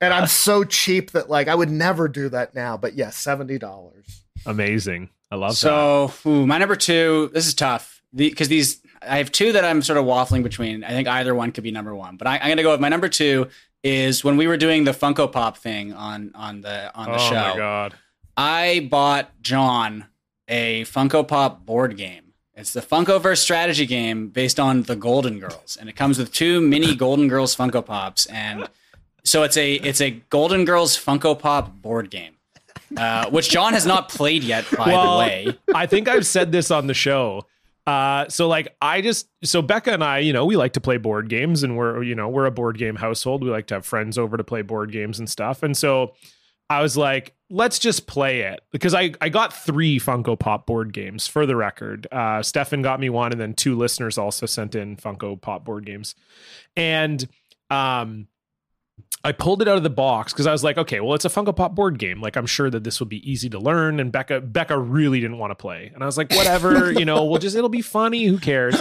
and 0.00 0.14
I'm 0.14 0.28
so 0.28 0.62
cheap 0.62 1.10
that 1.10 1.28
like 1.28 1.48
I 1.48 1.56
would 1.56 1.70
never 1.70 2.06
do 2.06 2.28
that 2.28 2.54
now. 2.54 2.76
But 2.76 2.94
yes, 2.94 3.16
seventy 3.16 3.58
dollars. 3.58 4.22
amazing 4.46 5.10
i 5.34 5.36
love 5.36 5.50
that 5.50 5.56
So 5.56 6.12
my 6.46 6.58
number 6.58 6.76
two. 6.76 7.30
This 7.34 7.46
is 7.46 7.54
tough 7.54 8.02
because 8.14 8.48
these 8.48 8.80
I 9.02 9.18
have 9.18 9.30
two 9.32 9.52
that 9.52 9.64
I'm 9.64 9.82
sort 9.82 9.98
of 9.98 10.04
waffling 10.04 10.42
between. 10.42 10.84
I 10.84 10.90
think 10.90 11.08
either 11.08 11.34
one 11.34 11.52
could 11.52 11.64
be 11.64 11.70
number 11.70 11.94
one, 11.94 12.16
but 12.16 12.26
I, 12.26 12.36
I'm 12.38 12.46
going 12.46 12.56
to 12.56 12.62
go 12.62 12.70
with 12.70 12.80
my 12.80 12.88
number 12.88 13.08
two. 13.08 13.48
Is 13.82 14.24
when 14.24 14.38
we 14.38 14.46
were 14.46 14.56
doing 14.56 14.84
the 14.84 14.92
Funko 14.92 15.30
Pop 15.30 15.58
thing 15.58 15.92
on 15.92 16.30
on 16.34 16.62
the 16.62 16.94
on 16.94 17.06
the 17.10 17.16
oh 17.16 17.28
show. 17.28 17.34
my 17.34 17.56
god 17.56 17.94
I 18.36 18.88
bought 18.90 19.30
John 19.42 20.06
a 20.48 20.84
Funko 20.84 21.26
Pop 21.26 21.64
board 21.66 21.96
game. 21.96 22.32
It's 22.54 22.72
the 22.72 22.80
Funkoverse 22.80 23.38
strategy 23.38 23.84
game 23.84 24.28
based 24.28 24.60
on 24.60 24.82
the 24.84 24.96
Golden 24.96 25.38
Girls, 25.40 25.76
and 25.78 25.88
it 25.88 25.96
comes 25.96 26.18
with 26.18 26.32
two 26.32 26.60
mini 26.60 26.94
Golden 27.04 27.28
Girls 27.28 27.54
Funko 27.56 27.84
Pops, 27.84 28.26
and 28.26 28.68
so 29.24 29.42
it's 29.42 29.56
a 29.56 29.74
it's 29.74 30.00
a 30.00 30.10
Golden 30.30 30.64
Girls 30.64 30.96
Funko 30.96 31.38
Pop 31.38 31.82
board 31.82 32.10
game, 32.10 32.36
uh, 32.96 33.30
which 33.30 33.50
John 33.50 33.72
has 33.72 33.86
not 33.86 34.08
played 34.08 34.44
yet. 34.44 34.64
By 34.76 34.88
well 34.88 35.18
the 35.18 35.18
way, 35.18 35.58
i 35.74 35.86
think 35.86 36.08
i've 36.08 36.26
said 36.26 36.52
this 36.52 36.70
on 36.70 36.86
the 36.86 36.94
show 36.94 37.46
uh 37.86 38.26
so 38.28 38.48
like 38.48 38.74
i 38.80 39.00
just 39.00 39.28
so 39.42 39.60
becca 39.60 39.92
and 39.92 40.02
i 40.02 40.18
you 40.18 40.32
know 40.32 40.46
we 40.46 40.56
like 40.56 40.72
to 40.72 40.80
play 40.80 40.96
board 40.96 41.28
games 41.28 41.62
and 41.62 41.76
we're 41.76 42.02
you 42.02 42.14
know 42.14 42.28
we're 42.28 42.46
a 42.46 42.50
board 42.50 42.78
game 42.78 42.96
household 42.96 43.42
we 43.42 43.50
like 43.50 43.66
to 43.66 43.74
have 43.74 43.84
friends 43.84 44.16
over 44.16 44.36
to 44.36 44.44
play 44.44 44.62
board 44.62 44.90
games 44.90 45.18
and 45.18 45.28
stuff 45.28 45.62
and 45.62 45.76
so 45.76 46.12
I 46.70 46.80
was 46.80 46.96
like, 46.96 47.34
let's 47.50 47.78
just 47.78 48.06
play 48.06 48.40
it 48.40 48.60
because 48.72 48.94
I, 48.94 49.12
I 49.20 49.28
got 49.28 49.52
three 49.52 50.00
Funko 50.00 50.38
Pop 50.38 50.66
board 50.66 50.94
games 50.94 51.26
for 51.26 51.44
the 51.44 51.54
record. 51.54 52.06
Uh, 52.10 52.42
Stefan 52.42 52.80
got 52.80 53.00
me 53.00 53.10
one, 53.10 53.32
and 53.32 53.40
then 53.40 53.52
two 53.52 53.76
listeners 53.76 54.16
also 54.16 54.46
sent 54.46 54.74
in 54.74 54.96
Funko 54.96 55.38
Pop 55.38 55.64
board 55.64 55.84
games. 55.84 56.14
And 56.74 57.28
um, 57.70 58.28
I 59.24 59.32
pulled 59.32 59.62
it 59.62 59.68
out 59.68 59.78
of 59.78 59.82
the 59.82 59.90
box 59.90 60.34
because 60.34 60.46
I 60.46 60.52
was 60.52 60.62
like, 60.62 60.76
okay, 60.76 61.00
well, 61.00 61.14
it's 61.14 61.24
a 61.24 61.30
Funko 61.30 61.56
Pop 61.56 61.74
board 61.74 61.98
game. 61.98 62.20
Like, 62.20 62.36
I'm 62.36 62.46
sure 62.46 62.68
that 62.68 62.84
this 62.84 63.00
will 63.00 63.06
be 63.06 63.28
easy 63.30 63.48
to 63.50 63.58
learn. 63.58 63.98
And 63.98 64.12
Becca, 64.12 64.42
Becca 64.42 64.78
really 64.78 65.18
didn't 65.20 65.38
want 65.38 65.50
to 65.50 65.54
play, 65.54 65.90
and 65.94 66.02
I 66.02 66.06
was 66.06 66.18
like, 66.18 66.30
whatever, 66.32 66.92
you 66.98 67.06
know, 67.06 67.24
we'll 67.24 67.40
just 67.40 67.56
it'll 67.56 67.70
be 67.70 67.82
funny. 67.82 68.24
Who 68.26 68.38
cares? 68.38 68.80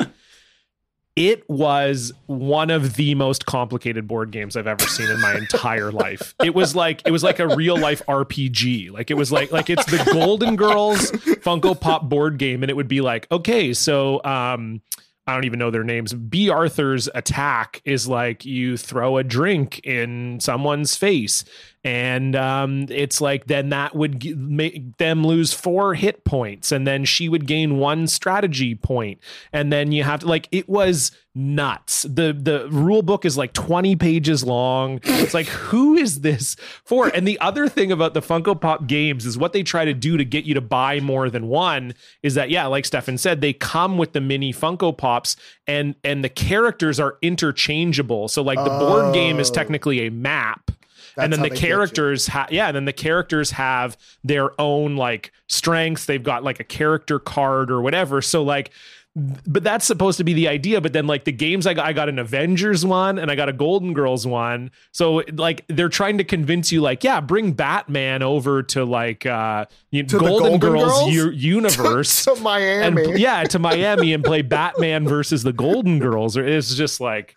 It 1.16 1.48
was 1.48 2.12
one 2.26 2.72
of 2.72 2.96
the 2.96 3.14
most 3.14 3.46
complicated 3.46 4.08
board 4.08 4.32
games 4.32 4.58
I've 4.58 4.66
ever 4.66 4.86
seen 4.88 5.12
in 5.12 5.22
my 5.22 5.36
entire 5.38 5.92
life. 5.92 6.34
It 6.44 6.56
was 6.56 6.76
like 6.76 7.04
it 7.06 7.12
was 7.12 7.24
like 7.24 7.38
a 7.38 7.56
real 7.56 7.78
life 7.78 8.02
RPG. 8.08 8.92
Like 8.92 9.12
it 9.12 9.14
was 9.14 9.32
like 9.32 9.52
like 9.52 9.70
it's 9.70 9.86
the 9.86 10.04
Golden 10.12 10.56
Girls 10.56 11.12
Funko 11.12 11.80
Pop 11.80 12.10
board 12.10 12.40
game, 12.40 12.64
and 12.64 12.70
it 12.72 12.74
would 12.74 12.88
be 12.88 13.02
like, 13.02 13.28
okay, 13.32 13.74
so 13.74 14.24
um 14.24 14.82
I 15.26 15.34
don't 15.34 15.46
even 15.46 15.60
know 15.60 15.72
their 15.72 15.84
names. 15.84 16.14
Bea 16.14 16.50
Arthur's 16.50 17.08
attack 17.16 17.82
is 17.86 18.08
like 18.08 18.44
you 18.44 18.76
throw 18.76 19.18
a 19.18 19.24
drink 19.24 19.80
in 19.86 20.40
someone's 20.42 20.98
face, 20.98 21.46
and 21.84 22.36
um, 22.36 22.86
it's 22.90 23.20
like 23.22 23.48
then 23.48 23.70
that 23.70 23.96
would 23.96 24.20
g- 24.22 24.34
make 24.36 24.98
them 24.98 25.26
lose 25.26 25.54
four 25.54 25.94
hit 25.96 26.24
points, 26.26 26.72
and 26.72 26.88
then 26.88 27.06
she 27.06 27.28
would 27.30 27.46
gain 27.48 27.78
one 27.78 28.08
strategy 28.08 28.76
point, 28.76 29.20
and 29.52 29.72
then 29.72 29.92
you 29.92 30.04
have 30.04 30.22
to 30.22 30.28
like 30.28 30.48
it 30.52 30.70
was 30.70 31.12
nuts. 31.36 32.04
the 32.04 32.32
The 32.40 32.68
rule 32.70 33.02
book 33.02 33.26
is 33.26 33.38
like 33.38 33.54
twenty 33.54 33.96
pages 33.96 34.44
long. 34.44 35.00
It's 35.04 35.34
like 35.34 35.48
who 35.48 35.96
is 35.96 36.22
this 36.22 36.56
for? 36.86 37.08
And 37.08 37.28
the 37.28 37.40
other 37.40 37.68
thing 37.68 37.92
about 37.92 38.14
the 38.14 38.22
Funko 38.22 38.60
Pop 38.60 38.88
games 38.88 39.26
is 39.26 39.38
what 39.38 39.52
they 39.52 39.64
try 39.64 39.84
to 39.84 39.94
do 39.94 40.16
to 40.18 40.24
get 40.26 40.46
you 40.46 40.54
to 40.54 40.62
buy 40.62 41.00
more 41.00 41.30
than 41.30 41.48
one 41.48 41.96
is 42.22 42.36
that 42.36 42.50
yeah, 42.50 42.66
like 42.68 42.86
Stefan 42.86 43.18
said, 43.18 43.42
they 43.42 43.52
come 43.54 43.98
with 43.98 44.14
the 44.14 44.22
mini 44.22 44.54
Funko 44.54 44.96
Pops, 44.98 45.36
and 45.68 45.96
and 46.04 46.24
the 46.24 46.30
characters 46.30 47.00
are 47.00 47.18
interchangeable. 47.22 48.28
So 48.28 48.42
like 48.42 48.60
the 48.60 48.70
board 48.70 49.14
game 49.14 49.40
is 49.40 49.50
Oh. 49.50 49.54
technically 49.54 50.06
a 50.08 50.10
map 50.12 50.72
That's 51.16 51.24
and 51.26 51.34
then 51.34 51.42
the 51.42 51.50
they 51.50 51.56
get 51.56 51.62
you. 51.62 51.68
characters 51.68 52.28
have 52.28 52.52
yeah 52.52 52.68
and 52.68 52.76
then 52.76 52.86
the 52.86 52.94
characters 52.94 53.52
have 53.52 53.98
their 54.24 54.60
own 54.60 54.96
like 54.96 55.32
strengths 55.48 56.06
they've 56.06 56.24
got 56.24 56.44
like 56.44 56.60
a 56.60 56.64
character 56.64 57.20
card 57.20 57.70
or 57.72 57.82
whatever 57.82 58.22
so 58.22 58.42
like 58.44 58.72
but 59.46 59.64
that's 59.64 59.86
supposed 59.86 60.18
to 60.18 60.24
be 60.24 60.34
the 60.34 60.48
idea 60.48 60.82
but 60.82 60.92
then 60.92 61.06
like 61.06 61.24
the 61.24 61.32
games 61.32 61.68
i 61.68 61.74
got 61.76 61.86
i 61.86 61.94
got 61.94 62.10
an 62.10 62.18
avengers 62.18 62.84
one 62.84 63.20
and 63.20 63.30
i 63.30 63.36
got 63.36 63.48
a 63.48 63.54
golden 63.54 63.94
girls 63.94 64.26
one 64.26 64.72
so 64.92 65.22
like 65.34 65.64
they're 65.68 65.88
trying 65.88 66.18
to 66.18 66.24
convince 66.24 66.72
you 66.72 66.82
like 66.82 67.04
yeah 67.04 67.22
bring 67.22 67.52
batman 67.54 68.24
over 68.24 68.64
to 68.64 68.84
like 68.84 69.24
uh 69.28 69.66
you, 69.92 70.02
To 70.02 70.18
the 70.18 70.26
golden, 70.26 70.60
Golden 70.60 70.60
girls, 70.60 70.92
Girls? 70.92 71.14
u- 71.14 71.30
universe 71.60 72.24
to 72.26 72.34
Miami. 72.42 73.04
and 73.12 73.20
yeah 73.20 73.44
to 73.44 73.60
miami 73.60 74.14
and 74.14 74.24
play 74.24 74.42
batman 74.42 75.08
versus 75.08 75.44
the 75.44 75.54
golden 75.54 76.00
girls 76.00 76.36
or 76.36 76.44
it's 76.44 76.74
just 76.74 77.00
like 77.00 77.36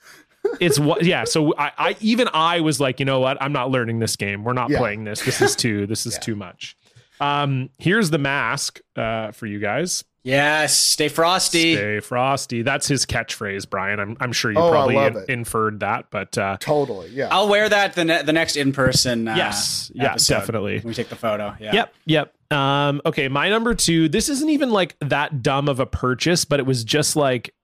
it's 0.61 0.79
what 0.79 1.05
yeah 1.05 1.25
so 1.25 1.55
I, 1.57 1.73
I 1.79 1.97
even 2.01 2.29
i 2.33 2.61
was 2.61 2.81
like 2.81 2.99
you 3.01 3.07
know 3.07 3.21
what 3.21 3.37
i'm 3.41 3.53
not 3.53 3.71
learning 3.71 3.99
this 3.99 4.17
game 4.17 4.45
we're 4.45 4.53
not 4.53 4.71
Yeah. 4.71 4.79
playing 4.79 5.05
this 5.05 5.23
this 5.25 5.41
is 5.41 5.55
too 5.57 5.87
this 5.87 6.07
is 6.07 6.19
too 6.23 6.37
much 6.37 6.77
um 7.21 7.71
here's 7.79 8.11
the 8.11 8.19
mask 8.19 8.81
uh 8.97 9.33
for 9.33 9.47
you 9.47 9.59
guys 9.59 10.05
Yes, 10.25 10.77
stay 10.77 11.07
frosty. 11.09 11.77
stay 11.77 12.01
frosty 12.01 12.63
that's 12.63 12.89
his 12.89 13.07
catchphrase 13.07 13.71
brian 13.71 14.01
i'm, 14.01 14.17
I'm 14.19 14.33
sure 14.33 14.51
you 14.51 14.59
Oh, 14.59 14.71
probably 14.73 14.97
in- 14.97 15.25
inferred 15.29 15.79
that 15.81 16.07
but 16.11 16.37
uh 16.37 16.57
totally. 16.59 17.11
Yeah. 17.11 17.29
I'll 17.31 17.49
wear 17.49 17.69
that 17.69 17.95
the 17.95 18.05
ne- 18.05 18.23
the 18.23 18.33
next 18.33 18.57
in 18.57 18.73
person. 18.73 19.29
Uh, 19.29 19.37
Yes. 19.37 19.93
Yeah, 19.95 20.17
definitely. 20.17 20.79
when 20.79 20.89
We 20.89 20.95
take 20.95 21.11
the 21.11 21.15
photo. 21.17 21.55
Yeah. 21.61 21.73
Yep, 21.75 21.95
yep. 22.07 22.35
Um, 22.53 23.01
okay, 23.07 23.29
my 23.29 23.49
number 23.51 23.75
two. 23.75 24.09
This 24.09 24.29
isn't 24.29 24.49
even 24.51 24.71
like 24.71 24.97
that 25.01 25.43
dumb 25.45 25.69
of 25.69 25.79
a 25.79 25.87
purchase, 25.87 26.45
but 26.45 26.59
it 26.59 26.67
was 26.67 26.83
just 26.83 27.15
like 27.15 27.55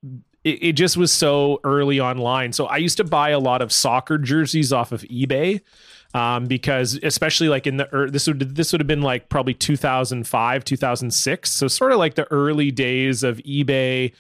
it, 0.44 0.62
it 0.62 0.72
just 0.72 0.96
was 0.96 1.12
so 1.12 1.60
early 1.64 2.00
online. 2.00 2.52
So 2.52 2.66
I 2.66 2.76
used 2.76 2.96
to 2.98 3.04
buy 3.04 3.30
a 3.30 3.38
lot 3.38 3.62
of 3.62 3.72
soccer 3.72 4.18
jerseys 4.18 4.72
off 4.72 4.92
of 4.92 5.02
eBay. 5.02 5.60
Um, 6.14 6.44
because 6.44 7.00
especially 7.02 7.48
like 7.48 7.66
in 7.66 7.78
the 7.78 7.88
er, 7.96 8.10
this 8.10 8.26
would 8.26 8.54
this 8.54 8.70
would 8.72 8.82
have 8.82 8.86
been 8.86 9.00
like 9.00 9.30
probably 9.30 9.54
2005 9.54 10.62
2006 10.62 11.50
so 11.50 11.68
sort 11.68 11.90
of 11.90 11.96
like 11.96 12.16
the 12.16 12.30
early 12.30 12.70
days 12.70 13.22
of 13.22 13.38
ebay 13.38 14.12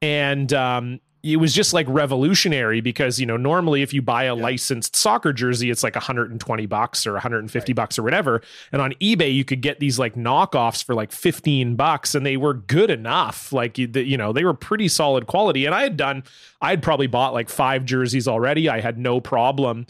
and 0.00 0.54
um 0.54 1.00
it 1.24 1.36
was 1.36 1.54
just 1.54 1.72
like 1.72 1.86
revolutionary 1.88 2.82
because 2.82 3.18
you 3.18 3.24
know 3.24 3.38
normally 3.38 3.80
if 3.80 3.94
you 3.94 4.02
buy 4.02 4.24
a 4.24 4.34
licensed 4.34 4.94
soccer 4.94 5.32
jersey 5.32 5.70
it's 5.70 5.82
like 5.82 5.94
120 5.94 6.66
bucks 6.66 7.06
or 7.06 7.12
150 7.12 7.72
bucks 7.72 7.98
or 7.98 8.02
whatever. 8.02 8.42
And 8.70 8.82
on 8.82 8.92
ebay 9.00 9.34
you 9.34 9.44
could 9.44 9.62
get 9.62 9.80
these 9.80 9.98
like 9.98 10.14
knockoffs 10.14 10.84
for 10.84 10.94
like 10.94 11.10
15 11.10 11.76
bucks 11.76 12.14
and 12.14 12.26
they 12.26 12.36
were 12.36 12.54
good 12.54 12.90
enough. 12.90 13.52
Like 13.52 13.78
you, 13.78 13.88
you 13.94 14.18
know 14.18 14.32
they 14.32 14.44
were 14.44 14.54
pretty 14.54 14.88
solid 14.88 15.26
quality. 15.26 15.64
And 15.64 15.74
i 15.74 15.82
had 15.82 15.96
done 15.96 16.24
i 16.60 16.70
had 16.70 16.82
probably 16.82 17.06
bought 17.06 17.32
like 17.32 17.48
five 17.48 17.84
jerseys 17.86 18.28
already. 18.28 18.68
I 18.68 18.80
had 18.80 18.98
no 18.98 19.20
problem. 19.20 19.86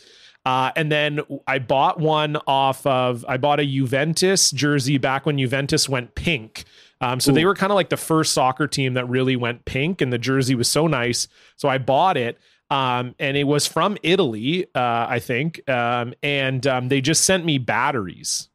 Uh, 0.47 0.71
and 0.77 0.93
then 0.93 1.21
I 1.47 1.59
bought 1.59 1.99
one 1.99 2.37
off 2.47 2.87
of 2.87 3.25
I 3.27 3.39
bought 3.39 3.61
a 3.61 3.67
Juventus 3.67 4.51
jersey 4.51 4.99
back 4.99 5.27
when 5.27 5.39
Juventus 5.39 5.89
went 5.89 6.15
pink. 6.15 6.65
Um, 7.05 7.21
so 7.21 7.33
they 7.33 7.45
were 7.45 7.55
kind 7.55 7.71
of 7.71 7.75
like 7.75 7.91
the 7.91 7.99
first 7.99 8.33
soccer 8.33 8.67
team 8.67 8.95
that 8.95 9.07
really 9.09 9.37
went 9.37 9.67
pink, 9.67 10.01
and 10.01 10.11
the 10.11 10.19
jersey 10.19 10.55
was 10.55 10.71
so 10.71 10.87
nice. 10.87 11.29
So 11.57 11.69
I 11.69 11.77
bought 11.77 12.17
it. 12.17 12.39
Um, 12.71 13.15
and 13.19 13.37
it 13.37 13.45
was 13.45 13.67
from 13.67 13.99
Italy, 14.03 14.65
uh, 14.75 15.07
I 15.09 15.19
think. 15.19 15.69
Um, 15.69 16.15
and 16.23 16.67
um, 16.67 16.89
they 16.89 17.03
just 17.03 17.25
sent 17.25 17.45
me 17.45 17.59
batteries. 17.59 18.49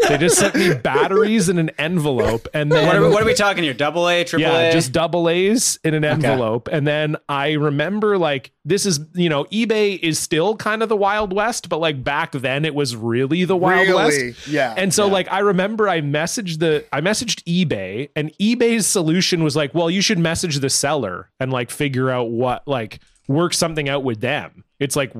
they 0.08 0.18
just 0.18 0.38
sent 0.38 0.54
me 0.54 0.74
batteries 0.74 1.48
in 1.48 1.58
an 1.58 1.70
envelope, 1.78 2.48
and 2.52 2.70
then 2.70 2.86
What 2.86 2.96
are, 2.96 3.02
we, 3.02 3.08
what 3.08 3.22
are 3.22 3.26
we 3.26 3.34
talking 3.34 3.64
here? 3.64 3.74
Double 3.74 4.08
A, 4.08 4.24
triple 4.24 4.42
yeah, 4.50 4.70
A? 4.70 4.72
just 4.72 4.92
double 4.92 5.28
A's 5.28 5.78
in 5.84 5.94
an 5.94 6.04
envelope. 6.04 6.68
And 6.70 6.86
then 6.86 7.16
I 7.28 7.52
remember 7.52 8.18
like 8.18 8.52
this 8.64 8.86
is, 8.86 9.00
you 9.14 9.28
know, 9.28 9.44
eBay 9.44 9.98
is 9.98 10.18
still 10.18 10.56
kind 10.56 10.82
of 10.82 10.88
the 10.88 10.96
Wild 10.96 11.32
West, 11.32 11.68
but 11.68 11.78
like 11.78 12.02
back 12.02 12.32
then 12.32 12.64
it 12.64 12.74
was 12.74 12.96
really 12.96 13.44
the 13.44 13.56
Wild 13.56 13.88
Really? 13.88 14.32
West. 14.32 14.48
Yeah. 14.48 14.74
And 14.76 14.92
so 14.92 15.06
like 15.06 15.30
I 15.30 15.40
remember 15.40 15.88
I 15.88 16.00
messaged 16.00 16.58
the 16.58 16.84
I 16.92 17.00
messaged 17.00 17.42
eBay 17.44 18.10
and 18.16 18.32
eBay's 18.38 18.86
solution 18.86 19.42
was 19.44 19.56
like, 19.56 19.74
well, 19.74 19.90
you 19.90 20.00
should 20.00 20.18
message 20.18 20.58
the 20.58 20.70
seller 20.70 21.30
and 21.40 21.52
like 21.52 21.70
figure 21.70 22.10
out 22.10 22.30
what 22.30 22.66
like 22.66 23.00
work 23.28 23.54
something 23.54 23.88
out 23.88 24.04
with 24.04 24.20
them. 24.20 24.64
It's 24.78 24.96
like 24.96 25.12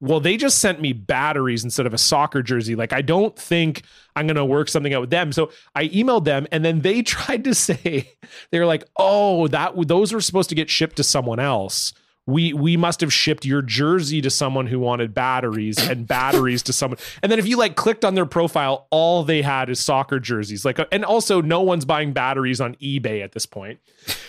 well, 0.00 0.20
they 0.20 0.36
just 0.36 0.58
sent 0.58 0.80
me 0.80 0.92
batteries 0.92 1.64
instead 1.64 1.86
of 1.86 1.94
a 1.94 1.98
soccer 1.98 2.42
jersey. 2.42 2.74
Like, 2.74 2.92
I 2.92 3.00
don't 3.00 3.36
think 3.36 3.82
I'm 4.14 4.26
going 4.26 4.36
to 4.36 4.44
work 4.44 4.68
something 4.68 4.92
out 4.92 5.00
with 5.00 5.10
them. 5.10 5.32
So 5.32 5.50
I 5.74 5.88
emailed 5.88 6.24
them 6.24 6.46
and 6.52 6.64
then 6.64 6.80
they 6.80 7.02
tried 7.02 7.44
to 7.44 7.54
say, 7.54 8.12
they 8.50 8.58
were 8.58 8.66
like, 8.66 8.84
oh, 8.96 9.48
that 9.48 9.74
those 9.88 10.12
were 10.12 10.20
supposed 10.20 10.50
to 10.50 10.54
get 10.54 10.68
shipped 10.68 10.96
to 10.96 11.04
someone 11.04 11.38
else. 11.38 11.94
We 12.26 12.52
we 12.52 12.76
must 12.76 13.00
have 13.00 13.12
shipped 13.12 13.44
your 13.44 13.62
jersey 13.62 14.20
to 14.20 14.30
someone 14.30 14.66
who 14.66 14.80
wanted 14.80 15.14
batteries 15.14 15.78
and 15.78 16.06
batteries 16.08 16.62
to 16.64 16.72
someone. 16.72 16.98
And 17.22 17.30
then 17.30 17.38
if 17.38 17.46
you 17.46 17.56
like 17.56 17.76
clicked 17.76 18.04
on 18.04 18.14
their 18.14 18.26
profile, 18.26 18.88
all 18.90 19.22
they 19.22 19.42
had 19.42 19.70
is 19.70 19.80
soccer 19.80 20.18
jerseys. 20.18 20.64
Like 20.64 20.78
and 20.90 21.04
also 21.04 21.40
no 21.40 21.62
one's 21.62 21.84
buying 21.84 22.12
batteries 22.12 22.60
on 22.60 22.74
eBay 22.76 23.22
at 23.22 23.32
this 23.32 23.46
point. 23.46 23.78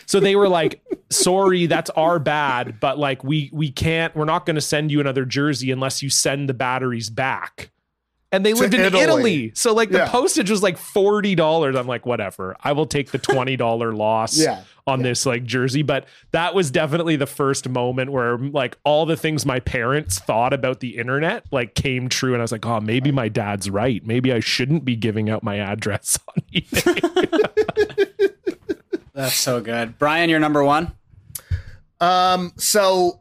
So 0.05 0.19
they 0.19 0.35
were 0.35 0.49
like, 0.49 0.81
"Sorry, 1.09 1.65
that's 1.65 1.89
our 1.91 2.19
bad, 2.19 2.79
but 2.79 2.99
like 2.99 3.23
we 3.23 3.49
we 3.51 3.71
can't 3.71 4.15
we're 4.15 4.25
not 4.25 4.45
going 4.45 4.55
to 4.55 4.61
send 4.61 4.91
you 4.91 4.99
another 4.99 5.25
jersey 5.25 5.71
unless 5.71 6.03
you 6.03 6.09
send 6.09 6.49
the 6.49 6.53
batteries 6.53 7.09
back." 7.09 7.71
And 8.31 8.45
they 8.45 8.53
lived 8.53 8.73
in 8.73 8.81
Italy. 8.81 9.03
Italy. 9.03 9.51
So 9.55 9.73
like 9.73 9.89
the 9.89 9.99
Yeah. 9.99 10.09
postage 10.09 10.49
was 10.51 10.61
like 10.61 10.77
$40. 10.77 11.77
I'm 11.77 11.87
like, 11.87 12.05
"Whatever. 12.05 12.57
I 12.61 12.73
will 12.73 12.85
take 12.85 13.11
the 13.11 13.19
$20 13.19 13.93
loss." 13.97 14.37
Yeah. 14.37 14.63
on 14.85 15.01
this 15.01 15.25
like 15.25 15.43
jersey 15.43 15.81
but 15.81 16.05
that 16.31 16.55
was 16.55 16.71
definitely 16.71 17.17
the 17.17 17.25
first 17.25 17.67
moment 17.67 18.09
where 18.09 18.37
like 18.37 18.77
all 18.85 19.05
the 19.05 19.17
things 19.17 19.45
my 19.45 19.59
parents 19.59 20.17
thought 20.17 20.53
about 20.53 20.79
the 20.79 20.95
internet 20.97 21.43
like 21.51 21.75
came 21.75 22.07
true 22.07 22.31
and 22.31 22.41
i 22.41 22.43
was 22.43 22.53
like 22.53 22.65
oh 22.65 22.79
maybe 22.79 23.11
my 23.11 23.27
dad's 23.27 23.69
right 23.69 24.07
maybe 24.07 24.31
i 24.31 24.39
shouldn't 24.39 24.85
be 24.85 24.95
giving 24.95 25.29
out 25.29 25.43
my 25.43 25.57
address 25.57 26.17
on 26.29 26.41
ebay 26.53 28.31
That's 29.13 29.35
so 29.35 29.59
good. 29.59 29.97
Brian, 29.97 30.29
you're 30.29 30.39
number 30.39 30.63
one. 30.63 30.93
Um, 31.99 32.53
so 32.55 33.19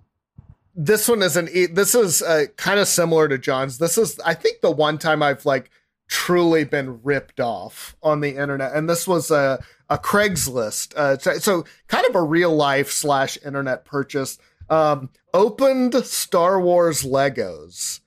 this 0.76 1.08
one 1.08 1.22
is 1.22 1.36
an 1.36 1.48
e- 1.50 1.66
this 1.66 1.94
is 1.94 2.22
uh, 2.22 2.44
kind 2.56 2.78
of 2.78 2.86
similar 2.86 3.28
to 3.28 3.38
John's. 3.38 3.78
This 3.78 3.96
is 3.96 4.20
I 4.20 4.34
think 4.34 4.60
the 4.60 4.70
one 4.70 4.98
time 4.98 5.22
I've 5.22 5.46
like 5.46 5.70
truly 6.06 6.64
been 6.64 7.00
ripped 7.02 7.40
off 7.40 7.96
on 8.02 8.20
the 8.20 8.36
internet, 8.36 8.74
and 8.74 8.88
this 8.88 9.08
was 9.08 9.30
a 9.30 9.64
a 9.88 9.98
Craigslist. 9.98 10.94
Uh, 10.94 11.16
so, 11.18 11.64
kind 11.88 12.06
of 12.06 12.14
a 12.14 12.22
real 12.22 12.54
life 12.54 12.90
slash 12.90 13.38
internet 13.44 13.84
purchase. 13.84 14.38
Um, 14.68 15.10
opened 15.32 15.94
Star 16.04 16.60
Wars 16.60 17.02
Legos. 17.02 18.00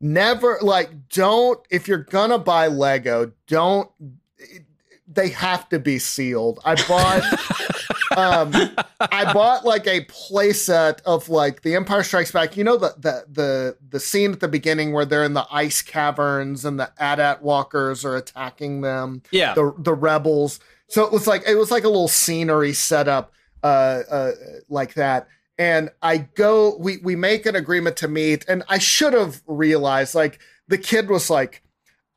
Never 0.00 0.58
like 0.62 1.08
don't 1.08 1.60
if 1.70 1.88
you're 1.88 1.98
gonna 1.98 2.38
buy 2.38 2.68
Lego, 2.68 3.32
don't 3.46 3.90
they 5.06 5.28
have 5.28 5.68
to 5.68 5.78
be 5.78 5.98
sealed. 5.98 6.60
I 6.64 6.74
bought 6.88 7.22
um 8.16 8.52
I 9.00 9.32
bought 9.32 9.64
like 9.64 9.86
a 9.86 10.04
playset 10.06 11.00
of 11.04 11.28
like 11.28 11.62
the 11.62 11.74
Empire 11.74 12.02
Strikes 12.02 12.32
Back. 12.32 12.56
You 12.56 12.64
know 12.64 12.76
the 12.76 12.94
the 12.98 13.24
the 13.30 13.76
the 13.90 14.00
scene 14.00 14.32
at 14.32 14.40
the 14.40 14.48
beginning 14.48 14.92
where 14.92 15.04
they're 15.04 15.24
in 15.24 15.34
the 15.34 15.46
ice 15.50 15.82
caverns 15.82 16.64
and 16.64 16.78
the 16.80 16.90
AT-AT 16.98 17.42
walkers 17.42 18.04
are 18.04 18.16
attacking 18.16 18.80
them. 18.80 19.22
Yeah. 19.30 19.54
The 19.54 19.74
the 19.78 19.94
rebels. 19.94 20.60
So 20.88 21.04
it 21.04 21.12
was 21.12 21.26
like 21.26 21.42
it 21.46 21.56
was 21.56 21.70
like 21.70 21.84
a 21.84 21.88
little 21.88 22.08
scenery 22.08 22.72
setup 22.72 23.32
uh 23.62 24.02
uh 24.10 24.32
like 24.68 24.94
that. 24.94 25.28
and 25.58 25.90
I 26.02 26.18
go. 26.18 26.76
We 26.78 26.98
we 26.98 27.14
make 27.16 27.46
an 27.46 27.56
agreement 27.56 27.96
to 27.98 28.08
meet, 28.08 28.44
and 28.48 28.62
I 28.68 28.78
should 28.78 29.12
have 29.12 29.42
realized 29.46 30.14
like 30.14 30.40
the 30.68 30.78
kid 30.78 31.08
was 31.08 31.30
like, 31.30 31.62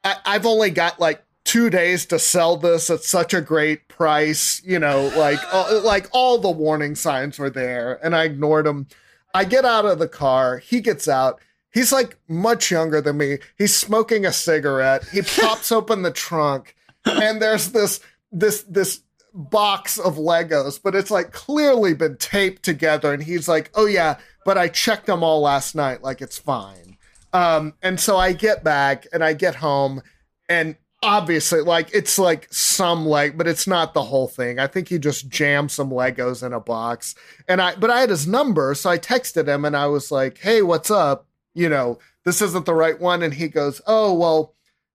I, 0.04 0.16
I've 0.26 0.46
only 0.46 0.70
got 0.72 1.00
like 1.00 1.24
two 1.48 1.70
days 1.70 2.06
to 2.06 2.20
sell 2.20 2.58
this 2.58 2.90
at 2.90 3.04
such 3.04 3.34
a 3.34 3.42
great 3.42 3.88
price. 3.88 4.62
You 4.64 4.78
know, 4.78 5.12
like 5.18 5.40
uh, 5.52 5.82
like 5.84 6.08
all 6.12 6.38
the 6.38 6.52
warning 6.52 6.94
signs 6.94 7.40
were 7.40 7.50
there, 7.50 8.00
and 8.06 8.16
I 8.16 8.26
ignored 8.26 8.68
them. 8.68 8.88
I 9.34 9.46
get 9.46 9.66
out 9.66 9.86
of 9.86 9.98
the 9.98 10.08
car. 10.08 10.60
He 10.60 10.82
gets 10.82 11.08
out. 11.08 11.40
He's 11.74 11.92
like 11.92 12.18
much 12.28 12.70
younger 12.70 13.02
than 13.02 13.18
me. 13.18 13.38
He's 13.58 13.76
smoking 13.76 14.26
a 14.26 14.34
cigarette. 14.34 15.08
He 15.08 15.22
pops 15.42 15.72
open 15.72 16.04
the 16.04 16.12
trunk, 16.12 16.76
and 17.06 17.42
there's 17.42 17.72
this 17.72 18.02
this 18.32 18.62
this 18.64 19.02
box 19.34 19.98
of 20.00 20.16
Legos, 20.16 20.80
but 20.82 20.96
it's 20.96 21.12
like 21.12 21.32
clearly 21.32 21.94
been 21.94 22.18
taped 22.18 22.64
together. 22.64 23.14
And 23.14 23.24
he's 23.24 23.48
like, 23.48 23.72
"Oh 23.74 23.86
yeah, 23.86 24.18
but 24.46 24.58
I 24.58 24.68
checked 24.68 25.08
them 25.08 25.24
all 25.24 25.42
last 25.42 25.76
night. 25.76 26.04
Like 26.04 26.22
it's 26.22 26.38
fine." 26.38 26.98
Um, 27.34 27.74
and 27.82 28.00
so 28.00 28.18
I 28.18 28.34
get 28.34 28.64
back 28.64 29.06
and 29.14 29.24
I 29.24 29.34
get 29.34 29.56
home, 29.56 30.02
and 30.50 30.76
obviously, 31.04 31.62
like 31.62 31.90
it's 31.94 32.18
like 32.20 32.48
some 32.52 33.06
leg, 33.06 33.38
but 33.38 33.48
it's 33.48 33.68
not 33.68 33.94
the 33.94 34.04
whole 34.04 34.28
thing. 34.28 34.60
I 34.60 34.68
think 34.68 34.88
he 34.90 35.00
just 35.00 35.30
jammed 35.30 35.72
some 35.72 35.90
Legos 35.90 36.46
in 36.46 36.54
a 36.54 36.60
box, 36.60 37.16
and 37.48 37.62
I 37.62 37.76
but 37.76 37.90
I 37.90 38.00
had 38.02 38.10
his 38.10 38.28
number, 38.28 38.74
so 38.76 38.90
I 38.90 38.98
texted 38.98 39.48
him 39.48 39.66
and 39.66 39.76
I 39.76 39.88
was 39.88 40.12
like, 40.12 40.38
"Hey, 40.40 40.62
what's 40.62 40.92
up?" 40.92 41.28
You 41.54 41.70
know, 41.70 42.00
this 42.26 42.42
isn't 42.42 42.66
the 42.66 42.74
right 42.74 43.00
one, 43.00 43.24
and 43.24 43.34
he 43.34 43.48
goes, 43.48 43.82
"Oh 43.88 44.14
well." 44.14 44.54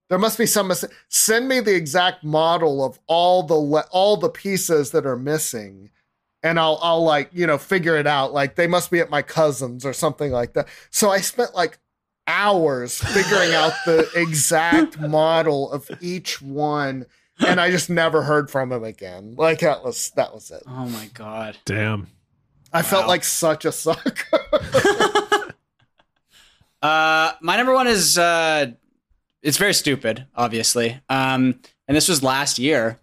There 0.08 0.18
must 0.18 0.36
be 0.36 0.44
some. 0.44 0.68
mis- 0.68 0.84
Send 1.08 1.48
me 1.48 1.60
the 1.60 1.74
exact 1.74 2.22
model 2.22 2.84
of 2.84 2.98
all 3.06 3.42
the 3.44 3.54
le- 3.54 3.86
all 3.90 4.18
the 4.18 4.28
pieces 4.28 4.90
that 4.90 5.06
are 5.06 5.16
missing, 5.16 5.90
and 6.42 6.60
I'll 6.60 6.78
I'll 6.82 7.02
like 7.02 7.30
you 7.32 7.46
know 7.46 7.56
figure 7.56 7.96
it 7.96 8.06
out. 8.06 8.34
Like 8.34 8.56
they 8.56 8.66
must 8.66 8.90
be 8.90 9.00
at 9.00 9.08
my 9.08 9.22
cousin's 9.22 9.86
or 9.86 9.94
something 9.94 10.30
like 10.30 10.52
that. 10.52 10.68
So 10.90 11.10
I 11.10 11.20
spent 11.20 11.54
like 11.54 11.78
hours 12.26 12.98
figuring 12.98 13.52
out 13.54 13.72
the 13.86 14.08
exact 14.16 14.98
model 15.00 15.70
of 15.72 15.90
each 16.00 16.40
one, 16.42 17.06
and 17.46 17.60
I 17.60 17.70
just 17.70 17.90
never 17.90 18.22
heard 18.22 18.50
from 18.50 18.72
him 18.72 18.84
again. 18.84 19.34
Like 19.36 19.60
that 19.60 19.84
was 19.84 20.10
that 20.16 20.32
was 20.34 20.50
it. 20.50 20.62
Oh 20.66 20.86
my 20.86 21.06
god. 21.14 21.56
Damn. 21.64 22.06
I 22.72 22.82
felt 22.82 23.06
like 23.06 23.22
such 23.24 23.64
a 23.64 23.72
sucker. 23.72 24.38
Uh, 26.82 27.32
my 27.40 27.56
number 27.56 27.72
one 27.72 27.86
is 27.86 28.18
uh, 28.18 28.66
it's 29.40 29.56
very 29.56 29.72
stupid, 29.74 30.26
obviously. 30.34 31.00
Um, 31.08 31.60
and 31.86 31.96
this 31.96 32.08
was 32.08 32.22
last 32.22 32.58
year 32.58 32.98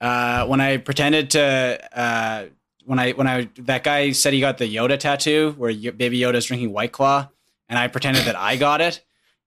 uh, 0.00 0.46
when 0.46 0.60
I 0.60 0.78
pretended 0.78 1.30
to 1.32 1.78
uh, 1.98 2.44
when 2.86 2.98
I 2.98 3.12
when 3.12 3.26
I 3.26 3.50
that 3.58 3.84
guy 3.84 4.12
said 4.12 4.32
he 4.32 4.40
got 4.40 4.56
the 4.58 4.74
Yoda 4.74 4.98
tattoo 4.98 5.54
where 5.58 5.70
y- 5.70 5.90
Baby 5.90 6.18
Yoda's 6.20 6.46
drinking 6.46 6.72
White 6.72 6.92
Claw, 6.92 7.28
and 7.70 7.78
I 7.78 7.88
pretended 7.88 8.24
that 8.24 8.36
I 8.36 8.56
got 8.56 8.82
it, 8.82 9.02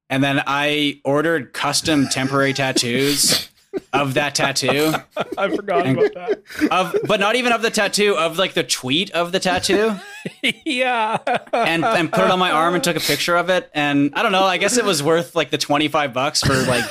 and 0.10 0.24
then 0.24 0.41
I 0.48 1.02
ordered 1.06 1.54
custom 1.54 2.08
temporary 2.08 2.54
tattoos 2.54 3.50
of 3.91 4.14
that 4.14 4.36
tattoo 4.36 4.94
I 5.38 5.50
forgot 5.50 5.88
about 5.88 6.14
that. 6.14 6.44
of 6.70 6.95
but 7.08 7.20
not 7.20 7.36
even 7.36 7.52
of 7.52 7.64
the 7.64 7.72
tattoo 7.72 8.16
of 8.16 8.38
like 8.38 8.54
the 8.54 8.64
tweet 8.64 9.10
of 9.12 9.32
the 9.32 9.40
tattoo 9.40 9.95
yeah. 10.66 11.18
and 11.52 11.84
and 11.84 12.12
put 12.12 12.24
it 12.24 12.32
on 12.32 12.40
my 12.40 12.52
arm 12.52 12.76
and 12.76 12.84
took 12.84 12.95
a 12.95 13.00
picture 13.00 13.36
of 13.36 13.50
it. 13.50 13.70
And 13.74 14.14
I 14.16 14.24
don't 14.24 14.32
know. 14.32 14.44
I 14.44 14.58
guess 14.58 14.78
it 14.78 14.86
was 14.86 15.02
worth 15.02 15.36
like 15.36 15.50
the 15.50 15.58
twenty 15.58 15.88
five 15.88 16.14
bucks 16.14 16.41
for 16.41 16.54
like 16.54 16.86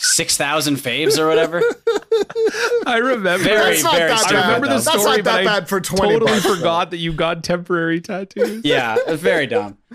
six 0.00 0.36
thousand 0.36 0.76
faves 0.76 1.18
or 1.18 1.26
whatever. 1.26 1.60
I 2.86 2.98
remember. 2.98 3.44
Very, 3.44 3.72
That's 3.72 3.82
not 3.82 3.94
very 3.96 4.08
that 4.10 4.18
stupid. 4.20 4.36
I 4.36 4.46
remember 4.46 4.66
the 4.68 4.74
That's 4.74 4.86
not 4.86 5.00
story, 5.00 5.22
that 5.22 5.24
but 5.24 5.44
bad 5.44 5.68
for 5.68 5.80
20 5.80 6.12
totally 6.12 6.30
bucks, 6.32 6.42
though. 6.44 6.54
forgot 6.56 6.90
that 6.90 6.98
you 6.98 7.12
got 7.12 7.44
temporary 7.44 8.00
tattoos. 8.00 8.64
Yeah, 8.64 8.96
it 8.96 9.06
was 9.06 9.20
very 9.20 9.46
dumb. 9.46 9.78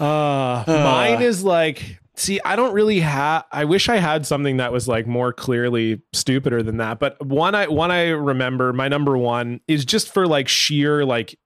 Uh, 0.00 0.64
mine 0.66 1.22
is 1.22 1.42
like, 1.44 2.00
see, 2.14 2.40
I 2.44 2.56
don't 2.56 2.74
really 2.74 3.00
have. 3.00 3.44
I 3.52 3.64
wish 3.64 3.88
I 3.88 3.96
had 3.96 4.26
something 4.26 4.56
that 4.58 4.72
was 4.72 4.88
like 4.88 5.06
more 5.06 5.32
clearly 5.32 6.02
stupider 6.12 6.62
than 6.62 6.78
that. 6.78 6.98
But 6.98 7.24
one 7.24 7.54
I 7.54 7.68
one 7.68 7.90
I 7.90 8.08
remember, 8.08 8.72
my 8.72 8.88
number 8.88 9.16
one 9.16 9.60
is 9.68 9.84
just 9.84 10.12
for 10.12 10.26
like 10.26 10.48
sheer 10.48 11.04
like 11.04 11.38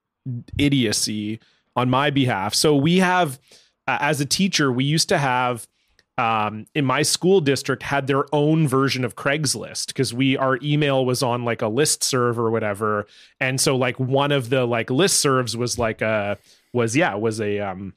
idiocy 0.58 1.38
on 1.76 1.90
my 1.90 2.10
behalf. 2.10 2.54
So 2.54 2.74
we 2.74 2.98
have, 2.98 3.38
uh, 3.86 3.98
as 4.00 4.20
a 4.20 4.26
teacher, 4.26 4.72
we 4.72 4.84
used 4.84 5.08
to 5.10 5.18
have. 5.18 5.68
Um, 6.18 6.66
in 6.74 6.84
my 6.84 7.02
school 7.02 7.40
district 7.40 7.82
had 7.82 8.06
their 8.06 8.24
own 8.34 8.68
version 8.68 9.04
of 9.04 9.16
Craigslist 9.16 9.86
because 9.86 10.12
we 10.12 10.36
our 10.36 10.58
email 10.62 11.06
was 11.06 11.22
on 11.22 11.44
like 11.44 11.62
a 11.62 11.68
list 11.68 12.04
serve 12.04 12.38
or 12.38 12.50
whatever, 12.50 13.06
and 13.40 13.60
so 13.60 13.76
like 13.76 13.98
one 13.98 14.30
of 14.30 14.50
the 14.50 14.66
like 14.66 14.90
list 14.90 15.20
serves 15.20 15.56
was 15.56 15.78
like 15.78 16.02
a 16.02 16.36
was 16.72 16.94
yeah 16.94 17.14
was 17.14 17.40
a 17.40 17.60
um 17.60 17.94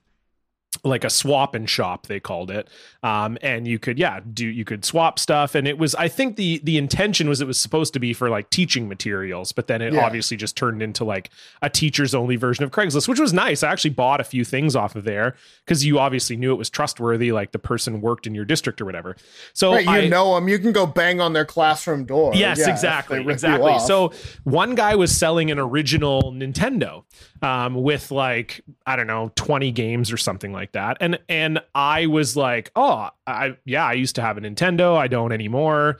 like 0.84 1.04
a 1.04 1.10
swap 1.10 1.54
and 1.56 1.70
shop 1.70 2.08
they 2.08 2.20
called 2.20 2.50
it 2.50 2.68
um 3.04 3.38
and 3.41 3.68
you 3.68 3.78
could 3.78 4.00
yeah 4.00 4.20
do 4.34 4.45
you 4.48 4.66
could 4.66 4.84
swap 4.84 5.20
stuff 5.20 5.56
and 5.56 5.68
it 5.68 5.78
was 5.78 5.94
i 5.95 6.08
think 6.08 6.36
the 6.36 6.60
the 6.64 6.78
intention 6.78 7.30
was 7.30 7.41
it 7.41 7.48
was 7.48 7.60
supposed 7.60 7.94
to 7.94 8.00
be 8.00 8.14
for 8.14 8.30
like 8.30 8.50
teaching 8.50 8.88
materials 8.88 9.52
but 9.52 9.68
then 9.68 9.82
it 9.82 9.94
Yeah. 9.94 10.06
obviously 10.06 10.36
just 10.38 10.56
turned 10.56 10.82
into 10.82 11.04
like 11.04 11.30
a 11.62 11.70
teachers 11.70 12.16
only 12.16 12.36
version 12.38 12.64
of 12.64 12.72
craigslist 12.72 13.08
which 13.08 13.20
was 13.20 13.34
nice 13.34 13.62
i 13.62 13.72
actually 13.72 13.91
bought 13.91 14.20
a 14.20 14.24
few 14.24 14.44
things 14.44 14.76
off 14.76 14.95
of 14.95 15.04
there 15.04 15.36
because 15.66 15.86
you 15.86 16.00
obviously 16.00 16.36
knew 16.36 16.52
it 16.52 16.58
was 16.58 16.70
trustworthy 16.70 17.32
like 17.32 17.52
the 17.52 17.60
person 17.60 18.02
worked 18.02 18.26
in 18.26 18.34
your 18.34 18.45
district 18.45 18.82
or 18.82 18.86
whatever 18.86 19.16
so 19.54 19.74
Right, 19.74 19.86
you 19.86 19.91
I, 19.91 20.08
know 20.08 20.36
them. 20.36 20.48
You 20.48 20.60
can 20.60 20.72
go 20.72 20.86
bang 20.86 21.20
on 21.20 21.34
their 21.34 21.45
classroom 21.45 22.06
door. 22.06 22.34
Yes, 22.36 22.60
Yeah, 22.60 22.70
exactly, 22.70 23.18
they 23.18 23.20
rip 23.20 23.28
you 23.28 23.34
exactly. 23.34 23.80
So 23.80 24.14
one 24.44 24.76
guy 24.76 24.95
was 24.95 25.16
selling 25.16 25.52
an 25.52 25.60
original 25.60 26.32
Nintendo 26.32 27.04
um, 27.41 27.76
with 27.76 28.12
like 28.12 28.62
I 28.86 28.95
don't 28.95 29.08
know 29.08 29.32
twenty 29.36 29.72
games 29.72 30.12
or 30.12 30.18
something 30.18 30.54
like 30.54 30.62
that, 30.72 30.98
and 31.02 31.19
and 31.30 31.60
I 31.76 32.07
was 32.07 32.35
like, 32.38 32.72
oh, 32.76 33.10
I 33.27 33.57
yeah, 33.65 33.85
I 33.85 33.94
used 33.94 34.15
to 34.15 34.22
have 34.22 34.38
a 34.38 34.41
Nintendo. 34.41 34.95
I 34.95 35.07
don't 35.07 35.31
anymore. 35.31 35.99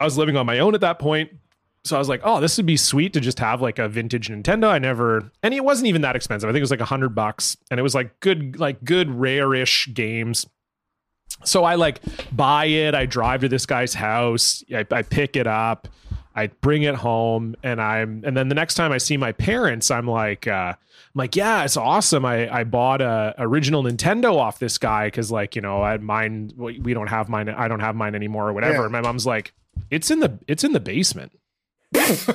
I 0.00 0.04
was 0.04 0.18
living 0.18 0.36
on 0.36 0.46
my 0.46 0.58
own 0.58 0.74
at 0.74 0.80
that 0.80 0.98
point. 0.98 1.30
So 1.84 1.94
I 1.94 2.00
was 2.00 2.08
like, 2.08 2.20
oh, 2.24 2.40
this 2.40 2.56
would 2.56 2.66
be 2.66 2.76
sweet 2.76 3.12
to 3.12 3.20
just 3.20 3.38
have 3.38 3.62
like 3.62 3.78
a 3.78 3.88
vintage 3.88 4.28
Nintendo. 4.28 4.68
I 4.68 4.80
never, 4.80 5.30
and 5.44 5.54
it 5.54 5.64
wasn't 5.64 5.86
even 5.86 6.02
that 6.02 6.16
expensive. 6.16 6.48
I 6.48 6.52
think 6.52 6.58
it 6.58 6.64
was 6.64 6.72
like 6.72 6.80
a 6.80 6.84
hundred 6.84 7.10
bucks, 7.10 7.56
and 7.70 7.78
it 7.78 7.82
was 7.84 7.94
like 7.94 8.18
good, 8.18 8.58
like 8.58 8.82
good 8.82 9.08
rare-ish 9.08 9.90
games. 9.94 10.46
So 11.44 11.62
I 11.62 11.76
like 11.76 12.00
buy 12.34 12.64
it. 12.64 12.96
I 12.96 13.06
drive 13.06 13.42
to 13.42 13.48
this 13.48 13.66
guy's 13.66 13.94
house. 13.94 14.64
I, 14.74 14.84
I 14.90 15.02
pick 15.02 15.36
it 15.36 15.46
up. 15.46 15.86
I 16.36 16.48
bring 16.48 16.82
it 16.82 16.94
home, 16.94 17.56
and 17.62 17.80
I'm, 17.80 18.22
and 18.24 18.36
then 18.36 18.48
the 18.48 18.54
next 18.54 18.74
time 18.74 18.92
I 18.92 18.98
see 18.98 19.16
my 19.16 19.32
parents, 19.32 19.90
I'm 19.90 20.06
like, 20.06 20.46
uh, 20.46 20.74
I'm 20.76 21.18
like, 21.18 21.34
yeah, 21.34 21.64
it's 21.64 21.78
awesome. 21.78 22.26
I 22.26 22.54
I 22.54 22.64
bought 22.64 23.00
a 23.00 23.34
original 23.38 23.82
Nintendo 23.82 24.36
off 24.36 24.58
this 24.58 24.76
guy 24.76 25.06
because 25.06 25.30
like 25.30 25.56
you 25.56 25.62
know 25.62 25.82
I 25.82 25.96
mine 25.96 26.52
we 26.56 26.92
don't 26.92 27.06
have 27.06 27.30
mine. 27.30 27.48
I 27.48 27.68
don't 27.68 27.80
have 27.80 27.96
mine 27.96 28.14
anymore 28.14 28.48
or 28.48 28.52
whatever. 28.52 28.74
Yeah. 28.74 28.82
And 28.84 28.92
my 28.92 29.00
mom's 29.00 29.24
like, 29.24 29.54
it's 29.90 30.10
in 30.10 30.20
the 30.20 30.38
it's 30.46 30.62
in 30.62 30.72
the 30.72 30.80
basement. 30.80 31.32
I 31.94 32.34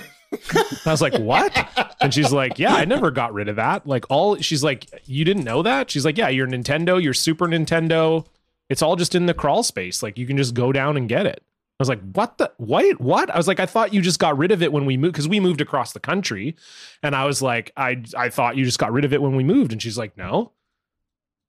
was 0.85 1.01
like, 1.01 1.17
what? 1.19 1.55
And 2.01 2.11
she's 2.13 2.31
like, 2.31 2.57
yeah, 2.57 2.73
I 2.73 2.85
never 2.85 3.11
got 3.11 3.33
rid 3.33 3.49
of 3.49 3.57
that. 3.57 3.85
Like 3.85 4.05
all 4.09 4.37
she's 4.37 4.63
like, 4.63 4.87
you 5.05 5.25
didn't 5.25 5.43
know 5.43 5.61
that? 5.61 5.91
She's 5.91 6.05
like, 6.05 6.17
yeah, 6.17 6.29
your 6.29 6.47
Nintendo, 6.47 7.01
your 7.01 7.13
Super 7.13 7.47
Nintendo, 7.47 8.25
it's 8.69 8.81
all 8.81 8.95
just 8.95 9.13
in 9.13 9.27
the 9.27 9.33
crawl 9.33 9.61
space. 9.61 10.01
Like 10.01 10.17
you 10.17 10.25
can 10.25 10.37
just 10.37 10.53
go 10.53 10.71
down 10.71 10.97
and 10.97 11.07
get 11.07 11.27
it. 11.27 11.43
I 11.81 11.83
was 11.83 11.89
like, 11.89 12.11
what 12.13 12.37
the 12.37 12.51
what? 12.57 13.01
What? 13.01 13.29
I 13.31 13.37
was 13.37 13.47
like, 13.47 13.59
I 13.59 13.65
thought 13.65 13.93
you 13.93 14.01
just 14.01 14.19
got 14.19 14.37
rid 14.37 14.51
of 14.51 14.61
it 14.61 14.71
when 14.71 14.85
we 14.85 14.97
moved 14.97 15.13
because 15.13 15.27
we 15.27 15.39
moved 15.39 15.61
across 15.61 15.93
the 15.93 15.99
country. 15.99 16.55
And 17.01 17.15
I 17.15 17.25
was 17.25 17.41
like, 17.41 17.71
I 17.75 18.03
I 18.15 18.29
thought 18.29 18.55
you 18.55 18.65
just 18.65 18.77
got 18.79 18.91
rid 18.91 19.03
of 19.03 19.13
it 19.13 19.21
when 19.21 19.35
we 19.35 19.43
moved. 19.43 19.71
And 19.71 19.81
she's 19.81 19.97
like, 19.97 20.15
no. 20.15 20.51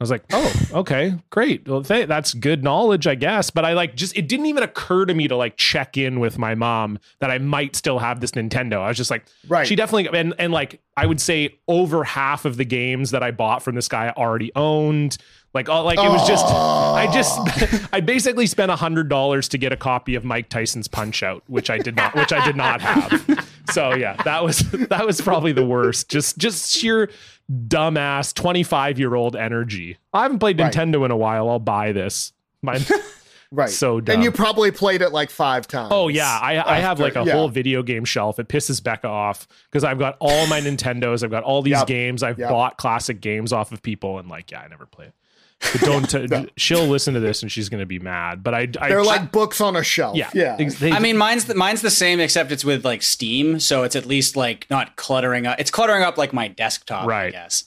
I 0.01 0.03
was 0.03 0.11
like, 0.11 0.25
oh, 0.33 0.53
okay, 0.81 1.15
great. 1.31 1.69
Well, 1.69 1.85
th- 1.85 2.09
that's 2.09 2.35
good 2.35 2.65
knowledge, 2.65 3.07
I 3.07 3.15
guess. 3.15 3.51
But 3.51 3.65
I 3.65 3.75
like 3.75 3.95
just 3.95 4.17
it 4.17 4.27
didn't 4.27 4.47
even 4.47 4.63
occur 4.65 5.05
to 5.05 5.15
me 5.15 5.29
to 5.29 5.37
like 5.37 5.57
check 5.57 5.97
in 5.97 6.19
with 6.19 6.39
my 6.39 6.57
mom 6.57 6.99
that 7.21 7.31
I 7.31 7.39
might 7.39 7.77
still 7.77 8.01
have 8.01 8.21
this 8.21 8.33
Nintendo. 8.33 8.81
I 8.81 8.89
was 8.89 8.97
just 8.97 9.11
like, 9.11 9.27
Right. 9.47 9.67
She 9.67 9.77
definitely 9.77 10.19
and 10.19 10.35
and 10.39 10.53
like 10.53 10.81
I 10.97 11.07
would 11.07 11.21
say 11.21 11.59
over 11.69 12.03
half 12.05 12.45
of 12.45 12.57
the 12.57 12.65
games 12.65 13.13
that 13.13 13.23
I 13.23 13.31
bought 13.31 13.63
from 13.63 13.75
this 13.75 13.87
guy 13.87 14.07
I 14.07 14.13
already 14.13 14.51
owned. 14.57 15.19
Like 15.55 15.69
all 15.69 15.85
like 15.85 15.99
it 15.99 16.09
was 16.09 16.27
just 16.27 16.47
I 16.47 17.11
just 17.13 17.89
I 17.93 18.01
basically 18.01 18.47
spent 18.47 18.71
a 18.71 18.77
hundred 18.77 19.09
dollars 19.11 19.49
to 19.49 19.59
get 19.59 19.71
a 19.73 19.77
copy 19.77 20.15
of 20.15 20.25
Mike 20.25 20.49
Tyson's 20.49 20.89
Punch 20.89 21.23
Out, 21.23 21.43
which 21.47 21.69
I 21.69 21.77
did 21.79 21.95
not 21.95 22.15
which 22.15 22.33
I 22.33 22.43
did 22.45 22.57
not 22.57 22.81
have. 22.81 23.47
So 23.71 23.95
yeah, 23.95 24.15
that 24.25 24.43
was 24.43 24.59
that 24.89 25.07
was 25.07 25.21
probably 25.21 25.53
the 25.53 25.65
worst. 25.67 26.09
Just 26.09 26.39
just 26.39 26.73
sheer 26.73 27.11
dumbass 27.51 28.33
25 28.35 28.99
year 28.99 29.15
old 29.15 29.37
energy. 29.37 29.99
I 30.13 30.23
haven't 30.23 30.39
played 30.39 30.59
Right. 30.59 30.73
Nintendo 30.73 31.05
in 31.05 31.11
a 31.11 31.17
while. 31.17 31.49
I'll 31.51 31.59
buy 31.59 31.93
this. 31.93 32.33
My 32.63 32.81
right. 33.51 33.69
so 33.69 34.01
dumb. 34.01 34.15
And 34.15 34.25
you 34.25 34.31
probably 34.31 34.71
played 34.71 35.03
it 35.03 35.11
like 35.11 35.29
five 35.31 35.67
times. 35.67 35.89
Oh 35.93 36.09
yeah, 36.09 36.39
I, 36.41 36.77
I 36.77 36.79
have 36.81 36.99
like 37.01 37.17
a 37.17 37.25
yeah. 37.25 37.33
whole 37.33 37.49
video 37.49 37.83
game 37.83 38.05
shelf. 38.05 38.39
It 38.39 38.49
pisses 38.49 38.83
Becca 38.83 39.07
off 39.09 39.47
because 39.71 39.85
I've 39.85 39.99
got 39.99 40.17
all 40.21 40.47
my 40.47 40.61
Nintendos. 40.61 41.23
I've 41.23 41.31
got 41.31 41.43
all 41.45 41.61
these 41.61 41.73
Yep. 41.73 41.87
games. 41.87 42.23
I've 42.23 42.39
Yep. 42.39 42.49
bought 42.49 42.79
classic 42.79 43.21
games 43.21 43.53
off 43.53 43.71
of 43.73 43.83
people, 43.83 44.19
and 44.19 44.29
like, 44.29 44.51
yeah, 44.51 44.61
I 44.61 44.69
never 44.69 44.87
play 44.87 45.07
it. 45.07 45.15
But 45.73 45.81
don't. 45.83 46.09
T- 46.11 46.51
She'll 46.57 46.87
listen 46.87 47.15
to 47.15 47.21
this 47.21 47.43
and 47.43 47.51
she's 47.53 47.69
going 47.69 47.81
to 47.81 47.87
be 47.87 47.99
mad. 47.99 48.43
But 48.43 48.55
I, 48.55 48.61
I 48.81 48.89
They're 48.89 49.05
like 49.05 49.31
books 49.33 49.61
on 49.61 49.77
a 49.77 49.83
shelf. 49.85 50.17
yeah, 50.17 50.31
Yeah. 50.35 50.57
ex- 50.59 50.79
they- 50.79 50.91
I 50.93 50.99
mean, 50.99 51.17
mine's 51.17 51.45
the, 51.45 51.55
mine's 51.55 51.83
the 51.83 51.91
same 51.91 52.19
except 52.21 52.51
it's 52.53 52.65
with 52.65 52.85
like 52.85 53.03
Steam, 53.03 53.61
so 53.61 53.85
it's 53.85 53.95
at 53.97 54.05
least 54.07 54.37
like 54.37 54.67
not 54.71 54.97
cluttering 54.97 55.47
up. 55.47 55.61
It's 55.61 55.71
cluttering 55.71 56.03
up 56.03 56.19
like 56.19 56.33
my 56.33 56.49
desktop, 56.49 57.07
right? 57.07 57.15
I 57.15 57.23
Right. 57.25 57.33
guess. 57.33 57.65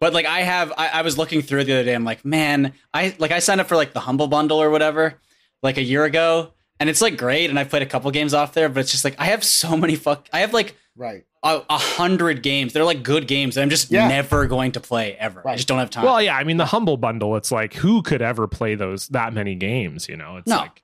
But 0.00 0.12
like 0.12 0.26
I 0.26 0.40
have, 0.40 0.72
I, 0.76 0.88
I 0.88 1.02
was 1.02 1.16
looking 1.18 1.42
through 1.42 1.64
the 1.64 1.72
other 1.74 1.84
day. 1.84 1.94
I'm 1.94 2.04
like, 2.04 2.24
man, 2.24 2.72
I 2.94 3.16
like 3.18 3.32
I 3.32 3.38
signed 3.40 3.60
up 3.60 3.66
for 3.66 3.76
like 3.76 3.92
the 3.94 4.00
Humble 4.00 4.28
Bundle 4.28 4.60
or 4.62 4.70
whatever, 4.70 5.14
like 5.62 5.76
a 5.76 5.82
year 5.82 6.04
ago, 6.04 6.52
and 6.78 6.88
it's 6.88 7.00
like 7.00 7.16
great, 7.16 7.50
and 7.50 7.58
I 7.58 7.64
played 7.64 7.82
a 7.82 7.86
couple 7.86 8.08
games 8.12 8.32
off 8.34 8.52
there, 8.54 8.68
but 8.68 8.80
it's 8.80 8.92
just 8.92 9.04
like 9.04 9.16
I 9.18 9.24
have 9.26 9.42
so 9.42 9.76
many 9.76 9.96
fuck. 9.96 10.28
I 10.32 10.40
have 10.40 10.52
like 10.54 10.76
Right. 10.94 11.24
A, 11.42 11.62
a 11.70 11.78
hundred 11.78 12.42
games. 12.42 12.72
They're 12.72 12.84
like 12.84 13.02
good 13.04 13.28
games 13.28 13.54
that 13.54 13.62
I'm 13.62 13.70
just 13.70 13.90
Yeah. 13.92 14.08
never 14.08 14.46
going 14.46 14.72
to 14.72 14.80
play 14.80 15.14
ever. 15.14 15.46
I 15.46 15.54
just 15.56 15.68
don't 15.68 15.78
have 15.78 15.90
time. 15.90 16.04
well, 16.04 16.20
yeah. 16.20 16.36
I 16.36 16.42
mean, 16.44 16.56
the 16.56 16.66
humble 16.66 16.96
bundle. 16.96 17.36
It's 17.36 17.52
like 17.52 17.74
who 17.74 18.02
could 18.02 18.22
ever 18.22 18.48
play 18.48 18.74
those 18.74 19.06
that 19.08 19.32
many 19.32 19.54
games? 19.54 20.08
You 20.08 20.16
know, 20.16 20.38
it's 20.38 20.48
No. 20.48 20.56
like. 20.58 20.82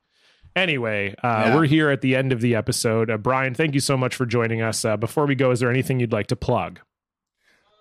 Anyway, 0.56 1.14
uh, 1.24 1.44
Yeah. 1.46 1.54
we're 1.56 1.66
here 1.66 1.90
at 1.90 2.00
the 2.00 2.14
end 2.14 2.30
of 2.32 2.40
the 2.40 2.54
episode. 2.54 3.10
Uh, 3.10 3.16
Brian, 3.16 3.54
thank 3.54 3.74
you 3.74 3.80
so 3.80 3.96
much 3.96 4.14
for 4.14 4.24
joining 4.26 4.62
us. 4.62 4.84
Uh, 4.84 4.96
before 4.96 5.26
we 5.26 5.34
go, 5.34 5.50
is 5.50 5.58
there 5.58 5.70
anything 5.70 5.98
you'd 5.98 6.12
like 6.12 6.28
to 6.28 6.36
plug? 6.36 6.78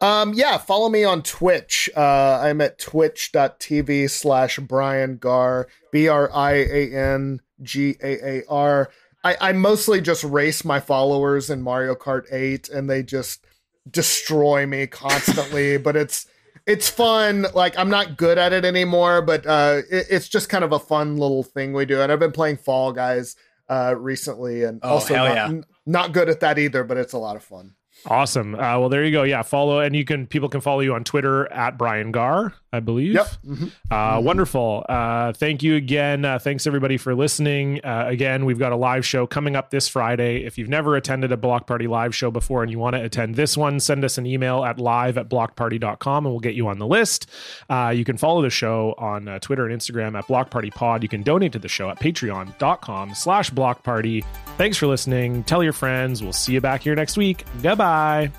Um, 0.02 0.34
yeah, 0.34 0.58
follow 0.58 0.90
me 0.90 1.04
on 1.04 1.22
Twitch. 1.22 1.90
Uh, 1.95 2.40
I'm 2.41 2.60
at 2.62 2.80
twitch.tv 2.80 4.10
slash 4.10 4.58
Brian 4.60 5.18
Gaar, 5.18 5.68
B 5.91 6.08
R 6.08 6.30
I 6.34 6.54
A 6.54 6.91
N 6.94 7.40
G 7.62 7.95
A 8.04 8.40
A 8.40 8.44
R. 8.50 8.90
I, 9.24 9.38
I 9.40 9.52
mostly 9.54 10.02
just 10.02 10.24
race 10.24 10.66
my 10.66 10.80
followers 10.80 11.50
in 11.50 11.62
Mario 11.62 11.95
Kart 11.95 12.24
8 12.32 12.70
and 12.70 12.90
they 12.90 13.04
just 13.04 13.45
destroy 13.90 14.66
me 14.66 14.88
constantly, 14.88 15.78
but 15.86 15.95
it's 15.95 16.28
it's 16.66 16.90
fun. 16.90 17.45
Like 17.54 17.78
I'm 17.78 17.90
not 17.90 18.18
good 18.18 18.38
at 18.38 18.54
it 18.54 18.66
anymore, 18.66 19.22
but 19.22 19.45
uh 19.45 19.82
it, 19.90 20.08
it's 20.10 20.28
just 20.30 20.50
kind 20.50 20.64
of 20.64 20.72
a 20.72 20.80
fun 20.80 21.18
little 21.18 21.44
thing 21.44 21.74
we 21.74 21.86
do. 21.86 22.02
And 22.02 22.12
I've 22.12 22.20
been 22.20 22.32
playing 22.32 22.58
Fall 22.58 22.91
Guys 22.94 23.36
uh 23.70 23.95
recently 23.98 24.64
and 24.64 24.80
Oh, 24.84 24.94
also 24.95 25.16
not, 25.16 25.34
yeah. 25.36 25.45
n- 25.48 25.66
not 25.86 26.12
good 26.14 26.30
at 26.30 26.40
that 26.41 26.58
either, 26.60 26.84
but 26.84 26.98
it's 26.98 27.14
a 27.14 27.18
lot 27.18 27.36
of 27.36 27.44
fun. 27.44 27.76
Awesome. 28.06 28.56
Uh, 28.56 28.80
well, 28.80 28.90
there 28.90 29.06
you 29.06 29.12
go. 29.12 29.24
Yeah, 29.24 29.44
follow, 29.44 29.80
and 29.80 29.95
you 29.95 30.04
can 30.04 30.28
people 30.28 30.50
can 30.50 30.60
follow 30.60 30.82
you 30.82 30.94
on 30.94 31.04
Twitter 31.06 31.50
at 31.52 31.78
Brian 31.78 32.12
Gaar, 32.12 32.54
I 32.74 32.80
believe. 32.80 33.14
Yep. 33.14 33.28
Mhm. 33.48 33.72
Uh, 33.90 34.20
Wonderful. 34.22 34.86
Uh, 34.90 35.32
thank 35.34 35.62
you 35.64 35.76
again. 35.76 36.26
Uh, 36.26 36.40
thanks 36.40 36.66
everybody 36.68 36.98
for 36.98 37.14
listening. 37.16 37.80
Uh, 37.86 38.06
again, 38.08 38.45
we've 38.45 38.60
got 38.60 38.72
a 38.72 38.76
live 38.76 39.06
show 39.06 39.28
coming 39.28 39.56
up 39.56 39.70
this 39.70 39.88
Friday. 39.88 40.44
If 40.44 40.58
you've 40.58 40.70
never 40.70 40.95
attended 40.95 41.32
a 41.32 41.38
Block 41.38 41.68
Party 41.68 41.88
live 41.88 42.16
show 42.16 42.32
before 42.32 42.64
and 42.64 42.72
you 42.72 42.80
want 42.80 42.95
to 42.95 43.02
attend 43.04 43.36
this 43.36 43.56
one, 43.56 43.80
send 43.80 44.04
us 44.04 44.18
an 44.18 44.26
email 44.26 44.66
at 44.66 44.80
live 44.80 45.18
at 45.18 45.30
blockedparty.com 45.30 46.26
and 46.26 46.34
we'll 46.34 46.40
get 46.40 46.56
you 46.56 46.68
on 46.68 46.80
the 46.80 46.88
list. 46.88 47.30
Uh, 47.70 47.94
you 47.95 48.04
can 48.04 48.18
follow 48.18 48.41
the 48.41 48.50
show 48.50 48.95
on 48.98 49.28
uh, 49.28 49.40
Twitter 49.40 49.68
and 49.68 49.80
Instagram 49.80 50.18
at 50.18 50.28
Blocked 50.28 50.50
Party 50.52 50.72
Pod. 50.72 51.04
You 51.04 51.10
can 51.10 51.22
donate 51.22 51.52
to 51.54 51.60
the 51.60 51.68
show 51.70 51.90
at 51.90 52.00
patreon.com 52.00 53.14
slash 53.14 53.50
block 53.52 53.84
party. 53.84 54.24
Thanks 54.58 54.78
for 54.78 54.88
listening. 54.88 55.44
Tell 55.44 55.64
your 55.64 55.74
friends. 55.74 56.24
We'll 56.24 56.34
see 56.34 56.54
you 56.54 56.62
back 56.62 56.82
here 56.82 56.95
next 56.95 57.18
week. 57.18 57.45
Goodbye. 57.62 58.32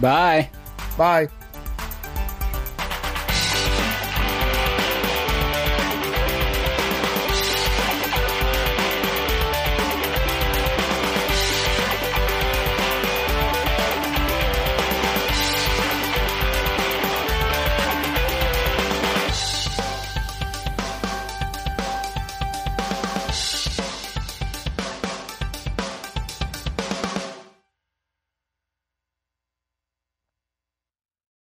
Bye. 0.00 0.50
Bye. 0.98 1.39